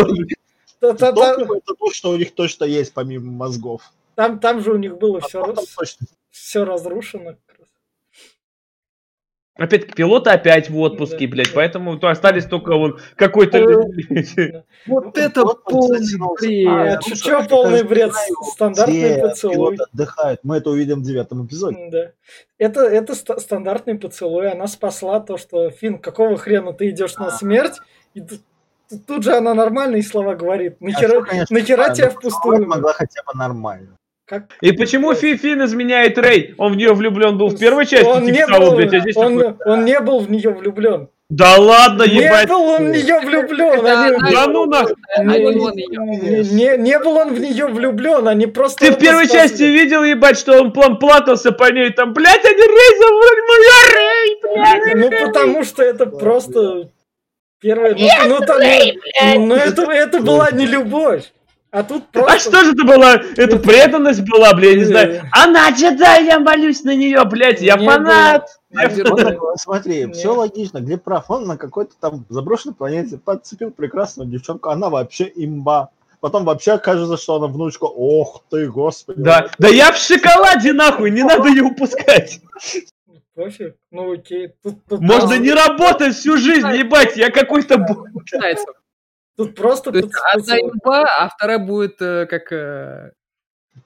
Топливо 0.79 1.57
это 1.57 1.75
то, 1.77 1.91
что 1.91 2.09
у 2.11 2.17
них 2.17 2.33
точно 2.33 2.65
есть, 2.65 2.93
помимо 2.93 3.31
мозгов. 3.31 3.81
там, 4.15 4.39
там 4.39 4.61
же 4.63 4.73
у 4.73 4.77
них 4.77 4.97
было 4.97 5.19
А 5.19 5.27
все, 5.27 5.53
все 6.31 6.65
разрушено. 6.65 7.35
Как 9.61 9.71
раз. 9.71 9.81
Опять 9.81 9.95
пилоты 9.95 10.29
опять 10.29 10.69
в 10.69 10.77
отпуске, 10.79 11.27
Да. 11.27 11.31
блядь. 11.31 11.53
Поэтому 11.53 11.97
то 11.97 12.07
остались 12.07 12.45
только 12.45 12.75
вон 12.75 12.99
какой-то... 13.15 13.59
Вот 14.87 15.17
это 15.17 15.43
полный 15.45 15.99
бред. 16.39 16.67
А, 16.67 17.15
что 17.15 17.43
полный 17.47 17.83
бред? 17.83 18.11
Стандартный 18.53 19.21
поцелуй. 19.21 19.75
пилот 19.75 19.89
отдыхает. 19.93 20.39
Мы 20.43 20.57
это 20.57 20.69
увидим 20.69 20.99
в 20.99 21.03
девятом 21.03 21.45
эпизоде. 21.45 21.89
Да. 21.91 22.11
Это, 22.57 22.81
это 22.81 23.15
ста- 23.15 23.39
стандартный 23.39 23.95
поцелуй. 23.95 24.49
Она 24.51 24.67
спасла 24.67 25.19
то, 25.19 25.37
что 25.37 25.69
Фин, 25.69 25.99
какого 25.99 26.37
хрена 26.37 26.73
ты 26.73 26.89
идешь 26.89 27.15
на 27.17 27.31
смерть? 27.31 27.79
И 28.13 28.21
тут, 28.21 29.23
же 29.23 29.33
она 29.33 29.53
нормальные 29.53 30.03
слова 30.03 30.35
говорит. 30.35 30.77
А 30.81 30.85
Нахера, 31.49 31.93
тебя 31.93 32.09
впустую? 32.09 32.67
могла 32.67 32.93
хотя 32.93 33.21
бы 33.23 33.37
нормально. 33.37 33.97
Как? 34.31 34.43
И 34.61 34.71
почему 34.71 35.13
Фи 35.13 35.35
Фин 35.35 35.61
изменяет 35.65 36.17
Рэй? 36.17 36.55
Он 36.57 36.71
в 36.71 36.77
нее 36.77 36.93
влюблен 36.93 37.37
был 37.37 37.49
в 37.49 37.59
первой 37.59 37.85
части, 37.85 38.05
он 38.07 38.23
не, 38.23 38.31
типа 38.31 38.47
того, 38.47 38.65
был, 38.67 38.75
блядь, 38.77 38.93
а 38.93 38.99
здесь 39.01 39.17
он, 39.17 39.37
такой, 39.37 39.73
он 39.73 39.83
не 39.83 39.99
был 39.99 40.19
в 40.21 40.31
нее 40.31 40.51
влюблен. 40.51 41.09
Да 41.29 41.57
ладно, 41.57 42.03
Не 42.03 42.23
ебать. 42.23 42.47
был 42.47 42.61
он 42.61 42.85
в 42.85 42.89
нее 42.91 43.19
влюблен. 43.19 43.83
Да, 43.83 44.05
Они- 44.05 44.17
да, 44.17 44.31
Да 44.31 44.47
ну 44.47 44.65
нахуй. 44.67 44.95
не, 45.19 45.25
не- 45.27 46.17
не- 46.17 46.49
не- 46.49 46.77
не 46.77 46.99
был 46.99 47.17
он 47.17 47.33
в 47.33 47.39
нее 47.41 47.67
влюблен, 47.67 48.25
они 48.29 48.47
просто... 48.47 48.85
Ты 48.85 48.91
в 48.93 48.97
первой 48.99 49.25
спасли. 49.25 49.49
части 49.49 49.63
видел, 49.63 50.03
ебать, 50.05 50.37
что 50.39 50.61
он 50.61 50.71
план 50.71 50.97
платался 50.97 51.51
по 51.51 51.69
ней, 51.69 51.89
там, 51.89 52.13
блядь, 52.13 52.45
они 52.45 52.55
Рэй 52.55 52.99
забрали, 52.99 53.41
моя 53.49 53.95
Рэй, 53.97 54.39
блядь. 54.95 54.95
Ну, 55.21 55.27
потому 55.27 55.63
что 55.65 55.83
это 55.83 56.05
просто 56.05 56.89
первое... 57.59 57.95
Ну, 57.95 58.07
ну, 58.27 58.39
ну, 58.39 59.45
ну, 59.47 59.55
это, 59.55 59.81
это 59.91 60.19
была 60.21 60.51
не 60.51 60.65
любовь. 60.67 61.25
А 61.71 61.83
тут 61.83 62.07
просто... 62.09 62.33
А 62.33 62.39
что 62.39 62.63
же 62.65 62.73
это 62.73 62.83
была? 62.83 63.13
Это 63.37 63.57
преданность 63.57 64.21
была, 64.29 64.53
блядь, 64.53 64.73
я 64.73 64.77
не 64.77 64.83
знаю. 64.83 65.21
Она 65.31 65.69
джедай, 65.71 66.25
я 66.25 66.39
молюсь 66.39 66.83
на 66.83 66.93
нее, 66.93 67.23
блядь, 67.23 67.61
я 67.61 67.77
фанат. 67.77 68.59
смотри, 69.55 70.11
все 70.11 70.33
логично, 70.33 70.79
Глеб 70.81 71.03
прав. 71.03 71.31
Он 71.31 71.47
на 71.47 71.57
какой-то 71.57 71.93
там 71.99 72.25
заброшенной 72.27 72.75
планете 72.75 73.17
подцепил 73.17 73.71
прекрасную 73.71 74.29
девчонку, 74.29 74.69
она 74.69 74.89
вообще 74.89 75.31
имба. 75.33 75.91
Потом 76.19 76.43
вообще 76.43 76.73
окажется, 76.73 77.17
что 77.17 77.35
она 77.35 77.47
внучка. 77.47 77.85
Ох 77.85 78.43
ты, 78.49 78.69
господи. 78.69 79.21
Да, 79.21 79.49
да 79.57 79.69
я 79.69 79.91
в 79.91 79.97
шоколаде, 79.97 80.73
нахуй, 80.73 81.09
не 81.09 81.23
надо 81.23 81.47
ее 81.49 81.63
упускать. 81.63 82.41
Пофиг. 83.33 83.75
Ну 83.91 84.11
окей. 84.11 84.49
Тут, 84.61 84.75
тут 84.87 84.99
Можно 84.99 85.19
просто- 85.19 85.37
не 85.37 85.51
работать 85.51 86.15
всю 86.15 86.37
жизнь, 86.37 86.67
ебать, 86.67 87.15
я 87.15 87.31
какой-то... 87.31 87.77
Начинается. 88.13 88.65
Тут 89.37 89.55
просто... 89.55 89.91
То 89.91 89.97
есть 89.99 90.09
пац- 90.09 90.41
одна 90.41 90.59
имба, 90.59 91.03
а 91.17 91.29
вторая 91.29 91.59
будет 91.59 92.01
э, 92.01 92.25
как... 92.27 92.51
э, 92.51 93.11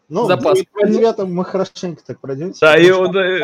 Ну, 0.09 0.25
Запас. 0.25 0.59
про 0.71 0.87
девятом 0.87 1.33
мы 1.33 1.45
хорошенько 1.45 2.03
так 2.05 2.19
пройдемся. 2.19 2.59
Да, 2.61 2.77
и 2.77 2.89
он, 2.91 3.15
э, 3.15 3.39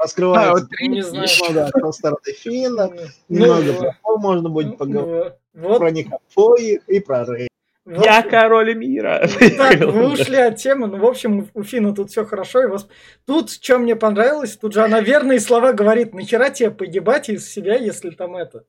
раскрывается 0.00 0.50
А, 0.50 0.52
вот 0.54 0.64
Ну, 0.80 0.86
не 0.88 1.02
знаю. 1.02 1.26
немного 1.26 1.70
про 1.72 1.92
стороны 1.92 2.32
Финна, 2.36 2.90
Ну, 3.28 3.36
немного 3.38 3.72
про 3.74 3.96
Пол 4.02 4.18
можно 4.18 4.48
будет 4.50 4.78
поговорить, 4.78 5.32
Вот. 5.54 5.78
про 5.78 5.90
них 5.90 6.06
обоих 6.12 6.80
и 6.88 7.00
про 7.00 7.24
Рэй. 7.24 7.48
Вот. 7.86 8.04
Я 8.04 8.22
король 8.22 8.74
мира. 8.74 9.26
Так, 9.56 9.80
вы 9.80 10.12
ушли 10.12 10.36
от 10.36 10.56
темы. 10.56 10.88
Ну, 10.88 10.98
в 10.98 11.06
общем, 11.06 11.48
у 11.54 11.62
Фина 11.62 11.94
тут 11.94 12.10
все 12.10 12.26
хорошо. 12.26 12.62
И 12.62 12.66
вас... 12.66 12.86
Тут, 13.26 13.50
что 13.50 13.78
мне 13.78 13.96
понравилось, 13.96 14.58
тут 14.58 14.74
же 14.74 14.82
она 14.84 15.00
верные 15.00 15.40
слова 15.40 15.72
говорит. 15.72 16.12
Нахера 16.12 16.50
тебе 16.50 16.70
погибать 16.70 17.30
из 17.30 17.50
себя, 17.50 17.76
если 17.76 18.10
там 18.10 18.36
это... 18.36 18.64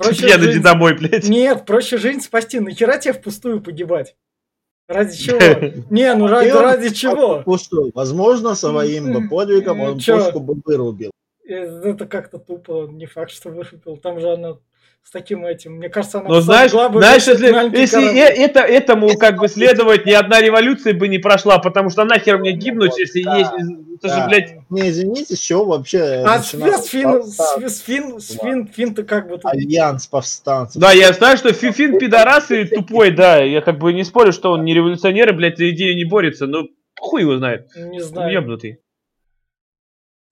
Проще 0.00 0.28
Я 0.28 0.38
жизнь- 0.38 0.62
домой, 0.62 0.94
блядь. 0.96 1.28
Нет, 1.28 1.66
проще 1.66 1.98
жизнь 1.98 2.20
спасти. 2.20 2.58
Нахера 2.58 2.96
тебе 2.98 3.12
впустую 3.12 3.60
погибать? 3.60 4.16
Ради 4.88 5.16
чего? 5.16 5.38
Не, 5.90 6.14
ну 6.14 6.26
ради, 6.26 6.48
ради 6.48 6.88
чего? 6.94 7.42
Пустую. 7.42 7.92
Возможно, 7.94 8.54
своим 8.54 9.12
бы 9.12 9.28
подвигом 9.28 9.80
он 9.80 9.94
пушку 10.00 10.40
бы 10.40 10.56
вырубил. 10.64 11.10
Э, 11.46 11.54
Это 11.84 12.06
как-то 12.06 12.38
тупо, 12.38 12.88
не 12.90 13.06
факт, 13.06 13.30
что 13.30 13.50
вырубил. 13.50 13.98
Там 13.98 14.18
же 14.20 14.32
она 14.32 14.56
с 15.02 15.10
таким 15.10 15.44
этим. 15.44 15.76
Мне 15.76 15.88
кажется, 15.88 16.20
она 16.20 16.28
Ну, 16.28 16.40
знаешь, 16.40 16.72
бы 16.72 17.00
знаешь, 17.00 17.26
если, 17.26 17.48
если 17.76 18.04
э- 18.04 18.44
это, 18.44 18.60
этому 18.60 19.16
как 19.16 19.38
бы 19.38 19.48
следовать, 19.48 20.06
ни 20.06 20.12
одна 20.12 20.40
революция 20.40 20.94
бы 20.94 21.08
не 21.08 21.18
прошла, 21.18 21.58
потому 21.58 21.90
что 21.90 22.04
нахер 22.04 22.38
мне 22.38 22.52
гибнуть, 22.52 22.96
если 22.98 23.22
Да, 23.22 23.36
есть... 23.36 23.50
Это 24.02 24.08
же, 24.08 24.20
да. 24.20 24.26
блядь, 24.28 24.56
Не, 24.70 24.88
извините, 24.88 25.36
с 25.36 25.38
чего 25.40 25.64
вообще 25.66 26.22
А 26.24 26.38
с, 26.38 26.52
с 26.52 26.86
Фин, 26.86 27.12
повстанцы, 27.12 27.68
с, 27.68 27.76
с 27.76 27.80
Фин, 27.80 28.20
с 28.20 28.38
Фин, 28.38 28.66
Фин-то 28.66 29.02
как 29.02 29.28
бы. 29.28 29.38
Альянс 29.44 30.06
повстанцев. 30.06 30.80
Да, 30.80 30.92
я 30.92 31.12
знаю, 31.12 31.36
что 31.36 31.52
Фифин 31.52 31.98
пидорас 31.98 32.50
и 32.50 32.64
тупой, 32.64 33.10
да. 33.10 33.42
Я 33.42 33.60
как 33.60 33.78
бы 33.78 33.92
не 33.92 34.04
спорю, 34.04 34.32
что 34.32 34.52
он 34.52 34.64
не 34.64 34.74
революционер 34.74 35.30
и, 35.30 35.32
блядь, 35.32 35.58
за 35.58 35.68
идею 35.70 35.96
не 35.96 36.04
борется, 36.04 36.46
но 36.46 36.66
хуй 36.98 37.22
его 37.22 37.36
знает. 37.36 37.68
Не 37.76 38.00
знаю. 38.00 38.32
ебнутый. 38.32 38.80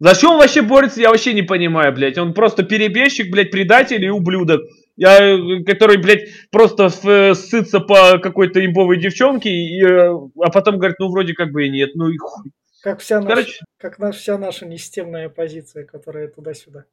Зачем 0.00 0.30
он 0.32 0.38
вообще 0.38 0.62
борется, 0.62 1.00
я 1.00 1.10
вообще 1.10 1.34
не 1.34 1.42
понимаю, 1.42 1.92
блядь. 1.92 2.18
Он 2.18 2.32
просто 2.32 2.62
перебежчик, 2.62 3.30
блядь, 3.30 3.50
предатель 3.50 4.04
и 4.04 4.10
ублюдок. 4.10 4.62
Я, 4.96 5.18
э, 5.20 5.64
который, 5.64 5.96
блядь, 5.96 6.28
просто 6.50 6.90
э, 7.04 7.34
ссытся 7.34 7.80
по 7.80 8.18
какой-то 8.18 8.64
имбовой 8.64 8.98
девчонке, 8.98 9.50
и, 9.50 9.84
э, 9.84 10.10
а 10.10 10.50
потом 10.52 10.78
говорит, 10.78 10.98
ну, 10.98 11.10
вроде 11.10 11.34
как 11.34 11.50
бы 11.52 11.66
и 11.66 11.70
нет, 11.70 11.90
ну 11.94 12.08
и 12.08 12.16
хуй. 12.16 12.52
Как 12.82 13.00
вся 13.00 13.20
наша, 13.20 13.28
Короче, 13.28 13.64
как 13.76 13.98
наш, 13.98 14.16
вся 14.16 14.38
наша 14.38 14.66
несистемная 14.66 15.26
оппозиция, 15.26 15.84
которая 15.84 16.28
туда-сюда. 16.28 16.84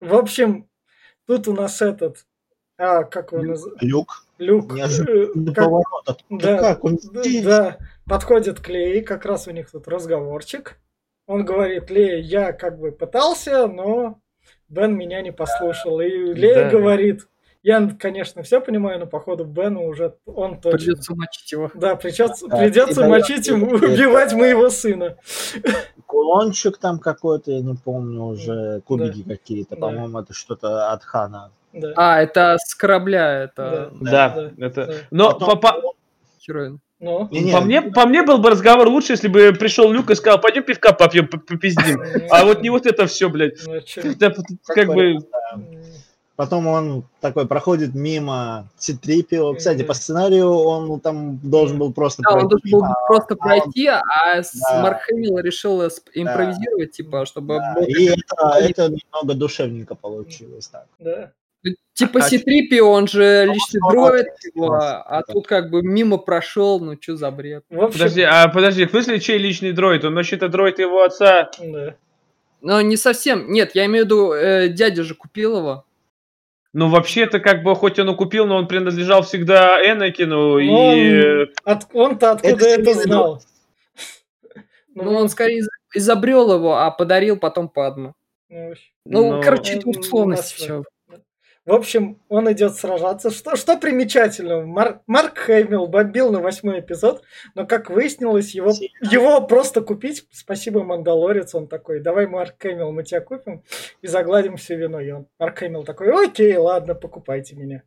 В 0.00 0.14
общем, 0.14 0.68
тут 1.26 1.48
у 1.48 1.54
нас 1.54 1.80
этот... 1.80 2.26
А, 2.76 3.04
как 3.04 3.32
его 3.32 3.42
называют? 3.42 3.82
Люк. 3.82 4.26
Люк. 4.38 4.74
Неожиданный 4.74 5.54
как- 5.54 5.64
поворот. 5.64 6.08
А 6.08 6.16
да, 6.28 6.58
как 6.58 6.84
он 6.84 6.98
да, 7.12 7.22
здесь? 7.22 7.44
да, 7.44 7.78
подходит 8.06 8.60
к 8.60 8.68
Лее, 8.68 9.02
как 9.02 9.24
раз 9.24 9.48
у 9.48 9.50
них 9.50 9.70
тут 9.70 9.88
разговорчик. 9.88 10.78
Он 11.32 11.44
говорит, 11.46 11.88
Лея, 11.90 12.18
я 12.18 12.52
как 12.52 12.78
бы 12.78 12.92
пытался, 12.92 13.66
но 13.66 14.18
Бен 14.68 14.94
меня 14.96 15.22
не 15.22 15.32
послушал. 15.32 16.00
И 16.00 16.08
Лея 16.08 16.64
Да. 16.64 16.70
говорит, 16.70 17.26
я, 17.62 17.88
конечно, 17.98 18.42
все 18.42 18.60
понимаю, 18.60 18.98
но 19.00 19.06
походу 19.06 19.44
Бену 19.44 19.86
уже 19.86 20.14
он 20.26 20.60
точно. 20.60 20.78
Придется 20.78 21.14
мочить 21.14 21.50
его. 21.52 21.70
Да, 21.72 21.96
придется, 21.96 22.48
Да, 22.48 22.58
придется 22.58 23.04
и 23.06 23.08
мочить 23.08 23.46
дает- 23.46 23.62
ему, 23.62 23.66
убивать 23.76 24.34
моего 24.34 24.68
сына. 24.68 25.16
Кулончик 26.06 26.76
там 26.76 26.98
какой-то, 26.98 27.50
я 27.52 27.60
не 27.60 27.74
помню 27.74 28.24
уже, 28.24 28.82
кубики 28.82 29.22
какие-то, 29.22 29.76
Да. 29.76 29.80
по-моему, 29.80 30.18
это 30.18 30.34
что-то 30.34 30.92
от 30.92 31.02
Хана. 31.04 31.50
Да. 31.72 31.92
А, 31.96 32.20
это 32.20 32.56
с 32.58 32.74
корабля, 32.74 33.44
это 33.44 33.90
да, 34.00 34.28
да, 34.28 34.50
это... 34.66 34.86
да. 34.86 34.92
Но 35.10 35.32
Потом- 35.32 35.48
по, 35.60 35.72
по- 35.72 35.94
хероин. 36.40 36.80
Ну, 37.02 37.28
Не-не, 37.32 37.52
по 37.52 37.60
мне, 37.60 37.82
по 37.82 38.06
мне 38.06 38.22
был 38.22 38.38
бы 38.38 38.50
разговор 38.50 38.86
лучше, 38.86 39.14
если 39.14 39.26
бы 39.26 39.52
пришел 39.58 39.90
Люк 39.90 40.10
и 40.10 40.14
сказал, 40.14 40.40
пойдем 40.40 40.62
пивка 40.62 40.92
попьем, 40.92 41.26
попиздим. 41.26 42.00
А 42.30 42.44
вот 42.44 42.62
не 42.62 42.70
вот 42.70 42.86
это 42.86 43.08
все, 43.08 43.28
блядь. 43.28 43.58
Ну, 43.66 43.80
как 44.64 44.86
бы... 44.86 45.18
Потом 46.36 46.66
он 46.66 47.04
такой 47.20 47.46
проходит 47.46 47.94
мимо 47.94 48.68
Цитрипио. 48.78 49.54
Кстати, 49.54 49.82
по 49.82 49.94
сценарию 49.94 50.50
он 50.50 50.98
там 51.00 51.38
должен 51.42 51.78
был 51.78 51.92
просто 51.92 52.22
Да, 52.22 52.36
он 52.36 52.48
должен 52.48 52.70
был 52.70 52.84
а, 52.84 52.94
просто 53.06 53.34
а 53.34 53.44
он- 53.44 53.48
пройти, 53.48 53.86
а 53.88 54.42
с 54.42 54.52
Да. 54.52 54.82
Марк 54.82 55.02
Хэмилл 55.02 55.38
решил 55.38 55.82
импровизировать, 55.82 56.92
типа, 56.92 57.26
чтобы... 57.26 57.58
да, 57.58 57.84
и 57.84 58.06
это, 58.06 58.56
это 58.58 58.88
немного 58.88 59.34
душевненько 59.34 59.94
получилось 59.94 60.68
так. 60.68 60.86
Да. 61.00 61.32
Ну, 61.64 61.72
Типа 61.94 62.20
А- 62.20 62.22
Ситрипи, 62.22 62.80
он 62.80 63.06
же 63.06 63.44
личный 63.46 63.80
он 63.84 63.92
дроид, 63.92 64.26
отлично 64.28 64.48
его, 64.58 64.72
а 64.74 65.22
тут 65.30 65.46
как 65.46 65.70
бы 65.70 65.82
мимо 65.82 66.16
прошел, 66.18 66.80
ну 66.80 66.96
что 67.00 67.16
за 67.16 67.30
бред. 67.30 67.64
Общем, 67.70 67.92
Подожди, 67.92 68.22
а 68.22 68.48
подожди, 68.48 68.86
в 68.86 68.90
смысле, 68.90 69.20
чей 69.20 69.38
личный 69.38 69.72
дроид? 69.72 70.04
Он 70.04 70.14
вообще-то 70.14 70.48
дроид 70.48 70.78
его 70.78 71.02
отца. 71.04 71.50
да. 71.60 71.94
Но 72.62 72.80
не 72.80 72.96
совсем, 72.96 73.50
нет, 73.52 73.72
я 73.74 73.86
имею 73.86 74.04
в 74.04 74.06
виду, 74.06 74.32
э, 74.32 74.68
дядя 74.68 75.02
же 75.02 75.14
купил 75.14 75.58
его. 75.58 75.84
Ну, 76.72 76.88
вообще-то, 76.88 77.38
как 77.40 77.62
бы, 77.64 77.74
хоть 77.74 77.98
он 77.98 78.08
и 78.10 78.16
купил, 78.16 78.46
но 78.46 78.56
он 78.56 78.66
принадлежал 78.68 79.22
всегда 79.22 79.78
Энакину, 79.84 80.58
и... 80.58 80.68
Он- 80.70 81.48
От- 81.64 81.86
Он-то 81.92 82.30
откуда 82.32 82.54
Это 82.54 82.66
это, 82.90 82.94
знал? 82.94 83.42
Ну, 84.94 85.14
он 85.14 85.28
скорее 85.28 85.58
из- 85.58 85.68
изобрел 85.94 86.52
его, 86.54 86.76
а 86.76 86.90
подарил 86.90 87.36
потом 87.36 87.68
Падму. 87.68 88.14
ну. 88.48 88.74
Ну, 89.04 89.32
Ну, 89.36 89.42
короче, 89.42 89.74
это 89.74 89.82
ну, 89.86 89.92
условности 90.00 90.52
нас- 90.60 90.62
все. 90.62 90.84
В 91.64 91.72
общем, 91.72 92.20
он 92.28 92.50
идет 92.50 92.74
сражаться. 92.74 93.30
Что, 93.30 93.54
что 93.54 93.78
примечательно, 93.78 94.62
Мар- 94.66 95.00
Марк 95.06 95.38
Хэмилл 95.38 95.86
бомбил 95.86 96.32
на 96.32 96.40
восьмой 96.40 96.80
эпизод, 96.80 97.22
но, 97.54 97.66
как 97.66 97.88
выяснилось, 97.88 98.52
его, 98.54 98.72
его 99.00 99.40
просто 99.46 99.80
купить, 99.80 100.26
спасибо 100.32 100.82
Мандалорец, 100.82 101.54
он 101.54 101.68
такой, 101.68 102.00
давай, 102.00 102.26
Марк 102.26 102.56
Хэмилл, 102.60 102.90
мы 102.90 103.04
тебя 103.04 103.20
купим 103.20 103.62
и 104.00 104.08
загладим 104.08 104.56
всю 104.56 104.74
вину. 104.74 104.98
И 104.98 105.10
он, 105.12 105.28
Марк 105.38 105.58
Хэмилл 105.58 105.84
такой, 105.84 106.10
окей, 106.26 106.56
ладно, 106.56 106.96
покупайте 106.96 107.54
меня. 107.54 107.84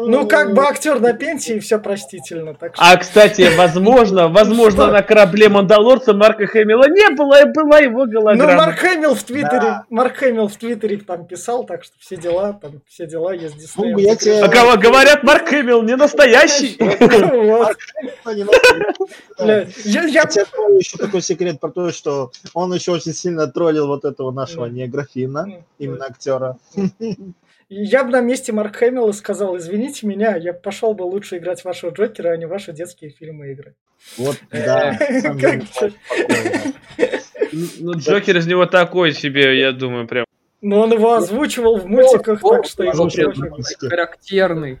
Ну, 0.00 0.26
как 0.26 0.54
бы 0.54 0.62
актер 0.62 0.98
на 0.98 1.12
пенсии, 1.12 1.58
все 1.58 1.78
простительно. 1.78 2.54
Так 2.54 2.74
что... 2.74 2.82
А, 2.84 2.96
кстати, 2.96 3.54
возможно, 3.54 4.28
возможно, 4.28 4.84
Что? 4.84 4.92
на 4.92 5.02
корабле 5.02 5.50
Мандалорца 5.50 6.14
Марка 6.14 6.46
Хэмилла 6.46 6.88
не 6.88 7.10
было, 7.14 7.42
и 7.42 7.52
была 7.52 7.78
его 7.80 8.06
Ну, 8.06 8.12
голограмма. 8.12 8.54
Марк 8.66 8.78
Хэмилл 8.78 9.14
в 9.14 9.22
Твиттере, 9.22 9.60
Да. 9.60 9.84
Марк 9.90 10.16
Хэмилл 10.16 10.48
в 10.48 10.56
Твиттере 10.56 10.96
там 10.98 11.26
писал, 11.26 11.64
так 11.64 11.84
что 11.84 11.92
все 11.98 12.16
дела, 12.16 12.54
там 12.54 12.80
все 12.88 13.06
дела 13.06 13.34
есть 13.34 13.58
Дисней. 13.58 13.92
Ну, 13.92 13.98
я 13.98 14.16
тебе- 14.16 14.40
А 14.40 14.48
кого 14.48 14.78
говорят, 14.78 15.22
Марк 15.22 15.48
Хэмилл 15.48 15.82
не 15.82 15.96
настоящий. 15.96 16.78
Я, 19.38 19.64
тебе 20.24 20.44
еще 20.78 20.98
такой 20.98 21.22
секрет 21.22 21.60
про 21.60 21.70
то, 21.70 21.90
что 21.92 22.30
он 22.54 22.72
еще 22.72 22.92
очень 22.92 23.12
сильно 23.12 23.46
троллил 23.46 23.86
вот 23.86 24.04
этого 24.04 24.30
нашего 24.30 24.66
Ну. 24.66 24.72
негрофина, 24.72 25.46
Ну, 25.46 25.62
именно 25.78 26.06
актера. 26.06 26.56
Я 27.70 28.02
бы 28.02 28.10
на 28.10 28.22
месте 28.22 28.50
Марк 28.52 28.76
Хэмилла 28.76 29.12
сказал, 29.12 29.58
извините 29.58 30.06
меня, 30.06 30.36
я 30.36 30.54
пошел 30.54 30.94
бы 30.94 31.02
лучше 31.02 31.36
играть 31.36 31.64
вашего 31.64 31.90
Джокера, 31.90 32.30
а 32.30 32.36
не 32.38 32.46
ваши 32.46 32.72
детские 32.72 33.10
фильмы 33.10 33.52
игры. 33.52 33.74
Вот, 34.16 34.38
да. 34.50 34.94
спокойно. 35.20 35.64
Ну, 37.78 37.92
Джокер 37.94 38.38
из 38.38 38.46
него 38.46 38.64
такой 38.64 39.12
себе, 39.12 39.58
я 39.60 39.72
думаю, 39.72 40.06
прям. 40.06 40.24
Но 40.62 40.80
он 40.80 40.92
его 40.92 41.12
озвучивал 41.12 41.76
в 41.78 41.86
мультиках, 41.86 42.40
так 42.40 42.64
что. 42.64 42.90
Характерный. 43.88 44.80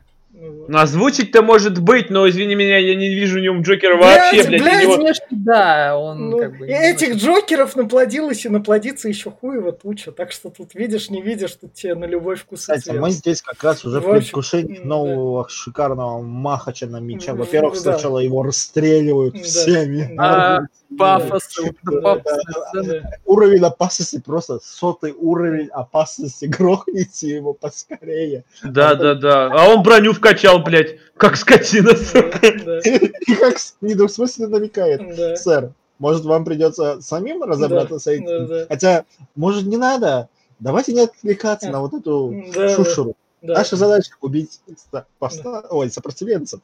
Ну, 0.68 0.78
озвучить-то 0.78 1.42
может 1.42 1.78
быть, 1.80 2.10
но, 2.10 2.28
извини 2.28 2.54
меня, 2.54 2.76
я 2.78 2.94
не 2.94 3.08
вижу 3.14 3.38
в 3.38 3.40
нем 3.40 3.62
Джокера 3.62 3.96
вообще, 3.96 4.36
Блядь, 4.44 4.48
блядь. 4.48 4.62
блядь, 4.62 4.82
него- 4.84 4.96
Внешне, 4.96 5.26
да, 5.30 5.96
он 5.98 6.30
Ну, 6.30 6.38
как 6.38 6.58
бы... 6.58 6.66
и 6.66 6.70
этих 6.72 7.16
Джокеров 7.16 7.76
наплодилось 7.76 8.44
и 8.44 8.48
наплодится 8.48 9.08
еще 9.08 9.30
хуево 9.30 9.72
туча, 9.72 10.12
так 10.12 10.32
что 10.32 10.50
тут 10.50 10.74
видишь, 10.74 11.10
не 11.10 11.22
видишь, 11.22 11.52
тут 11.52 11.74
тебе 11.74 11.94
на 11.94 12.04
любой 12.04 12.36
вкус 12.36 12.68
и 12.68 12.72
Кстати, 12.72 12.96
мы 12.96 13.10
здесь 13.10 13.42
как 13.42 13.62
раз 13.64 13.84
уже 13.84 14.00
в 14.00 14.04
В 14.04 14.08
общем, 14.08 14.18
предвкушении 14.20 14.78
нового 14.84 15.48
шикарного 15.48 16.20
махача 16.22 16.86
на 16.86 17.00
меча. 17.00 17.34
Во-первых, 17.34 17.74
да. 17.74 17.80
сначала 17.80 18.18
его 18.18 18.42
расстреливают 18.42 19.34
Да. 19.34 19.40
всеми. 19.42 20.14
А, 20.18 20.60
Да. 20.60 20.66
пафос, 20.98 21.48
Да. 21.84 22.16
Да. 22.16 22.22
Да. 22.82 23.10
Уровень 23.24 23.62
опасности 23.64 24.20
просто 24.24 24.58
сотый 24.62 25.12
уровень 25.12 25.68
опасности. 25.68 26.44
Грохните 26.58 27.28
его 27.28 27.52
поскорее. 27.52 28.44
Да, 28.62 28.94
да, 28.94 29.14
да. 29.14 29.46
А 29.52 29.68
он 29.68 29.82
броню 29.82 30.12
вкачал, 30.38 30.62
блядь, 30.62 30.96
как 31.16 31.36
скотина, 31.36 31.94
сука. 31.96 32.40
Да. 32.64 32.78
И 32.80 33.34
как 33.34 33.56
недвусмысленно 33.80 34.48
намекает. 34.48 35.16
Да. 35.16 35.36
Сэр, 35.36 35.72
может 35.98 36.24
вам 36.24 36.44
придется 36.44 37.00
самим 37.00 37.42
разобраться 37.42 37.98
с 37.98 38.04
Да, 38.04 38.12
этим? 38.12 38.46
да. 38.46 38.66
Хотя, 38.68 39.04
может 39.34 39.64
не 39.66 39.76
надо. 39.76 40.28
Давайте 40.60 40.92
не 40.92 41.02
отвлекаться 41.02 41.70
на 41.70 41.80
вот 41.80 41.94
эту 41.94 42.44
Да, 42.54 42.68
шушеру. 42.74 43.14
да. 43.42 43.54
Наша 43.54 43.76
задача 43.76 44.10
убить 44.20 44.60
ста- 44.76 45.06
поста- 45.18 45.66
ой, 45.70 45.90
сопротивленцев. 45.90 46.60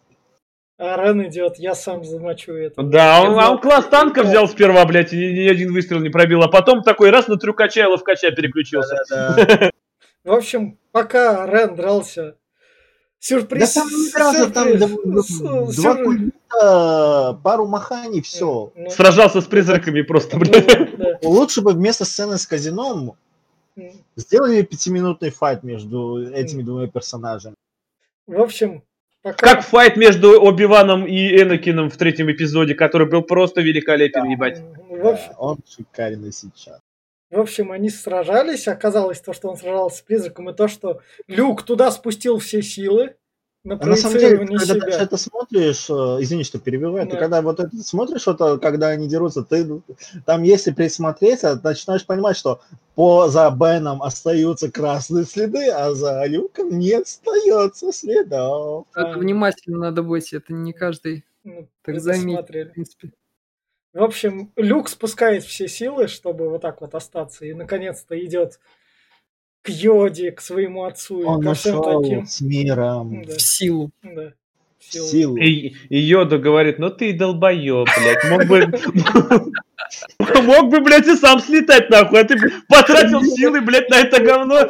А 0.76 0.96
Рен 0.96 1.24
идет, 1.28 1.56
я 1.58 1.76
сам 1.76 2.04
замочу 2.04 2.52
это. 2.52 2.82
Да, 2.82 3.22
он, 3.22 3.38
а 3.38 3.50
он 3.52 3.60
класс 3.60 3.86
танка 3.86 4.24
взял 4.24 4.48
сперва, 4.48 4.84
блядь, 4.84 5.12
и 5.12 5.16
ни, 5.16 5.42
ни 5.42 5.48
один 5.48 5.72
выстрел 5.72 6.00
не 6.00 6.08
пробил, 6.10 6.42
а 6.42 6.48
потом 6.48 6.82
такой 6.82 7.10
раз 7.10 7.28
на 7.28 7.36
трюкача 7.36 7.82
и 7.82 7.86
ловкача 7.86 8.32
переключился. 8.32 8.96
Да. 9.08 9.70
В 10.24 10.32
общем, 10.32 10.78
пока 10.90 11.46
Рен 11.46 11.76
дрался, 11.76 12.34
сюрприз. 13.24 13.74
Да 13.74 13.80
там 13.80 13.88
не 13.90 14.10
дрался, 14.12 14.50
там 14.50 14.68
сюрприз, 14.78 15.76
два- 15.76 15.96
культа, 16.04 17.40
пару 17.42 17.66
маханий, 17.66 18.20
все. 18.20 18.72
Ну, 18.74 18.90
Сражался 18.90 19.40
с 19.40 19.44
призраками 19.44 20.02
просто, 20.02 20.36
ну, 20.36 20.44
блядь. 20.44 20.96
да. 20.96 21.18
Лучше 21.22 21.62
бы 21.62 21.72
вместо 21.72 22.04
сцены 22.04 22.36
с 22.38 22.46
казином 22.46 23.16
сделали 24.16 24.62
пятиминутный 24.62 25.30
файт 25.30 25.62
между 25.62 26.30
этими 26.32 26.62
двумя 26.62 26.86
персонажами. 26.86 27.56
В 28.26 28.40
общем, 28.40 28.82
пока... 29.22 29.54
Как 29.54 29.64
файт 29.64 29.96
между 29.96 30.40
Оби-Ваном 30.40 31.06
и 31.06 31.40
Энакином 31.42 31.90
в 31.90 31.96
третьем 31.96 32.30
эпизоде, 32.30 32.74
который 32.74 33.08
был 33.08 33.22
просто 33.22 33.62
великолепен, 33.62 34.24
ебать. 34.24 34.62
В 34.88 35.06
общем, 35.06 35.28
Да, 35.30 35.36
он 35.38 35.58
шикарный 35.68 36.32
сейчас. 36.32 36.78
В 37.34 37.40
общем, 37.40 37.72
они 37.72 37.90
сражались. 37.90 38.68
Оказалось, 38.68 39.20
то, 39.20 39.32
что 39.32 39.48
он 39.48 39.56
сражался 39.56 39.98
с 39.98 40.02
призраком, 40.02 40.50
и 40.50 40.54
то, 40.54 40.68
что 40.68 41.00
Люк 41.26 41.62
туда 41.64 41.90
спустил 41.90 42.38
все 42.38 42.62
силы 42.62 43.16
на 43.64 43.76
А 43.80 43.86
на 43.86 43.96
самом 43.96 44.18
деле, 44.18 44.36
когда 44.38 44.58
ты 44.74 44.80
себя. 44.92 44.98
это 45.02 45.16
смотришь, 45.16 45.88
э, 45.88 45.92
извини, 46.20 46.44
что 46.44 46.58
перебиваю, 46.58 47.06
ты 47.06 47.14
Да. 47.14 47.18
когда 47.18 47.40
вот 47.42 47.60
это 47.60 47.74
смотришь, 47.82 48.28
это, 48.28 48.58
когда 48.58 48.88
они 48.88 49.08
дерутся, 49.08 49.42
ты 49.42 49.66
там, 50.26 50.42
если 50.42 50.70
присмотреться, 50.70 51.58
начинаешь 51.64 52.04
понимать, 52.04 52.36
что 52.36 52.60
по 52.94 53.26
за 53.28 53.50
Беном 53.50 54.02
остаются 54.02 54.70
красные 54.70 55.24
следы, 55.24 55.70
а 55.70 55.94
за 55.94 56.24
Люком 56.26 56.78
не 56.78 56.92
остается 56.92 57.90
следов. 57.90 58.86
Это 58.94 59.12
А. 59.14 59.18
внимательно 59.18 59.78
надо 59.78 60.02
быть, 60.02 60.32
это 60.34 60.52
не 60.52 60.72
каждый, 60.74 61.24
Ну, 61.42 61.66
так 61.82 62.00
смотрели. 62.00 62.68
в 62.68 62.72
принципе. 62.74 63.12
В 63.94 64.02
общем, 64.02 64.50
Люк 64.56 64.88
спускает 64.88 65.44
все 65.44 65.68
силы, 65.68 66.08
чтобы 66.08 66.50
вот 66.50 66.62
так 66.62 66.80
вот 66.80 66.96
остаться, 66.96 67.46
и 67.46 67.54
наконец-то 67.54 68.18
идет 68.24 68.58
к 69.62 69.68
Йоде, 69.70 70.32
к 70.32 70.40
своему 70.40 70.84
отцу 70.84 71.22
и 71.22 71.24
Он 71.24 71.40
ко 71.40 71.54
всем 71.54 71.76
нашел 71.78 72.02
таким. 72.02 72.26
с 72.26 72.40
миром 72.40 73.24
Да, 73.24 73.34
В 73.34 73.40
силу. 73.40 73.90
да. 74.02 74.32
Силу. 74.80 75.06
силу. 75.08 75.36
И, 75.36 75.74
и 75.88 75.98
Йода 75.98 76.38
говорит, 76.38 76.78
ну 76.78 76.90
ты 76.90 77.14
долбоеб, 77.14 77.88
блядь, 77.98 78.30
мог 78.30 78.46
бы... 78.46 78.66
Мог 80.42 80.70
бы, 80.70 80.80
блядь, 80.80 81.06
и 81.06 81.14
сам 81.14 81.38
слетать, 81.40 81.88
нахуй, 81.88 82.20
а 82.20 82.24
ты 82.24 82.36
потратил 82.68 83.22
силы, 83.22 83.60
блядь, 83.60 83.88
на 83.90 84.00
это 84.00 84.20
говно. 84.22 84.68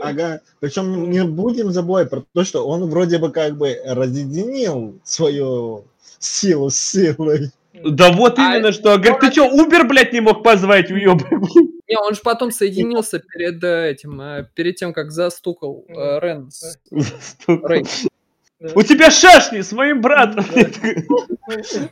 Ага. 0.00 0.40
Причем 0.60 1.10
не 1.10 1.24
будем 1.24 1.70
забывать 1.70 2.10
про 2.10 2.22
то, 2.34 2.44
что 2.44 2.66
он 2.66 2.88
вроде 2.90 3.18
бы 3.18 3.30
как 3.30 3.56
бы 3.56 3.80
разъединил 3.84 4.98
свою 5.04 5.84
силу 6.18 6.70
с 6.70 6.76
силой. 6.76 7.50
Да 7.84 8.10
вот 8.12 8.38
А 8.38 8.56
именно 8.56 8.72
что. 8.72 8.96
Говорит, 8.96 9.20
ты 9.20 9.30
что, 9.30 9.48
Убер, 9.48 9.86
блядь, 9.86 10.12
не 10.12 10.20
мог 10.20 10.42
позвать, 10.42 10.90
уебок? 10.90 11.26
Не, 11.88 11.96
он 11.98 12.14
же 12.14 12.20
потом 12.22 12.50
соединился 12.50 13.18
перед 13.18 13.62
э, 13.64 13.90
этим, 13.90 14.20
э, 14.20 14.48
перед 14.54 14.76
тем, 14.76 14.92
как 14.92 15.10
застукал 15.10 15.84
э, 15.88 16.18
Рен. 16.20 16.50
да. 17.46 17.76
У 18.60 18.82
тебя 18.82 19.08
шашни 19.12 19.60
с 19.60 19.70
моим 19.70 20.00
братом, 20.00 20.44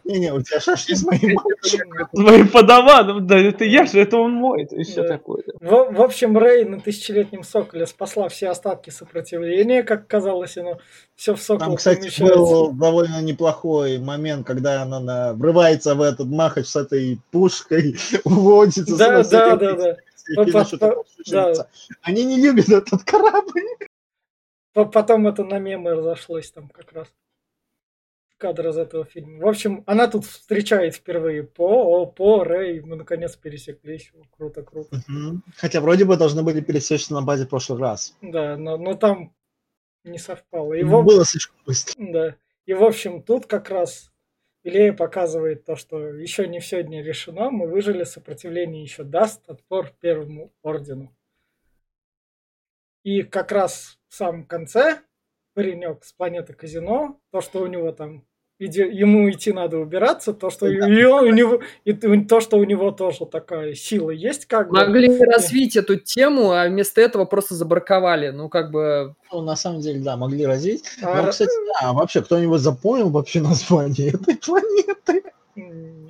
Не-не, 0.04 0.34
у 0.34 0.42
тебя 0.42 0.58
шашки 0.58 0.94
с 0.94 1.04
моим 1.04 1.36
мальчиком. 1.36 2.08
с 2.12 2.18
моим 2.18 2.48
подаваном. 2.48 3.24
Да 3.24 3.38
это 3.38 3.64
я 3.64 3.86
же, 3.86 4.00
это 4.00 4.16
он 4.16 4.32
мой, 4.32 4.64
это 4.64 4.82
все 4.82 5.04
такое. 5.04 5.44
В, 5.60 6.02
общем, 6.02 6.36
Рэй 6.36 6.64
на 6.64 6.80
тысячелетнем 6.80 7.44
соколе 7.44 7.86
спасла 7.86 8.28
все 8.28 8.48
остатки 8.48 8.90
сопротивления, 8.90 9.84
как 9.84 10.08
казалось, 10.08 10.56
оно 10.58 10.78
все 11.14 11.36
в 11.36 11.40
сокол 11.40 11.66
Там, 11.68 11.76
кстати, 11.76 12.10
был 12.20 12.72
довольно 12.72 13.22
неплохой 13.22 13.98
момент, 13.98 14.44
когда 14.44 14.82
она 14.82 14.98
на- 14.98 15.34
врывается 15.34 15.94
в 15.94 16.02
этот 16.02 16.26
махач 16.26 16.66
с 16.66 16.74
этой 16.74 17.20
пушкой, 17.30 17.96
уводится. 18.24 18.96
Да, 18.96 19.22
да, 19.22 19.96
и 20.28 20.50
да. 21.30 21.66
Они 22.02 22.24
не 22.24 22.40
любят 22.40 22.68
этот 22.68 23.04
корабль. 23.04 23.62
По- 24.76 24.84
Потом 24.84 25.26
это 25.26 25.42
на 25.42 25.58
мемы 25.58 25.92
разошлось 25.94 26.50
там 26.50 26.68
как 26.68 26.92
раз. 26.92 27.08
Кадр 28.36 28.68
из 28.68 28.76
этого 28.76 29.06
фильма. 29.06 29.42
В 29.42 29.48
общем, 29.48 29.82
она 29.86 30.06
тут 30.06 30.26
встречает 30.26 30.94
впервые 30.94 31.44
По, 31.44 31.66
о, 31.66 32.04
По, 32.04 32.44
Рэй, 32.44 32.82
мы 32.82 32.96
наконец 32.96 33.34
пересеклись. 33.36 34.12
Круто, 34.36 34.62
круто. 34.62 35.02
Мгм. 35.08 35.42
Хотя 35.56 35.80
вроде 35.80 36.04
бы 36.04 36.18
должны 36.18 36.42
были 36.42 36.60
пересечься 36.60 37.14
на 37.14 37.22
базе 37.22 37.46
в 37.46 37.48
прошлый 37.48 37.78
раз. 37.80 38.14
Да, 38.20 38.58
но, 38.58 38.76
но 38.76 38.92
там 38.92 39.34
не 40.04 40.18
совпало. 40.18 40.74
И 40.74 40.82
в, 40.82 40.90
Было 41.02 41.24
слишком 41.24 41.56
быстро. 41.64 41.94
да. 41.98 42.36
И 42.66 42.74
в 42.74 42.84
общем, 42.84 43.22
тут 43.22 43.46
как 43.46 43.70
раз 43.70 44.12
Илея 44.62 44.92
показывает 44.92 45.64
то, 45.64 45.74
что 45.76 45.98
еще 46.06 46.46
не 46.46 46.60
все 46.60 46.82
не 46.82 47.02
решено, 47.02 47.50
мы 47.50 47.66
выжили, 47.66 48.04
сопротивление 48.04 48.82
еще 48.82 49.04
даст 49.04 49.48
отпор 49.48 49.90
первому 50.00 50.52
ордену. 50.62 51.16
И 53.06 53.22
как 53.22 53.52
раз 53.52 53.98
в 54.08 54.16
самом 54.16 54.44
конце 54.44 54.98
паренек 55.54 56.04
с 56.04 56.12
планеты 56.12 56.54
Казино, 56.54 57.20
то, 57.30 57.40
что 57.40 57.60
у 57.60 57.66
него 57.68 57.92
там 57.92 58.24
иде- 58.60 58.90
ему 58.90 59.30
идти 59.30 59.52
надо 59.52 59.78
убираться, 59.78 60.34
то, 60.34 60.50
что 60.50 60.66
Да. 60.66 60.72
и 60.88 61.04
у 61.04 61.30
него, 61.32 61.60
и 61.84 61.92
то, 61.92 62.40
что 62.40 62.56
у 62.58 62.64
него 62.64 62.90
тоже 62.90 63.26
такая 63.26 63.74
сила 63.74 64.10
есть, 64.10 64.46
как 64.46 64.70
бы. 64.70 64.78
Могли 64.78 65.06
развить 65.24 65.76
эту 65.76 66.00
тему, 66.00 66.50
а 66.50 66.66
вместо 66.66 67.00
этого 67.00 67.26
просто 67.26 67.54
забраковали. 67.54 68.30
Ну, 68.30 68.48
как 68.48 68.72
бы... 68.72 69.14
Ну, 69.32 69.40
на 69.42 69.54
самом 69.54 69.82
деле, 69.82 70.00
да, 70.00 70.16
могли 70.16 70.44
развить. 70.44 70.82
А, 71.00 71.22
Но, 71.22 71.30
кстати, 71.30 71.52
да, 71.80 71.92
вообще, 71.92 72.22
кто-нибудь 72.22 72.60
запомнил 72.60 73.10
вообще 73.10 73.40
название 73.40 74.08
этой 74.14 74.36
планеты? 74.36 75.22
ну, 75.54 76.08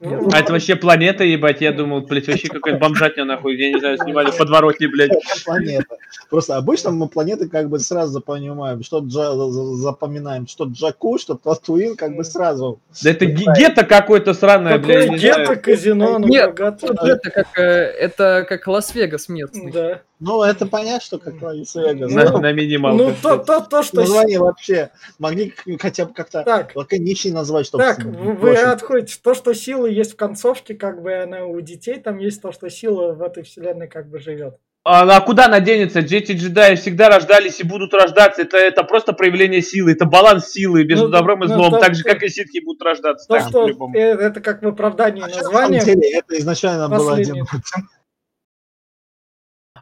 А 0.00 0.38
это 0.38 0.52
вообще 0.52 0.76
планета, 0.76 1.24
ебать, 1.24 1.60
я 1.60 1.72
думал, 1.72 2.00
блядь, 2.00 2.26
вообще 2.26 2.48
какая-то 2.48 2.78
бомжатня, 2.78 3.24
нахуй, 3.24 3.56
я 3.56 3.70
не 3.70 3.78
знаю, 3.78 3.98
снимали 3.98 4.30
в 4.30 4.36
подворотне, 4.36 4.88
блядь. 4.88 5.10
Планета. 5.44 5.96
Просто 6.30 6.56
обычно 6.56 6.90
мы 6.90 7.08
планеты 7.08 7.48
как 7.48 7.68
бы 7.68 7.78
сразу 7.78 8.20
понимаем, 8.20 8.82
что 8.82 9.00
Джа, 9.00 9.34
запоминаем, 9.76 10.46
что 10.46 10.64
Джаку, 10.64 11.18
что 11.18 11.34
Татуин, 11.34 11.96
как 11.96 12.16
бы 12.16 12.24
сразу. 12.24 12.80
Да 13.02 13.10
это 13.10 13.26
ге- 13.26 13.44
гетто 13.56 13.84
какое-то 13.84 14.32
сраное, 14.32 14.78
Какое 14.78 15.06
блядь, 15.06 15.20
гетто 15.20 15.56
казино, 15.56 16.18
ну 16.18 16.28
Нет, 16.28 16.58
это 16.58 17.30
как, 17.30 17.58
э, 17.58 17.62
это 17.62 18.46
как 18.48 18.66
Лас-Вегас 18.66 19.28
местный. 19.28 19.70
Да. 19.70 20.00
Ну, 20.20 20.42
это 20.42 20.66
понятно, 20.66 21.00
что 21.00 21.18
как 21.18 21.40
Лариса 21.40 21.80
Вега. 21.80 22.06
Ну, 22.06 22.14
На, 22.14 22.30
Ну, 22.30 22.38
на 22.40 22.52
минималках. 22.52 23.06
Ну, 23.06 23.14
то, 23.22 23.38
то, 23.38 23.60
то, 23.62 23.82
что... 23.82 24.00
название 24.00 24.38
вообще 24.38 24.90
могли 25.18 25.54
хотя 25.80 26.04
бы 26.04 26.12
как-то 26.12 26.42
Так, 26.42 26.76
лаконичнее 26.76 27.34
назвать, 27.34 27.66
чтобы... 27.66 27.84
так, 27.84 28.04
вы 28.04 28.54
отходите. 28.56 29.16
То, 29.22 29.34
что 29.34 29.54
сила 29.90 29.98
есть 29.98 30.12
в 30.12 30.16
концовке, 30.16 30.74
как 30.74 31.02
бы 31.02 31.14
она 31.14 31.44
у 31.44 31.60
детей, 31.60 31.98
там 32.00 32.18
есть 32.18 32.40
то, 32.42 32.52
что 32.52 32.68
сила 32.70 33.12
в 33.12 33.22
этой 33.22 33.42
вселенной 33.42 33.88
как 33.88 34.08
бы 34.08 34.18
живет. 34.18 34.56
А, 34.82 35.02
а 35.02 35.20
куда 35.20 35.44
она 35.44 35.60
денется? 35.60 36.00
Дети 36.00 36.32
джедаи 36.32 36.74
всегда 36.74 37.10
рождались 37.10 37.60
и 37.60 37.64
будут 37.64 37.92
рождаться. 37.92 38.40
Это, 38.42 38.56
это 38.56 38.82
просто 38.82 39.12
проявление 39.12 39.60
силы. 39.60 39.92
Это 39.92 40.06
баланс 40.06 40.46
силы 40.48 40.84
между 40.86 41.04
Ну, 41.04 41.10
добром 41.10 41.44
и 41.44 41.48
ну, 41.48 41.54
злом. 41.54 41.70
то- 41.72 41.80
так 41.80 41.94
же, 41.94 42.02
как 42.02 42.22
и 42.22 42.28
ситхи 42.30 42.64
будут 42.64 42.80
рождаться. 42.82 43.28
То, 43.28 43.34
так 43.34 43.48
что 43.48 43.64
по-любому. 43.64 43.94
э, 43.94 44.00
это 44.00 44.40
как 44.40 44.62
в 44.62 44.68
оправдании 44.68 45.20
На 45.20 45.28
самом 45.28 45.42
названия. 45.42 45.80
деле, 45.84 46.10
это 46.18 46.38
изначально 46.38 46.88
было 46.88 47.14
один... 47.14 47.44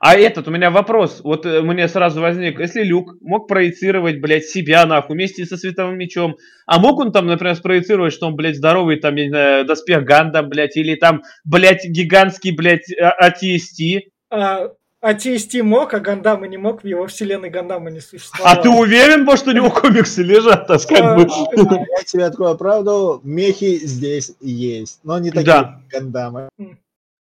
А 0.00 0.14
этот, 0.16 0.48
у 0.48 0.50
меня 0.50 0.70
вопрос, 0.70 1.20
вот 1.24 1.44
э, 1.46 1.60
мне 1.62 1.88
сразу 1.88 2.20
возник, 2.20 2.60
если 2.60 2.82
Люк 2.82 3.16
мог 3.20 3.48
проецировать, 3.48 4.20
блядь, 4.20 4.44
себя 4.44 4.86
нахуй 4.86 5.16
вместе 5.16 5.44
со 5.44 5.56
световым 5.56 5.98
мечом, 5.98 6.36
а 6.66 6.78
мог 6.78 6.98
он 7.00 7.12
там, 7.12 7.26
например, 7.26 7.56
спроецировать, 7.56 8.12
что 8.12 8.26
он, 8.26 8.36
блядь, 8.36 8.56
здоровый, 8.56 8.96
там, 8.96 9.16
я 9.16 9.24
не 9.24 9.30
знаю, 9.30 9.64
доспех 9.64 10.04
Ганда, 10.04 10.42
блядь, 10.42 10.76
или 10.76 10.94
там, 10.94 11.22
блядь, 11.44 11.84
гигантский, 11.84 12.52
блядь, 12.52 12.90
а- 13.00 13.28
ATST? 13.28 14.00
А, 14.30 14.68
а 15.00 15.12
TST 15.14 15.62
мог, 15.62 15.94
а 15.94 16.00
Гандама 16.00 16.48
не 16.48 16.56
мог, 16.56 16.82
в 16.82 16.86
его 16.86 17.06
вселенной 17.06 17.50
Гандама 17.50 17.90
не 17.90 18.00
существовало. 18.00 18.56
А 18.56 18.60
ты 18.60 18.68
уверен, 18.68 19.24
может, 19.24 19.46
у 19.46 19.52
него 19.52 19.70
комиксы 19.70 20.22
лежат, 20.22 20.66
так 20.66 20.80
как 20.86 21.16
бы? 21.16 21.22
А, 21.22 21.62
Я 21.98 22.04
тебе 22.04 22.24
открою 22.24 22.56
правду, 22.56 23.20
мехи 23.22 23.78
здесь 23.84 24.32
есть, 24.40 25.00
но 25.04 25.18
не 25.18 25.30
такие 25.30 25.44
Да. 25.46 25.80
гандамы. 25.90 26.48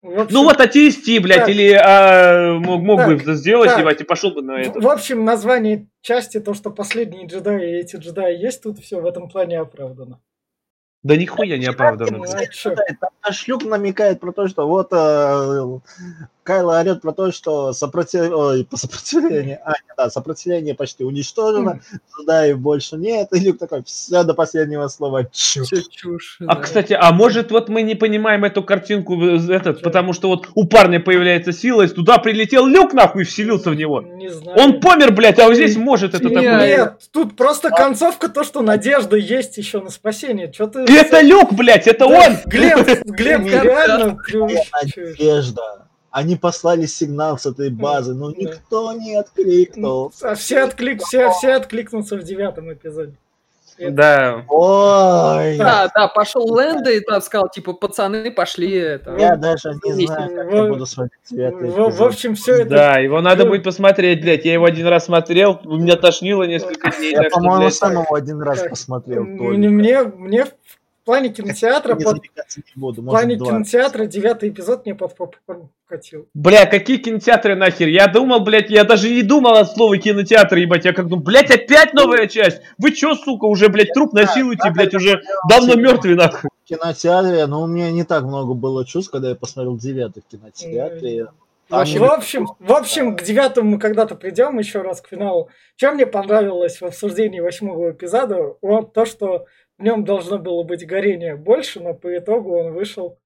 Общем- 0.03 0.27
Ну 0.31 0.43
вот 0.43 0.59
ATST, 0.59 1.19
блядь, 1.19 1.39
Так. 1.41 1.49
или 1.49 1.71
а, 1.73 2.53
мог, 2.59 2.81
мог 2.81 2.97
бы 3.05 3.13
Так, 3.15 3.21
это 3.23 3.35
сделать, 3.35 3.69
так. 3.69 3.79
ебать, 3.79 4.01
и 4.01 4.03
пошел 4.03 4.31
бы 4.31 4.41
на 4.41 4.59
это. 4.59 4.79
в 4.79 4.87
общем, 4.87 5.23
название 5.25 5.87
части, 6.01 6.39
то, 6.39 6.53
что 6.53 6.71
последние 6.71 7.27
джедаи, 7.27 7.71
и 7.77 7.79
эти 7.81 7.97
джедаи 7.97 8.35
есть, 8.35 8.63
тут 8.63 8.79
все 8.79 8.99
в 8.99 9.05
этом 9.05 9.29
плане 9.29 9.59
оправдано. 9.59 10.19
Да 11.03 11.15
нихуя 11.15 11.57
не 11.57 11.65
а? 11.65 11.73
Да, 11.73 12.05
там 12.05 13.09
наш 13.23 13.47
Люк 13.47 13.63
намекает 13.65 14.19
про 14.19 14.31
то, 14.31 14.47
что 14.47 14.67
вот 14.67 14.89
э, 14.91 15.79
Кайло 16.43 16.79
орет 16.79 17.01
про 17.01 17.11
то, 17.11 17.31
что 17.31 17.71
сопротив... 17.71 18.31
Ой, 18.31 18.65
по 18.65 18.75
сопротивление, 18.75 19.61
а, 19.63 19.69
нет, 19.69 19.93
да, 19.95 20.09
сопротивление 20.09 20.73
почти 20.73 21.03
уничтожено, 21.03 21.81
джедаев 22.17 22.57
больше 22.57 22.97
нет, 22.97 23.27
и 23.31 23.39
Люк 23.39 23.59
такой, 23.59 23.83
все 23.83 24.23
до 24.23 24.33
последнего 24.33 24.87
слова, 24.87 25.25
чушь. 25.31 26.37
А, 26.41 26.55
да. 26.55 26.55
кстати, 26.55 26.97
а 26.99 27.11
может 27.11 27.51
вот 27.51 27.69
мы 27.69 27.83
не 27.83 27.93
понимаем 27.93 28.43
эту 28.43 28.63
картинку, 28.63 29.21
этот, 29.23 29.83
потому 29.83 30.13
что 30.13 30.29
вот 30.29 30.49
у 30.55 30.65
парня 30.65 30.99
появляется 30.99 31.51
сила, 31.53 31.83
и 31.83 31.87
туда 31.87 32.17
прилетел 32.17 32.65
люк 32.65 32.93
нахуй 32.93 33.21
и 33.21 33.25
вселился 33.25 33.69
в 33.69 33.75
него. 33.75 34.01
Не 34.01 34.29
знаю. 34.29 34.59
Он 34.59 34.79
помер, 34.79 35.13
блядь, 35.13 35.37
а 35.37 35.45
вот 35.45 35.55
здесь 35.55 35.77
может 35.77 36.15
это 36.15 36.27
Не, 36.27 36.33
такое. 36.33 36.67
Нет, 36.67 36.93
тут 37.11 37.35
просто 37.35 37.69
концовка, 37.69 38.29
то, 38.29 38.43
что 38.43 38.61
надежда 38.61 39.15
есть 39.15 39.57
еще 39.57 39.79
на 39.79 39.91
спасение. 39.91 40.51
Что 40.51 40.67
ты... 40.67 40.85
И 40.91 40.93
это 40.93 41.21
люк, 41.21 41.53
блядь, 41.53 41.87
это 41.87 42.05
он! 42.05 42.37
Глеб, 42.45 42.85
Глеб, 43.05 43.41
реально 43.45 44.17
надежда. 44.83 45.87
Они 46.09 46.35
послали 46.35 46.85
сигнал 46.85 47.37
с 47.37 47.45
этой 47.45 47.69
базы, 47.69 48.13
но 48.13 48.31
никто 48.31 48.91
не 48.91 49.15
откликнул. 49.15 50.11
А 50.21 50.35
все, 50.35 50.65
отклик, 50.65 51.01
все, 51.03 51.31
все 51.31 51.53
откликнутся 51.53 52.17
в 52.17 52.23
девятом 52.23 52.73
эпизоде. 52.73 53.15
Да. 53.79 54.43
Ой, 54.49 55.57
Да, 55.57 55.89
да, 55.95 56.07
пошел 56.09 56.45
Лэнда 56.45 56.91
и 56.91 56.99
там 56.99 57.21
сказал, 57.21 57.49
типа, 57.49 57.73
пацаны, 57.73 58.29
пошли 58.29 58.73
это. 58.73 59.15
я 59.17 59.35
даже 59.37 59.73
не 59.83 60.05
знаю, 60.05 60.35
как 60.35 60.53
я 60.53 60.65
буду 60.65 60.85
смотреть 60.85 61.21
В, 61.31 61.89
в 61.89 62.03
общем, 62.03 62.35
все 62.35 62.57
это... 62.57 62.69
Да, 62.69 62.99
его 62.99 63.21
надо 63.21 63.45
будет 63.45 63.63
посмотреть, 63.63 64.21
блядь. 64.21 64.45
Я 64.45 64.53
его 64.53 64.65
один 64.65 64.87
раз 64.87 65.05
смотрел, 65.05 65.61
меня 65.63 65.95
тошнило 65.95 66.43
несколько 66.43 66.91
дней. 66.91 67.13
Я, 67.13 67.29
по-моему, 67.29 67.69
сам 67.71 67.93
его 67.93 68.13
один 68.13 68.41
раз 68.41 68.61
посмотрел. 68.69 69.23
Мне, 69.23 69.69
мне, 69.69 70.03
мне 70.03 70.45
в 71.01 71.05
плане 71.05 71.29
кинотеатра, 71.29 71.95
Не 71.95 72.03
под, 72.03 72.21
буду, 72.75 73.01
в 73.01 73.05
плане 73.05 73.35
два. 73.35 73.47
кинотеатра 73.47 74.05
девятый 74.05 74.49
эпизод 74.49 74.85
мне 74.85 74.93
под 74.93 75.15
попкорн 75.15 75.69
катил. 75.87 76.27
Бля, 76.35 76.67
какие 76.67 76.97
кинотеатры 76.97 77.55
нахер? 77.55 77.87
Я 77.87 78.07
думал, 78.07 78.41
блядь, 78.41 78.69
я 78.69 78.83
даже 78.83 79.09
не 79.09 79.23
думал 79.23 79.55
от 79.55 79.71
слова 79.71 79.97
кинотеатр, 79.97 80.57
ебать. 80.57 80.85
Я 80.85 80.93
как 80.93 81.07
думаю, 81.07 81.25
блядь, 81.25 81.49
опять 81.49 81.93
новая 81.93 82.27
часть? 82.27 82.61
Вы 82.77 82.91
чё, 82.91 83.15
сука, 83.15 83.45
уже, 83.45 83.69
блядь, 83.69 83.93
труп 83.93 84.13
насилуете, 84.13 84.69
блядь, 84.69 84.93
уже 84.93 85.21
давно 85.49 85.73
мертвый, 85.73 86.15
нахуй. 86.15 86.49
В 86.63 86.67
кинотеатре, 86.67 87.47
но 87.47 87.63
у 87.63 87.67
меня 87.67 87.91
не 87.91 88.03
так 88.03 88.23
много 88.23 88.53
было 88.53 88.85
чувств, 88.85 89.11
когда 89.11 89.29
я 89.29 89.35
посмотрел 89.35 89.77
девятый 89.77 90.21
в 90.21 90.31
кинотеатре. 90.31 91.29
Вообще, 91.71 91.99
в 91.99 92.03
общем, 92.03 92.47
в 92.59 92.73
общем, 92.73 93.15
к 93.15 93.23
девятому 93.23 93.71
мы 93.71 93.79
когда-то 93.79 94.15
придем 94.15 94.59
еще 94.59 94.81
раз 94.81 94.99
к 95.01 95.07
финалу. 95.07 95.49
Чем 95.77 95.95
мне 95.95 96.05
понравилось 96.05 96.81
в 96.81 96.83
обсуждении 96.85 97.39
восьмого 97.39 97.91
эпизода, 97.91 98.55
вот 98.61 98.93
то, 98.93 99.05
что 99.05 99.45
в 99.81 99.83
нем 99.83 100.05
должно 100.05 100.37
было 100.37 100.61
быть 100.63 100.85
горение 100.85 101.35
больше, 101.35 101.79
но 101.79 101.93
по 101.95 102.15
итогу 102.15 102.55
он 102.57 102.73
вышел 102.73 103.17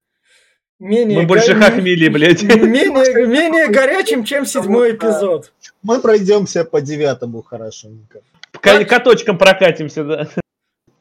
менее, 0.80 1.20
Мы 1.20 1.28
больше 1.28 1.54
го- 1.54 1.60
хохмили, 1.62 2.08
блядь. 2.08 2.44
менее, 2.44 3.28
менее 3.28 3.68
горячим, 3.68 4.24
чем 4.24 4.46
седьмой 4.46 4.94
эпизод. 4.96 5.52
Мы 5.84 6.00
пройдемся 6.00 6.64
по 6.64 6.80
девятому 6.82 7.42
хорошенько. 7.44 8.22
К 8.54 8.86
каточкам 8.86 9.38
прокатимся, 9.38 10.04
да. 10.06 10.28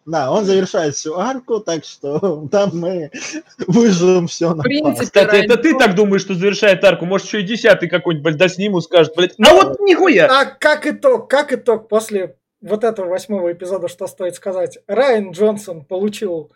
Да, 0.06 0.31
он 0.32 0.44
завершает 0.44 0.94
всю 0.97 1.16
арку, 1.18 1.60
так 1.60 1.85
что 1.85 2.47
там 2.52 2.70
мы 2.74 3.10
выживем 3.66 4.26
все 4.26 4.51
на 4.52 4.60
В 4.60 4.64
принципе, 4.64 5.05
Кстати, 5.06 5.36
это 5.44 5.56
ты 5.56 5.70
Джонсон- 5.70 5.78
так 5.78 5.94
думаешь, 5.94 6.20
что 6.22 6.35
завершает 6.35 6.85
арку? 6.85 7.06
Может, 7.06 7.28
еще 7.28 7.40
и 7.40 7.44
десятый 7.44 7.89
какой-нибудь, 7.89 8.24
блядь, 8.24 8.36
досниму, 8.36 8.81
скажет, 8.82 9.14
блядь. 9.16 9.35
А 9.39 9.55
вот 9.55 9.78
нихуя! 9.81 10.26
А 10.26 10.44
как 10.47 10.86
итог, 10.86 11.31
как 11.31 11.52
итог 11.55 11.89
после 11.89 12.36
вот 12.65 12.85
этого 12.85 13.07
восьмого 13.09 13.53
эпизода, 13.53 13.89
что 13.89 14.07
стоит 14.07 14.35
сказать? 14.35 14.78
Райан 14.86 15.31
Джонсон 15.32 15.85
получил 15.85 16.53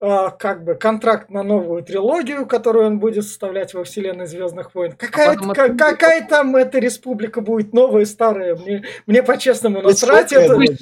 а, 0.00 0.30
как 0.30 0.62
бы 0.62 0.76
контракт 0.76 1.28
на 1.28 1.42
новую 1.42 1.82
трилогию, 1.82 2.46
которую 2.46 2.86
он 2.86 2.98
будет 3.00 3.24
составлять 3.24 3.74
во 3.74 3.82
вселенной 3.82 4.26
Звездных 4.26 4.72
войн. 4.74 4.92
Какая, 4.92 5.34
потом 5.34 5.52
ка- 5.54 5.64
это- 5.66 5.74
какая 5.76 6.26
там 6.28 6.54
эта 6.54 6.78
республика 6.78 7.40
будет 7.40 7.72
новая, 7.72 8.04
старая? 8.06 8.54
Мне, 8.54 8.84
мне 9.06 9.22
по-честному 9.24 9.82
насрать. 9.82 10.32
Это, 10.32 10.44
это, 10.44 10.54
вроде. 10.54 10.76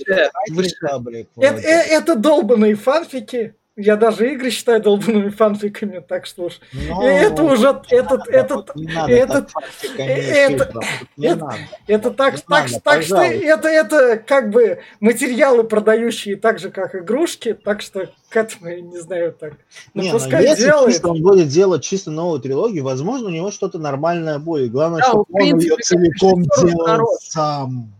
э- 1.63 1.97
это 1.97 2.15
долбанные 2.15 2.75
фанфики. 2.75 3.55
Я 3.79 3.97
даже 3.97 4.33
игры 4.33 4.51
считаю 4.51 4.81
долбанными 4.81 5.29
фанфиками, 5.29 5.99
так 5.99 6.25
что 6.25 6.45
уж. 6.45 6.61
Ну, 6.73 7.03
это 7.03 7.43
уже, 7.43 7.79
этот, 7.91 8.27
этот, 8.27 8.75
не 8.75 8.87
надо 8.87 9.13
этот- 9.13 9.51
фактиками 9.51 10.07
это- 10.09 10.65
это- 10.65 10.65
так, 10.73 10.85
Не 11.19 11.99
так, 11.99 12.11
надо, 12.49 12.81
так 12.83 13.03
что 13.03 13.17
это, 13.21 13.69
это 13.69 14.17
как 14.17 14.49
бы 14.49 14.79
материалы, 15.01 15.63
продающие 15.65 16.37
так 16.37 16.59
же, 16.59 16.71
как 16.71 16.95
игрушки, 16.95 17.53
так 17.53 17.83
что 17.83 18.09
к 18.31 18.37
этому 18.37 18.71
я 18.71 18.81
не 18.81 18.99
знаю 18.99 19.33
так. 19.39 19.53
Ну 19.93 20.03
Не, 20.03 20.11
ну, 20.11 20.19
пускай 20.21 20.43
если 20.45 20.65
делает. 20.65 20.93
чисто 20.95 21.09
он 21.11 21.21
будет 21.23 21.49
делать 21.49 21.85
чисто 21.85 22.11
новую 22.11 22.41
трилогию, 22.41 22.83
возможно, 22.83 23.27
у 23.29 23.31
него 23.31 23.51
что-то 23.51 23.79
нормальное 23.79 24.39
будет. 24.39 24.73
Главное, 24.73 25.01
Да, 25.03 25.09
чтобы 25.09 25.25
он 25.33 25.43
ее 25.43 25.51
принципе, 25.53 25.77
как 25.77 25.85
целиком 25.85 26.43
делал 26.63 27.09
сам. 27.21 27.93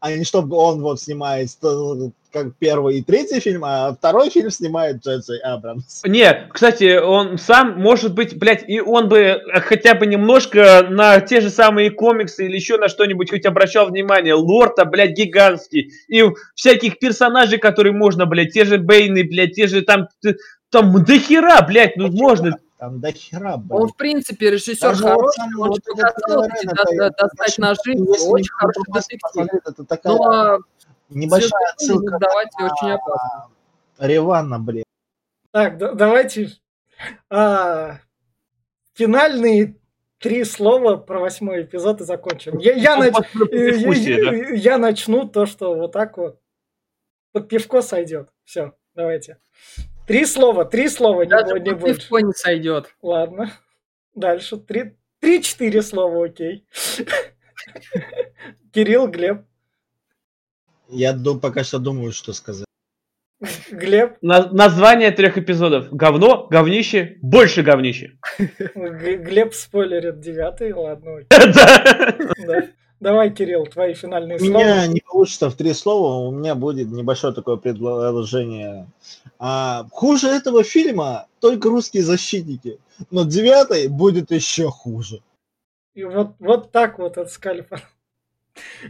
А 0.00 0.12
не 0.12 0.24
чтобы 0.24 0.56
он 0.56 0.82
вот 0.82 1.00
снимает 1.00 1.48
э, 1.62 2.10
как 2.34 2.56
первый 2.58 2.98
и 2.98 3.02
третий 3.02 3.38
фильм, 3.38 3.64
а 3.64 3.94
второй 3.94 4.28
фильм 4.28 4.50
снимает 4.50 5.06
Джей 5.06 5.38
Абрамс. 5.44 6.02
Не, 6.04 6.48
кстати, 6.52 6.98
он 6.98 7.38
сам, 7.38 7.80
может 7.80 8.12
быть, 8.12 8.36
блядь, 8.36 8.68
и 8.68 8.80
он 8.80 9.08
бы 9.08 9.40
хотя 9.62 9.94
бы 9.94 10.04
немножко 10.04 10.84
на 10.90 11.20
те 11.20 11.40
же 11.40 11.48
самые 11.48 11.92
комиксы 11.92 12.46
или 12.46 12.56
еще 12.56 12.76
на 12.76 12.88
что-нибудь 12.88 13.30
хоть 13.30 13.46
обращал 13.46 13.86
внимание. 13.86 14.34
Лорта, 14.34 14.84
блядь, 14.84 15.16
гигантский. 15.16 15.92
И 16.08 16.24
всяких 16.56 16.98
персонажей, 16.98 17.58
которые 17.58 17.92
можно, 17.92 18.26
блядь, 18.26 18.52
те 18.52 18.64
же 18.64 18.78
Бейны, 18.78 19.22
блядь, 19.22 19.52
те 19.52 19.68
же 19.68 19.82
там, 19.82 20.08
там 20.70 21.04
до 21.04 21.18
хера, 21.18 21.62
блядь, 21.62 21.96
ну 21.96 22.08
можно. 22.10 22.58
Там 22.76 23.00
до 23.00 23.12
хера, 23.12 23.54
Он, 23.54 23.60
блин. 23.60 23.88
в 23.88 23.96
принципе, 23.96 24.50
режиссер 24.50 24.88
Даже 24.90 25.04
хороший, 25.04 25.44
он 25.44 25.68
вот 25.68 25.78
этот 25.78 26.14
показал 26.16 26.46
достать 27.16 27.58
ножи, 27.58 27.94
очень 28.28 28.50
хороший 28.50 28.82
детектив. 28.92 29.20
посмотрит, 29.22 29.62
Небольшая 31.14 31.50
«Звездные 31.78 31.98
войны» 31.98 32.08
отсылка 32.08 32.18
давайте 32.18 32.58
на 32.58 32.64
очень 32.66 32.90
опасно. 32.92 33.50
Ревана, 33.98 34.58
блин. 34.58 34.84
Так, 35.52 35.78
да- 35.78 35.92
давайте 35.94 36.48
а, 37.30 37.98
финальные 38.94 39.76
три 40.18 40.44
слова 40.44 40.96
про 40.96 41.20
восьмой 41.20 41.62
эпизод 41.62 42.00
и 42.00 42.04
закончим. 42.04 42.58
Я, 42.58 42.72
я, 42.74 42.96
нач- 42.98 43.24
э, 43.50 43.76
я- 43.76 44.54
я 44.72 44.78
начну 44.78 45.28
то, 45.28 45.46
что 45.46 45.74
вот 45.74 45.92
так 45.92 46.16
вот 46.18 46.40
под 47.32 47.48
пивко 47.48 47.82
сойдет. 47.82 48.30
Все, 48.44 48.72
давайте. 48.94 49.38
Три 50.06 50.24
слова, 50.26 50.64
три 50.64 50.88
слова, 50.88 51.22
не, 51.22 51.28
Даже 51.30 51.58
не 51.60 51.70
под 51.70 51.80
больше. 51.80 52.00
пивко 52.00 52.18
не 52.20 52.32
сойдет. 52.32 52.94
Ладно. 53.02 53.50
Дальше. 54.14 54.56
Три, 54.58 54.96
три-четыре 55.20 55.82
слова, 55.82 56.26
окей. 56.26 56.66
Кирилл, 58.72 59.08
Глеб. 59.08 59.44
Я 60.88 61.12
ду- 61.12 61.38
пока 61.38 61.64
что 61.64 61.78
думаю, 61.78 62.12
что 62.12 62.32
сказать. 62.32 62.66
Глеб, 63.70 64.16
На- 64.22 64.50
название 64.52 65.10
трех 65.10 65.36
эпизодов. 65.36 65.90
Говно, 65.90 66.46
говнище, 66.50 67.18
больше 67.20 67.62
говнище. 67.62 68.16
Глеб 68.74 69.54
спойлерит 69.54 70.20
девятый, 70.20 70.72
ладно. 70.72 71.18
Да. 71.30 72.24
да. 72.46 72.68
Давай, 73.00 73.30
Кирилл, 73.34 73.66
твои 73.66 73.92
финальные 73.92 74.36
У 74.36 74.44
слова. 74.46 74.58
меня 74.60 74.86
не 74.86 75.00
получится 75.00 75.50
в 75.50 75.56
три 75.56 75.74
слова, 75.74 76.26
у 76.26 76.30
меня 76.30 76.54
будет 76.54 76.88
небольшое 76.88 77.34
такое 77.34 77.56
предложение. 77.56 78.86
А, 79.38 79.86
хуже 79.90 80.28
этого 80.28 80.62
фильма 80.64 81.26
только 81.40 81.68
русские 81.68 82.02
защитники, 82.02 82.78
но 83.10 83.24
девятый 83.24 83.88
будет 83.88 84.30
еще 84.30 84.70
хуже. 84.70 85.20
И 85.94 86.04
вот, 86.04 86.34
вот 86.38 86.72
так 86.72 86.98
вот 86.98 87.18
от 87.18 87.30
скальпа. 87.30 87.80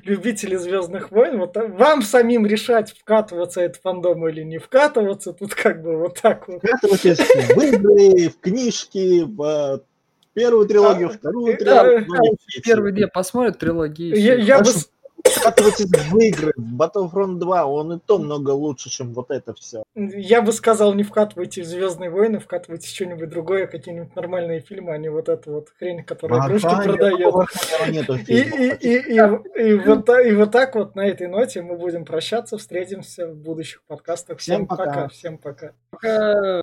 Любители 0.04 0.56
Звездных 0.56 1.10
войн, 1.10 1.38
вот 1.38 1.56
вам 1.56 2.02
самим 2.02 2.46
решать, 2.46 2.90
вкатываться 2.92 3.60
это 3.60 3.78
фандом 3.80 4.28
или 4.28 4.42
не 4.42 4.58
вкатываться, 4.58 5.32
тут 5.32 5.54
как 5.54 5.82
бы 5.82 5.96
вот 5.96 6.20
так 6.20 6.48
вот. 6.48 6.58
Вкатывайтесь 6.58 7.18
в 7.18 7.60
игры, 7.60 8.28
в 8.28 8.40
книжки, 8.40 9.22
в 9.22 9.42
э, 9.42 9.78
первую 10.34 10.66
трилогию, 10.66 11.08
А, 11.08 11.12
вторую 11.12 11.54
э, 11.54 11.56
трилогию. 11.56 12.06
да, 12.06 12.36
все. 12.46 12.60
Первый 12.60 12.92
две 12.92 13.08
посмотрят 13.08 13.58
трилогии. 13.58 14.16
я 14.18 14.58
бы, 14.58 14.70
Прошу. 15.24 15.36
с- 15.36 15.40
Вкатывайтесь 15.44 15.86
в 15.86 16.18
игры, 16.18 16.52
Battlefront 16.58 17.38
2, 17.38 17.66
он 17.66 17.92
и 17.94 17.98
то 17.98 18.18
много 18.18 18.50
лучше, 18.50 18.90
чем 18.90 19.12
вот 19.14 19.30
это 19.30 19.54
все. 19.54 19.82
я 19.94 20.42
бы 20.42 20.52
сказал, 20.52 20.94
не 20.94 21.02
вкатывайте 21.02 21.62
в 21.62 21.66
Звездные 21.66 22.10
войны, 22.10 22.38
вкатывайте 22.38 22.88
что-нибудь 22.88 23.28
другое, 23.28 23.66
какие-нибудь 23.66 24.14
нормальные 24.16 24.60
фильмы, 24.60 24.92
а 24.92 24.98
не 24.98 25.08
вот 25.10 25.28
эту 25.28 25.52
вот 25.52 25.68
хрень, 25.78 26.02
которая 26.04 26.40
игрушки 26.46 26.66
продает. 26.66 27.18
И, 28.28 28.42
фильма. 28.42 28.56
и, 28.80 28.88
и, 28.88 29.62
и, 29.62 29.70
и 29.70 29.74
вот, 29.74 30.04
та- 30.06 30.20
и 30.22 30.34
вот 30.34 30.50
так 30.50 30.74
вот 30.74 30.94
на 30.94 31.06
этой 31.06 31.26
ноте 31.26 31.62
мы 31.62 31.76
будем 31.76 32.04
прощаться. 32.04 32.58
Встретимся 32.58 33.26
в 33.28 33.34
будущих 33.36 33.82
подкастах. 33.86 34.38
Всем, 34.38 34.56
Всем 34.56 34.66
пока. 34.66 34.84
пока. 34.84 35.08
Всем 35.08 35.38
пока. 35.38 35.72
Пока. 35.90 36.62